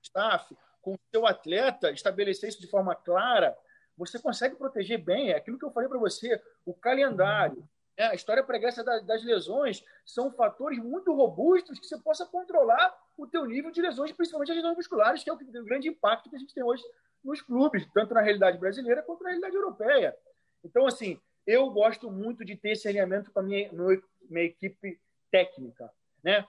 staff, 0.02 0.56
com 0.80 0.94
o 0.94 1.00
seu 1.10 1.26
atleta, 1.26 1.92
estabelecer 1.92 2.48
isso 2.48 2.60
de 2.60 2.66
forma 2.66 2.94
clara, 2.94 3.56
você 3.96 4.18
consegue 4.18 4.56
proteger 4.56 4.98
bem. 4.98 5.30
É 5.30 5.36
aquilo 5.36 5.58
que 5.58 5.64
eu 5.64 5.70
falei 5.70 5.88
para 5.88 5.98
você, 5.98 6.42
o 6.66 6.74
calendário, 6.74 7.68
né? 7.96 8.06
a 8.06 8.14
história 8.14 8.42
pregressa 8.42 8.82
das 8.82 9.22
lesões 9.22 9.84
são 10.04 10.32
fatores 10.32 10.78
muito 10.78 11.14
robustos 11.14 11.78
que 11.78 11.86
você 11.86 11.98
possa 11.98 12.26
controlar 12.26 12.92
o 13.16 13.26
teu 13.26 13.44
nível 13.44 13.70
de 13.70 13.80
lesões, 13.80 14.12
principalmente 14.12 14.50
as 14.50 14.56
lesões 14.56 14.76
musculares, 14.76 15.22
que 15.22 15.30
é 15.30 15.32
o 15.32 15.64
grande 15.64 15.88
impacto 15.88 16.28
que 16.28 16.36
a 16.36 16.38
gente 16.38 16.54
tem 16.54 16.64
hoje 16.64 16.82
nos 17.22 17.40
clubes, 17.40 17.86
tanto 17.94 18.14
na 18.14 18.20
realidade 18.20 18.58
brasileira 18.58 19.02
quanto 19.02 19.22
na 19.22 19.30
realidade 19.30 19.54
europeia. 19.54 20.16
Então, 20.64 20.86
assim, 20.86 21.20
eu 21.46 21.70
gosto 21.70 22.10
muito 22.10 22.44
de 22.44 22.56
ter 22.56 22.72
esse 22.72 22.88
alinhamento 22.88 23.30
com 23.30 23.40
a 23.40 23.42
minha, 23.42 23.70
minha 24.28 24.44
equipe 24.44 25.00
técnica. 25.30 25.92
Né? 26.22 26.46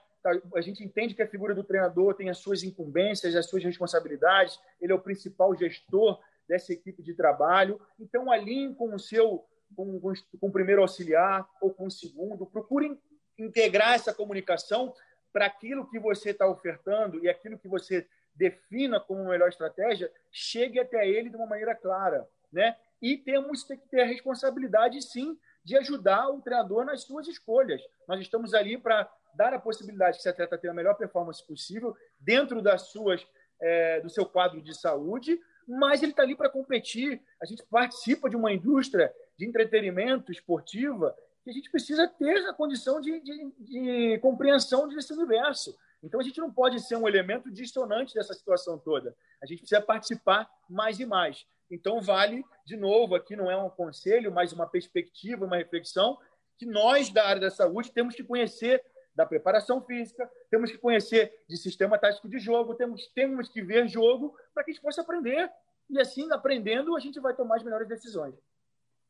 A 0.54 0.60
gente 0.60 0.82
entende 0.82 1.14
que 1.14 1.22
a 1.22 1.28
figura 1.28 1.54
do 1.54 1.64
treinador 1.64 2.14
tem 2.14 2.30
as 2.30 2.38
suas 2.38 2.62
incumbências, 2.62 3.34
as 3.34 3.46
suas 3.46 3.62
responsabilidades, 3.62 4.58
ele 4.80 4.92
é 4.92 4.94
o 4.94 5.00
principal 5.00 5.54
gestor 5.54 6.20
dessa 6.48 6.72
equipe 6.72 7.02
de 7.02 7.14
trabalho. 7.14 7.80
Então, 7.98 8.30
alinhe 8.30 8.74
com 8.74 8.94
o 8.94 8.98
seu, 8.98 9.44
com, 9.76 10.00
com, 10.00 10.14
o 10.40 10.52
primeiro 10.52 10.82
auxiliar 10.82 11.48
ou 11.60 11.72
com 11.72 11.86
o 11.86 11.90
segundo, 11.90 12.46
procure 12.46 12.98
integrar 13.38 13.94
essa 13.94 14.14
comunicação 14.14 14.94
para 15.32 15.46
aquilo 15.46 15.88
que 15.90 15.98
você 15.98 16.30
está 16.30 16.46
ofertando 16.46 17.22
e 17.22 17.28
aquilo 17.28 17.58
que 17.58 17.68
você 17.68 18.06
defina 18.34 19.00
como 19.00 19.28
melhor 19.28 19.48
estratégia, 19.48 20.10
chegue 20.30 20.78
até 20.80 21.08
ele 21.08 21.28
de 21.28 21.36
uma 21.36 21.46
maneira 21.46 21.74
clara. 21.74 22.26
Né? 22.52 22.76
E 23.04 23.18
temos 23.18 23.62
que 23.62 23.76
ter 23.76 24.00
a 24.00 24.06
responsabilidade, 24.06 25.02
sim, 25.02 25.38
de 25.62 25.76
ajudar 25.76 26.30
o 26.30 26.40
treinador 26.40 26.86
nas 26.86 27.02
suas 27.02 27.28
escolhas. 27.28 27.82
Nós 28.08 28.18
estamos 28.18 28.54
ali 28.54 28.78
para 28.78 29.06
dar 29.34 29.52
a 29.52 29.58
possibilidade 29.58 30.16
que 30.16 30.20
esse 30.20 30.28
atleta 30.30 30.56
tenha 30.56 30.72
a 30.72 30.74
melhor 30.74 30.94
performance 30.94 31.46
possível 31.46 31.94
dentro 32.18 32.62
das 32.62 32.88
suas, 32.88 33.26
é, 33.60 34.00
do 34.00 34.08
seu 34.08 34.24
quadro 34.24 34.62
de 34.62 34.74
saúde, 34.74 35.38
mas 35.68 36.02
ele 36.02 36.12
está 36.12 36.22
ali 36.22 36.34
para 36.34 36.48
competir. 36.48 37.20
A 37.42 37.44
gente 37.44 37.62
participa 37.66 38.30
de 38.30 38.36
uma 38.36 38.50
indústria 38.50 39.14
de 39.36 39.46
entretenimento 39.46 40.32
esportiva 40.32 41.14
que 41.42 41.50
a 41.50 41.52
gente 41.52 41.70
precisa 41.70 42.08
ter 42.08 42.48
a 42.48 42.54
condição 42.54 43.02
de, 43.02 43.20
de, 43.20 43.52
de 43.58 44.18
compreensão 44.20 44.88
desse 44.88 45.12
universo. 45.12 45.76
Então 46.02 46.18
a 46.18 46.22
gente 46.22 46.40
não 46.40 46.50
pode 46.50 46.80
ser 46.80 46.96
um 46.96 47.06
elemento 47.06 47.50
dissonante 47.50 48.14
dessa 48.14 48.32
situação 48.32 48.78
toda. 48.78 49.14
A 49.42 49.46
gente 49.46 49.58
precisa 49.58 49.82
participar 49.82 50.48
mais 50.70 50.98
e 51.00 51.04
mais. 51.04 51.46
Então, 51.70 52.00
vale, 52.00 52.44
de 52.64 52.76
novo, 52.76 53.14
aqui 53.14 53.34
não 53.34 53.50
é 53.50 53.56
um 53.56 53.70
conselho, 53.70 54.32
mas 54.32 54.52
uma 54.52 54.66
perspectiva, 54.66 55.44
uma 55.44 55.56
reflexão, 55.56 56.18
que 56.56 56.66
nós 56.66 57.10
da 57.10 57.26
área 57.26 57.40
da 57.40 57.50
saúde 57.50 57.92
temos 57.92 58.14
que 58.14 58.22
conhecer 58.22 58.82
da 59.14 59.24
preparação 59.24 59.80
física, 59.84 60.28
temos 60.50 60.70
que 60.70 60.78
conhecer 60.78 61.32
de 61.48 61.56
sistema 61.56 61.98
tático 61.98 62.28
de 62.28 62.38
jogo, 62.38 62.74
temos, 62.74 63.06
temos 63.14 63.48
que 63.48 63.62
ver 63.62 63.88
jogo 63.88 64.36
para 64.52 64.64
que 64.64 64.70
a 64.70 64.74
gente 64.74 64.82
possa 64.82 65.02
aprender. 65.02 65.50
E 65.88 66.00
assim, 66.00 66.30
aprendendo, 66.32 66.96
a 66.96 67.00
gente 67.00 67.20
vai 67.20 67.34
tomar 67.34 67.56
as 67.56 67.62
melhores 67.62 67.88
decisões. 67.88 68.34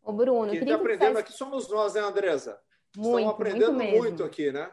Ô, 0.03 0.13
Bruno, 0.13 0.51
quem 0.51 0.61
está 0.61 0.75
aprendendo 0.75 1.19
aqui 1.19 1.33
somos 1.33 1.69
nós, 1.69 1.95
né, 1.95 2.01
Andresa? 2.01 2.61
Muito, 2.97 3.19
Estamos 3.19 3.35
aprendendo 3.35 3.73
muito, 3.73 3.99
muito 3.99 4.25
aqui, 4.25 4.53
né? 4.53 4.71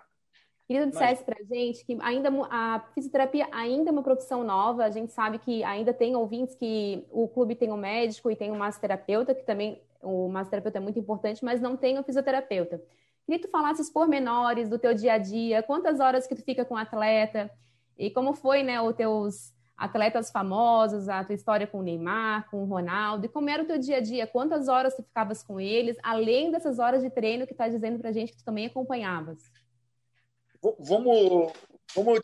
Queria 0.71 0.85
que 0.85 0.91
dissesse 0.91 1.23
para 1.25 1.35
gente 1.43 1.83
que 1.83 1.97
ainda 1.99 2.29
a 2.49 2.79
fisioterapia 2.93 3.45
ainda 3.51 3.89
é 3.89 3.91
uma 3.91 4.01
profissão 4.01 4.41
nova. 4.41 4.85
A 4.85 4.89
gente 4.89 5.11
sabe 5.11 5.37
que 5.37 5.61
ainda 5.65 5.93
tem 5.93 6.15
ouvintes 6.15 6.55
que 6.55 7.05
o 7.11 7.27
clube 7.27 7.55
tem 7.55 7.73
um 7.73 7.77
médico 7.77 8.31
e 8.31 8.37
tem 8.37 8.51
um 8.51 8.57
massoterapeuta, 8.57 9.35
que 9.35 9.43
também 9.43 9.81
o 10.01 10.29
massoterapeuta 10.29 10.77
é 10.77 10.81
muito 10.81 10.97
importante, 10.97 11.43
mas 11.43 11.59
não 11.59 11.75
tem 11.75 11.99
o 11.99 12.03
fisioterapeuta. 12.03 12.81
Queria 13.25 13.39
que 13.39 13.47
tu 13.47 13.51
falasses 13.51 13.87
os 13.87 13.91
pormenores 13.91 14.69
do 14.69 14.79
teu 14.79 14.93
dia 14.93 15.13
a 15.13 15.17
dia, 15.17 15.61
quantas 15.61 15.99
horas 15.99 16.25
que 16.25 16.35
tu 16.35 16.41
fica 16.41 16.63
com 16.63 16.75
o 16.75 16.77
atleta 16.77 17.51
e 17.97 18.09
como 18.09 18.33
foi, 18.33 18.63
né, 18.63 18.81
os 18.81 18.95
teus 18.95 19.53
atletas 19.75 20.31
famosos, 20.31 21.09
a 21.09 21.21
tua 21.23 21.35
história 21.35 21.67
com 21.67 21.79
o 21.79 21.83
Neymar, 21.83 22.49
com 22.49 22.63
o 22.63 22.65
Ronaldo, 22.65 23.25
e 23.25 23.29
como 23.29 23.49
era 23.49 23.61
o 23.61 23.65
teu 23.65 23.77
dia 23.77 23.97
a 23.97 23.99
dia, 23.99 24.25
quantas 24.25 24.69
horas 24.69 24.95
tu 24.95 25.03
ficavas 25.03 25.43
com 25.43 25.59
eles, 25.59 25.97
além 26.01 26.49
dessas 26.49 26.79
horas 26.79 27.01
de 27.03 27.09
treino 27.09 27.45
que 27.45 27.53
tá 27.53 27.67
dizendo 27.67 27.99
pra 27.99 28.13
gente 28.13 28.31
que 28.31 28.37
tu 28.37 28.45
também 28.45 28.67
acompanhavas. 28.67 29.51
Vamos, 30.61 31.53
vamos 31.95 32.19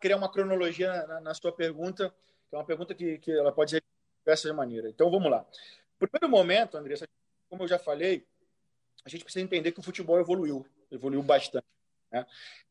criar 0.00 0.16
uma 0.16 0.30
cronologia 0.30 1.06
na, 1.06 1.20
na, 1.20 1.34
sua 1.34 1.50
pergunta, 1.50 2.14
que 2.48 2.54
é 2.54 2.58
uma 2.58 2.64
pergunta 2.64 2.94
que, 2.94 3.18
que 3.18 3.32
ela 3.32 3.50
pode 3.50 3.70
ser 3.70 3.80
de 3.80 3.86
diversas 4.20 4.54
maneiras. 4.54 4.90
Então, 4.90 5.10
vamos 5.10 5.30
lá. 5.30 5.46
Primeiro 5.98 6.28
momento, 6.28 6.76
Andressa, 6.76 7.06
como 7.48 7.64
eu 7.64 7.68
já 7.68 7.78
falei, 7.78 8.26
a 9.04 9.08
gente 9.08 9.24
precisa 9.24 9.44
entender 9.44 9.72
que 9.72 9.80
o 9.80 9.82
futebol 9.82 10.20
evoluiu, 10.20 10.66
evoluiu 10.90 11.22
bastante. 11.22 11.66
Né? 12.12 12.26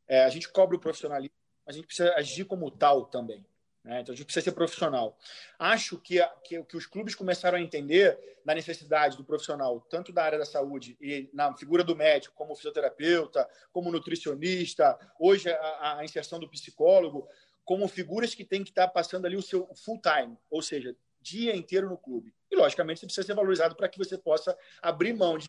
É, 0.08 0.24
a 0.24 0.30
gente 0.30 0.50
cobra 0.50 0.76
o 0.76 0.80
profissionalismo, 0.80 1.36
a 1.66 1.72
gente 1.72 1.88
precisa 1.88 2.14
agir 2.16 2.46
como 2.46 2.70
tal 2.70 3.06
também. 3.06 3.46
Né? 3.88 4.02
Então 4.02 4.12
a 4.12 4.16
gente 4.18 4.26
precisa 4.26 4.44
ser 4.44 4.52
profissional. 4.52 5.18
Acho 5.58 5.98
que, 5.98 6.20
a, 6.20 6.28
que, 6.44 6.62
que, 6.64 6.76
os 6.76 6.86
clubes 6.86 7.16
começaram 7.16 7.58
a 7.58 7.62
entender 7.62 8.20
da 8.44 8.54
necessidade 8.54 9.16
do 9.16 9.24
profissional, 9.24 9.80
tanto 9.90 10.12
da 10.12 10.26
área 10.26 10.38
da 10.38 10.46
saúde 10.46 10.98
e 11.00 11.30
na 11.34 11.56
figura 11.56 11.86
do 11.86 11.96
médico, 11.96 12.36
como 12.36 12.54
fisioterapeuta, 12.54 13.50
como 13.72 13.90
nutricionista, 13.90 15.00
hoje 15.18 15.50
a, 15.50 16.00
a 16.00 16.04
inserção 16.04 16.38
do 16.38 16.50
psicólogo, 16.50 17.30
como 17.64 17.88
figuras 17.88 18.36
que 18.36 18.44
têm 18.44 18.62
que 18.62 18.72
estar 18.72 18.90
passando 18.90 19.26
ali 19.26 19.38
o 19.38 19.42
seu 19.42 19.74
full 19.74 20.02
time, 20.02 20.38
ou 20.50 20.62
seja, 20.62 20.94
dia 21.22 21.56
inteiro 21.56 21.90
no 21.90 21.98
clube. 21.98 22.34
E, 22.52 22.58
logicamente, 22.58 23.00
você 23.00 23.06
precisa 23.06 23.26
ser 23.26 23.36
valorizado 23.36 23.74
para 23.74 23.88
que 23.88 23.98
você 23.98 24.18
possa 24.18 24.58
abrir 24.82 25.14
mão 25.14 25.38
de 25.38 25.48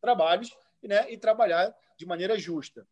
trabalhos 0.00 0.50
né, 0.82 1.12
e 1.12 1.18
trabalhar 1.18 1.76
de 1.98 2.06
maneira 2.06 2.38
justa. 2.38 2.88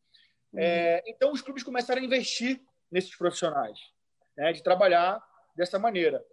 Uhum. 0.52 0.60
É, 0.60 1.02
então, 1.06 1.32
os 1.32 1.40
clubes 1.40 1.62
começaram 1.62 2.02
a 2.02 2.04
investir 2.04 2.60
nesses 2.90 3.16
profissionais 3.16 3.93
né, 4.36 4.52
de 4.52 4.62
trabalhar 4.62 5.22
dessa 5.54 5.78
maneira. 5.78 6.24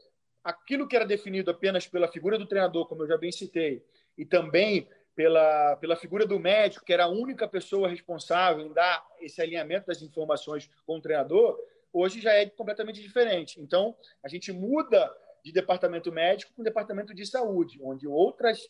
Aquilo 0.43 0.87
que 0.87 0.95
era 0.95 1.05
definido 1.05 1.51
apenas 1.51 1.87
pela 1.87 2.07
figura 2.07 2.37
do 2.37 2.47
treinador, 2.47 2.87
como 2.87 3.03
eu 3.03 3.07
já 3.07 3.17
bem 3.17 3.31
citei, 3.31 3.85
e 4.17 4.25
também 4.25 4.87
pela, 5.15 5.75
pela 5.77 5.95
figura 5.95 6.25
do 6.25 6.39
médico, 6.39 6.85
que 6.85 6.93
era 6.93 7.05
a 7.05 7.09
única 7.09 7.47
pessoa 7.47 7.87
responsável 7.87 8.65
em 8.65 8.73
dar 8.73 9.05
esse 9.19 9.41
alinhamento 9.41 9.87
das 9.87 10.01
informações 10.01 10.69
com 10.85 10.97
o 10.97 11.01
treinador, 11.01 11.57
hoje 11.93 12.21
já 12.21 12.33
é 12.33 12.49
completamente 12.49 13.01
diferente. 13.01 13.59
Então, 13.61 13.95
a 14.23 14.27
gente 14.27 14.51
muda 14.51 15.13
de 15.43 15.51
departamento 15.51 16.11
médico 16.11 16.53
para 16.53 16.61
um 16.61 16.65
departamento 16.65 17.13
de 17.13 17.25
saúde, 17.25 17.79
onde 17.83 18.07
outras, 18.07 18.67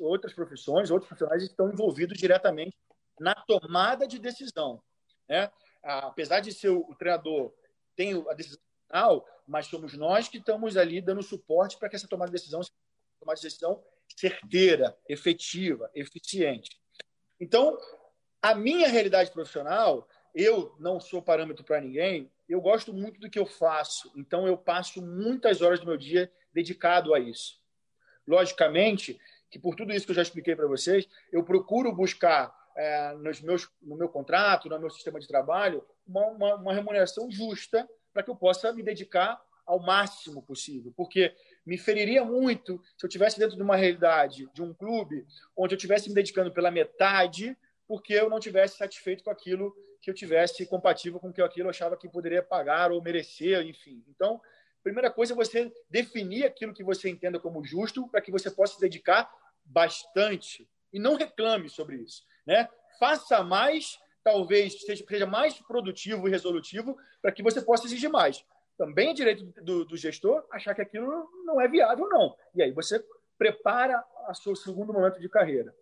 outras 0.00 0.32
profissões, 0.32 0.90
outros 0.90 1.08
profissionais 1.08 1.42
estão 1.42 1.70
envolvidos 1.70 2.18
diretamente 2.18 2.76
na 3.20 3.34
tomada 3.34 4.06
de 4.06 4.18
decisão. 4.18 4.82
Né? 5.28 5.50
Apesar 5.82 6.40
de 6.40 6.52
ser 6.52 6.70
o 6.70 6.94
treinador 6.96 7.52
tem 7.96 8.12
a 8.28 8.34
decisão 8.34 8.60
final, 8.86 9.26
mas 9.46 9.66
somos 9.66 9.94
nós 9.94 10.28
que 10.28 10.38
estamos 10.38 10.76
ali 10.76 11.00
dando 11.00 11.22
suporte 11.22 11.78
para 11.78 11.88
que 11.88 11.96
essa 11.96 12.08
tomada 12.08 12.30
de 12.30 12.36
decisão 12.36 12.62
seja 12.62 12.72
uma 13.22 13.34
decisão 13.34 13.82
certeira, 14.16 14.96
efetiva, 15.08 15.90
eficiente. 15.94 16.70
Então, 17.40 17.78
a 18.40 18.54
minha 18.54 18.88
realidade 18.88 19.30
profissional, 19.30 20.08
eu 20.34 20.74
não 20.78 21.00
sou 21.00 21.22
parâmetro 21.22 21.64
para 21.64 21.80
ninguém, 21.80 22.30
eu 22.48 22.60
gosto 22.60 22.92
muito 22.92 23.20
do 23.20 23.30
que 23.30 23.38
eu 23.38 23.46
faço, 23.46 24.12
então 24.16 24.46
eu 24.46 24.56
passo 24.56 25.00
muitas 25.00 25.62
horas 25.62 25.80
do 25.80 25.86
meu 25.86 25.96
dia 25.96 26.30
dedicado 26.52 27.14
a 27.14 27.20
isso. 27.20 27.60
Logicamente, 28.26 29.18
que 29.50 29.58
por 29.58 29.74
tudo 29.74 29.92
isso 29.92 30.06
que 30.06 30.12
eu 30.12 30.16
já 30.16 30.22
expliquei 30.22 30.54
para 30.54 30.66
vocês, 30.66 31.08
eu 31.30 31.42
procuro 31.44 31.92
buscar 31.92 32.54
é, 32.76 33.12
nos 33.14 33.40
meus, 33.40 33.68
no 33.80 33.96
meu 33.96 34.08
contrato, 34.08 34.68
no 34.68 34.78
meu 34.78 34.90
sistema 34.90 35.20
de 35.20 35.28
trabalho, 35.28 35.84
uma, 36.06 36.26
uma, 36.26 36.54
uma 36.56 36.74
remuneração 36.74 37.30
justa 37.30 37.88
para 38.12 38.22
que 38.22 38.30
eu 38.30 38.36
possa 38.36 38.72
me 38.72 38.82
dedicar 38.82 39.40
ao 39.66 39.80
máximo 39.80 40.42
possível, 40.42 40.92
porque 40.96 41.34
me 41.64 41.78
feriria 41.78 42.24
muito 42.24 42.82
se 42.96 43.06
eu 43.06 43.08
tivesse 43.08 43.38
dentro 43.38 43.56
de 43.56 43.62
uma 43.62 43.76
realidade 43.76 44.48
de 44.52 44.62
um 44.62 44.74
clube 44.74 45.24
onde 45.56 45.74
eu 45.74 45.78
tivesse 45.78 46.08
me 46.08 46.14
dedicando 46.14 46.52
pela 46.52 46.70
metade, 46.70 47.56
porque 47.86 48.12
eu 48.12 48.28
não 48.28 48.40
tivesse 48.40 48.76
satisfeito 48.76 49.22
com 49.22 49.30
aquilo 49.30 49.74
que 50.00 50.10
eu 50.10 50.14
tivesse 50.14 50.66
compatível 50.66 51.20
com 51.20 51.28
o 51.28 51.32
que 51.32 51.40
aquilo 51.40 51.66
eu 51.66 51.70
achava 51.70 51.96
que 51.96 52.08
poderia 52.08 52.42
pagar 52.42 52.90
ou 52.90 53.00
merecer, 53.00 53.64
enfim. 53.64 54.02
Então, 54.08 54.40
primeira 54.82 55.10
coisa 55.10 55.32
é 55.32 55.36
você 55.36 55.72
definir 55.88 56.44
aquilo 56.44 56.74
que 56.74 56.82
você 56.82 57.08
entenda 57.08 57.38
como 57.38 57.64
justo 57.64 58.08
para 58.08 58.20
que 58.20 58.32
você 58.32 58.50
possa 58.50 58.74
se 58.74 58.80
dedicar 58.80 59.32
bastante 59.64 60.68
e 60.92 60.98
não 60.98 61.14
reclame 61.14 61.68
sobre 61.68 61.96
isso, 61.96 62.24
né? 62.44 62.68
Faça 62.98 63.42
mais 63.44 63.98
talvez 64.22 64.80
seja, 64.82 65.26
mais 65.26 65.58
produtivo 65.60 66.28
e 66.28 66.30
resolutivo 66.30 66.96
para 67.20 67.32
que 67.32 67.42
você 67.42 67.60
possa 67.60 67.86
exigir 67.86 68.10
mais. 68.10 68.44
Também 68.78 69.10
é 69.10 69.14
direito 69.14 69.44
do, 69.62 69.84
do, 69.84 69.96
gestor 69.96 70.44
achar 70.50 70.74
que 70.74 70.82
aquilo 70.82 71.28
não 71.44 71.60
é 71.60 71.68
viável, 71.68 72.08
não. 72.08 72.36
E 72.54 72.62
aí 72.62 72.72
você 72.72 73.04
prepara 73.38 74.02
o 74.28 74.34
seu 74.34 74.54
segundo 74.56 74.92
momento 74.92 75.20
de 75.20 75.28
carreira. 75.28 75.74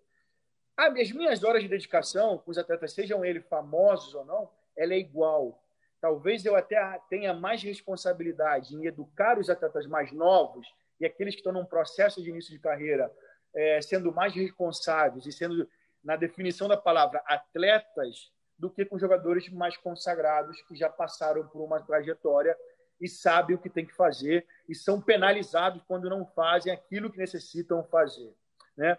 As 0.77 1.13
minhas 1.13 1.45
horas 1.45 1.63
de 1.63 1.69
dedicação 1.69 2.39
com 2.39 2.51
os 2.51 2.59
atletas, 2.59 2.93
sejam 2.93 3.25
eles 3.25 3.45
famosos 3.47 4.15
ou 4.15 4.25
não, 4.25 4.51
ela 4.77 4.95
é 4.95 4.99
igual. 4.99 5.63
Talvez 6.01 6.45
eu 6.45 6.57
até 6.57 6.99
tenha 7.11 7.35
mais 7.35 7.63
responsabilidade 7.63 8.75
em 8.75 8.87
educar 8.87 9.39
os 9.39 9.51
atletas 9.51 9.87
mais 9.87 10.11
novos 10.13 10.67
e 10.99 11.05
aqueles 11.05 11.35
que 11.35 11.41
estão 11.41 11.53
num 11.53 11.67
processo 11.67 12.23
de 12.23 12.31
início 12.31 12.51
de 12.51 12.59
carreira, 12.59 13.13
é, 13.55 13.81
sendo 13.83 14.13
mais 14.13 14.35
responsáveis 14.35 15.27
e 15.27 15.33
sendo 15.33 15.69
na 16.03 16.17
definição 16.17 16.69
da 16.69 16.77
palavra 16.77 17.23
atletas 17.27 18.33
do 18.59 18.71
que 18.71 18.85
com 18.85 18.99
jogadores 18.99 19.49
mais 19.49 19.77
consagrados 19.77 20.61
que 20.63 20.77
já 20.77 20.89
passaram 20.89 21.47
por 21.49 21.63
uma 21.63 21.81
trajetória 21.81 22.57
e 23.01 23.09
sabem 23.09 23.57
o 23.57 23.59
que 23.59 23.71
tem 23.71 23.87
que 23.87 23.95
fazer 23.95 24.47
e 24.69 24.75
são 24.75 25.01
penalizados 25.01 25.83
quando 25.89 26.11
não 26.11 26.27
fazem 26.27 26.73
aquilo 26.73 27.11
que 27.11 27.19
necessitam 27.19 27.83
fazer. 27.85 28.33
Né? 28.77 28.97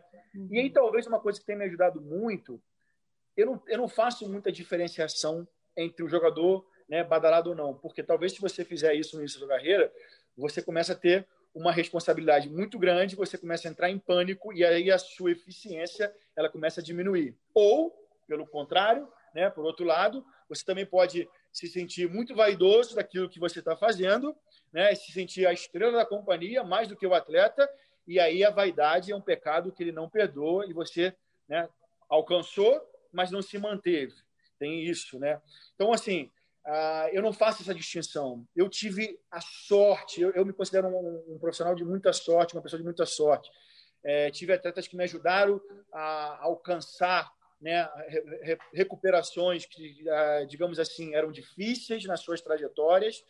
E 0.49 0.59
aí, 0.59 0.69
talvez 0.69 1.05
uma 1.05 1.19
coisa 1.19 1.39
que 1.39 1.45
tem 1.45 1.55
me 1.55 1.65
ajudado 1.65 2.01
muito, 2.01 2.61
eu 3.37 3.45
não, 3.45 3.63
eu 3.67 3.77
não 3.77 3.87
faço 3.87 4.27
muita 4.27 4.51
diferenciação 4.51 5.47
entre 5.77 6.03
o 6.03 6.09
jogador 6.09 6.67
né, 6.89 7.03
badalado 7.03 7.51
ou 7.51 7.55
não, 7.55 7.73
porque 7.73 8.03
talvez 8.03 8.33
se 8.33 8.41
você 8.41 8.65
fizer 8.65 8.93
isso 8.95 9.15
no 9.15 9.21
início 9.21 9.39
da 9.39 9.47
carreira, 9.47 9.91
você 10.35 10.61
começa 10.61 10.93
a 10.93 10.95
ter 10.95 11.27
uma 11.53 11.71
responsabilidade 11.71 12.49
muito 12.49 12.79
grande, 12.79 13.15
você 13.15 13.37
começa 13.37 13.67
a 13.67 13.71
entrar 13.71 13.89
em 13.89 13.99
pânico 13.99 14.53
e 14.53 14.63
aí 14.63 14.89
a 14.89 14.97
sua 14.97 15.31
eficiência 15.31 16.13
ela 16.35 16.49
começa 16.49 16.79
a 16.79 16.83
diminuir. 16.83 17.37
Ou, 17.53 17.93
pelo 18.27 18.47
contrário, 18.47 19.07
né, 19.33 19.49
por 19.49 19.65
outro 19.65 19.85
lado, 19.85 20.25
você 20.47 20.63
também 20.63 20.85
pode 20.85 21.27
se 21.51 21.67
sentir 21.67 22.09
muito 22.09 22.33
vaidoso 22.33 22.95
daquilo 22.95 23.29
que 23.29 23.39
você 23.39 23.59
está 23.59 23.75
fazendo, 23.75 24.35
né, 24.71 24.95
se 24.95 25.11
sentir 25.11 25.45
a 25.45 25.53
estrela 25.53 25.97
da 25.97 26.05
companhia 26.05 26.63
mais 26.63 26.87
do 26.87 26.95
que 26.95 27.05
o 27.05 27.13
atleta, 27.13 27.69
e 28.07 28.19
aí 28.19 28.43
a 28.43 28.49
vaidade 28.49 29.11
é 29.11 29.15
um 29.15 29.21
pecado 29.21 29.71
que 29.71 29.83
ele 29.83 29.91
não 29.91 30.09
perdoa 30.09 30.65
e 30.65 30.73
você 30.73 31.13
né, 31.47 31.67
alcançou, 32.09 32.81
mas 33.11 33.31
não 33.31 33.41
se 33.41 33.57
manteve. 33.57 34.13
Tem 34.57 34.83
isso, 34.83 35.19
né? 35.19 35.41
Então, 35.75 35.91
assim, 35.91 36.29
Uh, 36.65 37.09
eu 37.11 37.21
não 37.21 37.33
faço 37.33 37.63
essa 37.63 37.73
distinção. 37.73 38.45
Eu 38.55 38.69
tive 38.69 39.19
a 39.31 39.41
sorte, 39.41 40.21
eu, 40.21 40.31
eu 40.31 40.45
me 40.45 40.53
considero 40.53 40.87
um, 40.87 41.33
um, 41.33 41.39
profissional 41.39 41.73
de 41.73 41.83
muita 41.83 42.13
sorte, 42.13 42.53
uma 42.55 42.61
pessoa 42.61 42.79
de 42.79 42.85
muita 42.85 43.05
sorte. 43.05 43.49
É, 44.03 44.29
tive 44.31 44.53
atletas 44.53 44.87
que 44.87 44.95
me 44.95 45.03
ajudaram 45.03 45.61
a 45.91 46.39
alcançar 46.43 47.31
né, 47.59 47.87
re, 48.41 48.57
recuperações 48.73 49.65
que, 49.65 50.03
uh, 50.03 50.45
digamos 50.47 50.79
assim, 50.79 51.13
eram 51.15 51.31
difíceis 51.31 52.05
nas 52.05 52.19
suas 52.21 52.41
trajetórias, 52.41 53.23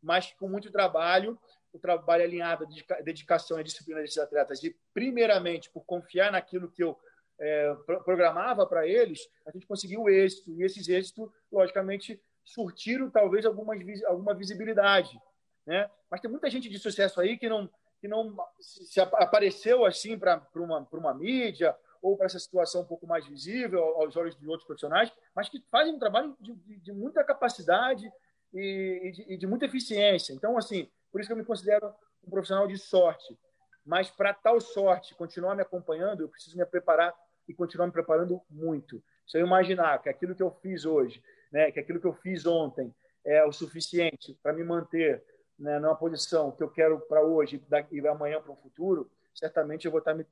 mas 0.00 0.32
com 0.32 0.48
muito 0.48 0.70
trabalho, 0.70 1.38
o 1.72 1.78
trabalho 1.78 2.24
alinhado, 2.24 2.66
a 2.90 3.00
dedicação 3.00 3.56
e 3.56 3.60
a 3.60 3.64
disciplina 3.64 4.00
desses 4.00 4.18
atletas, 4.18 4.62
e 4.62 4.76
primeiramente 4.92 5.70
por 5.70 5.84
confiar 5.84 6.30
naquilo 6.30 6.70
que 6.70 6.82
eu 6.82 6.98
é, 7.40 7.74
programava 8.04 8.66
para 8.66 8.86
eles, 8.86 9.28
a 9.46 9.50
gente 9.50 9.66
conseguiu 9.66 10.02
o 10.02 10.10
êxito, 10.10 10.52
e 10.52 10.62
esses 10.62 10.88
êxitos, 10.88 11.28
logicamente, 11.50 12.20
surtiram 12.44 13.10
talvez 13.10 13.46
alguma, 13.46 13.74
alguma 14.06 14.34
visibilidade. 14.34 15.20
Né? 15.66 15.88
Mas 16.10 16.20
tem 16.20 16.30
muita 16.30 16.50
gente 16.50 16.68
de 16.68 16.78
sucesso 16.78 17.20
aí 17.20 17.38
que 17.38 17.48
não, 17.48 17.68
que 18.00 18.08
não 18.08 18.36
se 18.60 19.00
apareceu 19.00 19.84
assim 19.84 20.18
para 20.18 20.42
uma, 20.56 20.86
uma 20.92 21.14
mídia 21.14 21.76
ou 22.00 22.16
para 22.16 22.26
essa 22.26 22.38
situação 22.38 22.82
um 22.82 22.86
pouco 22.86 23.06
mais 23.06 23.26
visível 23.26 23.80
aos 24.00 24.16
olhos 24.16 24.36
de 24.36 24.48
outros 24.48 24.66
profissionais, 24.66 25.12
mas 25.34 25.48
que 25.48 25.64
fazem 25.70 25.94
um 25.94 25.98
trabalho 25.98 26.36
de, 26.40 26.52
de 26.54 26.92
muita 26.92 27.22
capacidade 27.22 28.12
e, 28.52 29.00
e, 29.04 29.12
de, 29.12 29.32
e 29.34 29.36
de 29.36 29.46
muita 29.46 29.66
eficiência. 29.66 30.32
Então, 30.32 30.58
assim, 30.58 30.90
por 31.12 31.20
isso 31.20 31.28
que 31.28 31.32
eu 31.32 31.36
me 31.36 31.44
considero 31.44 31.94
um 32.26 32.30
profissional 32.30 32.66
de 32.66 32.76
sorte. 32.76 33.38
Mas 33.84 34.10
para 34.10 34.34
tal 34.34 34.60
sorte 34.60 35.14
continuar 35.14 35.54
me 35.54 35.62
acompanhando, 35.62 36.22
eu 36.22 36.28
preciso 36.28 36.56
me 36.56 36.64
preparar 36.66 37.14
e 37.48 37.54
continuar 37.54 37.86
me 37.86 37.92
preparando 37.92 38.40
muito. 38.50 39.02
Se 39.26 39.38
eu 39.38 39.46
imaginar 39.46 40.00
que 40.02 40.08
aquilo 40.08 40.34
que 40.34 40.42
eu 40.42 40.50
fiz 40.50 40.84
hoje, 40.84 41.22
né, 41.52 41.70
que 41.70 41.78
aquilo 41.78 42.00
que 42.00 42.06
eu 42.06 42.14
fiz 42.14 42.46
ontem 42.46 42.94
é 43.24 43.44
o 43.44 43.52
suficiente 43.52 44.36
para 44.42 44.52
me 44.52 44.64
manter 44.64 45.22
né, 45.58 45.78
numa 45.78 45.94
posição 45.94 46.50
que 46.50 46.62
eu 46.62 46.70
quero 46.70 46.98
para 47.00 47.22
hoje 47.22 47.62
e 47.92 48.08
amanhã 48.08 48.40
para 48.40 48.52
o 48.52 48.56
futuro, 48.56 49.10
certamente 49.34 49.84
eu 49.84 49.90
vou 49.90 49.98
estar 49.98 50.14
me 50.14 50.26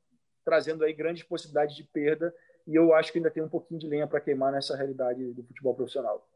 trazendo 0.45 0.85
aí 0.85 0.93
grandes 0.93 1.23
possibilidades 1.23 1.77
de 1.77 1.85
perda 1.85 2.35
e 2.67 2.75
eu 2.75 2.95
acho 2.95 3.13
que 3.13 3.19
ainda 3.19 3.31
tem 3.31 3.43
um 3.43 3.49
pouquinho 3.49 3.79
de 3.79 3.87
lenha 3.87 4.07
para 4.07 4.21
queimar 4.21 4.51
nessa 4.51 4.77
realidade 4.77 5.33
do 5.33 5.45
futebol 5.45 5.75
profissional. 5.75 6.27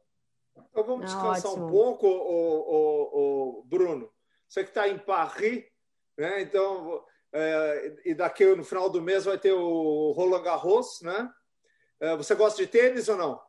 Então 0.71 0.85
vamos 0.85 1.07
descansar 1.07 1.51
Ótimo. 1.51 1.67
um 1.67 1.71
pouco, 1.71 2.07
o, 2.07 2.61
o, 2.61 3.59
o 3.59 3.63
Bruno. 3.65 4.11
Você 4.49 4.63
que 4.63 4.71
está 4.71 4.89
em 4.89 4.99
Paris, 4.99 5.65
né? 6.17 6.43
Então, 6.43 7.05
é, 7.33 7.97
e 8.05 8.15
daqui 8.15 8.45
no 8.55 8.65
final 8.65 8.89
do 8.89 9.03
mês 9.03 9.25
vai 9.25 9.39
ter 9.39 9.53
o 9.53 10.13
Roland 10.13 10.43
Garros, 10.43 11.01
né? 11.03 11.31
É, 11.99 12.17
você 12.17 12.35
gosta 12.35 12.63
de 12.63 12.69
tênis 12.69 13.09
ou 13.09 13.17
não? 13.17 13.41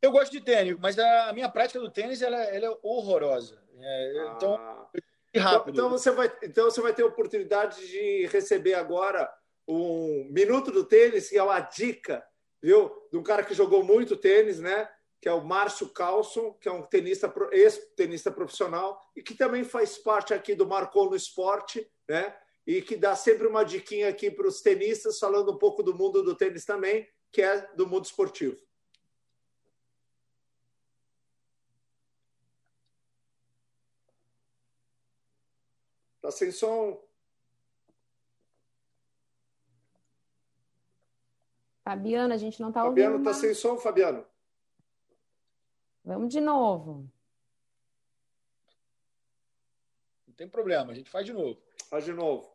Eu 0.00 0.12
gosto 0.12 0.30
de 0.30 0.40
tênis, 0.40 0.76
mas 0.78 0.98
a 0.98 1.32
minha 1.32 1.48
prática 1.48 1.80
do 1.80 1.90
tênis 1.90 2.22
ela, 2.22 2.40
ela 2.44 2.66
é 2.66 2.78
horrorosa. 2.82 3.60
É, 3.80 4.18
ah. 4.20 4.32
Então, 4.36 4.56
rápido. 4.56 5.74
Então, 5.74 5.86
então, 5.86 5.90
você 5.90 6.10
vai, 6.10 6.32
então 6.42 6.64
você 6.64 6.80
vai 6.80 6.94
ter 6.94 7.02
a 7.02 7.06
oportunidade 7.06 7.86
de 7.86 8.26
receber 8.26 8.74
agora 8.74 9.30
um 9.66 10.26
minuto 10.30 10.70
do 10.70 10.84
tênis, 10.84 11.28
que 11.28 11.36
é 11.36 11.42
uma 11.42 11.60
dica, 11.60 12.24
viu? 12.62 12.90
De 13.12 13.18
um 13.18 13.22
cara 13.22 13.42
que 13.42 13.54
jogou 13.54 13.82
muito 13.82 14.16
tênis, 14.16 14.58
né? 14.60 14.88
Que 15.20 15.28
é 15.28 15.32
o 15.32 15.44
Márcio 15.44 15.88
Carlson, 15.88 16.52
que 16.54 16.68
é 16.68 16.72
um 16.72 16.82
tenista, 16.82 17.32
ex-tenista 17.52 18.30
profissional 18.30 19.00
e 19.16 19.22
que 19.22 19.34
também 19.34 19.64
faz 19.64 19.98
parte 19.98 20.32
aqui 20.32 20.54
do 20.54 20.66
Marcou 20.66 21.10
no 21.10 21.16
Esporte, 21.16 21.90
né? 22.08 22.34
E 22.66 22.80
que 22.82 22.96
dá 22.96 23.16
sempre 23.16 23.46
uma 23.46 23.64
diquinha 23.64 24.08
aqui 24.08 24.30
para 24.30 24.46
os 24.46 24.60
tenistas, 24.60 25.18
falando 25.18 25.52
um 25.52 25.58
pouco 25.58 25.82
do 25.82 25.94
mundo 25.94 26.22
do 26.22 26.34
tênis 26.34 26.64
também, 26.64 27.06
que 27.32 27.42
é 27.42 27.66
do 27.74 27.86
mundo 27.86 28.04
esportivo. 28.04 28.56
Tá 36.28 36.32
sem 36.32 36.52
som? 36.52 37.02
Fabiano, 41.82 42.34
a 42.34 42.36
gente 42.36 42.60
não 42.60 42.68
está 42.68 42.84
ouvindo. 42.84 43.02
Fabiano, 43.02 43.18
está 43.30 43.32
sem 43.32 43.54
som, 43.54 43.78
Fabiano? 43.78 44.26
Vamos 46.04 46.28
de 46.30 46.38
novo. 46.38 47.10
Não 50.26 50.34
tem 50.34 50.46
problema, 50.46 50.92
a 50.92 50.94
gente 50.94 51.08
faz 51.08 51.24
de 51.24 51.32
novo. 51.32 51.58
Faz 51.88 52.04
de 52.04 52.12
novo. 52.12 52.54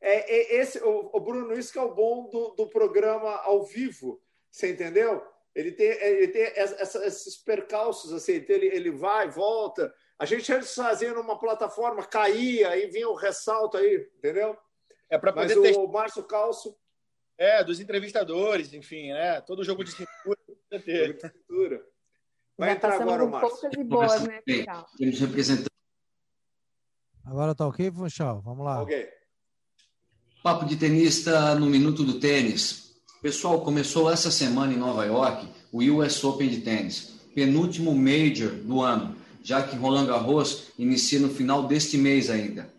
É, 0.00 0.28
é 0.28 0.56
esse, 0.56 0.82
o, 0.82 1.10
o, 1.12 1.20
Bruno, 1.20 1.56
isso 1.56 1.72
que 1.72 1.78
é 1.78 1.82
o 1.82 1.94
bom 1.94 2.28
do, 2.28 2.56
do 2.56 2.66
programa 2.66 3.36
ao 3.42 3.62
vivo, 3.62 4.20
você 4.50 4.72
entendeu? 4.72 5.24
Ele 5.54 5.70
tem, 5.70 5.86
ele 5.86 6.26
tem 6.26 6.42
essa, 6.56 7.06
esses 7.06 7.36
percalços, 7.36 8.12
assim, 8.12 8.44
ele, 8.48 8.66
ele 8.66 8.90
vai, 8.90 9.30
volta. 9.30 9.94
A 10.18 10.24
gente 10.24 10.52
antes 10.52 10.74
fazia 10.74 11.12
numa 11.12 11.38
plataforma, 11.38 12.04
caía, 12.04 12.70
aí 12.70 12.86
vinha 12.86 13.08
o 13.08 13.14
ressalto 13.14 13.76
aí, 13.76 14.08
entendeu? 14.16 14.56
É 15.10 15.18
para 15.18 15.32
poder 15.32 15.56
Mas 15.56 15.70
ter... 15.72 15.78
o 15.78 15.86
Márcio 15.88 16.22
Calço 16.24 16.76
é, 17.36 17.64
dos 17.64 17.80
entrevistadores, 17.80 18.72
enfim, 18.72 19.12
né? 19.12 19.40
Todo 19.40 19.64
jogo 19.64 19.82
de 19.84 19.90
cintura. 19.90 20.38
Jogo 20.70 21.14
de 21.14 21.20
cintura. 21.20 21.86
Vai 22.56 22.68
Já 22.70 22.74
entrar 22.76 23.00
agora 23.00 23.24
o 23.24 23.30
Márcio. 23.30 23.70
E 23.78 23.84
boas, 23.84 24.22
né, 24.22 24.40
Temos 24.96 25.20
representante. 25.20 25.70
Agora 27.24 27.54
tá 27.54 27.66
ok, 27.66 27.90
Funchal? 27.90 28.40
Vamos 28.42 28.64
lá. 28.64 28.82
Ok. 28.82 29.08
Papo 30.42 30.64
de 30.66 30.76
tenista 30.76 31.54
no 31.54 31.66
Minuto 31.66 32.04
do 32.04 32.18
Tênis. 32.18 33.00
Pessoal, 33.20 33.60
começou 33.60 34.10
essa 34.10 34.30
semana 34.30 34.72
em 34.72 34.76
Nova 34.76 35.04
York 35.04 35.48
o 35.72 35.78
US 35.78 36.22
Open 36.22 36.48
de 36.48 36.60
tênis, 36.60 37.14
penúltimo 37.34 37.94
Major 37.94 38.50
do 38.50 38.82
ano, 38.82 39.16
já 39.42 39.62
que 39.62 39.76
Roland 39.76 40.06
Garros 40.06 40.64
inicia 40.78 41.18
no 41.18 41.28
final 41.28 41.66
deste 41.66 41.98
mês 41.98 42.30
ainda. 42.30 42.72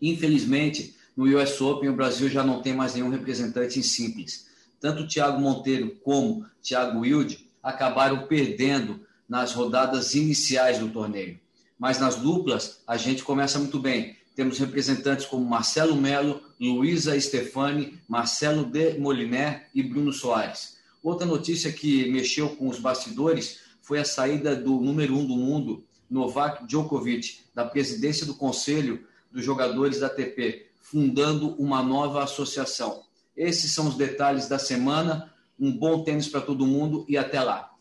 Infelizmente, 0.00 0.94
no 1.16 1.24
US 1.24 1.60
Open, 1.60 1.88
o 1.88 1.96
Brasil 1.96 2.28
já 2.28 2.44
não 2.44 2.62
tem 2.62 2.74
mais 2.74 2.94
nenhum 2.94 3.08
representante 3.08 3.78
em 3.78 3.82
simples. 3.82 4.46
Tanto 4.80 5.08
Thiago 5.08 5.40
Monteiro 5.40 5.96
como 6.04 6.46
Thiago 6.62 7.00
Wilde 7.00 7.48
acabaram 7.62 8.26
perdendo 8.26 9.00
nas 9.28 9.52
rodadas 9.52 10.14
iniciais 10.14 10.78
do 10.78 10.88
torneio. 10.88 11.40
Mas 11.78 11.98
nas 11.98 12.16
duplas, 12.16 12.80
a 12.86 12.96
gente 12.96 13.22
começa 13.22 13.58
muito 13.58 13.78
bem. 13.78 14.16
Temos 14.34 14.58
representantes 14.58 15.26
como 15.26 15.44
Marcelo 15.44 15.96
Melo, 15.96 16.40
Luísa 16.60 17.18
Stefani, 17.20 17.98
Marcelo 18.08 18.64
de 18.64 18.98
Moliner 18.98 19.66
e 19.74 19.82
Bruno 19.82 20.12
Soares. 20.12 20.76
Outra 21.02 21.26
notícia 21.26 21.72
que 21.72 22.10
mexeu 22.10 22.50
com 22.50 22.68
os 22.68 22.78
bastidores 22.78 23.60
foi 23.88 23.98
a 23.98 24.04
saída 24.04 24.54
do 24.54 24.72
número 24.72 25.14
um 25.16 25.26
do 25.26 25.34
mundo, 25.34 25.82
Novak 26.10 26.66
Djokovic, 26.66 27.42
da 27.54 27.64
presidência 27.64 28.26
do 28.26 28.34
Conselho 28.34 29.08
dos 29.32 29.42
Jogadores 29.42 30.00
da 30.00 30.08
ATP, 30.08 30.70
fundando 30.78 31.54
uma 31.54 31.82
nova 31.82 32.22
associação. 32.22 33.02
Esses 33.34 33.74
são 33.74 33.88
os 33.88 33.96
detalhes 33.96 34.46
da 34.46 34.58
semana. 34.58 35.34
Um 35.58 35.72
bom 35.74 36.04
tênis 36.04 36.28
para 36.28 36.42
todo 36.42 36.66
mundo 36.66 37.06
e 37.08 37.16
até 37.16 37.40
lá. 37.40 37.74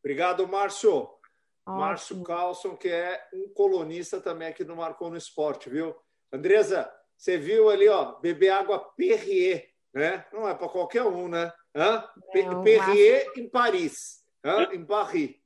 Obrigado, 0.00 0.46
Márcio. 0.46 0.92
Ótimo. 0.92 1.78
Márcio 1.78 2.22
Carlson, 2.22 2.76
que 2.76 2.88
é 2.88 3.26
um 3.32 3.48
colunista 3.48 4.20
também 4.20 4.48
aqui 4.48 4.62
no 4.62 4.76
Marcou 4.76 5.08
no 5.08 5.16
Esporte, 5.16 5.70
viu? 5.70 5.96
Andresa, 6.30 6.90
você 7.16 7.38
viu 7.38 7.70
ali, 7.70 7.88
ó, 7.88 8.18
beber 8.20 8.50
água 8.50 8.78
Perrier, 8.94 9.70
né? 9.94 10.26
Não 10.30 10.46
é 10.46 10.54
para 10.54 10.68
qualquer 10.68 11.04
um, 11.04 11.28
né? 11.28 11.50
Não, 11.74 12.08
Perrier 12.62 13.26
Márcio... 13.26 13.42
em 13.42 13.48
Paris, 13.48 14.24
Hã? 14.44 14.68
em 14.72 14.84
Paris. 14.84 15.36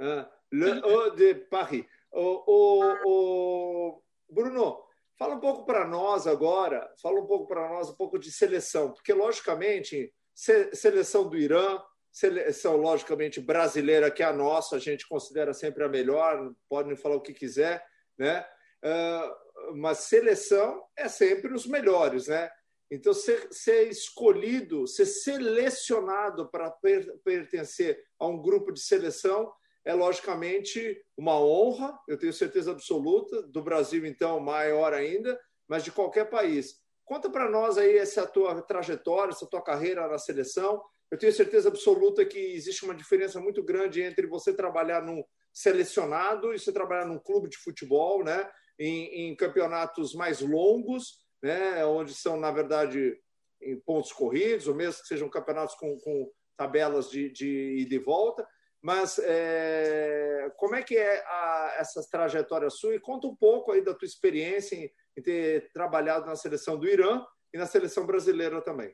Hã? 0.00 0.30
Le 0.52 0.80
Eau 0.80 1.10
de 1.10 1.34
Paris. 1.34 1.86
O, 2.10 2.44
o, 2.46 2.96
o... 3.06 4.02
Bruno, 4.28 4.84
Fala 5.22 5.36
um 5.36 5.40
pouco 5.40 5.64
para 5.64 5.86
nós 5.86 6.26
agora, 6.26 6.92
fala 7.00 7.20
um 7.20 7.26
pouco 7.28 7.46
para 7.46 7.68
nós 7.68 7.88
um 7.88 7.94
pouco 7.94 8.18
de 8.18 8.32
seleção, 8.32 8.92
porque 8.92 9.12
logicamente 9.12 10.12
seleção 10.34 11.28
do 11.28 11.36
Irã, 11.36 11.80
seleção 12.10 12.76
logicamente 12.76 13.40
brasileira 13.40 14.10
que 14.10 14.20
é 14.20 14.26
a 14.26 14.32
nossa, 14.32 14.74
a 14.74 14.78
gente 14.80 15.06
considera 15.06 15.54
sempre 15.54 15.84
a 15.84 15.88
melhor, 15.88 16.52
podem 16.68 16.96
falar 16.96 17.14
o 17.14 17.20
que 17.20 17.32
quiser, 17.32 17.86
né? 18.18 18.44
Uh, 18.84 19.76
mas 19.76 19.98
seleção 19.98 20.82
é 20.96 21.06
sempre 21.06 21.54
os 21.54 21.66
melhores, 21.66 22.26
né? 22.26 22.50
Então 22.92 23.14
ser, 23.14 23.48
ser 23.50 23.88
escolhido, 23.88 24.86
ser 24.86 25.06
selecionado 25.06 26.50
para 26.50 26.70
per, 26.70 27.10
pertencer 27.24 27.98
a 28.18 28.26
um 28.26 28.42
grupo 28.42 28.70
de 28.70 28.80
seleção 28.80 29.50
é 29.82 29.94
logicamente 29.94 31.02
uma 31.16 31.40
honra, 31.40 31.98
eu 32.06 32.18
tenho 32.18 32.34
certeza 32.34 32.70
absoluta, 32.70 33.42
do 33.44 33.62
Brasil, 33.62 34.04
então, 34.04 34.38
maior 34.38 34.92
ainda, 34.92 35.40
mas 35.66 35.82
de 35.82 35.90
qualquer 35.90 36.28
país. 36.28 36.82
Conta 37.02 37.30
para 37.30 37.50
nós 37.50 37.78
aí 37.78 37.96
essa 37.96 38.26
tua 38.26 38.60
trajetória, 38.60 39.32
essa 39.32 39.48
tua 39.48 39.62
carreira 39.62 40.06
na 40.06 40.18
seleção. 40.18 40.80
Eu 41.10 41.16
tenho 41.16 41.32
certeza 41.32 41.70
absoluta 41.70 42.26
que 42.26 42.38
existe 42.38 42.84
uma 42.84 42.94
diferença 42.94 43.40
muito 43.40 43.62
grande 43.62 44.02
entre 44.02 44.26
você 44.26 44.52
trabalhar 44.52 45.02
num 45.02 45.24
selecionado 45.50 46.54
e 46.54 46.58
você 46.58 46.70
trabalhar 46.70 47.06
num 47.06 47.18
clube 47.18 47.48
de 47.48 47.56
futebol, 47.56 48.22
né? 48.22 48.48
em, 48.78 49.30
em 49.30 49.36
campeonatos 49.36 50.14
mais 50.14 50.40
longos, 50.40 51.18
né? 51.42 51.84
onde 51.84 52.14
são, 52.14 52.38
na 52.38 52.50
verdade, 52.50 53.18
em 53.60 53.78
pontos 53.80 54.12
corridos, 54.12 54.68
ou 54.68 54.74
mesmo 54.74 55.02
que 55.02 55.08
sejam 55.08 55.28
campeonatos 55.28 55.74
com, 55.74 55.98
com 55.98 56.30
tabelas 56.56 57.10
de, 57.10 57.30
de 57.30 57.76
ida 57.80 57.94
e 57.94 57.98
volta. 57.98 58.46
Mas 58.80 59.18
é, 59.20 60.52
como 60.56 60.74
é 60.74 60.82
que 60.82 60.96
é 60.96 61.22
a, 61.24 61.76
essa 61.78 62.02
trajetória 62.10 62.68
sua? 62.68 62.94
E 62.94 63.00
conta 63.00 63.28
um 63.28 63.36
pouco 63.36 63.70
aí 63.70 63.80
da 63.80 63.94
tua 63.94 64.06
experiência 64.06 64.74
em, 64.74 64.92
em 65.16 65.22
ter 65.22 65.70
trabalhado 65.72 66.26
na 66.26 66.34
seleção 66.34 66.76
do 66.76 66.88
Irã 66.88 67.24
e 67.54 67.58
na 67.58 67.66
seleção 67.66 68.04
brasileira 68.04 68.60
também. 68.60 68.92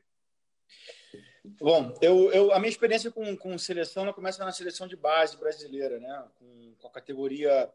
Bom, 1.43 1.97
eu, 2.01 2.31
eu, 2.31 2.53
a 2.53 2.59
minha 2.59 2.69
experiência 2.69 3.09
com, 3.09 3.35
com 3.35 3.57
seleção 3.57 4.03
ela 4.03 4.13
começa 4.13 4.43
na 4.43 4.51
seleção 4.51 4.87
de 4.87 4.95
base 4.95 5.37
brasileira, 5.37 5.99
né? 5.99 6.27
com, 6.37 6.75
com 6.77 6.87
a 6.87 6.91
categoria 6.91 7.71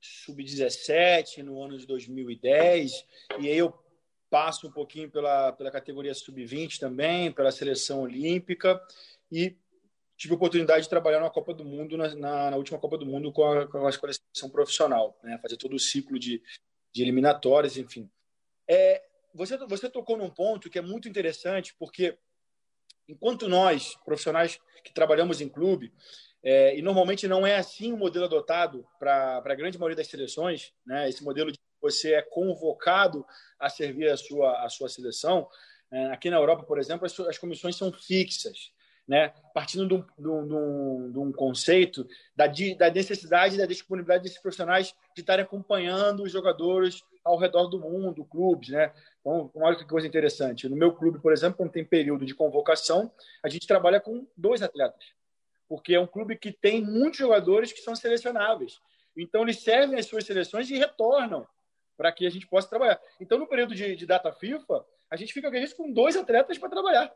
sub-17 0.00 1.42
no 1.42 1.62
ano 1.62 1.78
de 1.78 1.86
2010, 1.86 2.92
e 3.38 3.48
aí 3.48 3.56
eu 3.56 3.72
passo 4.34 4.66
um 4.66 4.72
pouquinho 4.72 5.08
pela, 5.08 5.52
pela 5.52 5.70
categoria 5.70 6.12
sub-20 6.12 6.80
também, 6.80 7.30
pela 7.30 7.52
seleção 7.52 8.02
olímpica, 8.02 8.84
e 9.30 9.56
tive 10.16 10.34
a 10.34 10.36
oportunidade 10.36 10.82
de 10.82 10.88
trabalhar 10.88 11.20
na 11.20 11.30
Copa 11.30 11.54
do 11.54 11.64
Mundo, 11.64 11.96
na, 11.96 12.12
na, 12.16 12.50
na 12.50 12.56
última 12.56 12.76
Copa 12.76 12.98
do 12.98 13.06
Mundo, 13.06 13.32
com 13.32 13.44
a, 13.44 13.68
com 13.68 13.86
a 13.86 13.92
seleção 13.92 14.50
profissional, 14.50 15.16
né? 15.22 15.38
fazer 15.40 15.56
todo 15.56 15.76
o 15.76 15.78
ciclo 15.78 16.18
de, 16.18 16.42
de 16.92 17.02
eliminatórias, 17.02 17.76
enfim. 17.76 18.10
É, 18.68 19.04
você, 19.32 19.56
você 19.68 19.88
tocou 19.88 20.16
num 20.16 20.30
ponto 20.30 20.68
que 20.68 20.80
é 20.80 20.82
muito 20.82 21.08
interessante, 21.08 21.72
porque 21.78 22.18
enquanto 23.08 23.48
nós, 23.48 23.94
profissionais 24.04 24.58
que 24.82 24.92
trabalhamos 24.92 25.40
em 25.40 25.48
clube, 25.48 25.94
é, 26.42 26.76
e 26.76 26.82
normalmente 26.82 27.28
não 27.28 27.46
é 27.46 27.54
assim 27.54 27.92
o 27.92 27.96
modelo 27.96 28.24
adotado 28.24 28.84
para 28.98 29.36
a 29.44 29.54
grande 29.54 29.78
maioria 29.78 29.96
das 29.98 30.08
seleções, 30.08 30.72
né? 30.84 31.08
esse 31.08 31.22
modelo 31.22 31.52
de 31.52 31.58
você 31.84 32.14
é 32.14 32.22
convocado 32.22 33.26
a 33.58 33.68
servir 33.68 34.08
a 34.08 34.16
sua, 34.16 34.64
a 34.64 34.68
sua 34.68 34.88
seleção. 34.88 35.48
É, 35.90 36.06
aqui 36.06 36.30
na 36.30 36.36
Europa, 36.36 36.64
por 36.64 36.78
exemplo, 36.78 37.06
as, 37.06 37.18
as 37.20 37.38
comissões 37.38 37.76
são 37.76 37.92
fixas 37.92 38.72
né? 39.06 39.32
partindo 39.52 39.86
de 39.86 39.94
um, 39.94 40.04
de 40.18 40.54
um, 40.54 41.12
de 41.12 41.18
um 41.18 41.32
conceito 41.32 42.06
da, 42.34 42.46
da, 42.46 42.90
necessidade 42.90 43.56
da 43.56 43.66
disponibilidade 43.66 44.22
desses 44.22 44.40
profissionais 44.40 44.94
de 45.14 45.20
estarem 45.20 45.44
acompanhando 45.44 46.22
os 46.22 46.32
jogadores 46.32 47.02
ao 47.22 47.38
redor 47.38 47.68
do 47.68 47.78
mundo, 47.78 48.24
clubes. 48.24 48.70
Né? 48.70 48.92
Então, 49.20 49.50
que 49.76 49.84
coisa 49.84 50.06
interessante. 50.06 50.68
No 50.68 50.76
meu 50.76 50.92
clube, 50.92 51.20
por 51.20 51.32
exemplo, 51.32 51.58
quando 51.58 51.72
tem 51.72 51.84
período 51.84 52.24
de 52.24 52.34
convocação, 52.34 53.12
a 53.42 53.48
gente 53.48 53.66
trabalha 53.66 54.00
com 54.00 54.26
dois 54.36 54.62
atletas, 54.62 55.04
porque 55.68 55.94
é 55.94 56.00
um 56.00 56.06
clube 56.06 56.36
que 56.36 56.52
tem 56.52 56.82
muitos 56.82 57.18
jogadores 57.18 57.72
que 57.72 57.80
são 57.80 57.94
selecionáveis. 57.94 58.80
Então, 59.16 59.42
eles 59.42 59.62
servem 59.62 59.98
as 59.98 60.06
suas 60.06 60.24
seleções 60.24 60.68
e 60.70 60.78
retornam 60.78 61.46
para 61.96 62.12
que 62.12 62.26
a 62.26 62.30
gente 62.30 62.46
possa 62.46 62.68
trabalhar. 62.68 63.00
Então, 63.20 63.38
no 63.38 63.46
período 63.46 63.74
de, 63.74 63.96
de 63.96 64.06
data 64.06 64.32
FIFA, 64.32 64.84
a 65.10 65.16
gente 65.16 65.32
fica 65.32 65.50
com 65.76 65.92
dois 65.92 66.16
atletas 66.16 66.58
para 66.58 66.68
trabalhar. 66.68 67.12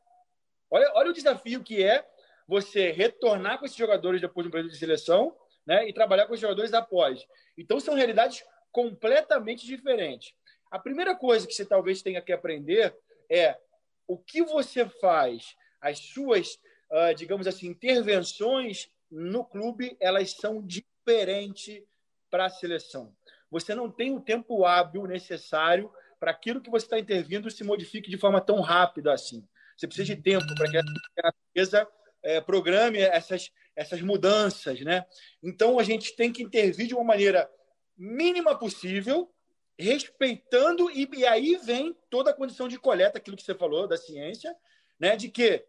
Olha, 0.70 0.91
olha 0.95 1.11
o 1.11 1.14
desafio 1.14 1.62
que 1.62 1.83
é 1.83 2.07
você 2.47 2.91
retornar 2.91 3.59
com 3.59 3.66
esses 3.66 3.76
jogadores 3.76 4.20
depois 4.20 4.45
de 4.45 4.49
um 4.49 4.53
período 4.53 4.72
de 4.72 4.79
seleção 4.79 5.37
né, 5.66 5.89
e 5.89 5.93
trabalhar 5.93 6.26
com 6.26 6.35
os 6.35 6.41
jogadores 6.41 6.72
após. 6.72 7.26
Então, 7.57 7.81
são 7.81 7.95
realidades 7.95 8.45
completamente 8.72 9.66
diferentes. 9.66 10.33
A 10.70 10.79
primeira 10.79 11.14
coisa 11.14 11.47
que 11.47 11.55
você 11.55 11.64
talvez 11.64 12.03
tenha 12.03 12.22
que 12.22 12.33
aprender 12.33 12.95
é 13.31 13.59
o 14.07 14.16
que 14.16 14.43
você 14.43 14.89
faz, 14.89 15.55
as 15.81 15.99
suas, 15.99 16.55
uh, 16.91 17.14
digamos 17.14 17.47
assim, 17.47 17.68
intervenções 17.68 18.91
no 19.11 19.45
clube, 19.45 19.97
elas 20.01 20.33
são 20.33 20.62
diferentes 20.62 21.83
para 22.31 22.47
a 22.47 22.51
seleção. 22.51 23.14
Você 23.51 23.75
não 23.75 23.91
tem 23.91 24.15
o 24.15 24.21
tempo 24.21 24.65
hábil 24.65 25.07
necessário 25.07 25.91
para 26.19 26.31
aquilo 26.31 26.61
que 26.61 26.71
você 26.71 26.87
está 26.87 26.99
intervindo 26.99 27.51
se 27.51 27.65
modifique 27.65 28.11
de 28.11 28.19
forma 28.19 28.41
tão 28.41 28.61
rápida 28.61 29.13
assim. 29.13 29.47
Você 29.77 29.87
precisa 29.87 30.15
de 30.15 30.21
tempo 30.21 30.47
para 30.55 30.71
que 30.71 30.77
a 30.77 30.83
natureza 30.83 31.89
é, 32.23 32.41
programe 32.41 32.99
essas, 32.99 33.51
essas 33.77 34.01
mudanças, 34.01 34.81
né? 34.81 35.07
Então 35.43 35.79
a 35.79 35.83
gente 35.83 36.17
tem 36.17 36.33
que 36.33 36.43
intervir 36.43 36.89
de 36.89 36.95
uma 36.95 37.05
maneira 37.05 37.49
mínima 37.97 38.59
possível, 38.59 39.33
respeitando 39.79 40.91
e, 40.91 41.09
e 41.17 41.25
aí 41.25 41.57
vem 41.57 41.97
toda 42.11 42.31
a 42.31 42.35
condição 42.35 42.67
de 42.67 42.79
coleta, 42.79 43.19
aquilo 43.19 43.37
que 43.37 43.43
você 43.43 43.55
falou 43.55 43.87
da 43.87 43.97
ciência, 43.97 44.55
né? 44.99 45.17
De 45.17 45.29
que 45.29 45.65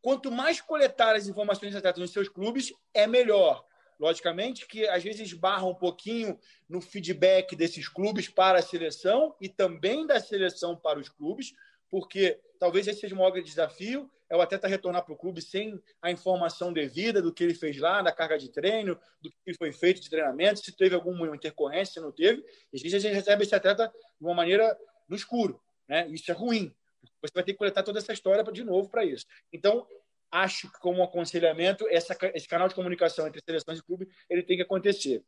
quanto 0.00 0.30
mais 0.30 0.60
coletar 0.60 1.14
as 1.14 1.28
informações 1.28 1.74
atletas 1.74 2.00
nos 2.00 2.12
seus 2.12 2.28
clubes, 2.28 2.72
é 2.92 3.06
melhor. 3.06 3.64
Logicamente 4.02 4.66
que 4.66 4.84
às 4.88 5.00
vezes 5.00 5.28
esbarra 5.28 5.64
um 5.64 5.76
pouquinho 5.76 6.36
no 6.68 6.80
feedback 6.80 7.54
desses 7.54 7.86
clubes 7.86 8.28
para 8.28 8.58
a 8.58 8.62
seleção 8.62 9.32
e 9.40 9.48
também 9.48 10.04
da 10.04 10.18
seleção 10.18 10.74
para 10.74 10.98
os 10.98 11.08
clubes, 11.08 11.54
porque 11.88 12.40
talvez 12.58 12.88
esse 12.88 12.98
seja 12.98 13.14
o 13.14 13.18
maior 13.18 13.30
desafio, 13.40 14.10
é 14.28 14.36
o 14.36 14.40
atleta 14.40 14.66
retornar 14.66 15.04
para 15.04 15.14
o 15.14 15.16
clube 15.16 15.40
sem 15.40 15.80
a 16.00 16.10
informação 16.10 16.72
devida 16.72 17.22
do 17.22 17.32
que 17.32 17.44
ele 17.44 17.54
fez 17.54 17.78
lá, 17.78 18.02
da 18.02 18.10
carga 18.10 18.36
de 18.36 18.50
treino, 18.50 18.98
do 19.22 19.30
que 19.30 19.54
foi 19.54 19.70
feito 19.70 20.00
de 20.00 20.10
treinamento, 20.10 20.64
se 20.64 20.76
teve 20.76 20.96
alguma 20.96 21.36
intercorrência, 21.36 21.94
se 21.94 22.00
não 22.00 22.10
teve. 22.10 22.44
Às 22.74 22.82
vezes 22.82 22.96
a 22.96 22.98
gente 22.98 23.14
recebe 23.14 23.44
esse 23.44 23.54
atleta 23.54 23.86
de 23.86 24.26
uma 24.26 24.34
maneira 24.34 24.76
no 25.08 25.14
escuro. 25.14 25.62
Né? 25.86 26.08
Isso 26.08 26.28
é 26.28 26.34
ruim. 26.34 26.74
Você 27.20 27.32
vai 27.32 27.44
ter 27.44 27.52
que 27.52 27.58
coletar 27.58 27.84
toda 27.84 28.00
essa 28.00 28.12
história 28.12 28.42
de 28.42 28.64
novo 28.64 28.88
para 28.88 29.04
isso. 29.04 29.26
Então, 29.52 29.86
acho 30.32 30.72
que 30.72 30.80
como 30.80 31.02
aconselhamento, 31.02 31.86
essa, 31.88 32.16
esse 32.34 32.48
canal 32.48 32.66
de 32.66 32.74
comunicação 32.74 33.26
entre 33.28 33.42
seleções 33.44 33.78
e 33.78 33.82
clube, 33.82 34.08
ele 34.28 34.42
tem 34.42 34.56
que 34.56 34.62
acontecer. 34.62 35.22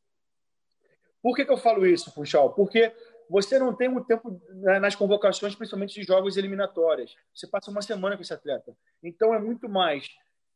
Por 1.22 1.36
que, 1.36 1.44
que 1.44 1.52
eu 1.52 1.58
falo 1.58 1.86
isso, 1.86 2.12
Funchal? 2.12 2.54
Porque 2.54 2.92
você 3.28 3.58
não 3.58 3.74
tem 3.74 3.88
muito 3.88 4.06
tempo 4.06 4.40
nas 4.80 4.94
convocações, 4.94 5.54
principalmente 5.54 5.94
de 5.94 6.06
jogos 6.06 6.36
eliminatórias. 6.36 7.14
Você 7.34 7.46
passa 7.46 7.70
uma 7.70 7.82
semana 7.82 8.16
com 8.16 8.22
esse 8.22 8.34
atleta. 8.34 8.76
Então, 9.02 9.34
é 9.34 9.38
muito 9.38 9.68
mais 9.68 10.08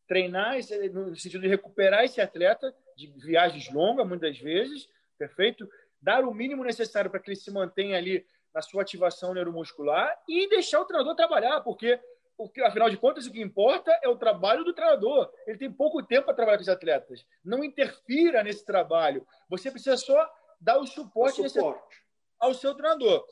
treinar, 0.06 0.56
no 0.92 1.14
sentido 1.16 1.42
de 1.42 1.48
recuperar 1.48 2.04
esse 2.04 2.20
atleta 2.20 2.74
de 2.96 3.06
viagens 3.18 3.70
longas, 3.72 4.08
muitas 4.08 4.38
vezes, 4.38 4.88
perfeito? 5.18 5.68
Dar 6.00 6.24
o 6.24 6.34
mínimo 6.34 6.64
necessário 6.64 7.10
para 7.10 7.20
que 7.20 7.30
ele 7.30 7.36
se 7.36 7.50
mantenha 7.50 7.96
ali 7.96 8.26
na 8.54 8.62
sua 8.62 8.82
ativação 8.82 9.34
neuromuscular 9.34 10.18
e 10.26 10.48
deixar 10.48 10.80
o 10.80 10.84
treinador 10.84 11.14
trabalhar, 11.14 11.60
porque, 11.60 12.00
porque 12.38 12.62
afinal 12.62 12.88
de 12.88 12.96
contas, 12.96 13.26
o 13.26 13.32
que 13.32 13.42
importa 13.42 13.90
é 14.00 14.08
o 14.08 14.16
trabalho 14.16 14.64
do 14.64 14.72
treinador. 14.72 15.28
Ele 15.44 15.58
tem 15.58 15.72
pouco 15.72 16.00
tempo 16.04 16.26
para 16.26 16.34
trabalhar 16.34 16.58
com 16.58 16.62
os 16.62 16.68
atletas. 16.68 17.26
Não 17.44 17.64
interfira 17.64 18.44
nesse 18.44 18.64
trabalho. 18.64 19.26
Você 19.50 19.72
precisa 19.72 19.96
só 19.96 20.32
dar 20.60 20.78
o 20.78 20.86
suporte, 20.86 21.40
o 21.42 21.50
suporte 21.50 21.98
ao 22.38 22.54
seu 22.54 22.76
treinador. 22.76 23.26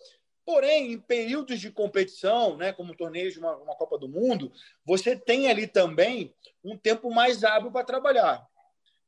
Porém, 0.45 0.93
em 0.93 1.01
períodos 1.01 1.61
de 1.61 1.71
competição, 1.71 2.57
né, 2.57 2.73
como 2.73 2.97
torneios 2.97 3.33
de 3.33 3.39
uma, 3.39 3.57
uma 3.57 3.77
Copa 3.77 3.97
do 3.97 4.09
Mundo, 4.09 4.53
você 4.85 5.17
tem 5.17 5.49
ali 5.49 5.69
também 5.69 6.35
um 6.65 6.77
tempo 6.77 7.09
mais 7.09 7.45
hábil 7.45 7.71
para 7.71 7.87
trabalhar. 7.87 8.45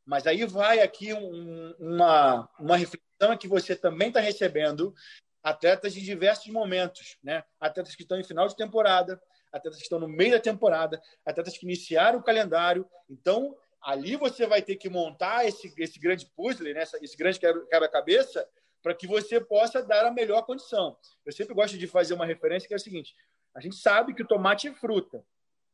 Mas 0.07 0.29
aí 0.29 0.45
vai 0.45 0.81
aqui 0.81 1.13
um, 1.13 1.75
uma, 1.79 2.49
uma 2.59 2.77
reflexão 2.77 3.37
que 3.37 3.49
você 3.49 3.75
também 3.75 4.09
está 4.09 4.21
recebendo 4.21 4.95
atletas 5.43 5.93
de 5.93 6.01
diversos 6.01 6.47
momentos, 6.53 7.17
né? 7.23 7.45
Atletas 7.61 7.95
que 7.95 8.03
estão 8.03 8.19
em 8.19 8.25
final 8.25 8.47
de 8.49 8.57
temporada, 8.57 9.21
atletas 9.53 9.79
que 9.79 9.85
estão 9.85 9.99
no 9.99 10.09
meio 10.09 10.33
da 10.33 10.41
temporada, 10.41 11.01
atletas 11.25 11.57
que 11.57 11.65
iniciaram 11.65 12.19
o 12.19 12.23
calendário. 12.23 12.89
Então, 13.09 13.57
ali 13.81 14.17
você 14.17 14.47
vai 14.47 14.63
ter 14.63 14.77
que 14.77 14.89
montar 14.89 15.47
esse, 15.47 15.73
esse 15.79 15.99
grande 15.99 16.27
puzzle, 16.37 16.73
né? 16.73 16.83
esse 17.01 17.17
grande 17.17 17.39
quebra-cabeça, 17.39 18.49
para 18.83 18.95
que 18.95 19.07
você 19.07 19.41
possa 19.41 19.83
dar 19.83 20.07
a 20.07 20.11
melhor 20.11 20.43
condição. 20.43 20.97
Eu 21.25 21.33
sempre 21.33 21.55
gosto 21.55 21.77
de 21.77 21.87
fazer 21.87 22.15
uma 22.15 22.27
referência 22.27 22.67
que 22.67 22.75
é 22.75 22.77
a 22.77 22.81
seguinte: 22.81 23.15
a 23.55 23.61
gente 23.61 23.77
sabe 23.77 24.15
que 24.15 24.23
o 24.23 24.27
tomate 24.27 24.69
é 24.69 24.75
fruta, 24.75 25.25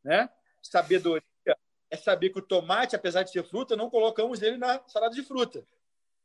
né? 0.02 0.28
Sabedoria 0.62 1.22
é 1.90 1.96
saber 1.96 2.30
que 2.30 2.38
o 2.38 2.42
tomate, 2.42 2.96
apesar 2.96 3.22
de 3.22 3.30
ser 3.30 3.44
fruta, 3.44 3.76
não 3.76 3.90
colocamos 3.90 4.42
ele 4.42 4.56
na 4.56 4.82
salada 4.88 5.14
de 5.14 5.22
fruta. 5.22 5.66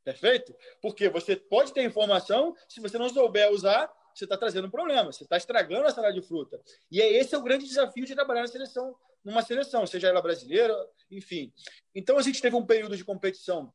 Perfeito? 0.03 0.55
Porque 0.81 1.09
você 1.09 1.35
pode 1.35 1.73
ter 1.73 1.83
informação, 1.83 2.55
se 2.67 2.79
você 2.79 2.97
não 2.97 3.09
souber 3.09 3.51
usar, 3.51 3.91
você 4.19 4.25
está 4.25 4.37
trazendo 4.37 4.67
um 4.67 4.71
problema, 4.71 5.11
você 5.11 5.23
está 5.23 5.37
estragando 5.37 5.87
a 5.87 5.91
salada 5.91 6.13
de 6.13 6.21
fruta. 6.21 6.61
E 6.91 7.01
é 7.01 7.13
esse 7.13 7.33
é 7.33 7.37
o 7.37 7.43
grande 7.43 7.65
desafio 7.65 8.05
de 8.05 8.13
trabalhar 8.13 8.41
na 8.41 8.47
seleção, 8.47 8.95
numa 9.23 9.41
seleção, 9.41 9.87
seja 9.87 10.07
ela 10.07 10.21
brasileira, 10.21 10.75
enfim. 11.09 11.51
Então 11.95 12.17
a 12.17 12.21
gente 12.21 12.41
teve 12.41 12.55
um 12.55 12.65
período 12.65 12.95
de 12.95 13.05
competição 13.05 13.73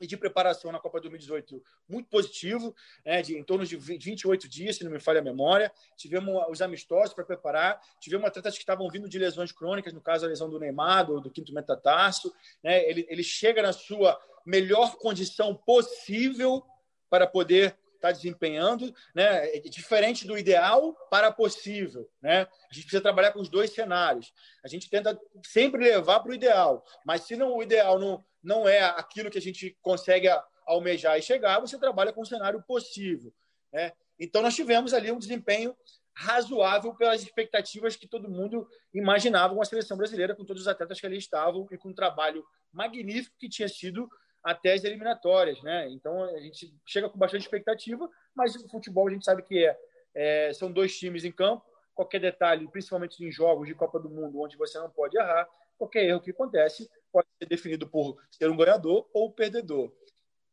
e 0.00 0.06
de 0.06 0.16
preparação 0.16 0.70
na 0.70 0.78
Copa 0.78 1.00
2018 1.00 1.60
muito 1.88 2.08
positivo, 2.08 2.74
né, 3.04 3.20
de 3.20 3.36
em 3.36 3.42
torno 3.42 3.66
de 3.66 3.76
28 3.76 4.48
dias, 4.48 4.76
se 4.76 4.84
não 4.84 4.90
me 4.90 5.00
falha 5.00 5.20
a 5.20 5.24
memória. 5.24 5.72
Tivemos 5.96 6.34
os 6.48 6.62
amistosos 6.62 7.14
para 7.14 7.24
preparar, 7.24 7.80
tivemos 8.00 8.26
atletas 8.26 8.54
que 8.54 8.60
estavam 8.60 8.88
vindo 8.88 9.08
de 9.08 9.18
lesões 9.18 9.52
crônicas, 9.52 9.92
no 9.92 10.00
caso 10.00 10.24
a 10.24 10.28
lesão 10.28 10.48
do 10.48 10.58
Neymar, 10.58 11.06
do, 11.06 11.20
do 11.20 11.30
quinto 11.30 11.52
metatarso. 11.52 12.32
Né, 12.62 12.88
ele, 12.88 13.06
ele 13.08 13.22
chega 13.22 13.62
na 13.62 13.72
sua 13.72 14.18
melhor 14.46 14.96
condição 14.96 15.54
possível 15.54 16.64
para 17.10 17.26
poder 17.26 17.76
estar 17.98 18.12
desempenhando, 18.12 18.94
né? 19.14 19.56
É 19.56 19.60
diferente 19.60 20.26
do 20.26 20.38
ideal 20.38 20.94
para 21.10 21.30
possível, 21.30 22.08
né? 22.22 22.42
A 22.70 22.74
gente 22.74 22.84
precisa 22.84 23.02
trabalhar 23.02 23.32
com 23.32 23.40
os 23.40 23.48
dois 23.48 23.72
cenários. 23.72 24.32
A 24.64 24.68
gente 24.68 24.88
tenta 24.88 25.18
sempre 25.44 25.82
levar 25.82 26.20
para 26.20 26.30
o 26.30 26.34
ideal, 26.34 26.84
mas 27.04 27.22
se 27.22 27.36
não 27.36 27.56
o 27.56 27.62
ideal 27.62 27.98
não 27.98 28.24
não 28.42 28.68
é 28.68 28.80
aquilo 28.80 29.30
que 29.30 29.38
a 29.38 29.42
gente 29.42 29.76
consegue 29.82 30.28
almejar 30.64 31.18
e 31.18 31.22
chegar, 31.22 31.60
você 31.60 31.78
trabalha 31.78 32.12
com 32.12 32.22
o 32.22 32.26
cenário 32.26 32.62
possível. 32.62 33.32
Né? 33.72 33.92
Então, 34.18 34.42
nós 34.42 34.54
tivemos 34.54 34.94
ali 34.94 35.10
um 35.10 35.18
desempenho 35.18 35.76
razoável 36.14 36.94
pelas 36.94 37.22
expectativas 37.22 37.94
que 37.94 38.08
todo 38.08 38.28
mundo 38.28 38.68
imaginava 38.92 39.54
com 39.54 39.62
a 39.62 39.64
seleção 39.64 39.96
brasileira, 39.96 40.34
com 40.34 40.44
todos 40.44 40.62
os 40.62 40.68
atletas 40.68 41.00
que 41.00 41.06
ali 41.06 41.16
estavam 41.16 41.66
e 41.70 41.78
com 41.78 41.90
um 41.90 41.94
trabalho 41.94 42.44
magnífico 42.72 43.36
que 43.38 43.48
tinha 43.48 43.68
sido 43.68 44.08
até 44.48 44.72
as 44.72 44.82
eliminatórias. 44.82 45.62
Né? 45.62 45.88
Então, 45.90 46.24
a 46.24 46.40
gente 46.40 46.74
chega 46.86 47.08
com 47.08 47.18
bastante 47.18 47.42
expectativa, 47.42 48.08
mas 48.34 48.56
o 48.56 48.68
futebol 48.68 49.06
a 49.06 49.10
gente 49.10 49.24
sabe 49.24 49.42
que 49.42 49.64
é, 49.64 49.78
é 50.14 50.52
são 50.54 50.72
dois 50.72 50.98
times 50.98 51.24
em 51.24 51.32
campo, 51.32 51.64
qualquer 51.94 52.18
detalhe, 52.18 52.66
principalmente 52.68 53.22
em 53.22 53.30
jogos 53.30 53.68
de 53.68 53.74
Copa 53.74 54.00
do 54.00 54.08
Mundo, 54.08 54.40
onde 54.40 54.56
você 54.56 54.78
não 54.78 54.88
pode 54.88 55.18
errar, 55.18 55.46
qualquer 55.76 56.04
erro 56.04 56.20
que 56.20 56.30
acontece 56.30 56.90
pode 57.12 57.28
ser 57.38 57.46
definido 57.46 57.86
por 57.86 58.16
ser 58.30 58.48
um 58.50 58.56
ganhador 58.56 59.08
ou 59.12 59.28
um 59.28 59.32
perdedor. 59.32 59.92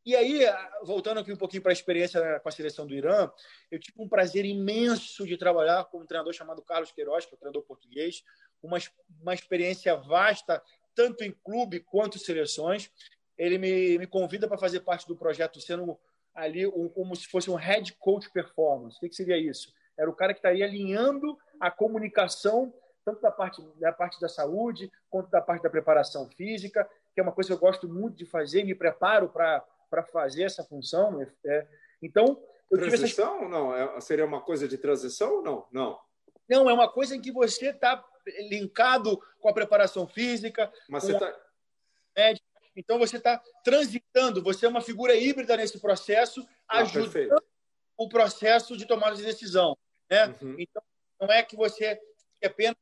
E 0.06 0.16
aí, 0.16 0.42
voltando 0.84 1.20
aqui 1.20 1.32
um 1.32 1.38
pouquinho 1.38 1.64
para 1.64 1.72
a 1.72 1.74
experiência 1.74 2.40
com 2.40 2.50
a 2.50 2.52
seleção 2.52 2.86
do 2.86 2.94
Irã, 2.94 3.32
eu 3.72 3.80
tive 3.80 4.00
um 4.00 4.10
prazer 4.10 4.46
imenso 4.46 5.26
de 5.26 5.36
trabalhar 5.36 5.86
com 5.86 6.00
um 6.00 6.06
treinador 6.06 6.34
chamado 6.34 6.62
Carlos 6.62 6.92
Queiroz, 6.92 7.26
que 7.26 7.34
é 7.34 7.36
o 7.36 7.40
treinador 7.40 7.64
português, 7.64 8.24
uma, 8.62 8.78
uma 9.22 9.34
experiência 9.34 9.96
vasta, 9.96 10.62
tanto 10.94 11.24
em 11.24 11.32
clube 11.32 11.80
quanto 11.80 12.18
seleções. 12.18 12.92
Ele 13.38 13.58
me, 13.58 13.98
me 13.98 14.08
convida 14.08 14.48
para 14.48 14.58
fazer 14.58 14.82
parte 14.82 15.08
do 15.08 15.16
projeto, 15.16 15.60
sendo 15.60 15.98
ali 16.34 16.66
um, 16.68 16.88
como 16.90 17.16
se 17.16 17.28
fosse 17.28 17.50
um 17.50 17.56
head 17.56 17.94
coach 17.94 18.30
performance. 18.32 18.98
O 18.98 19.00
que, 19.00 19.10
que 19.10 19.16
seria 19.16 19.38
isso? 19.38 19.74
era 19.98 20.10
o 20.10 20.14
cara 20.14 20.34
que 20.34 20.40
estaria 20.40 20.66
alinhando 20.66 21.38
a 21.60 21.72
comunicação, 21.72 22.74
tanto 23.04 23.22
da 23.22 23.32
parte 23.32 23.62
da, 23.80 23.92
parte 23.92 24.20
da 24.20 24.28
saúde, 24.28 24.92
quanto 25.10 25.30
da 25.30 25.42
parte 25.42 25.64
da 25.64 25.70
preparação 25.70 26.30
física, 26.30 26.90
que 27.14 27.20
é 27.20 27.24
uma 27.24 27.32
coisa 27.32 27.50
que 27.50 27.54
eu 27.54 27.60
gosto 27.60 27.88
muito 27.88 28.18
de 28.18 28.26
fazer, 28.26 28.64
me 28.64 28.76
preparo 28.76 29.30
para 29.30 30.04
fazer 30.12 30.44
essa 30.44 30.64
função. 30.64 31.26
É, 31.46 31.68
então, 32.02 32.42
eu 32.70 32.78
transição? 32.78 33.38
Essa... 33.38 33.48
Não, 33.48 33.76
é, 33.76 34.02
seria 34.02 34.26
uma 34.26 34.42
coisa 34.42 34.68
de 34.68 34.78
transição 34.78 35.38
ou 35.38 35.44
não? 35.44 35.68
Não. 35.72 36.00
Não, 36.48 36.70
é 36.70 36.74
uma 36.74 36.92
coisa 36.92 37.16
em 37.16 37.22
que 37.22 37.32
você 37.32 37.70
está 37.70 38.04
linkado 38.50 39.20
com 39.40 39.50
a 39.50 39.54
preparação 39.54 40.08
física. 40.08 40.72
Mas 40.90 41.04
você 41.04 41.14
está. 41.14 41.34
Então 42.76 43.00
você 43.00 43.18
está 43.18 43.42
transitando, 43.64 44.44
você 44.44 44.66
é 44.66 44.70
uma 44.70 44.82
figura 44.82 45.16
híbrida 45.16 45.56
nesse 45.56 45.80
processo, 45.80 46.46
ah, 46.68 46.80
ajudando 46.80 47.12
perfeito. 47.12 47.44
o 47.98 48.10
processo 48.10 48.76
de 48.76 48.86
tomada 48.86 49.16
de 49.16 49.24
decisão. 49.24 49.78
Né? 50.10 50.36
Uhum. 50.42 50.56
Então, 50.60 50.84
não 51.20 51.32
é 51.32 51.42
que 51.42 51.56
você 51.56 51.96
fique 52.34 52.46
apenas 52.46 52.76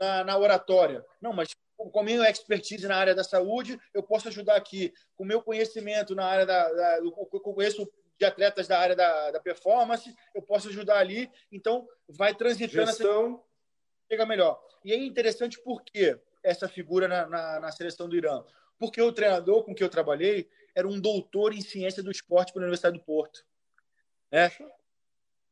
na, 0.00 0.24
na 0.24 0.38
oratória. 0.38 1.04
Não, 1.20 1.32
mas 1.32 1.48
com 1.76 2.00
a 2.00 2.02
minha 2.02 2.28
expertise 2.28 2.88
na 2.88 2.96
área 2.96 3.14
da 3.14 3.22
saúde, 3.22 3.78
eu 3.94 4.02
posso 4.02 4.28
ajudar 4.28 4.56
aqui. 4.56 4.92
Com 5.16 5.22
o 5.22 5.26
meu 5.26 5.40
conhecimento 5.40 6.14
na 6.14 6.24
área 6.24 6.44
da. 6.44 6.72
da 6.72 6.98
eu 6.98 7.12
conheço 7.40 7.88
de 8.18 8.24
atletas 8.24 8.66
da 8.66 8.78
área 8.78 8.96
da, 8.96 9.30
da 9.30 9.40
performance, 9.40 10.12
eu 10.34 10.42
posso 10.42 10.68
ajudar 10.68 10.98
ali. 10.98 11.30
Então, 11.52 11.86
vai 12.08 12.34
transitando 12.34 12.86
Gestão. 12.86 13.34
essa. 13.34 13.42
Chega 14.10 14.26
melhor. 14.26 14.60
E 14.84 14.92
é 14.92 14.96
interessante 14.96 15.60
porque 15.62 16.18
essa 16.42 16.68
figura 16.68 17.06
na, 17.06 17.26
na, 17.26 17.60
na, 17.60 17.72
seleção 17.72 18.08
do 18.08 18.16
Irã. 18.16 18.42
Porque 18.78 19.00
o 19.02 19.12
treinador 19.12 19.64
com 19.64 19.74
que 19.74 19.82
eu 19.82 19.88
trabalhei 19.88 20.48
era 20.74 20.86
um 20.86 21.00
doutor 21.00 21.52
em 21.52 21.60
ciência 21.60 22.02
do 22.02 22.10
esporte 22.10 22.52
pela 22.52 22.64
Universidade 22.64 22.98
do 22.98 23.04
Porto. 23.04 23.44
Né? 24.30 24.50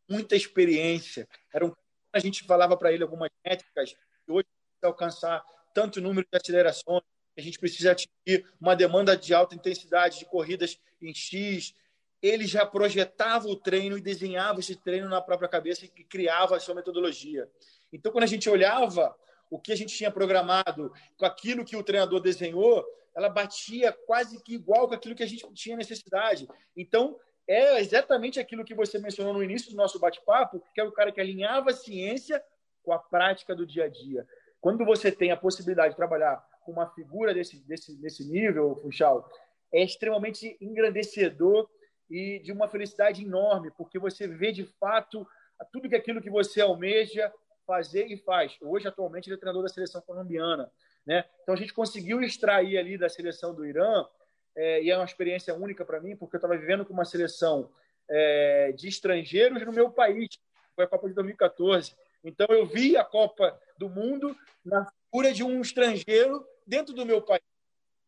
Muita 0.09 0.37
experiência. 0.37 1.29
Era 1.53 1.67
um... 1.67 1.73
A 2.13 2.19
gente 2.19 2.45
falava 2.45 2.77
para 2.77 2.93
ele 2.93 3.03
algumas 3.03 3.31
métricas 3.45 3.93
que 3.93 4.33
hoje 4.33 4.47
alcançar 4.83 5.45
tanto 5.75 6.01
número 6.01 6.27
de 6.31 6.39
acelerações, 6.39 7.03
a 7.37 7.41
gente 7.41 7.59
precisa 7.59 7.93
atingir 7.93 8.47
uma 8.61 8.75
demanda 8.75 9.17
de 9.17 9.35
alta 9.35 9.55
intensidade 9.55 10.19
de 10.19 10.25
corridas 10.25 10.79
em 11.03 11.13
X, 11.13 11.75
ele 12.23 12.47
já 12.47 12.65
projetava 12.65 13.47
o 13.49 13.57
treino 13.57 13.99
e 13.99 14.01
desenhava 14.01 14.61
esse 14.61 14.75
treino 14.75 15.09
na 15.09 15.21
própria 15.21 15.49
cabeça 15.49 15.85
e 15.85 15.89
criava 15.89 16.57
a 16.57 16.61
sua 16.61 16.75
metodologia. 16.75 17.51
Então, 17.93 18.11
quando 18.11 18.25
a 18.25 18.29
gente 18.29 18.49
olhava 18.49 19.15
o 19.51 19.59
que 19.59 19.73
a 19.73 19.77
gente 19.77 19.97
tinha 19.97 20.11
programado 20.11 20.93
com 21.17 21.25
aquilo 21.25 21.65
que 21.65 21.77
o 21.77 21.83
treinador 21.83 22.21
desenhou, 22.21 22.85
ela 23.15 23.29
batia 23.29 23.93
quase 23.93 24.43
que 24.43 24.55
igual 24.55 24.89
com 24.89 24.95
aquilo 24.95 25.15
que 25.15 25.23
a 25.23 25.27
gente 25.27 25.47
tinha 25.55 25.77
necessidade. 25.77 26.49
Então, 26.77 27.19
é 27.49 27.81
exatamente 27.81 28.41
aquilo 28.41 28.65
que 28.65 28.75
você 28.75 28.99
mencionou 28.99 29.33
no 29.33 29.43
início 29.43 29.71
do 29.71 29.77
nosso 29.77 29.99
bate-papo, 29.99 30.63
que 30.75 30.81
é 30.81 30.85
o 30.85 30.93
cara 30.93 31.13
que 31.13 31.21
alinhava 31.21 31.71
a 31.71 31.75
ciência 31.75 32.43
com 32.83 32.93
a 32.93 32.99
prática 32.99 33.55
do 33.55 33.65
dia 33.65 33.85
a 33.85 33.89
dia. 33.89 34.27
Quando 34.61 34.85
você 34.85 35.13
tem 35.13 35.31
a 35.31 35.37
possibilidade 35.37 35.91
de 35.91 35.97
trabalhar 35.97 36.45
com 36.65 36.73
uma 36.73 36.89
figura 36.91 37.33
desse, 37.33 37.59
desse, 37.61 37.97
desse 37.97 38.25
nível, 38.25 38.77
Funchal, 38.77 39.29
é 39.73 39.83
extremamente 39.83 40.57
engrandecedor 40.61 41.69
e 42.11 42.41
de 42.41 42.53
uma 42.53 42.69
felicidade 42.69 43.25
enorme, 43.25 43.71
porque 43.77 43.99
você 43.99 44.27
vê 44.27 44.53
de 44.53 44.65
fato 44.65 45.27
tudo 45.73 45.87
aquilo 45.95 46.21
que 46.21 46.31
você 46.31 46.61
almeja 46.61 47.33
fazer 47.67 48.07
e 48.07 48.17
faz. 48.17 48.57
Hoje, 48.61 48.87
atualmente, 48.87 49.29
ele 49.29 49.35
é 49.35 49.39
treinador 49.39 49.63
da 49.63 49.69
seleção 49.69 50.01
colombiana. 50.01 50.71
Né? 51.05 51.25
Então, 51.43 51.55
a 51.55 51.59
gente 51.59 51.75
conseguiu 51.75 52.23
extrair 52.23 52.79
ali 52.79 52.97
da 52.97 53.09
seleção 53.09 53.55
do 53.55 53.67
Irã, 53.67 54.07
é, 54.55 54.83
e 54.83 54.91
é 54.91 54.97
uma 54.97 55.05
experiência 55.05 55.55
única 55.55 55.85
para 55.85 56.01
mim, 56.01 56.17
porque 56.17 56.37
eu 56.37 56.39
estava 56.39 56.57
vivendo 56.57 56.85
com 56.85 56.93
uma 56.93 57.05
seleção 57.05 57.71
é, 58.09 58.73
de 58.73 58.89
estrangeiros 58.89 59.65
no 59.65 59.73
meu 59.73 59.91
país, 59.91 60.29
foi 60.75 60.85
a 60.85 60.89
Copa 60.89 61.09
de 61.09 61.15
2014. 61.15 61.95
Então, 62.25 62.47
eu 62.51 62.67
vi 62.67 62.97
a 62.97 63.05
Copa 63.05 63.59
do 63.79 63.89
Mundo 63.89 64.37
na 64.65 64.87
figura 64.87 65.33
de 65.33 65.45
um 65.45 65.61
estrangeiro 65.61 66.47
dentro 66.67 66.95
do 66.95 67.05
meu 67.05 67.21
país. 67.21 67.43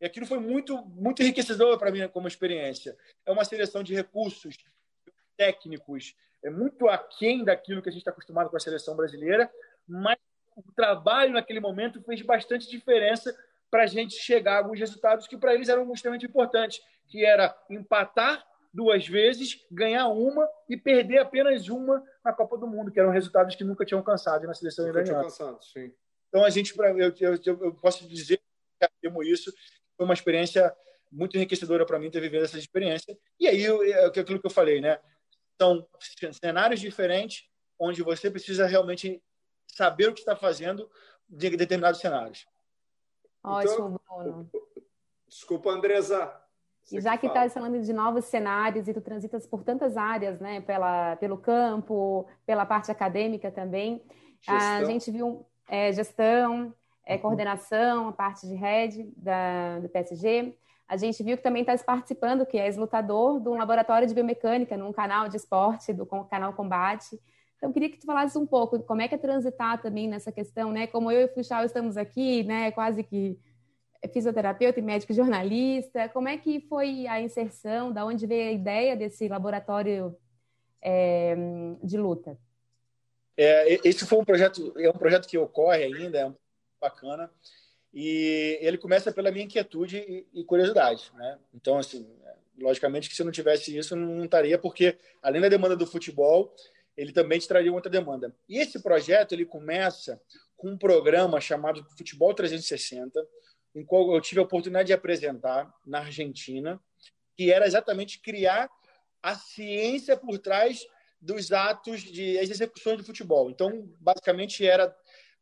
E 0.00 0.06
aquilo 0.06 0.26
foi 0.26 0.38
muito, 0.38 0.76
muito 0.86 1.22
enriquecedor 1.22 1.76
para 1.78 1.90
mim 1.90 2.06
como 2.08 2.28
experiência. 2.28 2.96
É 3.26 3.32
uma 3.32 3.44
seleção 3.44 3.82
de 3.82 3.94
recursos 3.94 4.56
técnicos, 5.38 6.14
é 6.44 6.50
muito 6.50 6.88
aquém 6.88 7.44
daquilo 7.44 7.80
que 7.80 7.88
a 7.88 7.92
gente 7.92 8.02
está 8.02 8.10
acostumado 8.10 8.50
com 8.50 8.56
a 8.56 8.60
seleção 8.60 8.94
brasileira, 8.94 9.50
mas 9.86 10.18
o 10.56 10.72
trabalho 10.72 11.32
naquele 11.32 11.60
momento 11.60 12.02
fez 12.02 12.20
bastante 12.20 12.68
diferença 12.68 13.34
para 13.70 13.84
a 13.84 13.86
gente 13.86 14.14
chegar 14.16 14.54
a 14.54 14.58
alguns 14.58 14.78
resultados 14.78 15.26
que 15.26 15.36
para 15.36 15.54
eles 15.54 15.68
eram 15.68 15.90
extremamente 15.92 16.26
importantes, 16.26 16.80
que 17.06 17.24
era 17.24 17.56
empatar 17.70 18.44
duas 18.72 19.06
vezes, 19.06 19.64
ganhar 19.70 20.08
uma 20.08 20.46
e 20.68 20.76
perder 20.76 21.18
apenas 21.18 21.68
uma 21.68 22.02
na 22.24 22.32
Copa 22.32 22.58
do 22.58 22.66
Mundo, 22.66 22.90
que 22.90 23.00
eram 23.00 23.10
resultados 23.10 23.54
que 23.54 23.64
nunca 23.64 23.84
tinham 23.84 24.00
alcançado 24.00 24.46
na 24.46 24.54
seleção 24.54 24.86
iraniana. 24.88 25.20
Então 26.28 26.44
a 26.44 26.50
gente, 26.50 26.74
eu, 26.76 27.14
eu, 27.20 27.64
eu 27.64 27.74
posso 27.74 28.06
dizer 28.06 28.38
que 28.78 28.84
afirmo 28.84 29.22
isso, 29.22 29.52
foi 29.96 30.04
uma 30.04 30.14
experiência 30.14 30.74
muito 31.10 31.36
enriquecedora 31.36 31.86
para 31.86 31.98
mim 31.98 32.10
ter 32.10 32.20
vivido 32.20 32.44
essa 32.44 32.58
experiência. 32.58 33.18
E 33.40 33.48
aí, 33.48 33.64
é 33.64 34.06
aquilo 34.06 34.40
que 34.40 34.46
eu 34.46 34.50
falei, 34.50 34.80
né? 34.80 34.98
São 35.60 35.86
cenários 36.32 36.80
diferentes 36.80 37.48
onde 37.78 38.02
você 38.02 38.30
precisa 38.30 38.66
realmente 38.66 39.22
saber 39.66 40.08
o 40.08 40.14
que 40.14 40.20
está 40.20 40.34
fazendo 40.34 40.90
de 41.28 41.50
determinados 41.56 42.00
cenários. 42.00 42.46
Ótimo, 43.42 44.00
então, 44.02 44.22
Bruno. 44.22 44.50
Desculpa, 45.28 45.70
Andresa. 45.70 46.32
E 46.90 47.00
já 47.00 47.16
que 47.18 47.26
está 47.26 47.48
falando 47.50 47.80
de 47.80 47.92
novos 47.92 48.24
cenários 48.24 48.88
e 48.88 48.94
tu 48.94 49.00
transitas 49.00 49.46
por 49.46 49.62
tantas 49.62 49.96
áreas, 49.96 50.40
né? 50.40 50.60
Pela, 50.62 51.16
pelo 51.16 51.36
campo, 51.36 52.26
pela 52.46 52.64
parte 52.64 52.90
acadêmica 52.90 53.50
também. 53.50 54.02
Gestão. 54.40 54.58
A 54.58 54.84
gente 54.84 55.10
viu 55.10 55.46
é, 55.68 55.92
gestão, 55.92 56.74
é, 57.04 57.14
uhum. 57.14 57.20
coordenação, 57.20 58.08
a 58.08 58.12
parte 58.12 58.46
de 58.46 58.54
rede 58.54 59.12
da, 59.16 59.80
do 59.80 59.88
PSG. 59.88 60.56
A 60.88 60.96
gente 60.96 61.22
viu 61.22 61.36
que 61.36 61.42
também 61.42 61.62
está 61.62 61.76
participando, 61.84 62.46
que 62.46 62.56
é 62.56 62.64
ex-lutador 62.64 63.38
de 63.40 63.48
um 63.48 63.58
laboratório 63.58 64.08
de 64.08 64.14
biomecânica 64.14 64.76
num 64.76 64.92
canal 64.92 65.28
de 65.28 65.36
esporte, 65.36 65.92
do 65.92 66.06
canal 66.06 66.54
Combate. 66.54 67.20
Então, 67.58 67.72
queria 67.72 67.90
que 67.90 67.98
tu 67.98 68.06
falasses 68.06 68.36
um 68.36 68.46
pouco 68.46 68.78
como 68.84 69.02
é 69.02 69.08
que 69.08 69.14
é 69.14 69.18
transitar 69.18 69.82
também 69.82 70.08
nessa 70.08 70.32
questão, 70.32 70.72
né? 70.72 70.86
Como 70.86 71.10
eu 71.10 71.20
e 71.20 71.24
o 71.26 71.34
Fuxal 71.34 71.64
estamos 71.64 71.96
aqui, 71.96 72.42
né? 72.44 72.70
Quase 72.70 73.02
que 73.02 73.38
fisioterapeuta 74.12 74.78
e 74.78 74.82
médico 74.82 75.12
jornalista. 75.12 76.08
Como 76.08 76.28
é 76.28 76.38
que 76.38 76.60
foi 76.60 77.06
a 77.06 77.20
inserção? 77.20 77.92
Da 77.92 78.06
onde 78.06 78.26
veio 78.26 78.48
a 78.48 78.52
ideia 78.52 78.96
desse 78.96 79.28
laboratório 79.28 80.16
é, 80.80 81.36
de 81.82 81.98
luta? 81.98 82.38
É, 83.36 83.86
esse 83.86 84.06
foi 84.06 84.18
um 84.18 84.24
projeto, 84.24 84.72
é 84.78 84.88
um 84.88 84.94
projeto 84.94 85.28
que 85.28 85.36
ocorre 85.36 85.84
ainda, 85.84 86.18
é 86.18 86.32
bacana. 86.80 87.30
E 87.92 88.58
ele 88.60 88.78
começa 88.78 89.10
pela 89.12 89.30
minha 89.30 89.44
inquietude 89.44 90.26
e, 90.32 90.44
curiosidade, 90.44 91.10
né? 91.14 91.38
Então, 91.54 91.78
assim, 91.78 92.06
logicamente 92.58 93.08
que 93.08 93.16
se 93.16 93.24
não 93.24 93.32
tivesse 93.32 93.76
isso, 93.76 93.96
não 93.96 94.24
estaria, 94.24 94.58
porque 94.58 94.98
além 95.22 95.40
da 95.40 95.48
demanda 95.48 95.76
do 95.76 95.86
futebol, 95.86 96.54
ele 96.96 97.12
também 97.12 97.38
te 97.38 97.48
traria 97.48 97.72
outra 97.72 97.90
demanda. 97.90 98.34
E 98.48 98.58
esse 98.58 98.82
projeto, 98.82 99.32
ele 99.32 99.46
começa 99.46 100.20
com 100.56 100.70
um 100.70 100.76
programa 100.76 101.40
chamado 101.40 101.84
Futebol 101.96 102.34
360, 102.34 103.24
em 103.74 103.84
qual 103.84 104.12
eu 104.12 104.20
tive 104.20 104.40
a 104.40 104.44
oportunidade 104.44 104.88
de 104.88 104.92
apresentar 104.92 105.72
na 105.86 106.00
Argentina, 106.00 106.80
que 107.36 107.52
era 107.52 107.66
exatamente 107.66 108.20
criar 108.20 108.68
a 109.22 109.36
ciência 109.36 110.16
por 110.16 110.38
trás 110.38 110.84
dos 111.20 111.52
atos 111.52 112.02
de 112.02 112.36
execuções 112.36 112.98
de 112.98 113.04
futebol. 113.04 113.50
Então, 113.50 113.88
basicamente, 114.00 114.66
era 114.66 114.94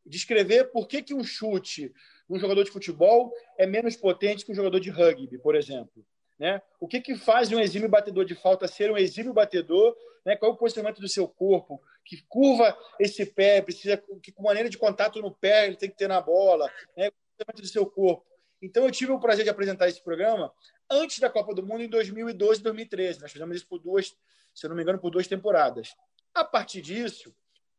descrever 0.04 0.70
por 0.70 0.86
que, 0.86 1.02
que 1.02 1.14
um 1.14 1.24
chute 1.24 1.92
um 2.28 2.38
jogador 2.38 2.64
de 2.64 2.70
futebol 2.70 3.32
é 3.56 3.66
menos 3.66 3.96
potente 3.96 4.44
que 4.44 4.52
um 4.52 4.54
jogador 4.54 4.80
de 4.80 4.90
rugby, 4.90 5.38
por 5.38 5.54
exemplo. 5.54 6.04
Né? 6.38 6.60
O 6.78 6.86
que, 6.86 7.00
que 7.00 7.16
faz 7.16 7.50
um 7.50 7.60
exímio 7.60 7.88
batedor 7.88 8.24
de 8.24 8.34
falta 8.34 8.68
ser 8.68 8.90
um 8.90 8.96
exímio 8.96 9.32
batedor? 9.32 9.96
Né? 10.24 10.36
Qual 10.36 10.50
é 10.50 10.54
o 10.54 10.58
posicionamento 10.58 11.00
do 11.00 11.08
seu 11.08 11.26
corpo? 11.26 11.80
Que 12.04 12.22
curva 12.28 12.76
esse 13.00 13.24
pé? 13.24 13.62
Precisa 13.62 13.96
que 14.22 14.34
maneira 14.40 14.68
de 14.68 14.76
contato 14.76 15.20
no 15.22 15.30
pé 15.30 15.66
ele 15.66 15.76
tem 15.76 15.88
que 15.88 15.96
ter 15.96 16.08
na 16.08 16.20
bola? 16.20 16.70
Né? 16.96 17.08
O 17.08 17.12
posicionamento 17.12 17.62
do 17.62 17.68
seu 17.68 17.86
corpo. 17.86 18.26
Então 18.60 18.84
eu 18.84 18.90
tive 18.90 19.12
o 19.12 19.20
prazer 19.20 19.44
de 19.44 19.50
apresentar 19.50 19.88
esse 19.88 20.02
programa 20.02 20.52
antes 20.90 21.18
da 21.18 21.30
Copa 21.30 21.54
do 21.54 21.64
Mundo 21.64 21.82
em 21.82 21.88
2012 21.88 22.60
e 22.60 22.62
2013. 22.62 23.20
Nós 23.20 23.32
fizemos 23.32 23.56
isso 23.56 23.66
por 23.66 23.78
duas, 23.78 24.16
se 24.54 24.66
eu 24.66 24.68
não 24.68 24.76
me 24.76 24.82
engano, 24.82 24.98
por 24.98 25.10
duas 25.10 25.26
temporadas. 25.26 25.94
A 26.34 26.44
partir 26.44 26.82
disso, 26.82 27.34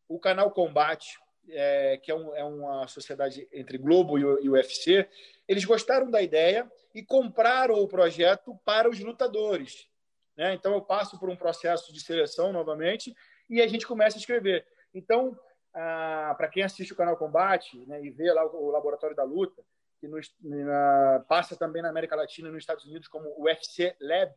o 0.08 0.20
canal 0.20 0.52
Combate 0.52 1.20
é, 1.50 1.98
que 1.98 2.12
é, 2.12 2.16
um, 2.16 2.36
é, 2.36 2.44
uma 2.44 2.88
sociedade 2.88 3.48
entre 3.52 3.78
Globo 3.78 4.18
e 4.18 4.46
e 4.46 4.50
UFC, 4.50 5.08
eles 5.48 5.66
gostaram 5.66 6.10
da 6.10 6.22
ideia 6.22 6.70
e 6.94 7.04
compraram 7.04 7.76
o 7.76 7.88
projeto 7.88 8.60
para 8.66 8.90
os 8.90 9.00
lutadores. 9.00 9.88
Né? 10.36 10.54
Então, 10.54 10.74
eu 10.74 10.82
passo 10.82 11.20
por 11.20 11.30
um 11.30 11.36
processo 11.36 11.92
de 11.94 12.00
seleção 12.00 12.52
novamente 12.52 13.16
e 13.50 13.62
a 13.62 13.68
gente 13.68 13.88
começa 13.88 14.18
a 14.18 14.20
escrever. 14.20 14.66
Então, 14.94 15.38
ah, 15.74 16.34
para 16.38 16.48
quem 16.48 16.64
assiste 16.64 16.94
o 16.94 16.98
canal 16.98 17.18
Combate 17.18 17.86
né, 17.86 18.04
e 18.04 18.10
vê 18.10 18.32
lá 18.32 18.46
o, 18.46 18.68
o 18.68 18.72
Laboratório 18.72 19.16
da 19.16 19.24
Luta, 19.24 19.64
que 20.00 20.08
nos, 20.08 20.34
na, 20.42 21.26
passa 21.28 21.56
também 21.56 21.82
na 21.82 21.90
América 21.90 22.16
Latina 22.16 22.50
e 22.50 22.52
nos 22.52 22.62
Estados 22.62 22.86
Unidos 22.86 23.08
como 23.08 23.30
o 23.38 23.44
UFC 23.44 23.96
Lab, 24.00 24.34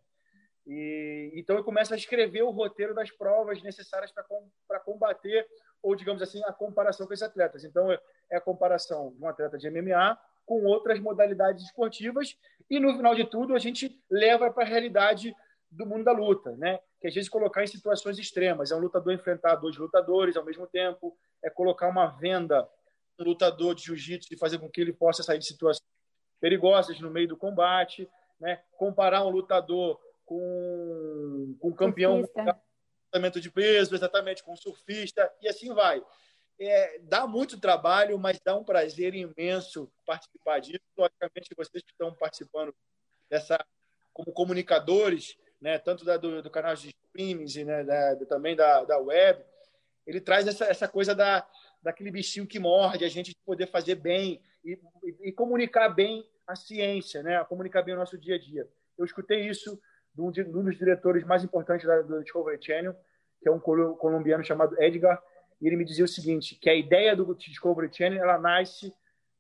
e, 0.67 1.33
então 1.35 1.57
eu 1.57 1.65
começo 1.65 1.93
a 1.93 1.97
escrever 1.97 2.43
o 2.43 2.51
roteiro 2.51 2.95
das 2.95 3.11
provas 3.11 3.63
necessárias 3.63 4.13
para 4.13 4.81
combater 4.81 5.47
ou, 5.83 5.95
digamos 5.95 6.23
assim, 6.23 6.43
a 6.45 6.53
comparação 6.53 7.07
com 7.07 7.13
esses 7.13 7.23
atletas. 7.23 7.65
Então, 7.65 7.91
é 7.91 8.37
a 8.37 8.41
comparação 8.41 9.13
de 9.17 9.23
um 9.23 9.29
atleta 9.29 9.59
de 9.59 9.71
MMA 9.71 10.19
com 10.47 10.65
outras 10.65 10.99
modalidades 10.99 11.65
esportivas 11.65 12.37
e, 12.69 12.79
no 12.81 12.95
final 12.95 13.15
de 13.15 13.25
tudo, 13.25 13.55
a 13.55 13.59
gente 13.59 14.01
leva 14.11 14.51
para 14.51 14.65
a 14.65 14.67
realidade 14.67 15.35
do 15.71 15.87
mundo 15.87 16.05
da 16.05 16.13
luta, 16.13 16.57
né? 16.57 16.81
Que 17.01 17.09
às 17.09 17.15
vezes 17.15 17.31
colocar 17.31 17.63
em 17.63 17.69
situações 17.69 18.19
extremas, 18.19 18.71
é 18.71 18.77
um 18.77 18.81
lutador 18.81 19.13
enfrentar 19.13 19.55
dois 19.55 19.77
lutadores 19.77 20.37
ao 20.37 20.45
mesmo 20.45 20.67
tempo, 20.67 21.17
é 21.43 21.49
colocar 21.49 21.89
uma 21.89 22.07
venda 22.07 22.69
um 23.19 23.25
lutador 23.25 23.75
de 23.75 23.85
jiu-jitsu 23.85 24.33
e 24.33 24.39
fazer 24.39 24.59
com 24.59 24.69
que 24.69 24.81
ele 24.81 24.93
possa 24.93 25.23
sair 25.23 25.39
de 25.39 25.47
situações 25.47 25.87
perigosas 26.41 26.99
no 27.01 27.11
meio 27.11 27.29
do 27.29 27.37
combate, 27.37 28.09
né? 28.41 28.61
Comparar 28.73 29.25
um 29.25 29.31
lutador 29.31 30.01
com, 30.25 31.57
com 31.61 31.69
um 31.69 31.75
campeão 31.75 32.27
de 33.41 33.51
peso, 33.51 33.95
exatamente 33.95 34.43
com 34.43 34.55
surfista 34.57 35.31
e 35.41 35.49
assim 35.49 35.73
vai. 35.75 36.03
É, 36.59 36.99
dá 37.01 37.27
muito 37.27 37.59
trabalho, 37.59 38.19
mas 38.19 38.39
dá 38.45 38.55
um 38.57 38.63
prazer 38.63 39.15
imenso 39.15 39.91
participar 40.05 40.61
disso. 40.61 40.81
Logicamente, 40.97 41.55
vocês 41.57 41.83
que 41.83 41.91
estão 41.91 42.15
participando 42.15 42.75
dessa 43.29 43.59
como 44.13 44.33
comunicadores, 44.33 45.37
né, 45.61 45.79
tanto 45.79 46.05
da, 46.05 46.17
do, 46.17 46.43
do, 46.43 46.51
canal 46.51 46.75
de 46.75 46.89
streaming, 46.89 47.65
né, 47.65 47.85
da, 47.85 48.17
também 48.27 48.55
da, 48.55 48.85
da 48.85 48.99
web, 48.99 49.43
ele 50.07 50.21
traz 50.21 50.47
essa, 50.47 50.65
essa 50.67 50.89
coisa 50.89 51.15
da, 51.15 51.49
daquele 51.83 52.11
bichinho 52.11 52.47
que 52.47 52.59
morde, 52.59 53.05
a 53.05 53.09
gente 53.09 53.35
poder 53.47 53.67
fazer 53.67 53.95
bem 53.95 54.43
e, 54.65 54.79
e, 55.03 55.29
e, 55.29 55.33
comunicar 55.33 55.89
bem 55.89 56.29
a 56.47 56.57
ciência, 56.57 57.23
né, 57.23 57.43
comunicar 57.45 57.83
bem 57.83 57.95
o 57.95 57.99
nosso 57.99 58.19
dia 58.19 58.35
a 58.35 58.39
dia. 58.39 58.69
Eu 58.99 59.05
escutei 59.05 59.49
isso 59.49 59.81
de 60.15 60.21
um, 60.21 60.31
de 60.31 60.43
um 60.43 60.65
dos 60.65 60.77
diretores 60.77 61.25
mais 61.25 61.45
importantes 61.45 61.87
da, 61.87 62.03
do 62.03 62.23
Discovery 62.23 62.63
Channel, 62.63 62.95
que 63.41 63.49
é 63.49 63.53
um 63.53 63.59
colombiano 63.59 64.45
chamado 64.45 64.81
Edgar, 64.83 65.23
e 65.61 65.67
ele 65.67 65.77
me 65.77 65.85
dizia 65.85 66.05
o 66.05 66.09
seguinte, 66.09 66.55
que 66.55 66.71
a 66.71 66.75
ideia 66.75 67.15
do 67.15 67.35
Discovery 67.35 67.91
Channel 67.93 68.23
ela 68.23 68.39
nasce 68.39 68.93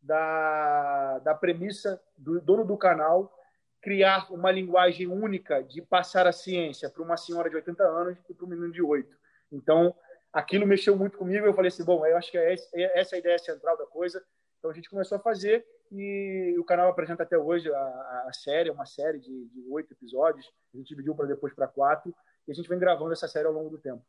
da, 0.02 1.18
da 1.20 1.34
premissa 1.34 2.00
do 2.16 2.40
dono 2.40 2.64
do 2.64 2.76
canal 2.76 3.34
criar 3.80 4.30
uma 4.30 4.50
linguagem 4.50 5.06
única 5.06 5.62
de 5.62 5.80
passar 5.80 6.26
a 6.26 6.32
ciência 6.32 6.90
para 6.90 7.02
uma 7.02 7.16
senhora 7.16 7.48
de 7.48 7.56
80 7.56 7.82
anos 7.82 8.18
e 8.28 8.34
para 8.34 8.44
um 8.44 8.48
menino 8.48 8.70
de 8.70 8.82
8. 8.82 9.08
Então, 9.50 9.94
aquilo 10.32 10.66
mexeu 10.66 10.96
muito 10.96 11.16
comigo. 11.16 11.46
Eu 11.46 11.54
falei 11.54 11.68
assim: 11.68 11.84
bom, 11.84 12.04
eu 12.04 12.16
acho 12.16 12.30
que 12.30 12.38
é 12.38 12.52
essa 12.52 13.14
é 13.14 13.16
a 13.16 13.18
ideia 13.18 13.38
central 13.38 13.76
da 13.76 13.86
coisa. 13.86 14.22
Então, 14.58 14.70
a 14.70 14.74
gente 14.74 14.90
começou 14.90 15.16
a 15.16 15.20
fazer 15.20 15.64
e 15.90 16.56
o 16.58 16.64
canal 16.64 16.88
apresenta 16.88 17.24
até 17.24 17.36
hoje 17.36 17.72
a, 17.72 18.24
a 18.28 18.32
série, 18.32 18.70
uma 18.70 18.86
série 18.86 19.18
de 19.18 19.48
oito 19.70 19.92
episódios. 19.92 20.46
A 20.72 20.76
gente 20.76 20.88
dividiu 20.88 21.14
para 21.14 21.26
depois 21.26 21.52
para 21.52 21.66
quatro 21.66 22.14
e 22.46 22.52
a 22.52 22.54
gente 22.54 22.68
vem 22.68 22.78
gravando 22.78 23.12
essa 23.12 23.26
série 23.26 23.46
ao 23.46 23.52
longo 23.52 23.70
do 23.70 23.78
tempo. 23.78 24.02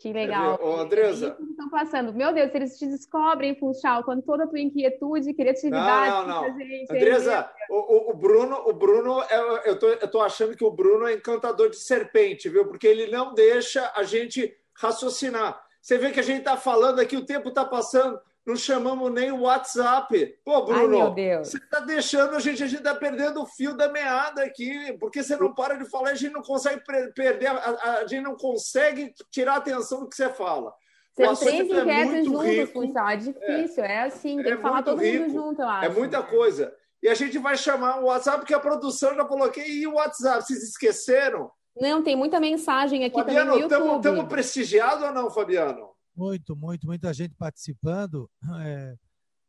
Que 0.00 0.14
legal. 0.14 0.58
Ô, 0.62 0.76
Andresa. 0.80 1.36
É 1.38 1.42
estão 1.42 1.68
passando. 1.68 2.14
Meu 2.14 2.32
Deus, 2.32 2.50
eles 2.54 2.78
te 2.78 2.86
descobrem, 2.86 3.54
Funchal, 3.54 4.02
quando 4.02 4.22
toda 4.22 4.44
a 4.44 4.46
tua 4.46 4.58
inquietude, 4.58 5.34
criatividade. 5.34 6.10
Não, 6.10 6.26
não, 6.26 6.48
não. 6.48 6.58
Gente, 6.58 6.90
Andresa, 6.90 7.50
o, 7.68 8.10
o, 8.10 8.14
Bruno, 8.14 8.56
o 8.66 8.72
Bruno 8.72 9.22
é, 9.22 9.68
eu, 9.68 9.78
tô, 9.78 9.88
eu 9.88 10.10
tô 10.10 10.22
achando 10.22 10.56
que 10.56 10.64
o 10.64 10.70
Bruno 10.70 11.06
é 11.06 11.12
encantador 11.12 11.68
de 11.68 11.76
serpente, 11.76 12.48
viu? 12.48 12.66
Porque 12.66 12.86
ele 12.86 13.08
não 13.10 13.34
deixa 13.34 13.92
a 13.94 14.02
gente 14.02 14.56
raciocinar. 14.74 15.62
Você 15.82 15.98
vê 15.98 16.10
que 16.10 16.20
a 16.20 16.24
gente 16.24 16.38
está 16.38 16.56
falando 16.56 16.98
aqui, 16.98 17.16
o 17.16 17.26
tempo 17.26 17.50
está 17.50 17.64
passando 17.64 18.18
não 18.50 18.56
chamamos 18.56 19.12
nem 19.12 19.30
o 19.30 19.42
WhatsApp. 19.42 20.38
Pô, 20.44 20.64
Bruno, 20.64 21.14
Ai, 21.16 21.38
você 21.38 21.56
está 21.56 21.80
deixando 21.80 22.34
a 22.34 22.40
gente, 22.40 22.62
a 22.62 22.66
gente 22.66 22.78
está 22.78 22.94
perdendo 22.94 23.40
o 23.40 23.46
fio 23.46 23.76
da 23.76 23.88
meada 23.88 24.42
aqui, 24.42 24.92
porque 24.98 25.22
você 25.22 25.36
não 25.36 25.54
para 25.54 25.76
de 25.76 25.88
falar, 25.88 26.10
a 26.10 26.14
gente 26.14 26.32
não 26.32 26.42
consegue 26.42 26.82
perder, 27.14 27.46
a, 27.48 28.00
a 28.00 28.06
gente 28.06 28.22
não 28.22 28.36
consegue 28.36 29.14
tirar 29.30 29.54
a 29.54 29.56
atenção 29.56 30.00
do 30.00 30.08
que 30.08 30.16
você 30.16 30.28
fala. 30.28 30.74
São 31.12 31.34
três 31.34 31.70
é 31.70 31.80
inquietos 31.80 32.24
juntos, 32.24 32.70
Funchal, 32.70 33.08
é 33.08 33.16
difícil, 33.16 33.84
é, 33.84 33.94
é 33.94 34.02
assim, 34.02 34.42
tem 34.42 34.52
é 34.52 34.56
que 34.56 34.62
falar 34.62 34.82
todo 34.82 35.00
rico, 35.00 35.24
mundo 35.24 35.32
junto, 35.32 35.62
eu 35.62 35.68
é 35.68 35.70
acho. 35.70 35.84
É 35.84 35.88
muita 35.88 36.22
coisa. 36.22 36.74
E 37.02 37.08
a 37.08 37.14
gente 37.14 37.38
vai 37.38 37.56
chamar 37.56 38.00
o 38.00 38.06
WhatsApp, 38.06 38.38
porque 38.38 38.54
a 38.54 38.60
produção 38.60 39.14
já 39.14 39.24
coloquei, 39.24 39.66
e 39.66 39.86
o 39.86 39.94
WhatsApp, 39.94 40.44
vocês 40.44 40.62
esqueceram? 40.62 41.50
Não, 41.78 42.02
tem 42.02 42.16
muita 42.16 42.40
mensagem 42.40 43.04
aqui 43.04 43.14
Fabiano, 43.14 43.52
também 43.52 43.68
no 43.68 43.74
YouTube. 43.74 43.96
Estamos 43.96 44.24
prestigiados 44.26 45.04
ou 45.04 45.12
não, 45.12 45.30
Fabiano? 45.30 45.89
Muito, 46.14 46.56
muito, 46.56 46.86
muita 46.86 47.12
gente 47.12 47.34
participando. 47.34 48.30
É, 48.62 48.96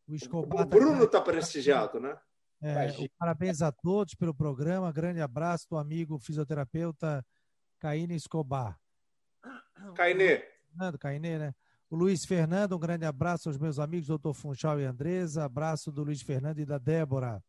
o 0.07 0.16
Escobar. 0.16 0.53
O 0.53 0.57
tá 0.57 0.66
Bruno 0.66 1.03
está 1.05 1.20
tá 1.20 1.24
prestigiado, 1.24 1.99
né? 1.99 2.18
É, 2.62 2.88
parabéns 3.18 3.62
a 3.62 3.72
todos 3.72 4.14
pelo 4.14 4.34
programa. 4.34 4.91
Grande 4.91 5.22
abraço 5.22 5.68
do 5.70 5.78
amigo 5.78 6.20
fisioterapeuta 6.20 7.26
Caíne 7.80 8.16
Escobar. 8.16 8.80
Caine. 9.95 10.43
Fernando, 10.70 10.97
Caine, 10.99 11.38
né? 11.39 11.55
O 11.89 11.95
Luiz 11.95 12.24
Fernando, 12.24 12.76
um 12.76 12.80
grande 12.80 13.05
abraço 13.05 13.49
aos 13.49 13.57
meus 13.57 13.78
amigos, 13.78 14.07
doutor 14.07 14.34
Funchal 14.34 14.80
e 14.80 14.86
Andresa. 14.86 15.43
Abraço 15.43 15.91
do 15.91 16.03
Luiz 16.03 16.22
Fernando 16.22 16.59
e 16.59 16.66
da 16.66 16.78
Débora. 16.78 17.43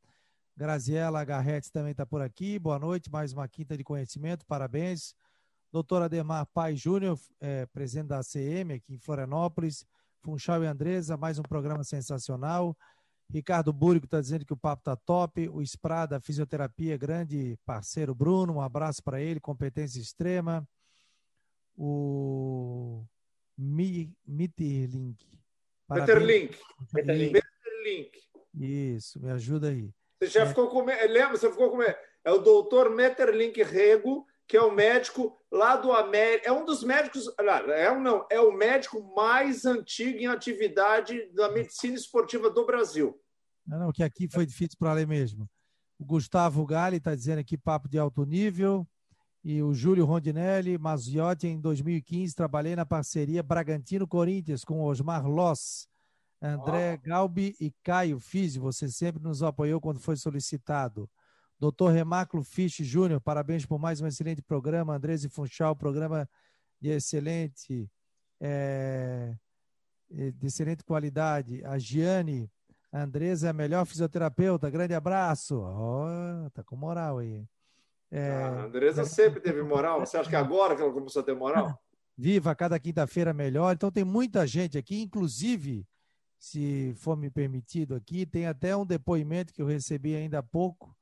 Graziela 0.57 1.25
Garretes 1.25 1.71
também 1.71 1.93
está 1.93 2.05
por 2.05 2.21
aqui. 2.21 2.59
Boa 2.59 2.79
noite, 2.79 3.11
mais 3.11 3.33
uma 3.33 3.47
quinta 3.47 3.77
de 3.77 3.85
conhecimento. 3.85 4.45
Parabéns. 4.47 5.15
Doutor 5.73 6.03
Ademar 6.03 6.47
Pai 6.53 6.77
Júnior, 6.77 7.19
é, 7.41 7.65
presidente 7.65 8.09
da 8.09 8.19
ACM 8.19 8.75
aqui 8.75 8.93
em 8.93 8.99
Florianópolis. 8.99 9.87
Funchal 10.21 10.63
e 10.63 10.67
Andresa, 10.67 11.17
mais 11.17 11.39
um 11.39 11.43
programa 11.43 11.83
sensacional. 11.83 12.77
Ricardo 13.31 13.73
Búrico 13.73 14.05
está 14.05 14.21
dizendo 14.21 14.45
que 14.45 14.53
o 14.53 14.57
papo 14.57 14.83
está 14.83 14.95
top. 14.95 15.49
O 15.49 15.63
Spra 15.63 16.05
da 16.05 16.21
Fisioterapia, 16.21 16.99
grande 16.99 17.59
parceiro 17.65 18.15
Bruno, 18.15 18.53
um 18.53 18.61
abraço 18.61 19.03
para 19.03 19.23
ele, 19.23 19.41
competência 19.41 19.99
extrema. 19.99 20.69
O 21.75 23.03
Mitterlink. 23.57 25.27
Metterlink. 25.89 26.59
Metterlink. 26.93 28.11
Isso, 28.55 29.19
me 29.19 29.31
ajuda 29.31 29.71
aí. 29.71 29.91
Você 30.21 30.29
já 30.29 30.43
é. 30.43 30.47
ficou 30.47 30.69
com. 30.69 30.85
Lembra? 30.85 31.39
Você 31.39 31.51
ficou 31.51 31.71
com. 31.71 31.83
É 31.83 32.31
o 32.31 32.39
doutor 32.39 32.95
Metterlink 32.95 33.63
Rego, 33.63 34.27
que 34.53 34.57
é 34.59 34.61
o 34.63 34.71
médico 34.71 35.35
lá 35.51 35.77
do 35.77 35.91
América. 35.93 36.47
É 36.47 36.53
um 36.53 36.67
dos 36.67 36.85
médicos. 36.85 37.25
É 37.75 37.91
um 37.91 38.03
não, 38.03 38.27
é 38.31 38.39
o 38.39 38.53
médico 38.53 39.03
mais 39.17 39.65
antigo 39.65 40.19
em 40.19 40.27
atividade 40.27 41.33
da 41.33 41.51
medicina 41.51 41.95
esportiva 41.95 42.51
do 42.51 42.67
Brasil. 42.67 43.19
Não, 43.67 43.79
não 43.79 43.93
que 43.93 44.03
aqui 44.03 44.29
foi 44.29 44.45
difícil 44.45 44.77
para 44.79 44.93
ler 44.93 45.07
mesmo. 45.07 45.49
O 45.99 46.05
Gustavo 46.05 46.67
Gali 46.67 46.99
está 46.99 47.15
dizendo 47.15 47.39
aqui 47.39 47.57
papo 47.57 47.89
de 47.89 47.99
alto 47.99 48.27
nível. 48.27 48.87
E 49.43 49.63
o 49.63 49.73
Júlio 49.73 50.05
Rondinelli, 50.05 50.77
Maziotti, 50.77 51.47
em 51.47 51.59
2015, 51.59 52.35
trabalhei 52.35 52.77
na 52.77 52.85
parceria 52.85 53.43
Bragantino-Corinthians 53.43 54.65
com 54.65 54.83
Osmar 54.83 55.27
Loss, 55.27 55.89
André 56.43 57.01
oh. 57.03 57.09
Galbi 57.09 57.57
e 57.59 57.73
Caio 57.83 58.21
Físio. 58.21 58.61
Você 58.61 58.87
sempre 58.91 59.23
nos 59.23 59.43
apoiou 59.43 59.81
quando 59.81 59.99
foi 59.99 60.17
solicitado. 60.17 61.09
Doutor 61.63 61.93
Remáculo 61.93 62.43
Fisch 62.43 62.83
Júnior, 62.83 63.21
parabéns 63.21 63.65
por 63.65 63.79
mais 63.79 64.01
um 64.01 64.07
excelente 64.09 64.43
programa. 64.43 64.97
Andrés 64.97 65.23
e 65.23 65.29
Funchal, 65.29 65.77
programa 65.77 66.29
de 66.81 66.89
excelente, 66.89 67.89
é, 68.41 69.33
de 70.11 70.45
excelente 70.45 70.83
qualidade. 70.83 71.65
A 71.65 71.79
Giane 71.79 72.51
a 72.91 73.05
Andresa 73.05 73.47
é 73.47 73.51
a 73.51 73.53
melhor 73.53 73.87
fisioterapeuta. 73.87 74.69
Grande 74.69 74.93
abraço. 74.93 75.61
Oh, 75.61 76.51
tá 76.51 76.65
com 76.65 76.75
moral 76.75 77.19
aí. 77.19 77.47
É, 78.11 78.33
ah, 78.33 78.49
a 78.49 78.65
Andresa 78.65 79.05
sempre 79.05 79.39
teve 79.39 79.63
moral. 79.63 80.01
Você 80.01 80.17
acha 80.17 80.29
que 80.29 80.35
agora 80.35 80.75
que 80.75 80.83
ela 80.83 80.93
começou 80.93 81.23
a 81.23 81.25
ter 81.25 81.37
moral? 81.37 81.81
Viva, 82.19 82.57
cada 82.57 82.77
quinta-feira 82.81 83.33
melhor. 83.33 83.73
Então 83.73 83.89
tem 83.89 84.03
muita 84.03 84.45
gente 84.49 84.77
aqui, 84.77 85.01
inclusive, 85.01 85.87
se 86.41 86.93
for 86.97 87.17
me 87.17 87.31
permitido 87.31 87.95
aqui, 87.95 88.27
tem 88.27 88.49
até 88.49 88.77
um 88.77 88.85
depoimento 88.85 89.55
que 89.55 89.63
eu 89.63 89.67
recebi 89.67 90.17
ainda 90.17 90.41
há 90.41 90.43
pouco 90.43 90.93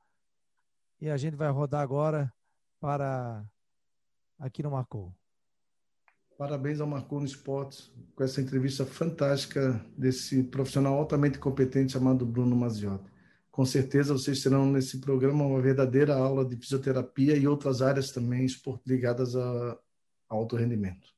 e 1.01 1.09
a 1.09 1.17
gente 1.17 1.37
vai 1.37 1.51
rodar 1.51 1.81
agora 1.81 2.33
para 2.79 3.45
aqui 4.39 4.63
no 4.63 4.71
Marcou. 4.71 5.15
Parabéns 6.37 6.81
ao 6.81 6.87
Marcou 6.87 7.21
no 7.21 7.27
Esportes 7.27 7.93
com 8.15 8.25
essa 8.25 8.41
entrevista 8.41 8.87
fantástica 8.87 9.85
desse 9.97 10.43
profissional 10.45 10.95
altamente 10.95 11.39
competente 11.39 11.93
chamado 11.93 12.25
Bruno 12.25 12.57
Maziotti. 12.57 13.11
Com 13.51 13.67
certeza 13.67 14.15
vocês 14.15 14.43
terão 14.43 14.65
nesse 14.65 15.01
programa 15.01 15.45
uma 15.45 15.61
verdadeira 15.61 16.15
aula 16.15 16.45
de 16.45 16.57
fisioterapia 16.57 17.37
e 17.37 17.47
outras 17.47 17.83
áreas 17.83 18.11
também 18.11 18.47
ligadas 18.87 19.37
a, 19.37 19.79
alto 20.29 20.57
rendimento. 20.57 21.09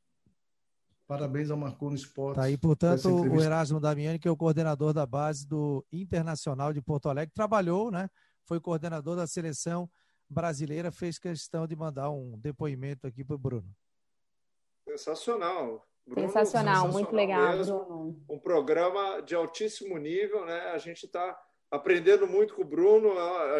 Parabéns 1.06 1.50
ao 1.50 1.58
Marcou 1.58 1.90
no 1.90 1.94
Esportes. 1.94 2.36
Tá 2.36 2.44
aí, 2.44 2.56
portanto, 2.56 3.08
o 3.08 3.40
Erasmo 3.40 3.78
Damiani, 3.78 4.18
que 4.18 4.26
é 4.26 4.30
o 4.30 4.36
coordenador 4.36 4.92
da 4.92 5.04
base 5.04 5.46
do 5.46 5.84
Internacional 5.92 6.72
de 6.72 6.80
Porto 6.80 7.08
Alegre, 7.08 7.34
trabalhou, 7.34 7.90
né? 7.90 8.08
Foi 8.44 8.60
coordenador 8.60 9.16
da 9.16 9.26
seleção 9.26 9.90
brasileira, 10.28 10.90
fez 10.90 11.18
questão 11.18 11.66
de 11.66 11.76
mandar 11.76 12.10
um 12.10 12.38
depoimento 12.38 13.06
aqui 13.06 13.24
para 13.24 13.36
o 13.36 13.38
Bruno. 13.38 13.70
Sensacional. 14.88 15.86
Bruno, 16.04 16.26
sensacional, 16.26 16.74
sensacional, 16.74 16.92
muito 16.92 17.14
legal, 17.14 17.56
mesmo. 17.56 17.84
Bruno. 17.84 18.24
Um 18.28 18.38
programa 18.38 19.20
de 19.20 19.34
altíssimo 19.34 19.96
nível, 19.98 20.44
né? 20.44 20.70
A 20.70 20.78
gente 20.78 21.06
está 21.06 21.38
aprendendo 21.70 22.26
muito 22.26 22.54
com 22.54 22.62
o 22.62 22.66
Bruno. 22.66 23.10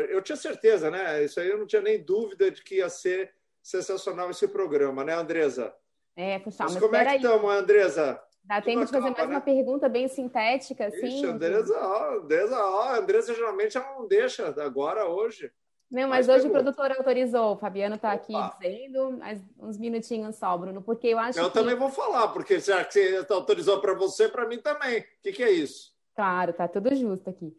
Eu 0.08 0.20
tinha 0.22 0.36
certeza, 0.36 0.90
né? 0.90 1.22
Isso 1.24 1.38
aí 1.38 1.48
eu 1.48 1.58
não 1.58 1.66
tinha 1.66 1.82
nem 1.82 2.02
dúvida 2.02 2.50
de 2.50 2.62
que 2.62 2.76
ia 2.76 2.88
ser 2.88 3.32
sensacional 3.62 4.30
esse 4.30 4.48
programa, 4.48 5.04
né, 5.04 5.14
Andresa? 5.14 5.72
É, 6.16 6.38
puxar, 6.38 6.64
mas, 6.64 6.74
mas 6.74 6.82
como 6.82 6.96
é 6.96 7.04
que 7.04 7.16
estamos, 7.16 7.50
Andresa? 7.50 8.22
Dá 8.44 8.60
tempo 8.60 8.84
de 8.84 8.90
fazer 8.90 9.10
mais 9.10 9.28
né? 9.28 9.34
uma 9.36 9.40
pergunta 9.40 9.88
bem 9.88 10.08
sintética, 10.08 10.86
assim? 10.86 11.06
Ixi, 11.06 11.26
Andresa, 11.26 11.78
ó, 11.78 12.16
Andresa, 12.16 12.58
ó, 12.58 12.94
Andresa 12.94 13.34
geralmente 13.34 13.76
ela 13.76 13.94
não 13.98 14.06
deixa 14.06 14.48
agora, 14.62 15.08
hoje. 15.08 15.50
Não, 15.90 16.08
mas, 16.08 16.26
mas 16.26 16.28
hoje 16.28 16.48
pergunta. 16.48 16.70
o 16.70 16.74
produtor 16.74 16.98
autorizou. 16.98 17.52
O 17.52 17.56
Fabiano 17.58 17.96
está 17.96 18.12
aqui 18.12 18.32
dizendo, 18.58 19.18
mas 19.18 19.40
uns 19.58 19.78
minutinhos 19.78 20.36
só, 20.36 20.56
Bruno, 20.56 20.82
porque 20.82 21.08
eu 21.08 21.18
acho 21.18 21.38
eu 21.38 21.48
que... 21.50 21.54
também 21.54 21.76
vou 21.76 21.90
falar, 21.90 22.28
porque 22.28 22.58
já 22.58 22.82
que 22.84 22.92
você 22.92 23.32
autorizou 23.32 23.80
para 23.80 23.94
você, 23.94 24.28
para 24.28 24.48
mim 24.48 24.58
também. 24.58 25.00
O 25.00 25.04
que, 25.22 25.32
que 25.32 25.42
é 25.42 25.50
isso? 25.50 25.92
Claro, 26.16 26.52
tá 26.52 26.66
tudo 26.66 26.94
justo 26.94 27.28
aqui. 27.30 27.54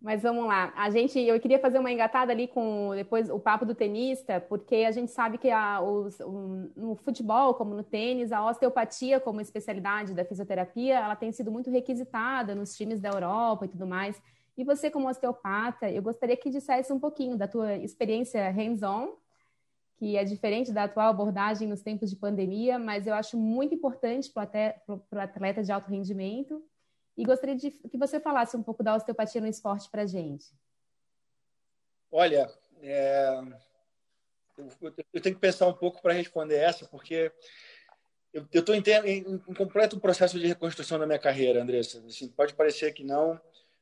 Mas 0.00 0.22
vamos 0.22 0.46
lá. 0.46 0.72
A 0.76 0.90
gente, 0.90 1.18
eu 1.18 1.40
queria 1.40 1.58
fazer 1.58 1.78
uma 1.80 1.90
engatada 1.90 2.30
ali 2.30 2.46
com 2.46 2.92
depois 2.94 3.28
o 3.28 3.40
papo 3.40 3.66
do 3.66 3.74
tenista, 3.74 4.40
porque 4.40 4.76
a 4.76 4.92
gente 4.92 5.10
sabe 5.10 5.38
que 5.38 5.50
a, 5.50 5.80
os, 5.80 6.20
um, 6.20 6.70
no 6.76 6.94
futebol, 6.94 7.52
como 7.54 7.74
no 7.74 7.82
tênis, 7.82 8.30
a 8.30 8.46
osteopatia 8.46 9.18
como 9.18 9.40
especialidade 9.40 10.14
da 10.14 10.24
fisioterapia, 10.24 11.00
ela 11.00 11.16
tem 11.16 11.32
sido 11.32 11.50
muito 11.50 11.68
requisitada 11.68 12.54
nos 12.54 12.76
times 12.76 13.00
da 13.00 13.08
Europa 13.08 13.64
e 13.64 13.68
tudo 13.68 13.88
mais. 13.88 14.22
E 14.56 14.62
você, 14.62 14.88
como 14.88 15.08
osteopata, 15.08 15.90
eu 15.90 16.02
gostaria 16.02 16.36
que 16.36 16.48
dissesse 16.48 16.92
um 16.92 17.00
pouquinho 17.00 17.36
da 17.36 17.48
tua 17.48 17.74
experiência 17.74 18.50
hands-on, 18.50 19.16
que 19.96 20.16
é 20.16 20.22
diferente 20.22 20.72
da 20.72 20.84
atual 20.84 21.08
abordagem 21.08 21.66
nos 21.66 21.82
tempos 21.82 22.08
de 22.08 22.14
pandemia, 22.14 22.78
mas 22.78 23.04
eu 23.08 23.14
acho 23.14 23.36
muito 23.36 23.74
importante 23.74 24.30
para 24.30 24.80
o 24.88 25.18
atleta 25.18 25.60
de 25.60 25.72
alto 25.72 25.90
rendimento 25.90 26.62
e 27.18 27.24
gostaria 27.24 27.56
de 27.56 27.72
que 27.72 27.98
você 27.98 28.20
falasse 28.20 28.56
um 28.56 28.62
pouco 28.62 28.84
da 28.84 28.94
osteopatia 28.94 29.40
no 29.40 29.48
esporte 29.48 29.90
para 29.90 30.02
a 30.02 30.06
gente. 30.06 30.46
Olha, 32.12 32.48
é... 32.80 33.42
eu, 34.56 34.94
eu, 35.12 35.20
tenho 35.20 35.34
que 35.34 35.40
pensar 35.40 35.66
um 35.66 35.74
pouco 35.74 36.00
para 36.00 36.12
responder 36.12 36.54
essa, 36.54 36.86
porque 36.86 37.32
eu 38.32 38.60
estou 38.60 38.72
em, 38.72 38.82
em, 39.04 39.38
completo 39.54 39.98
processo 39.98 40.38
de 40.38 40.46
reconstrução 40.46 40.96
da 40.96 41.06
minha 41.06 41.18
carreira, 41.18 41.60
Andressa. 41.60 41.98
Assim, 42.06 42.28
pode 42.28 42.54
parecer 42.54 42.92
que 42.92 43.02
não, 43.02 43.38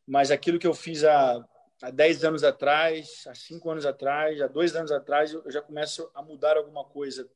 mas 0.06 0.30
aquilo 0.30 0.58
que 0.58 0.66
eu 0.66 0.72
fiz 0.72 1.04
há, 1.04 1.46
há 1.82 1.90
10 1.90 2.24
anos 2.24 2.42
atrás, 2.42 3.24
há 3.26 3.34
5 3.34 3.70
anos 3.70 3.84
atrás, 3.84 4.40
há 4.40 4.46
2 4.46 4.76
anos 4.76 4.90
atrás, 4.90 5.34
eu 5.34 5.50
já 5.50 5.60
começo 5.60 6.10
a 6.14 6.22
mudar 6.22 6.56
alguma 6.56 6.86
coisa 6.86 7.28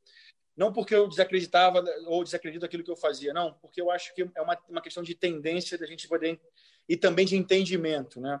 não 0.61 0.71
porque 0.71 0.93
eu 0.93 1.07
desacreditava 1.07 1.83
ou 2.05 2.23
desacredito 2.23 2.63
aquilo 2.63 2.83
que 2.83 2.91
eu 2.91 2.95
fazia, 2.95 3.33
não, 3.33 3.51
porque 3.55 3.81
eu 3.81 3.89
acho 3.89 4.13
que 4.13 4.21
é 4.21 4.41
uma, 4.43 4.55
uma 4.69 4.81
questão 4.81 5.01
de 5.01 5.15
tendência 5.15 5.75
da 5.75 5.87
gente 5.87 6.07
poder 6.07 6.39
e 6.87 6.95
também 6.95 7.25
de 7.25 7.35
entendimento, 7.35 8.21
né? 8.21 8.39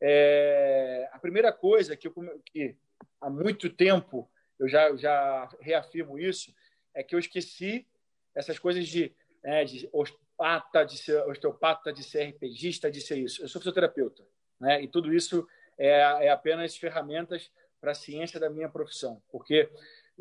É, 0.00 1.10
a 1.12 1.18
primeira 1.18 1.52
coisa 1.52 1.94
que, 1.94 2.08
eu, 2.08 2.14
que 2.46 2.74
há 3.20 3.28
muito 3.28 3.68
tempo 3.68 4.26
eu 4.58 4.66
já, 4.66 4.96
já 4.96 5.46
reafirmo 5.60 6.18
isso 6.18 6.54
é 6.94 7.02
que 7.02 7.14
eu 7.14 7.18
esqueci 7.18 7.86
essas 8.34 8.58
coisas 8.58 8.88
de, 8.88 9.14
né, 9.44 9.62
de 9.66 9.86
osteopata, 9.92 10.84
de 10.84 10.96
ser 10.96 11.22
osteopata, 11.24 11.92
de 11.92 12.02
ser 12.02 12.30
RPGista, 12.30 12.90
de 12.90 13.02
ser 13.02 13.18
isso. 13.18 13.42
Eu 13.42 13.48
sou 13.48 13.60
fisioterapeuta, 13.60 14.24
né? 14.58 14.82
E 14.82 14.88
tudo 14.88 15.12
isso 15.12 15.46
é, 15.76 15.90
é 16.26 16.30
apenas 16.30 16.78
ferramentas 16.78 17.52
para 17.78 17.90
a 17.90 17.94
ciência 17.94 18.40
da 18.40 18.48
minha 18.48 18.70
profissão, 18.70 19.22
porque 19.30 19.68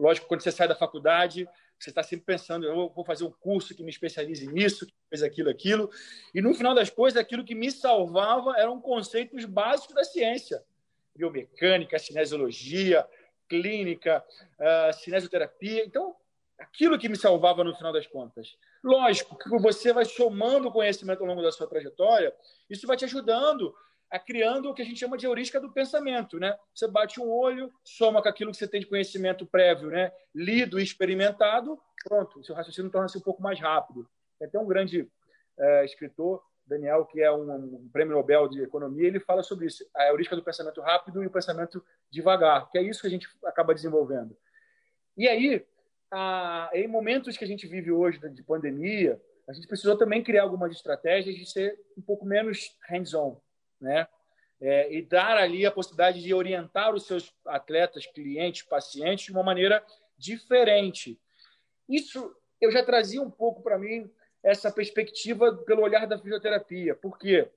Lógico, 0.01 0.27
quando 0.27 0.41
você 0.41 0.51
sai 0.51 0.67
da 0.67 0.73
faculdade, 0.73 1.47
você 1.77 1.91
está 1.91 2.01
sempre 2.01 2.25
pensando, 2.25 2.65
eu 2.65 2.89
vou 2.89 3.05
fazer 3.05 3.23
um 3.23 3.29
curso 3.29 3.75
que 3.75 3.83
me 3.83 3.91
especialize 3.91 4.47
nisso, 4.47 4.87
que 4.87 4.93
fez 5.07 5.21
aquilo, 5.21 5.47
aquilo. 5.47 5.91
E 6.33 6.41
no 6.41 6.55
final 6.55 6.73
das 6.73 6.89
coisas, 6.89 7.21
aquilo 7.21 7.45
que 7.45 7.53
me 7.53 7.71
salvava 7.71 8.55
eram 8.57 8.81
conceitos 8.81 9.45
básicos 9.45 9.93
da 9.93 10.03
ciência: 10.03 10.63
biomecânica, 11.15 11.99
cinesiologia, 11.99 13.07
clínica, 13.47 14.23
uh, 14.59 14.91
cinesioterapia. 14.93 15.85
Então, 15.85 16.15
aquilo 16.57 16.97
que 16.97 17.07
me 17.07 17.15
salvava 17.15 17.63
no 17.63 17.75
final 17.75 17.93
das 17.93 18.07
contas. 18.07 18.57
Lógico 18.83 19.37
que 19.37 19.49
você 19.59 19.93
vai 19.93 20.05
somando 20.05 20.71
conhecimento 20.71 21.21
ao 21.21 21.27
longo 21.27 21.43
da 21.43 21.51
sua 21.51 21.67
trajetória, 21.67 22.33
isso 22.67 22.87
vai 22.87 22.97
te 22.97 23.05
ajudando 23.05 23.75
criando 24.19 24.69
o 24.69 24.73
que 24.73 24.81
a 24.81 24.85
gente 24.85 24.99
chama 24.99 25.17
de 25.17 25.25
heurística 25.25 25.59
do 25.59 25.71
pensamento, 25.71 26.39
né? 26.39 26.57
Você 26.75 26.87
bate 26.87 27.19
um 27.19 27.29
olho, 27.29 27.71
soma 27.83 28.21
com 28.21 28.29
aquilo 28.29 28.51
que 28.51 28.57
você 28.57 28.67
tem 28.67 28.81
de 28.81 28.87
conhecimento 28.87 29.45
prévio, 29.45 29.89
né? 29.89 30.11
Lido 30.35 30.79
e 30.79 30.83
experimentado, 30.83 31.79
pronto, 32.03 32.39
o 32.39 32.43
seu 32.43 32.55
raciocínio 32.55 32.91
torna-se 32.91 33.17
um 33.17 33.21
pouco 33.21 33.41
mais 33.41 33.59
rápido. 33.59 34.07
Tem 34.37 34.47
até 34.47 34.59
um 34.59 34.67
grande 34.67 35.09
é, 35.57 35.85
escritor, 35.85 36.43
Daniel, 36.65 37.05
que 37.05 37.21
é 37.21 37.31
um, 37.31 37.51
um, 37.51 37.89
prêmio 37.91 38.15
Nobel 38.15 38.47
de 38.47 38.61
economia, 38.61 39.07
ele 39.07 39.19
fala 39.19 39.43
sobre 39.43 39.67
isso, 39.67 39.83
a 39.95 40.07
heurística 40.07 40.35
do 40.35 40.43
pensamento 40.43 40.81
rápido 40.81 41.23
e 41.23 41.27
o 41.27 41.31
pensamento 41.31 41.83
devagar, 42.09 42.69
que 42.69 42.77
é 42.77 42.81
isso 42.81 43.01
que 43.01 43.07
a 43.07 43.09
gente 43.11 43.27
acaba 43.45 43.73
desenvolvendo. 43.73 44.35
E 45.17 45.27
aí, 45.27 45.65
a, 46.11 46.69
em 46.73 46.87
momentos 46.87 47.37
que 47.37 47.43
a 47.43 47.47
gente 47.47 47.67
vive 47.67 47.91
hoje 47.91 48.19
de 48.29 48.43
pandemia, 48.43 49.21
a 49.47 49.53
gente 49.53 49.67
precisou 49.67 49.97
também 49.97 50.23
criar 50.23 50.43
algumas 50.43 50.71
estratégias 50.71 51.35
de 51.35 51.45
ser 51.45 51.77
um 51.97 52.01
pouco 52.01 52.25
menos 52.25 52.77
hands-on, 52.87 53.39
né? 53.81 54.07
É, 54.59 54.93
e 54.93 55.01
dar 55.01 55.37
ali 55.37 55.65
a 55.65 55.71
possibilidade 55.71 56.21
de 56.21 56.33
orientar 56.33 56.93
os 56.93 57.07
seus 57.07 57.33
atletas, 57.45 58.05
clientes, 58.05 58.61
pacientes 58.61 59.25
de 59.25 59.31
uma 59.31 59.41
maneira 59.41 59.83
diferente. 60.17 61.19
Isso 61.89 62.35
eu 62.61 62.71
já 62.71 62.85
trazia 62.85 63.21
um 63.21 63.31
pouco 63.31 63.63
para 63.63 63.79
mim 63.79 64.09
essa 64.43 64.71
perspectiva 64.71 65.55
pelo 65.65 65.81
olhar 65.81 66.05
da 66.05 66.17
fisioterapia, 66.17 66.95
porque 66.95 67.49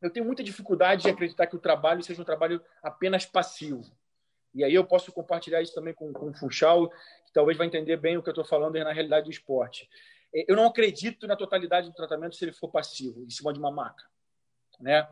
eu 0.00 0.10
tenho 0.10 0.26
muita 0.26 0.42
dificuldade 0.42 1.02
de 1.02 1.10
acreditar 1.10 1.46
que 1.46 1.56
o 1.56 1.60
trabalho 1.60 2.02
seja 2.02 2.20
um 2.20 2.24
trabalho 2.24 2.62
apenas 2.82 3.26
passivo. 3.26 3.84
E 4.54 4.64
aí 4.64 4.74
eu 4.74 4.84
posso 4.84 5.12
compartilhar 5.12 5.62
isso 5.62 5.74
também 5.74 5.94
com, 5.94 6.12
com 6.12 6.30
o 6.30 6.34
Funchal, 6.34 6.90
que 6.90 7.32
talvez 7.32 7.56
vai 7.56 7.66
entender 7.66 7.96
bem 7.96 8.16
o 8.16 8.22
que 8.22 8.28
eu 8.28 8.32
estou 8.32 8.44
falando 8.44 8.78
na 8.78 8.92
realidade 8.92 9.26
do 9.26 9.30
esporte. 9.30 9.88
Eu 10.32 10.56
não 10.56 10.66
acredito 10.66 11.26
na 11.26 11.36
totalidade 11.36 11.88
do 11.88 11.94
tratamento 11.94 12.36
se 12.36 12.44
ele 12.44 12.52
for 12.52 12.68
passivo, 12.68 13.22
em 13.22 13.30
cima 13.30 13.52
de 13.52 13.58
uma 13.58 13.70
maca. 13.70 14.04
Né? 14.82 15.08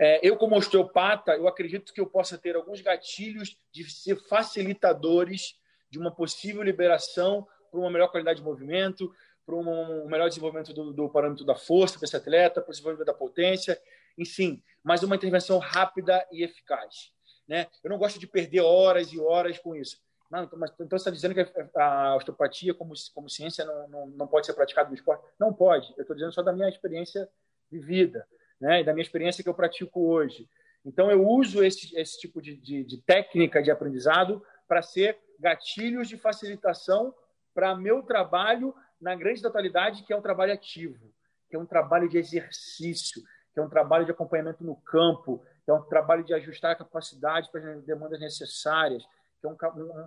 É, 0.00 0.18
eu, 0.26 0.36
como 0.36 0.56
osteopata, 0.56 1.36
eu 1.36 1.46
acredito 1.46 1.92
que 1.92 2.00
eu 2.00 2.06
possa 2.06 2.36
ter 2.36 2.56
alguns 2.56 2.80
gatilhos 2.80 3.56
de 3.70 3.88
ser 3.88 4.16
facilitadores 4.16 5.56
de 5.88 5.98
uma 5.98 6.10
possível 6.10 6.60
liberação 6.60 7.46
para 7.70 7.78
uma 7.78 7.90
melhor 7.90 8.08
qualidade 8.08 8.40
de 8.40 8.44
movimento, 8.44 9.14
para 9.46 9.54
um 9.54 10.08
melhor 10.08 10.28
desenvolvimento 10.28 10.74
do, 10.74 10.92
do 10.92 11.08
parâmetro 11.08 11.44
da 11.44 11.54
força 11.54 11.98
para 11.98 12.04
esse 12.04 12.16
atleta, 12.16 12.60
para 12.60 12.70
o 12.70 12.72
desenvolvimento 12.72 13.06
da 13.06 13.14
potência, 13.14 13.80
enfim, 14.18 14.60
mas 14.82 15.04
uma 15.04 15.14
intervenção 15.14 15.58
rápida 15.58 16.26
e 16.32 16.42
eficaz. 16.42 17.12
Né? 17.46 17.68
Eu 17.84 17.90
não 17.90 17.98
gosto 17.98 18.18
de 18.18 18.26
perder 18.26 18.60
horas 18.60 19.12
e 19.12 19.20
horas 19.20 19.58
com 19.58 19.76
isso. 19.76 20.02
Não, 20.28 20.44
então, 20.44 20.58
mas, 20.58 20.72
então 20.72 20.88
você 20.90 20.96
está 20.96 21.10
dizendo 21.10 21.34
que 21.34 21.78
a 21.78 22.16
osteopatia, 22.16 22.74
como, 22.74 22.94
como 23.14 23.30
ciência, 23.30 23.64
não, 23.64 23.88
não, 23.88 24.06
não 24.06 24.26
pode 24.26 24.46
ser 24.46 24.54
praticada 24.54 24.88
no 24.88 24.94
esporte? 24.94 25.24
Não 25.38 25.52
pode. 25.52 25.92
Eu 25.96 26.02
estou 26.02 26.16
dizendo 26.16 26.32
só 26.32 26.42
da 26.42 26.52
minha 26.52 26.68
experiência 26.68 27.28
vivida 27.70 28.26
né, 28.62 28.80
e 28.80 28.84
da 28.84 28.92
minha 28.92 29.02
experiência 29.02 29.42
que 29.42 29.50
eu 29.50 29.54
pratico 29.54 30.08
hoje. 30.08 30.48
Então, 30.84 31.10
eu 31.10 31.26
uso 31.26 31.64
esse, 31.64 31.98
esse 31.98 32.16
tipo 32.20 32.40
de, 32.40 32.56
de, 32.56 32.84
de 32.84 33.02
técnica 33.02 33.60
de 33.60 33.72
aprendizado 33.72 34.40
para 34.68 34.80
ser 34.82 35.18
gatilhos 35.38 36.08
de 36.08 36.16
facilitação 36.16 37.12
para 37.52 37.74
meu 37.74 38.04
trabalho 38.04 38.72
na 39.00 39.16
grande 39.16 39.42
totalidade, 39.42 40.04
que 40.04 40.12
é 40.12 40.16
um 40.16 40.22
trabalho 40.22 40.52
ativo, 40.52 41.12
que 41.50 41.56
é 41.56 41.58
um 41.58 41.66
trabalho 41.66 42.08
de 42.08 42.18
exercício, 42.18 43.20
que 43.52 43.58
é 43.58 43.62
um 43.62 43.68
trabalho 43.68 44.04
de 44.04 44.12
acompanhamento 44.12 44.62
no 44.62 44.76
campo, 44.76 45.44
que 45.64 45.70
é 45.70 45.74
um 45.74 45.82
trabalho 45.82 46.22
de 46.22 46.32
ajustar 46.32 46.70
a 46.70 46.76
capacidade 46.76 47.50
para 47.50 47.74
as 47.74 47.84
demandas 47.84 48.20
necessárias, 48.20 49.02
que 49.40 49.46
é 49.46 49.50
um, 49.50 49.56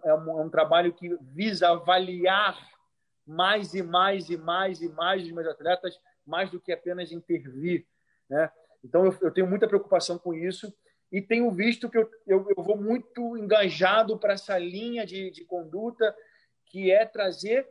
é 0.06 0.14
um, 0.14 0.40
é 0.40 0.44
um 0.46 0.50
trabalho 0.50 0.94
que 0.94 1.14
visa 1.22 1.72
avaliar 1.72 2.58
mais 3.28 3.74
e 3.74 3.84
mais 3.84 4.30
e 4.30 4.38
mais 4.38 4.82
e 4.82 4.88
mais 4.88 5.24
os 5.24 5.32
meus 5.32 5.48
atletas, 5.48 6.00
mais 6.26 6.50
do 6.50 6.60
que 6.60 6.72
apenas 6.72 7.12
intervir. 7.12 7.86
Né? 8.30 8.50
Então, 8.84 9.06
eu, 9.06 9.18
eu, 9.22 9.32
tenho 9.32 9.48
muita 9.48 9.68
preocupação 9.68 10.18
com 10.18 10.34
isso 10.34 10.74
e 11.12 11.22
tenho 11.22 11.50
visto 11.52 11.90
que 11.90 11.98
eu, 11.98 12.10
eu, 12.28 12.46
eu 12.56 12.64
vou 12.64 12.78
muito 12.78 13.38
engajado 13.38 14.18
para 14.18 14.34
essa 14.34 14.58
linha 14.58 15.06
de, 15.06 15.32
de 15.32 15.46
conduta 15.46 16.16
que 16.66 16.92
é 16.92 17.06
trazer 17.06 17.68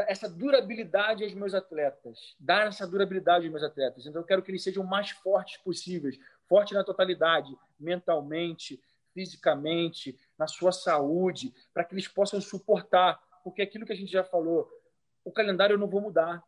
essa 0.00 0.28
durabilidade 0.28 1.24
aos 1.24 1.32
meus 1.32 1.54
atletas, 1.54 2.34
dar 2.38 2.66
essa 2.66 2.86
durabilidade 2.86 3.44
aos 3.44 3.52
meus 3.52 3.64
atletas. 3.64 4.04
Então, 4.04 4.20
eu 4.20 4.26
quero 4.26 4.42
que 4.42 4.50
eles 4.50 4.62
sejam 4.62 4.84
mais 4.84 5.10
fortes 5.10 5.56
possíveis, 5.58 6.18
forte 6.48 6.74
na 6.74 6.84
totalidade, 6.84 7.56
mentalmente, 7.78 8.80
fisicamente, 9.14 10.18
na 10.38 10.46
sua 10.46 10.72
saúde, 10.72 11.54
para 11.72 11.84
que 11.84 11.94
eles 11.94 12.08
possam 12.08 12.40
suportar, 12.40 13.18
porque 13.42 13.62
aquilo 13.62 13.86
que 13.86 13.92
a 13.92 13.96
gente 13.96 14.12
já 14.12 14.22
falou, 14.22 14.68
o 15.24 15.32
calendário 15.32 15.74
eu 15.74 15.78
não 15.78 15.88
vou 15.88 16.00
mudar, 16.00 16.44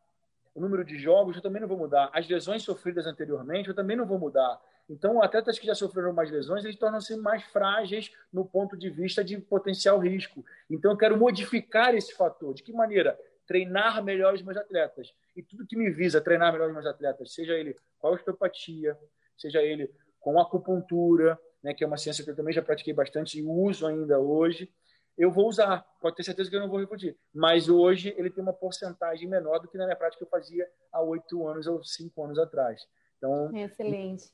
o 0.58 0.60
número 0.60 0.84
de 0.84 0.98
jogos 0.98 1.36
eu 1.36 1.42
também 1.42 1.60
não 1.60 1.68
vou 1.68 1.78
mudar. 1.78 2.10
As 2.12 2.28
lesões 2.28 2.64
sofridas 2.64 3.06
anteriormente 3.06 3.68
eu 3.68 3.74
também 3.74 3.96
não 3.96 4.04
vou 4.04 4.18
mudar. 4.18 4.60
Então, 4.90 5.22
atletas 5.22 5.58
que 5.58 5.66
já 5.66 5.74
sofreram 5.74 6.12
mais 6.12 6.30
lesões, 6.30 6.64
eles 6.64 6.76
tornam-se 6.76 7.16
mais 7.16 7.44
frágeis 7.44 8.10
no 8.32 8.44
ponto 8.44 8.76
de 8.76 8.90
vista 8.90 9.22
de 9.22 9.38
potencial 9.38 9.98
risco. 10.00 10.44
Então, 10.68 10.90
eu 10.90 10.96
quero 10.96 11.16
modificar 11.16 11.94
esse 11.94 12.12
fator. 12.14 12.54
De 12.54 12.62
que 12.62 12.72
maneira? 12.72 13.16
Treinar 13.46 14.02
melhor 14.02 14.34
os 14.34 14.42
meus 14.42 14.56
atletas. 14.56 15.14
E 15.36 15.42
tudo 15.42 15.66
que 15.66 15.76
me 15.76 15.90
visa 15.90 16.20
treinar 16.20 16.52
melhor 16.52 16.68
os 16.68 16.74
meus 16.74 16.86
atletas, 16.86 17.32
seja 17.32 17.52
ele 17.52 17.76
com 17.98 18.08
a 18.08 18.10
osteopatia, 18.10 18.98
seja 19.36 19.62
ele 19.62 19.90
com 20.18 20.40
acupuntura, 20.40 21.38
né, 21.62 21.72
que 21.72 21.84
é 21.84 21.86
uma 21.86 21.96
ciência 21.96 22.24
que 22.24 22.30
eu 22.30 22.36
também 22.36 22.52
já 22.52 22.62
pratiquei 22.62 22.92
bastante 22.92 23.38
e 23.38 23.42
uso 23.42 23.86
ainda 23.86 24.18
hoje, 24.18 24.70
eu 25.18 25.32
vou 25.32 25.48
usar. 25.48 25.84
Pode 26.00 26.14
ter 26.14 26.22
certeza 26.22 26.48
que 26.48 26.54
eu 26.54 26.60
não 26.60 26.68
vou 26.68 26.78
repetir. 26.78 27.18
Mas 27.34 27.68
hoje 27.68 28.14
ele 28.16 28.30
tem 28.30 28.42
uma 28.42 28.52
porcentagem 28.52 29.28
menor 29.28 29.58
do 29.58 29.66
que 29.66 29.76
na 29.76 29.84
minha 29.84 29.96
prática 29.96 30.22
eu 30.22 30.28
fazia 30.28 30.70
há 30.92 31.02
oito 31.02 31.46
anos 31.46 31.66
ou 31.66 31.82
cinco 31.82 32.24
anos 32.24 32.38
atrás. 32.38 32.86
Então, 33.18 33.54
Excelente. 33.56 34.30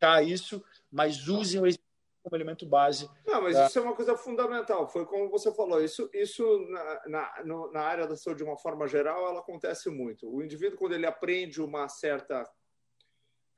Tá 0.00 0.22
isso, 0.22 0.64
mas 0.90 1.28
usem 1.28 1.60
o 1.60 1.66
exercício 1.66 1.88
como 2.22 2.36
elemento 2.36 2.64
base. 2.64 3.10
Não, 3.26 3.42
mas 3.42 3.54
da... 3.54 3.66
isso 3.66 3.78
é 3.78 3.82
uma 3.82 3.94
coisa 3.94 4.16
fundamental. 4.16 4.88
Foi 4.88 5.04
como 5.04 5.28
você 5.28 5.52
falou. 5.52 5.82
Isso, 5.82 6.08
isso 6.14 6.58
na, 6.70 7.02
na, 7.06 7.44
no, 7.44 7.72
na 7.72 7.80
área 7.80 8.06
da 8.06 8.16
saúde, 8.16 8.38
de 8.38 8.44
uma 8.44 8.56
forma 8.56 8.88
geral, 8.88 9.28
ela 9.28 9.40
acontece 9.40 9.90
muito. 9.90 10.32
O 10.32 10.42
indivíduo, 10.42 10.78
quando 10.78 10.94
ele 10.94 11.06
aprende 11.06 11.60
uma 11.60 11.88
certa. 11.88 12.48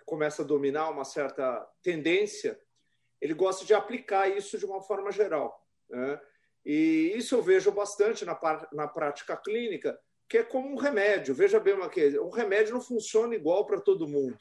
começa 0.04 0.42
a 0.42 0.46
dominar 0.46 0.88
uma 0.88 1.04
certa 1.04 1.64
tendência, 1.82 2.60
ele 3.20 3.34
gosta 3.34 3.64
de 3.64 3.74
aplicar 3.74 4.28
isso 4.28 4.58
de 4.58 4.66
uma 4.66 4.80
forma 4.80 5.12
geral. 5.12 5.64
Né? 5.88 6.20
E 6.64 7.12
isso 7.14 7.34
eu 7.34 7.42
vejo 7.42 7.70
bastante 7.72 8.24
na, 8.24 8.38
na 8.72 8.86
prática 8.86 9.36
clínica, 9.36 9.98
que 10.28 10.38
é 10.38 10.42
como 10.42 10.68
um 10.70 10.76
remédio. 10.76 11.34
Veja 11.34 11.58
bem 11.58 11.74
uma 11.74 11.90
coisa: 11.90 12.22
um 12.22 12.30
remédio 12.30 12.74
não 12.74 12.80
funciona 12.80 13.34
igual 13.34 13.66
para 13.66 13.80
todo 13.80 14.08
mundo. 14.08 14.38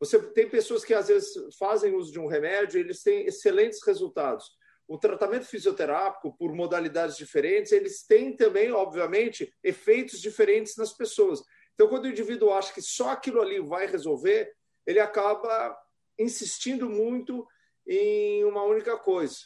Você 0.00 0.18
tem 0.32 0.48
pessoas 0.48 0.84
que 0.84 0.94
às 0.94 1.08
vezes 1.08 1.32
fazem 1.58 1.94
uso 1.94 2.12
de 2.12 2.20
um 2.20 2.28
remédio 2.28 2.78
eles 2.78 3.02
têm 3.02 3.26
excelentes 3.26 3.84
resultados. 3.84 4.56
O 4.86 4.96
tratamento 4.96 5.44
fisioterápico, 5.44 6.34
por 6.38 6.54
modalidades 6.54 7.16
diferentes, 7.16 7.72
eles 7.72 8.06
têm 8.06 8.34
também, 8.34 8.72
obviamente, 8.72 9.52
efeitos 9.62 10.20
diferentes 10.20 10.76
nas 10.76 10.94
pessoas. 10.94 11.42
Então, 11.74 11.88
quando 11.88 12.04
o 12.04 12.08
indivíduo 12.08 12.52
acha 12.52 12.72
que 12.72 12.80
só 12.80 13.10
aquilo 13.10 13.42
ali 13.42 13.60
vai 13.60 13.86
resolver, 13.86 14.50
ele 14.86 14.98
acaba 14.98 15.76
insistindo 16.18 16.88
muito 16.88 17.46
em 17.86 18.44
uma 18.44 18.62
única 18.64 18.96
coisa. 18.96 19.36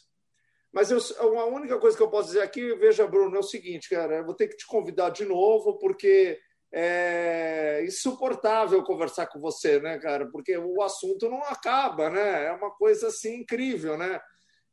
Mas 0.73 0.91
eu, 0.91 0.99
uma 1.31 1.45
única 1.45 1.79
coisa 1.79 1.97
que 1.97 2.03
eu 2.03 2.09
posso 2.09 2.29
dizer 2.29 2.43
aqui, 2.43 2.75
veja, 2.77 3.07
Bruno, 3.07 3.37
é 3.37 3.41
o 3.41 3.43
seguinte, 3.43 3.91
cara, 3.91 4.17
eu 4.17 4.25
vou 4.25 4.35
ter 4.35 4.49
que 4.49 4.57
te 4.57 4.67
convidar 4.67 5.11
de 5.11 5.25
novo, 5.25 5.79
porque 5.79 6.39
é 6.73 7.85
insuportável 7.85 8.83
conversar 8.83 9.27
com 9.27 9.39
você, 9.39 9.79
né, 9.79 9.99
cara? 9.99 10.27
Porque 10.31 10.57
o 10.57 10.81
assunto 10.81 11.29
não 11.29 11.43
acaba, 11.43 12.09
né? 12.09 12.47
É 12.47 12.53
uma 12.53 12.71
coisa 12.71 13.09
assim 13.09 13.41
incrível, 13.41 13.99
né? 13.99 14.19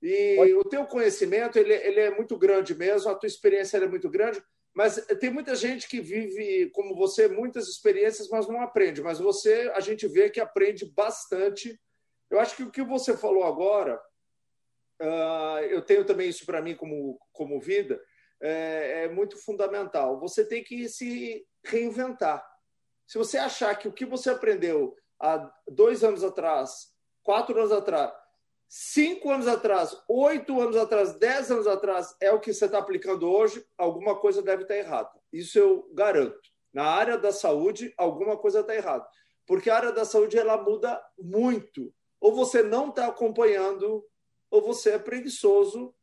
E 0.01 0.53
o 0.53 0.63
teu 0.63 0.85
conhecimento 0.85 1.59
ele, 1.59 1.73
ele 1.73 1.99
é 1.99 2.15
muito 2.15 2.37
grande 2.37 2.73
mesmo, 2.73 3.11
a 3.11 3.15
tua 3.15 3.27
experiência 3.27 3.77
é 3.77 3.87
muito 3.87 4.09
grande, 4.09 4.41
mas 4.73 4.95
tem 5.19 5.29
muita 5.29 5.55
gente 5.55 5.89
que 5.89 5.99
vive 5.99 6.69
como 6.71 6.95
você 6.95 7.27
muitas 7.27 7.67
experiências, 7.67 8.29
mas 8.29 8.47
não 8.47 8.61
aprende. 8.61 9.01
Mas 9.01 9.19
você, 9.19 9.69
a 9.75 9.81
gente 9.81 10.07
vê 10.07 10.29
que 10.29 10.39
aprende 10.39 10.85
bastante. 10.95 11.77
Eu 12.29 12.39
acho 12.39 12.55
que 12.55 12.63
o 12.63 12.71
que 12.71 12.81
você 12.81 13.17
falou 13.17 13.43
agora, 13.43 13.99
uh, 15.01 15.59
eu 15.69 15.81
tenho 15.81 16.05
também 16.05 16.29
isso 16.29 16.45
para 16.45 16.61
mim 16.61 16.75
como 16.75 17.19
como 17.31 17.59
vida, 17.59 18.01
é, 18.41 19.05
é 19.05 19.09
muito 19.09 19.37
fundamental. 19.37 20.19
Você 20.19 20.45
tem 20.45 20.63
que 20.63 20.87
se 20.87 21.45
reinventar. 21.65 22.45
Se 23.07 23.17
você 23.17 23.37
achar 23.37 23.75
que 23.75 23.87
o 23.87 23.93
que 23.93 24.05
você 24.05 24.29
aprendeu 24.29 24.95
há 25.19 25.51
dois 25.67 26.03
anos 26.03 26.23
atrás, 26.23 26.93
quatro 27.23 27.57
anos 27.57 27.71
atrás, 27.71 28.13
cinco 28.67 29.31
anos 29.31 29.47
atrás, 29.47 29.97
oito 30.07 30.61
anos 30.61 30.77
atrás, 30.77 31.13
dez 31.15 31.51
anos 31.51 31.67
atrás 31.67 32.15
é 32.21 32.31
o 32.31 32.39
que 32.39 32.53
você 32.53 32.65
está 32.65 32.77
aplicando 32.77 33.29
hoje, 33.29 33.65
alguma 33.77 34.15
coisa 34.15 34.41
deve 34.41 34.63
estar 34.63 34.77
errada. 34.77 35.11
Isso 35.33 35.57
eu 35.57 35.89
garanto. 35.93 36.39
Na 36.71 36.85
área 36.85 37.17
da 37.17 37.31
saúde, 37.31 37.93
alguma 37.97 38.37
coisa 38.37 38.59
está 38.59 38.75
errada. 38.75 39.07
Porque 39.47 39.69
a 39.69 39.75
área 39.75 39.91
da 39.91 40.05
saúde 40.05 40.37
ela 40.37 40.61
muda 40.61 41.03
muito. 41.17 41.91
Ou 42.21 42.35
você 42.35 42.61
não 42.61 42.89
está 42.89 43.07
acompanhando, 43.07 44.05
ou 44.49 44.61
você 44.61 44.91
é 44.91 44.99
preguiçoso, 44.99 45.93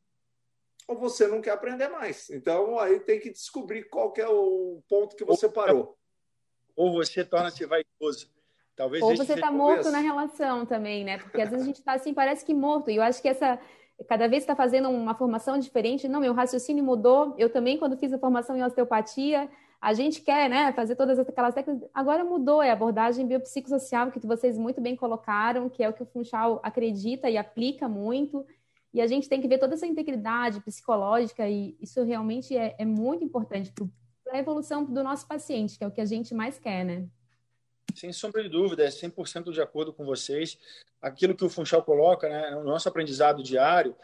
ou 0.87 0.97
você 0.97 1.27
não 1.27 1.41
quer 1.41 1.51
aprender 1.51 1.89
mais. 1.89 2.31
Então, 2.31 2.79
aí 2.79 3.01
tem 3.01 3.19
que 3.19 3.31
descobrir 3.31 3.85
qual 3.85 4.13
que 4.13 4.21
é 4.21 4.29
o 4.29 4.83
ponto 4.89 5.17
que 5.17 5.25
você 5.25 5.49
parou. 5.49 5.97
Ou 6.77 6.93
você 6.93 7.25
torna-se 7.25 7.65
vaidoso. 7.65 8.31
Talvez 8.77 9.03
ou 9.03 9.17
você 9.17 9.33
está 9.33 9.51
morto 9.51 9.91
na 9.91 10.01
relação 10.01 10.67
também, 10.67 11.03
né? 11.03 11.19
Porque 11.19 11.41
às 11.41 11.49
vezes 11.49 11.65
a 11.65 11.67
gente 11.67 11.79
está 11.79 11.95
assim, 11.95 12.13
parece 12.13 12.45
que 12.45 12.53
morto. 12.53 12.91
E 12.91 12.97
eu 12.97 13.03
acho 13.03 13.23
que 13.23 13.29
essa 13.29 13.59
cada 14.07 14.29
vez 14.29 14.43
está 14.43 14.55
fazendo 14.55 14.91
uma 14.91 15.15
formação 15.15 15.59
diferente. 15.59 16.07
Não, 16.07 16.21
meu 16.21 16.35
raciocínio 16.35 16.85
mudou. 16.85 17.35
Eu 17.39 17.49
também, 17.49 17.79
quando 17.79 17.97
fiz 17.97 18.13
a 18.13 18.19
formação 18.19 18.55
em 18.55 18.63
osteopatia, 18.63 19.49
a 19.81 19.93
gente 19.93 20.21
quer 20.21 20.49
né, 20.49 20.73
fazer 20.73 20.97
todas 20.97 21.19
aquelas 21.19 21.55
técnicas. 21.55 21.89
Agora 21.93 22.25
mudou, 22.25 22.63
é 22.63 22.71
a 22.71 22.73
abordagem 22.73 23.27
biopsicossocial, 23.27 24.11
que 24.11 24.27
vocês 24.27 24.57
muito 24.57 24.81
bem 24.81 24.97
colocaram, 24.97 25.69
que 25.69 25.83
é 25.83 25.89
o 25.89 25.93
que 25.93 26.03
o 26.03 26.07
Funchal 26.07 26.61
acredita 26.63 27.29
e 27.29 27.37
aplica 27.37 27.89
muito. 27.89 28.47
E 28.93 29.01
a 29.01 29.07
gente 29.07 29.29
tem 29.29 29.41
que 29.41 29.49
ver 29.49 29.59
toda 29.59 29.75
essa 29.75 29.87
integridade 29.87 30.61
psicológica, 30.61 31.49
e 31.49 31.77
isso 31.81 32.03
realmente 32.03 32.57
é, 32.57 32.75
é 32.79 32.85
muito 32.85 33.23
importante 33.23 33.73
para 33.73 34.37
a 34.37 34.39
evolução 34.39 34.85
do 34.85 35.03
nosso 35.03 35.27
paciente, 35.27 35.77
que 35.77 35.85
é 35.85 35.87
o 35.87 35.91
que 35.91 36.01
a 36.01 36.07
gente 36.07 36.35
mais 36.35 36.59
quer, 36.59 36.85
né? 36.85 37.07
Sem 37.95 38.13
sombra 38.13 38.43
de 38.43 38.49
dúvida, 38.49 38.85
é 38.85 38.89
100% 38.89 39.53
de 39.53 39.61
acordo 39.61 39.93
com 39.93 40.05
vocês. 40.05 40.59
Aquilo 41.01 41.35
que 41.35 41.45
o 41.45 41.49
Funchal 41.49 41.83
coloca, 41.83 42.29
né, 42.29 42.51
no 42.51 42.65
nosso 42.65 42.89
aprendizado 42.89 43.43
diário, 43.43 43.95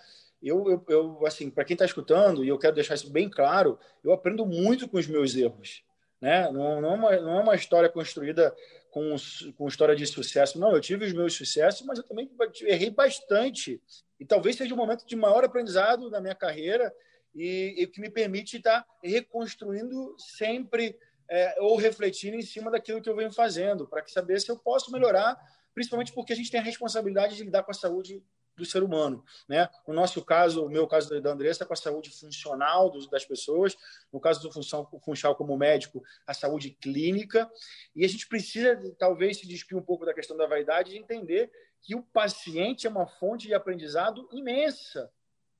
eu, 0.43 0.69
eu, 0.69 0.85
eu 0.89 1.27
assim, 1.27 1.51
para 1.51 1.65
quem 1.65 1.75
está 1.75 1.85
escutando, 1.85 2.45
e 2.45 2.49
eu 2.49 2.59
quero 2.59 2.75
deixar 2.75 2.95
isso 2.95 3.11
bem 3.11 3.29
claro, 3.29 3.79
eu 4.03 4.13
aprendo 4.13 4.45
muito 4.45 4.89
com 4.89 4.99
os 4.99 5.07
meus 5.07 5.37
erros. 5.37 5.85
Né? 6.21 6.51
Não, 6.53 6.81
não, 6.81 6.91
é 6.91 6.95
uma, 6.95 7.17
não 7.17 7.39
é 7.39 7.43
uma 7.43 7.55
história 7.55 7.89
construída 7.89 8.55
com, 8.91 9.17
com 9.57 9.67
história 9.67 9.97
de 9.97 10.07
sucesso. 10.07 10.59
Não, 10.59 10.73
eu 10.73 10.81
tive 10.81 11.05
os 11.05 11.13
meus 11.13 11.35
sucessos, 11.35 11.85
mas 11.87 11.99
eu 11.99 12.05
também 12.05 12.31
errei 12.63 12.91
bastante. 12.91 13.83
E 14.21 14.25
talvez 14.25 14.57
seja 14.57 14.73
o 14.73 14.77
momento 14.77 15.05
de 15.05 15.17
maior 15.17 15.45
aprendizado 15.45 16.11
da 16.11 16.21
minha 16.21 16.35
carreira 16.35 16.95
e, 17.35 17.75
e 17.77 17.87
que 17.87 18.01
me 18.01 18.11
permite 18.11 18.59
estar 18.59 18.87
reconstruindo 19.03 20.15
sempre 20.19 20.97
é, 21.29 21.57
ou 21.61 21.77
refletindo 21.77 22.37
em 22.37 22.43
cima 22.43 22.71
daquilo 22.71 23.01
que 23.01 23.09
eu 23.09 23.17
venho 23.17 23.33
fazendo, 23.33 23.89
para 23.89 24.07
saber 24.07 24.41
se 24.41 24.51
eu 24.51 24.59
posso 24.59 24.93
melhorar, 24.93 25.37
principalmente 25.75 26.13
porque 26.13 26.33
a 26.33 26.37
gente 26.37 26.51
tem 26.51 26.61
a 26.61 26.63
responsabilidade 26.63 27.37
de 27.37 27.45
lidar 27.45 27.63
com 27.63 27.71
a 27.71 27.75
saúde 27.75 28.23
do 28.57 28.65
ser 28.65 28.83
humano. 28.83 29.25
Né? 29.49 29.69
No 29.87 29.95
nosso 29.95 30.25
caso, 30.25 30.65
o 30.65 30.69
meu 30.69 30.87
caso 30.87 31.21
da 31.21 31.31
Andressa, 31.31 31.65
com 31.65 31.73
a 31.73 31.77
saúde 31.77 32.11
funcional 32.11 32.91
das 33.09 33.25
pessoas, 33.25 33.77
no 34.13 34.21
caso 34.21 34.43
do 34.43 34.53
Funchal, 34.53 34.91
Funchal 35.05 35.35
como 35.35 35.57
médico, 35.57 36.03
a 36.27 36.35
saúde 36.35 36.71
clínica, 36.71 37.51
e 37.95 38.05
a 38.05 38.09
gente 38.09 38.29
precisa, 38.29 38.79
talvez, 38.99 39.39
se 39.39 39.47
despir 39.47 39.77
um 39.77 39.83
pouco 39.83 40.05
da 40.05 40.15
questão 40.15 40.37
da 40.37 40.47
vaidade 40.47 40.93
e 40.93 40.99
entender 40.99 41.51
que 41.81 41.95
o 41.95 42.03
paciente 42.03 42.87
é 42.87 42.91
uma 42.91 43.07
fonte 43.07 43.47
de 43.47 43.55
aprendizado 43.55 44.29
imensa. 44.33 45.11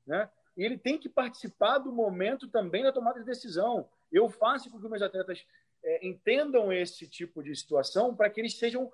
Né? 0.07 0.29
E 0.57 0.65
ele 0.65 0.79
tem 0.79 0.99
que 0.99 1.09
participar 1.09 1.79
do 1.79 1.93
momento 1.93 2.49
também 2.49 2.83
da 2.83 2.93
tomada 2.93 3.19
de 3.19 3.27
decisão. 3.27 3.89
Eu 4.11 4.29
faço 4.29 4.71
com 4.71 4.81
que 4.81 4.89
meus 4.89 5.03
atletas 5.03 5.45
é, 5.83 6.07
entendam 6.07 6.73
esse 6.73 7.09
tipo 7.09 7.43
de 7.43 7.55
situação 7.57 8.15
para 8.15 8.31
que 8.31 8.41
eles 8.41 8.59
sejam 8.59 8.93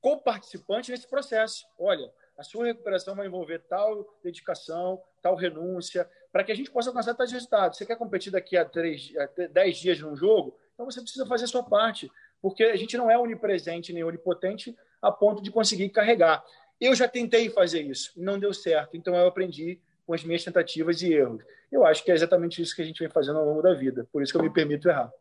coparticipantes 0.00 0.90
nesse 0.90 1.08
processo. 1.08 1.66
Olha, 1.78 2.12
a 2.38 2.44
sua 2.44 2.66
recuperação 2.66 3.16
vai 3.16 3.26
envolver 3.26 3.58
tal 3.68 4.16
dedicação, 4.22 5.02
tal 5.20 5.34
renúncia, 5.34 6.08
para 6.32 6.44
que 6.44 6.52
a 6.52 6.54
gente 6.54 6.70
possa 6.70 6.88
alcançar 6.88 7.12
tais 7.14 7.32
resultados. 7.32 7.76
Você 7.76 7.84
quer 7.84 7.96
competir 7.96 8.30
daqui 8.30 8.56
a, 8.56 8.64
três, 8.64 9.12
a 9.18 9.48
dez 9.48 9.76
dias 9.78 9.98
num 9.98 10.14
jogo? 10.14 10.56
Então 10.72 10.86
você 10.86 11.00
precisa 11.00 11.26
fazer 11.26 11.46
a 11.46 11.48
sua 11.48 11.64
parte, 11.64 12.08
porque 12.40 12.62
a 12.62 12.76
gente 12.76 12.96
não 12.96 13.10
é 13.10 13.18
onipresente 13.18 13.92
nem 13.92 14.04
onipotente 14.04 14.76
a 15.02 15.10
ponto 15.10 15.42
de 15.42 15.50
conseguir 15.50 15.88
carregar. 15.88 16.44
Eu 16.80 16.94
já 16.94 17.08
tentei 17.08 17.50
fazer 17.50 17.82
isso, 17.82 18.12
não 18.16 18.38
deu 18.38 18.54
certo, 18.54 18.96
então 18.96 19.16
eu 19.16 19.26
aprendi 19.26 19.80
com 20.06 20.14
as 20.14 20.22
minhas 20.22 20.44
tentativas 20.44 21.02
e 21.02 21.12
erros. 21.12 21.42
Eu 21.72 21.84
acho 21.84 22.04
que 22.04 22.12
é 22.12 22.14
exatamente 22.14 22.62
isso 22.62 22.74
que 22.74 22.82
a 22.82 22.84
gente 22.84 23.00
vem 23.00 23.10
fazendo 23.10 23.40
ao 23.40 23.44
longo 23.44 23.62
da 23.62 23.74
vida, 23.74 24.08
por 24.12 24.22
isso 24.22 24.32
que 24.32 24.38
eu 24.38 24.44
me 24.44 24.52
permito 24.52 24.88
errar. 24.88 25.12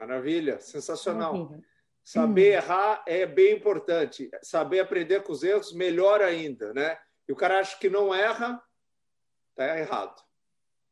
Maravilha, 0.00 0.58
sensacional. 0.58 1.34
Maravilha. 1.34 1.73
Saber 2.04 2.50
hum. 2.50 2.62
errar 2.62 3.02
é 3.06 3.24
bem 3.24 3.56
importante. 3.56 4.30
Saber 4.42 4.80
aprender 4.80 5.22
com 5.22 5.32
os 5.32 5.42
erros, 5.42 5.72
melhor 5.72 6.20
ainda, 6.20 6.74
né? 6.74 6.98
E 7.26 7.32
o 7.32 7.36
cara 7.36 7.58
acha 7.58 7.78
que 7.78 7.88
não 7.88 8.14
erra, 8.14 8.62
tá 9.56 9.78
errado. 9.78 10.22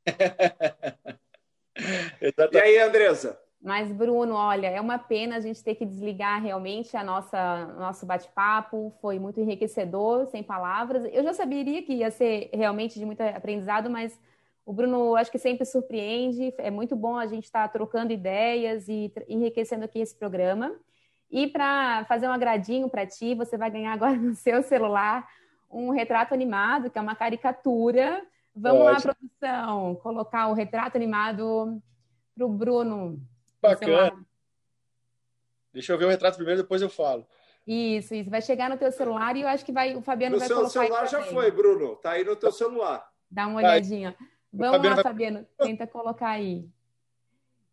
e 2.51 2.59
aí, 2.59 2.79
Andresa? 2.79 3.39
Mas, 3.61 3.93
Bruno, 3.93 4.35
olha, 4.35 4.67
é 4.67 4.81
uma 4.81 4.99
pena 4.99 5.37
a 5.37 5.41
gente 5.41 5.63
ter 5.63 5.77
que 5.77 5.85
desligar 5.85 6.43
realmente 6.43 6.97
a 6.97 7.05
nossa 7.05 7.67
nosso 7.79 8.07
bate-papo. 8.07 8.93
Foi 9.01 9.19
muito 9.19 9.39
enriquecedor, 9.39 10.27
sem 10.27 10.43
palavras. 10.43 11.05
Eu 11.13 11.23
já 11.23 11.35
saberia 11.35 11.83
que 11.83 11.93
ia 11.93 12.11
ser 12.11 12.51
realmente 12.53 12.99
de 12.99 13.05
muito 13.05 13.21
aprendizado, 13.21 13.89
mas 13.89 14.19
o 14.65 14.73
Bruno 14.73 15.15
acho 15.15 15.31
que 15.31 15.39
sempre 15.39 15.65
surpreende. 15.65 16.53
É 16.59 16.71
muito 16.71 16.97
bom 16.97 17.17
a 17.17 17.27
gente 17.27 17.45
estar 17.45 17.69
trocando 17.69 18.13
ideias 18.13 18.89
e 18.89 19.13
enriquecendo 19.29 19.85
aqui 19.85 20.01
esse 20.01 20.17
programa. 20.17 20.75
E 21.33 21.47
para 21.47 22.05
fazer 22.05 22.29
um 22.29 22.33
agradinho 22.33 22.91
para 22.91 23.07
ti, 23.07 23.35
você 23.35 23.57
vai 23.57 23.71
ganhar 23.71 23.95
agora 23.95 24.15
no 24.15 24.35
seu 24.35 24.63
celular 24.63 25.27
um 25.71 25.89
retrato 25.89 26.35
animado, 26.35 26.91
que 26.91 26.99
é 26.99 27.01
uma 27.01 27.17
caricatura. 27.17 28.23
Vamos 28.55 28.83
Pode. 28.83 29.07
lá, 29.07 29.15
produção, 29.15 29.95
colocar 30.03 30.49
o 30.49 30.53
retrato 30.53 30.97
animado 30.97 31.83
para 32.37 32.45
o 32.45 32.51
Bruno. 32.51 33.19
Bacana. 33.63 34.13
Deixa 35.73 35.95
eu 35.95 35.99
ver 35.99 36.05
o 36.05 36.11
retrato 36.11 36.37
primeiro, 36.37 36.61
depois 36.61 36.83
eu 36.83 36.91
falo. 36.91 37.27
Isso, 37.67 38.15
isso. 38.15 38.29
Vai 38.29 38.43
chegar 38.43 38.69
no 38.69 38.77
teu 38.77 38.93
celular 38.93 39.35
e 39.35 39.41
eu 39.41 39.49
acho 39.49 39.65
que 39.65 39.73
vai, 39.73 39.97
o 39.97 40.03
Fabiano 40.03 40.35
no 40.35 40.39
vai 40.39 40.49
colocar. 40.49 40.67
O 40.67 40.71
celular 40.71 41.07
já 41.07 41.23
foi, 41.23 41.51
Bruno. 41.51 41.97
Tá 41.97 42.11
aí 42.11 42.25
no 42.25 42.37
teu 42.37 42.53
celular. 42.53 43.09
Dá 43.31 43.47
uma 43.47 43.57
olhadinha. 43.57 44.15
Vamos 44.53 44.77
Fabiano 44.77 44.97
lá, 44.97 45.03
Fabiano, 45.03 45.47
tenta 45.57 45.87
colocar 45.87 46.29
aí. 46.29 46.69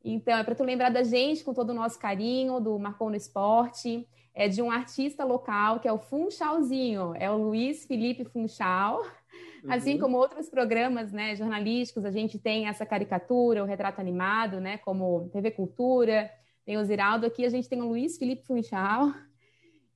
Então, 0.04 0.38
é 0.38 0.44
para 0.44 0.56
tu 0.56 0.64
lembrar 0.64 0.90
da 0.90 1.04
gente 1.04 1.44
com 1.44 1.54
todo 1.54 1.72
o 1.72 1.74
nosso 1.74 2.00
carinho, 2.00 2.60
do 2.60 2.80
Marcou 2.80 3.10
no 3.10 3.16
Esporte, 3.16 4.08
é 4.34 4.48
de 4.48 4.62
um 4.62 4.72
artista 4.72 5.26
local, 5.26 5.80
que 5.80 5.88
é 5.88 5.92
o 5.92 5.98
Funchalzinho, 5.98 7.14
é 7.16 7.30
o 7.30 7.38
Luiz 7.38 7.86
Felipe 7.86 8.24
Funchal. 8.24 9.04
Assim 9.68 9.96
uhum. 9.96 10.00
como 10.00 10.18
outros 10.18 10.50
programas 10.50 11.12
né, 11.12 11.36
jornalísticos, 11.36 12.06
a 12.06 12.12
gente 12.12 12.40
tem 12.40 12.68
essa 12.68 12.86
caricatura, 12.86 13.62
o 13.62 13.68
retrato 13.68 14.00
animado, 14.00 14.62
né, 14.62 14.78
como 14.78 15.30
TV 15.34 15.52
Cultura, 15.52 16.32
tem 16.66 16.78
o 16.78 16.84
Ziraldo 16.84 17.26
aqui, 17.26 17.46
a 17.46 17.50
gente 17.50 17.68
tem 17.68 17.82
o 17.82 17.88
Luiz 17.88 18.18
Felipe 18.18 18.46
Funchal, 18.46 19.12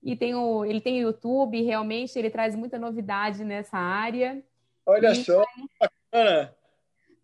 e 0.01 0.17
tem 0.17 0.35
o, 0.35 0.65
ele 0.65 0.81
tem 0.81 0.99
o 0.99 1.07
YouTube, 1.07 1.61
realmente 1.61 2.19
ele 2.19 2.29
traz 2.29 2.55
muita 2.55 2.77
novidade 2.77 3.45
nessa 3.45 3.77
área. 3.77 4.43
Olha 4.85 5.11
e, 5.11 5.23
só, 5.23 5.45
bacana! 5.79 6.53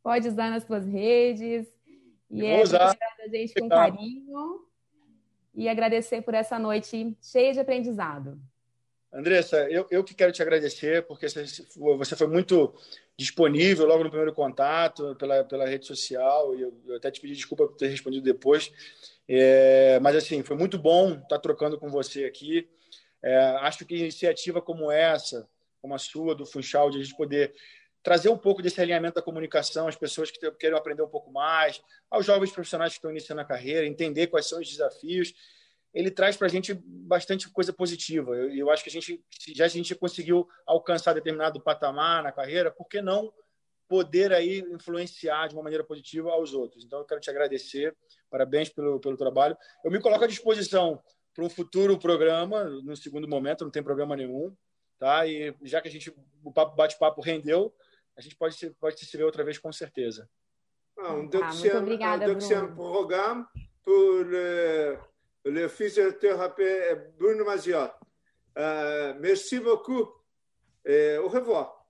Pode 0.02 0.30
usar 0.30 0.50
nas 0.50 0.64
suas 0.64 0.88
redes. 0.88 1.68
E 2.30 2.46
é 2.46 2.62
a 2.62 3.28
gente 3.32 3.54
com 3.56 3.68
carinho 3.68 4.66
e 5.56 5.68
agradecer 5.68 6.22
por 6.22 6.34
essa 6.34 6.60
noite 6.60 7.18
cheia 7.22 7.52
de 7.52 7.60
aprendizado. 7.60 8.40
Andressa, 9.12 9.68
eu, 9.72 9.88
eu 9.90 10.04
que 10.04 10.14
quero 10.14 10.32
te 10.32 10.42
agradecer, 10.42 11.06
porque 11.08 11.28
você 11.28 12.16
foi 12.16 12.28
muito 12.28 12.74
disponível 13.18 13.88
logo 13.88 14.04
no 14.04 14.10
primeiro 14.10 14.34
contato, 14.34 15.16
pela, 15.16 15.44
pela 15.44 15.68
rede 15.68 15.88
social, 15.88 16.56
e 16.56 16.62
eu, 16.62 16.74
eu 16.86 16.98
até 16.98 17.10
te 17.10 17.20
pedi 17.20 17.34
desculpa 17.34 17.68
por 17.68 17.76
ter 17.76 17.88
respondido 17.88 18.24
depois. 18.24 18.72
É, 19.28 20.00
mas, 20.00 20.16
assim, 20.16 20.44
foi 20.44 20.56
muito 20.56 20.78
bom 20.78 21.14
estar 21.14 21.40
trocando 21.40 21.80
com 21.80 21.90
você 21.90 22.26
aqui. 22.26 22.70
É, 23.22 23.36
acho 23.62 23.84
que 23.84 23.96
iniciativa 23.96 24.62
como 24.62 24.92
essa, 24.92 25.50
como 25.82 25.96
a 25.96 26.00
sua, 26.00 26.36
do 26.36 26.46
Funchal, 26.46 26.92
de 26.92 27.00
a 27.00 27.04
gente 27.04 27.18
poder 27.18 27.54
trazer 28.02 28.30
um 28.30 28.38
pouco 28.38 28.62
desse 28.62 28.80
alinhamento 28.82 29.16
da 29.16 29.22
comunicação 29.22 29.88
às 29.88 29.96
pessoas 29.96 30.32
que 30.32 30.52
querem 30.52 30.78
aprender 30.78 31.02
um 31.02 31.10
pouco 31.10 31.32
mais, 31.32 31.82
aos 32.10 32.26
jovens 32.26 32.52
profissionais 32.52 32.94
que 32.94 32.98
estão 32.98 33.12
iniciando 33.12 33.42
a 33.42 33.46
carreira, 33.46 33.86
entender 33.86 34.28
quais 34.28 34.48
são 34.48 34.60
os 34.60 34.70
desafios 34.70 35.34
ele 35.94 36.12
traz 36.12 36.38
para 36.38 36.48
a 36.48 36.50
gente 36.50 36.74
bastante 36.74 37.50
coisa 37.50 37.74
positiva. 37.74 38.36
Eu, 38.36 38.56
eu, 38.56 38.70
acho 38.70 38.84
que 38.84 38.90
a 38.90 38.92
gente 38.92 39.24
já 39.56 39.66
a 39.66 39.68
gente 39.68 39.96
conseguiu 39.96 40.48
alcançar 40.66 41.14
determinado 41.14 41.60
patamar 41.60 42.24
na 42.24 42.32
carreira, 42.32 42.72
por 42.72 42.88
que 42.88 43.02
não 43.02 43.34
poder 43.88 44.32
aí 44.32 44.60
influenciar 44.72 45.48
de 45.48 45.56
uma 45.56 45.64
maneira 45.64 45.84
positiva 45.84 46.30
aos 46.30 46.54
outros? 46.54 46.86
Então, 46.86 47.00
eu 47.00 47.06
quero 47.06 47.20
te 47.20 47.30
agradecer, 47.30 47.96
parabéns 48.30 48.70
pelo, 48.70 49.00
pelo 49.00 49.18
trabalho. 49.18 49.58
Eu 49.84 49.90
me 49.90 50.00
coloco 50.00 50.24
à 50.24 50.28
disposição 50.28 51.02
para 51.34 51.44
um 51.44 51.50
futuro 51.50 51.98
programa, 51.98 52.66
no 52.66 52.96
segundo 52.96 53.28
momento, 53.28 53.64
não 53.64 53.72
tem 53.72 53.82
problema 53.82 54.16
nenhum, 54.16 54.56
tá? 55.00 55.26
E 55.26 55.56
já 55.64 55.82
que 55.82 55.88
a 55.88 55.92
gente 55.92 56.14
o 56.44 56.52
bate-papo 56.52 57.20
rendeu, 57.20 57.74
a 58.20 58.22
gente 58.22 58.36
pode 58.36 58.56
se, 58.56 58.70
pode 58.72 59.06
se 59.06 59.18
ver 59.18 59.24
outra 59.24 59.46
vez 59.46 59.58
com 59.58 59.72
certeza. 59.72 60.30
Ah, 60.98 61.14
um 61.14 61.26
deuxième, 61.26 61.78
ah, 61.78 61.80
obrigada, 61.80 62.26
un 62.26 62.34
deuxième 62.34 62.76
programme 62.76 63.48
pour 63.82 64.26
le 64.26 65.00
le 65.46 65.70
physiothérapeute 65.70 67.16
Bruno 67.18 67.46
Maziot. 67.46 67.92
Uh, 68.58 69.18
merci 69.22 69.60
beaucoup. 69.62 70.10
Et 70.86 71.18
au 71.18 71.30
revoir. 71.30 71.86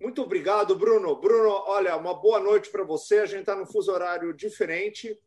Muito 0.00 0.22
obrigado, 0.22 0.76
Bruno. 0.76 1.16
Bruno, 1.16 1.50
olha, 1.66 1.96
uma 1.96 2.14
boa 2.14 2.38
noite 2.38 2.70
para 2.70 2.84
você. 2.84 3.18
A 3.18 3.26
gente 3.26 3.40
está 3.40 3.56
num 3.56 3.66
fuso 3.66 3.90
horário 3.90 4.32
diferente. 4.32 5.18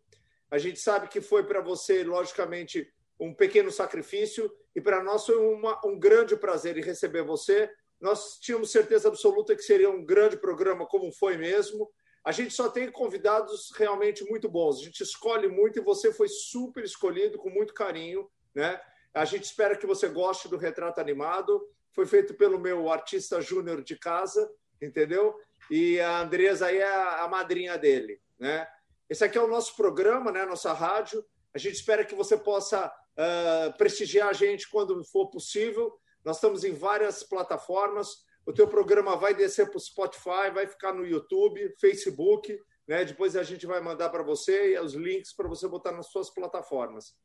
A 0.50 0.58
gente 0.58 0.80
sabe 0.80 1.10
que 1.10 1.20
foi 1.20 1.44
para 1.44 1.60
você, 1.60 2.02
logicamente, 2.04 2.90
um 3.20 3.34
pequeno 3.34 3.72
sacrifício 3.72 4.50
e 4.74 4.80
para 4.80 5.04
nós 5.04 5.26
foi 5.26 5.38
uma, 5.38 5.80
um 5.86 6.00
grande 6.00 6.38
prazer 6.38 6.78
em 6.78 6.82
receber 6.82 7.24
você. 7.24 7.70
Nós 8.00 8.38
tínhamos 8.40 8.72
certeza 8.72 9.08
absoluta 9.08 9.56
que 9.56 9.62
seria 9.62 9.90
um 9.90 10.06
grande 10.06 10.38
programa, 10.38 10.86
como 10.86 11.12
foi 11.12 11.38
mesmo. 11.38 11.90
A 12.24 12.32
gente 12.32 12.54
só 12.54 12.70
tem 12.70 12.92
convidados 12.92 13.72
realmente 13.76 14.24
muito 14.26 14.50
bons. 14.50 14.80
A 14.80 14.84
gente 14.84 15.02
escolhe 15.02 15.48
muito 15.48 15.80
e 15.80 15.84
você 15.84 16.12
foi 16.12 16.28
super 16.28 16.84
escolhido 16.84 17.38
com 17.38 17.50
muito 17.50 17.74
carinho, 17.74 18.30
né? 18.54 18.82
A 19.14 19.24
gente 19.24 19.44
espera 19.44 19.78
que 19.78 19.86
você 19.86 20.10
goste 20.10 20.50
do 20.50 20.58
retrato 20.58 21.00
animado. 21.00 21.62
Foi 21.94 22.06
feito 22.06 22.34
pelo 22.34 22.60
meu 22.60 22.90
artista 22.90 23.40
júnior 23.40 23.82
de 23.82 23.98
casa, 23.98 24.52
entendeu? 24.82 25.36
E 25.70 26.00
a 26.02 26.20
Andresa 26.20 26.66
aí 26.66 26.78
é 26.78 27.20
a 27.20 27.28
madrinha 27.28 27.78
dele, 27.78 28.20
né? 28.38 28.68
Esse 29.10 29.24
aqui 29.24 29.38
é 29.38 29.42
o 29.42 29.48
nosso 29.48 29.76
programa, 29.76 30.32
né? 30.32 30.46
Nossa 30.46 30.74
rádio. 30.74 31.24
A 31.54 31.58
gente 31.58 31.76
espera 31.76 32.04
que 32.04 32.16
você 32.16 32.36
possa 32.36 32.88
uh, 32.88 33.78
prestigiar 33.78 34.30
a 34.30 34.34
gente 34.34 34.70
quando 34.70 35.04
for 35.06 35.30
possível. 35.30 35.94
Nós 36.26 36.38
estamos 36.38 36.64
em 36.64 36.74
várias 36.74 37.24
plataformas. 37.24 38.26
O 38.46 38.52
teu 38.52 38.68
programa 38.68 39.16
vai 39.16 39.36
descer 39.36 39.70
para 39.70 39.78
o 39.78 39.80
Spotify, 39.80 40.50
vai 40.54 40.66
ficar 40.66 40.92
no 40.92 41.06
YouTube, 41.06 41.74
Facebook, 41.80 42.60
né? 42.88 43.06
Depois 43.06 43.36
a 43.36 43.44
gente 43.44 43.68
vai 43.68 43.80
mandar 43.80 44.10
para 44.10 44.24
você 44.24 44.78
os 44.80 44.94
links 44.94 45.34
para 45.34 45.48
você 45.48 45.68
botar 45.68 45.92
nas 45.92 46.08
suas 46.08 46.32
plataformas. 46.32 47.16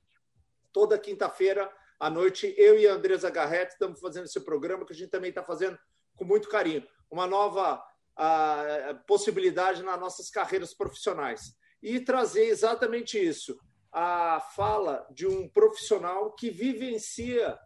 Toda 0.72 0.98
quinta-feira 0.98 1.72
à 1.98 2.10
noite, 2.10 2.54
eu 2.56 2.78
e 2.78 2.86
a 2.86 2.92
Andresa 2.92 3.30
Garrett 3.30 3.72
estamos 3.72 4.00
fazendo 4.00 4.24
esse 4.24 4.40
programa 4.40 4.84
que 4.86 4.92
a 4.92 4.96
gente 4.96 5.10
também 5.10 5.30
está 5.30 5.42
fazendo 5.42 5.78
com 6.14 6.24
muito 6.24 6.48
carinho. 6.48 6.86
Uma 7.10 7.26
nova 7.26 7.82
a, 8.16 8.94
possibilidade 9.06 9.82
nas 9.82 9.98
nossas 9.98 10.30
carreiras 10.30 10.74
profissionais. 10.74 11.54
E 11.82 12.00
trazer 12.00 12.44
exatamente 12.44 13.18
isso, 13.18 13.58
a 13.90 14.40
fala 14.54 15.06
de 15.10 15.26
um 15.26 15.48
profissional 15.48 16.34
que 16.34 16.50
vivencia 16.50 17.58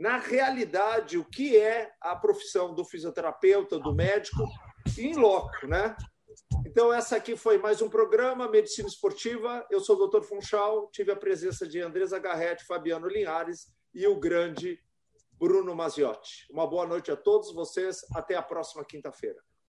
na 0.00 0.16
realidade, 0.16 1.18
o 1.18 1.24
que 1.26 1.58
é 1.58 1.92
a 2.00 2.16
profissão 2.16 2.74
do 2.74 2.86
fisioterapeuta, 2.86 3.78
do 3.78 3.94
médico, 3.94 4.48
em 4.98 5.14
loco, 5.14 5.66
né? 5.66 5.94
Então, 6.66 6.90
essa 6.90 7.16
aqui 7.16 7.36
foi 7.36 7.58
mais 7.58 7.82
um 7.82 7.90
programa, 7.90 8.48
Medicina 8.48 8.88
Esportiva. 8.88 9.66
Eu 9.70 9.78
sou 9.78 9.96
o 9.96 10.08
Dr. 10.08 10.22
Funchal, 10.22 10.88
tive 10.90 11.12
a 11.12 11.16
presença 11.16 11.68
de 11.68 11.80
Andresa 11.80 12.18
Garrett, 12.18 12.64
Fabiano 12.64 13.08
Linhares 13.08 13.66
e 13.92 14.06
o 14.06 14.18
grande 14.18 14.82
Bruno 15.32 15.74
Maziotti. 15.74 16.46
Uma 16.50 16.66
boa 16.66 16.86
noite 16.86 17.10
a 17.10 17.16
todos 17.16 17.52
vocês, 17.52 18.00
até 18.14 18.36
a 18.36 18.42
próxima 18.42 18.82
quinta-feira. 18.82 19.38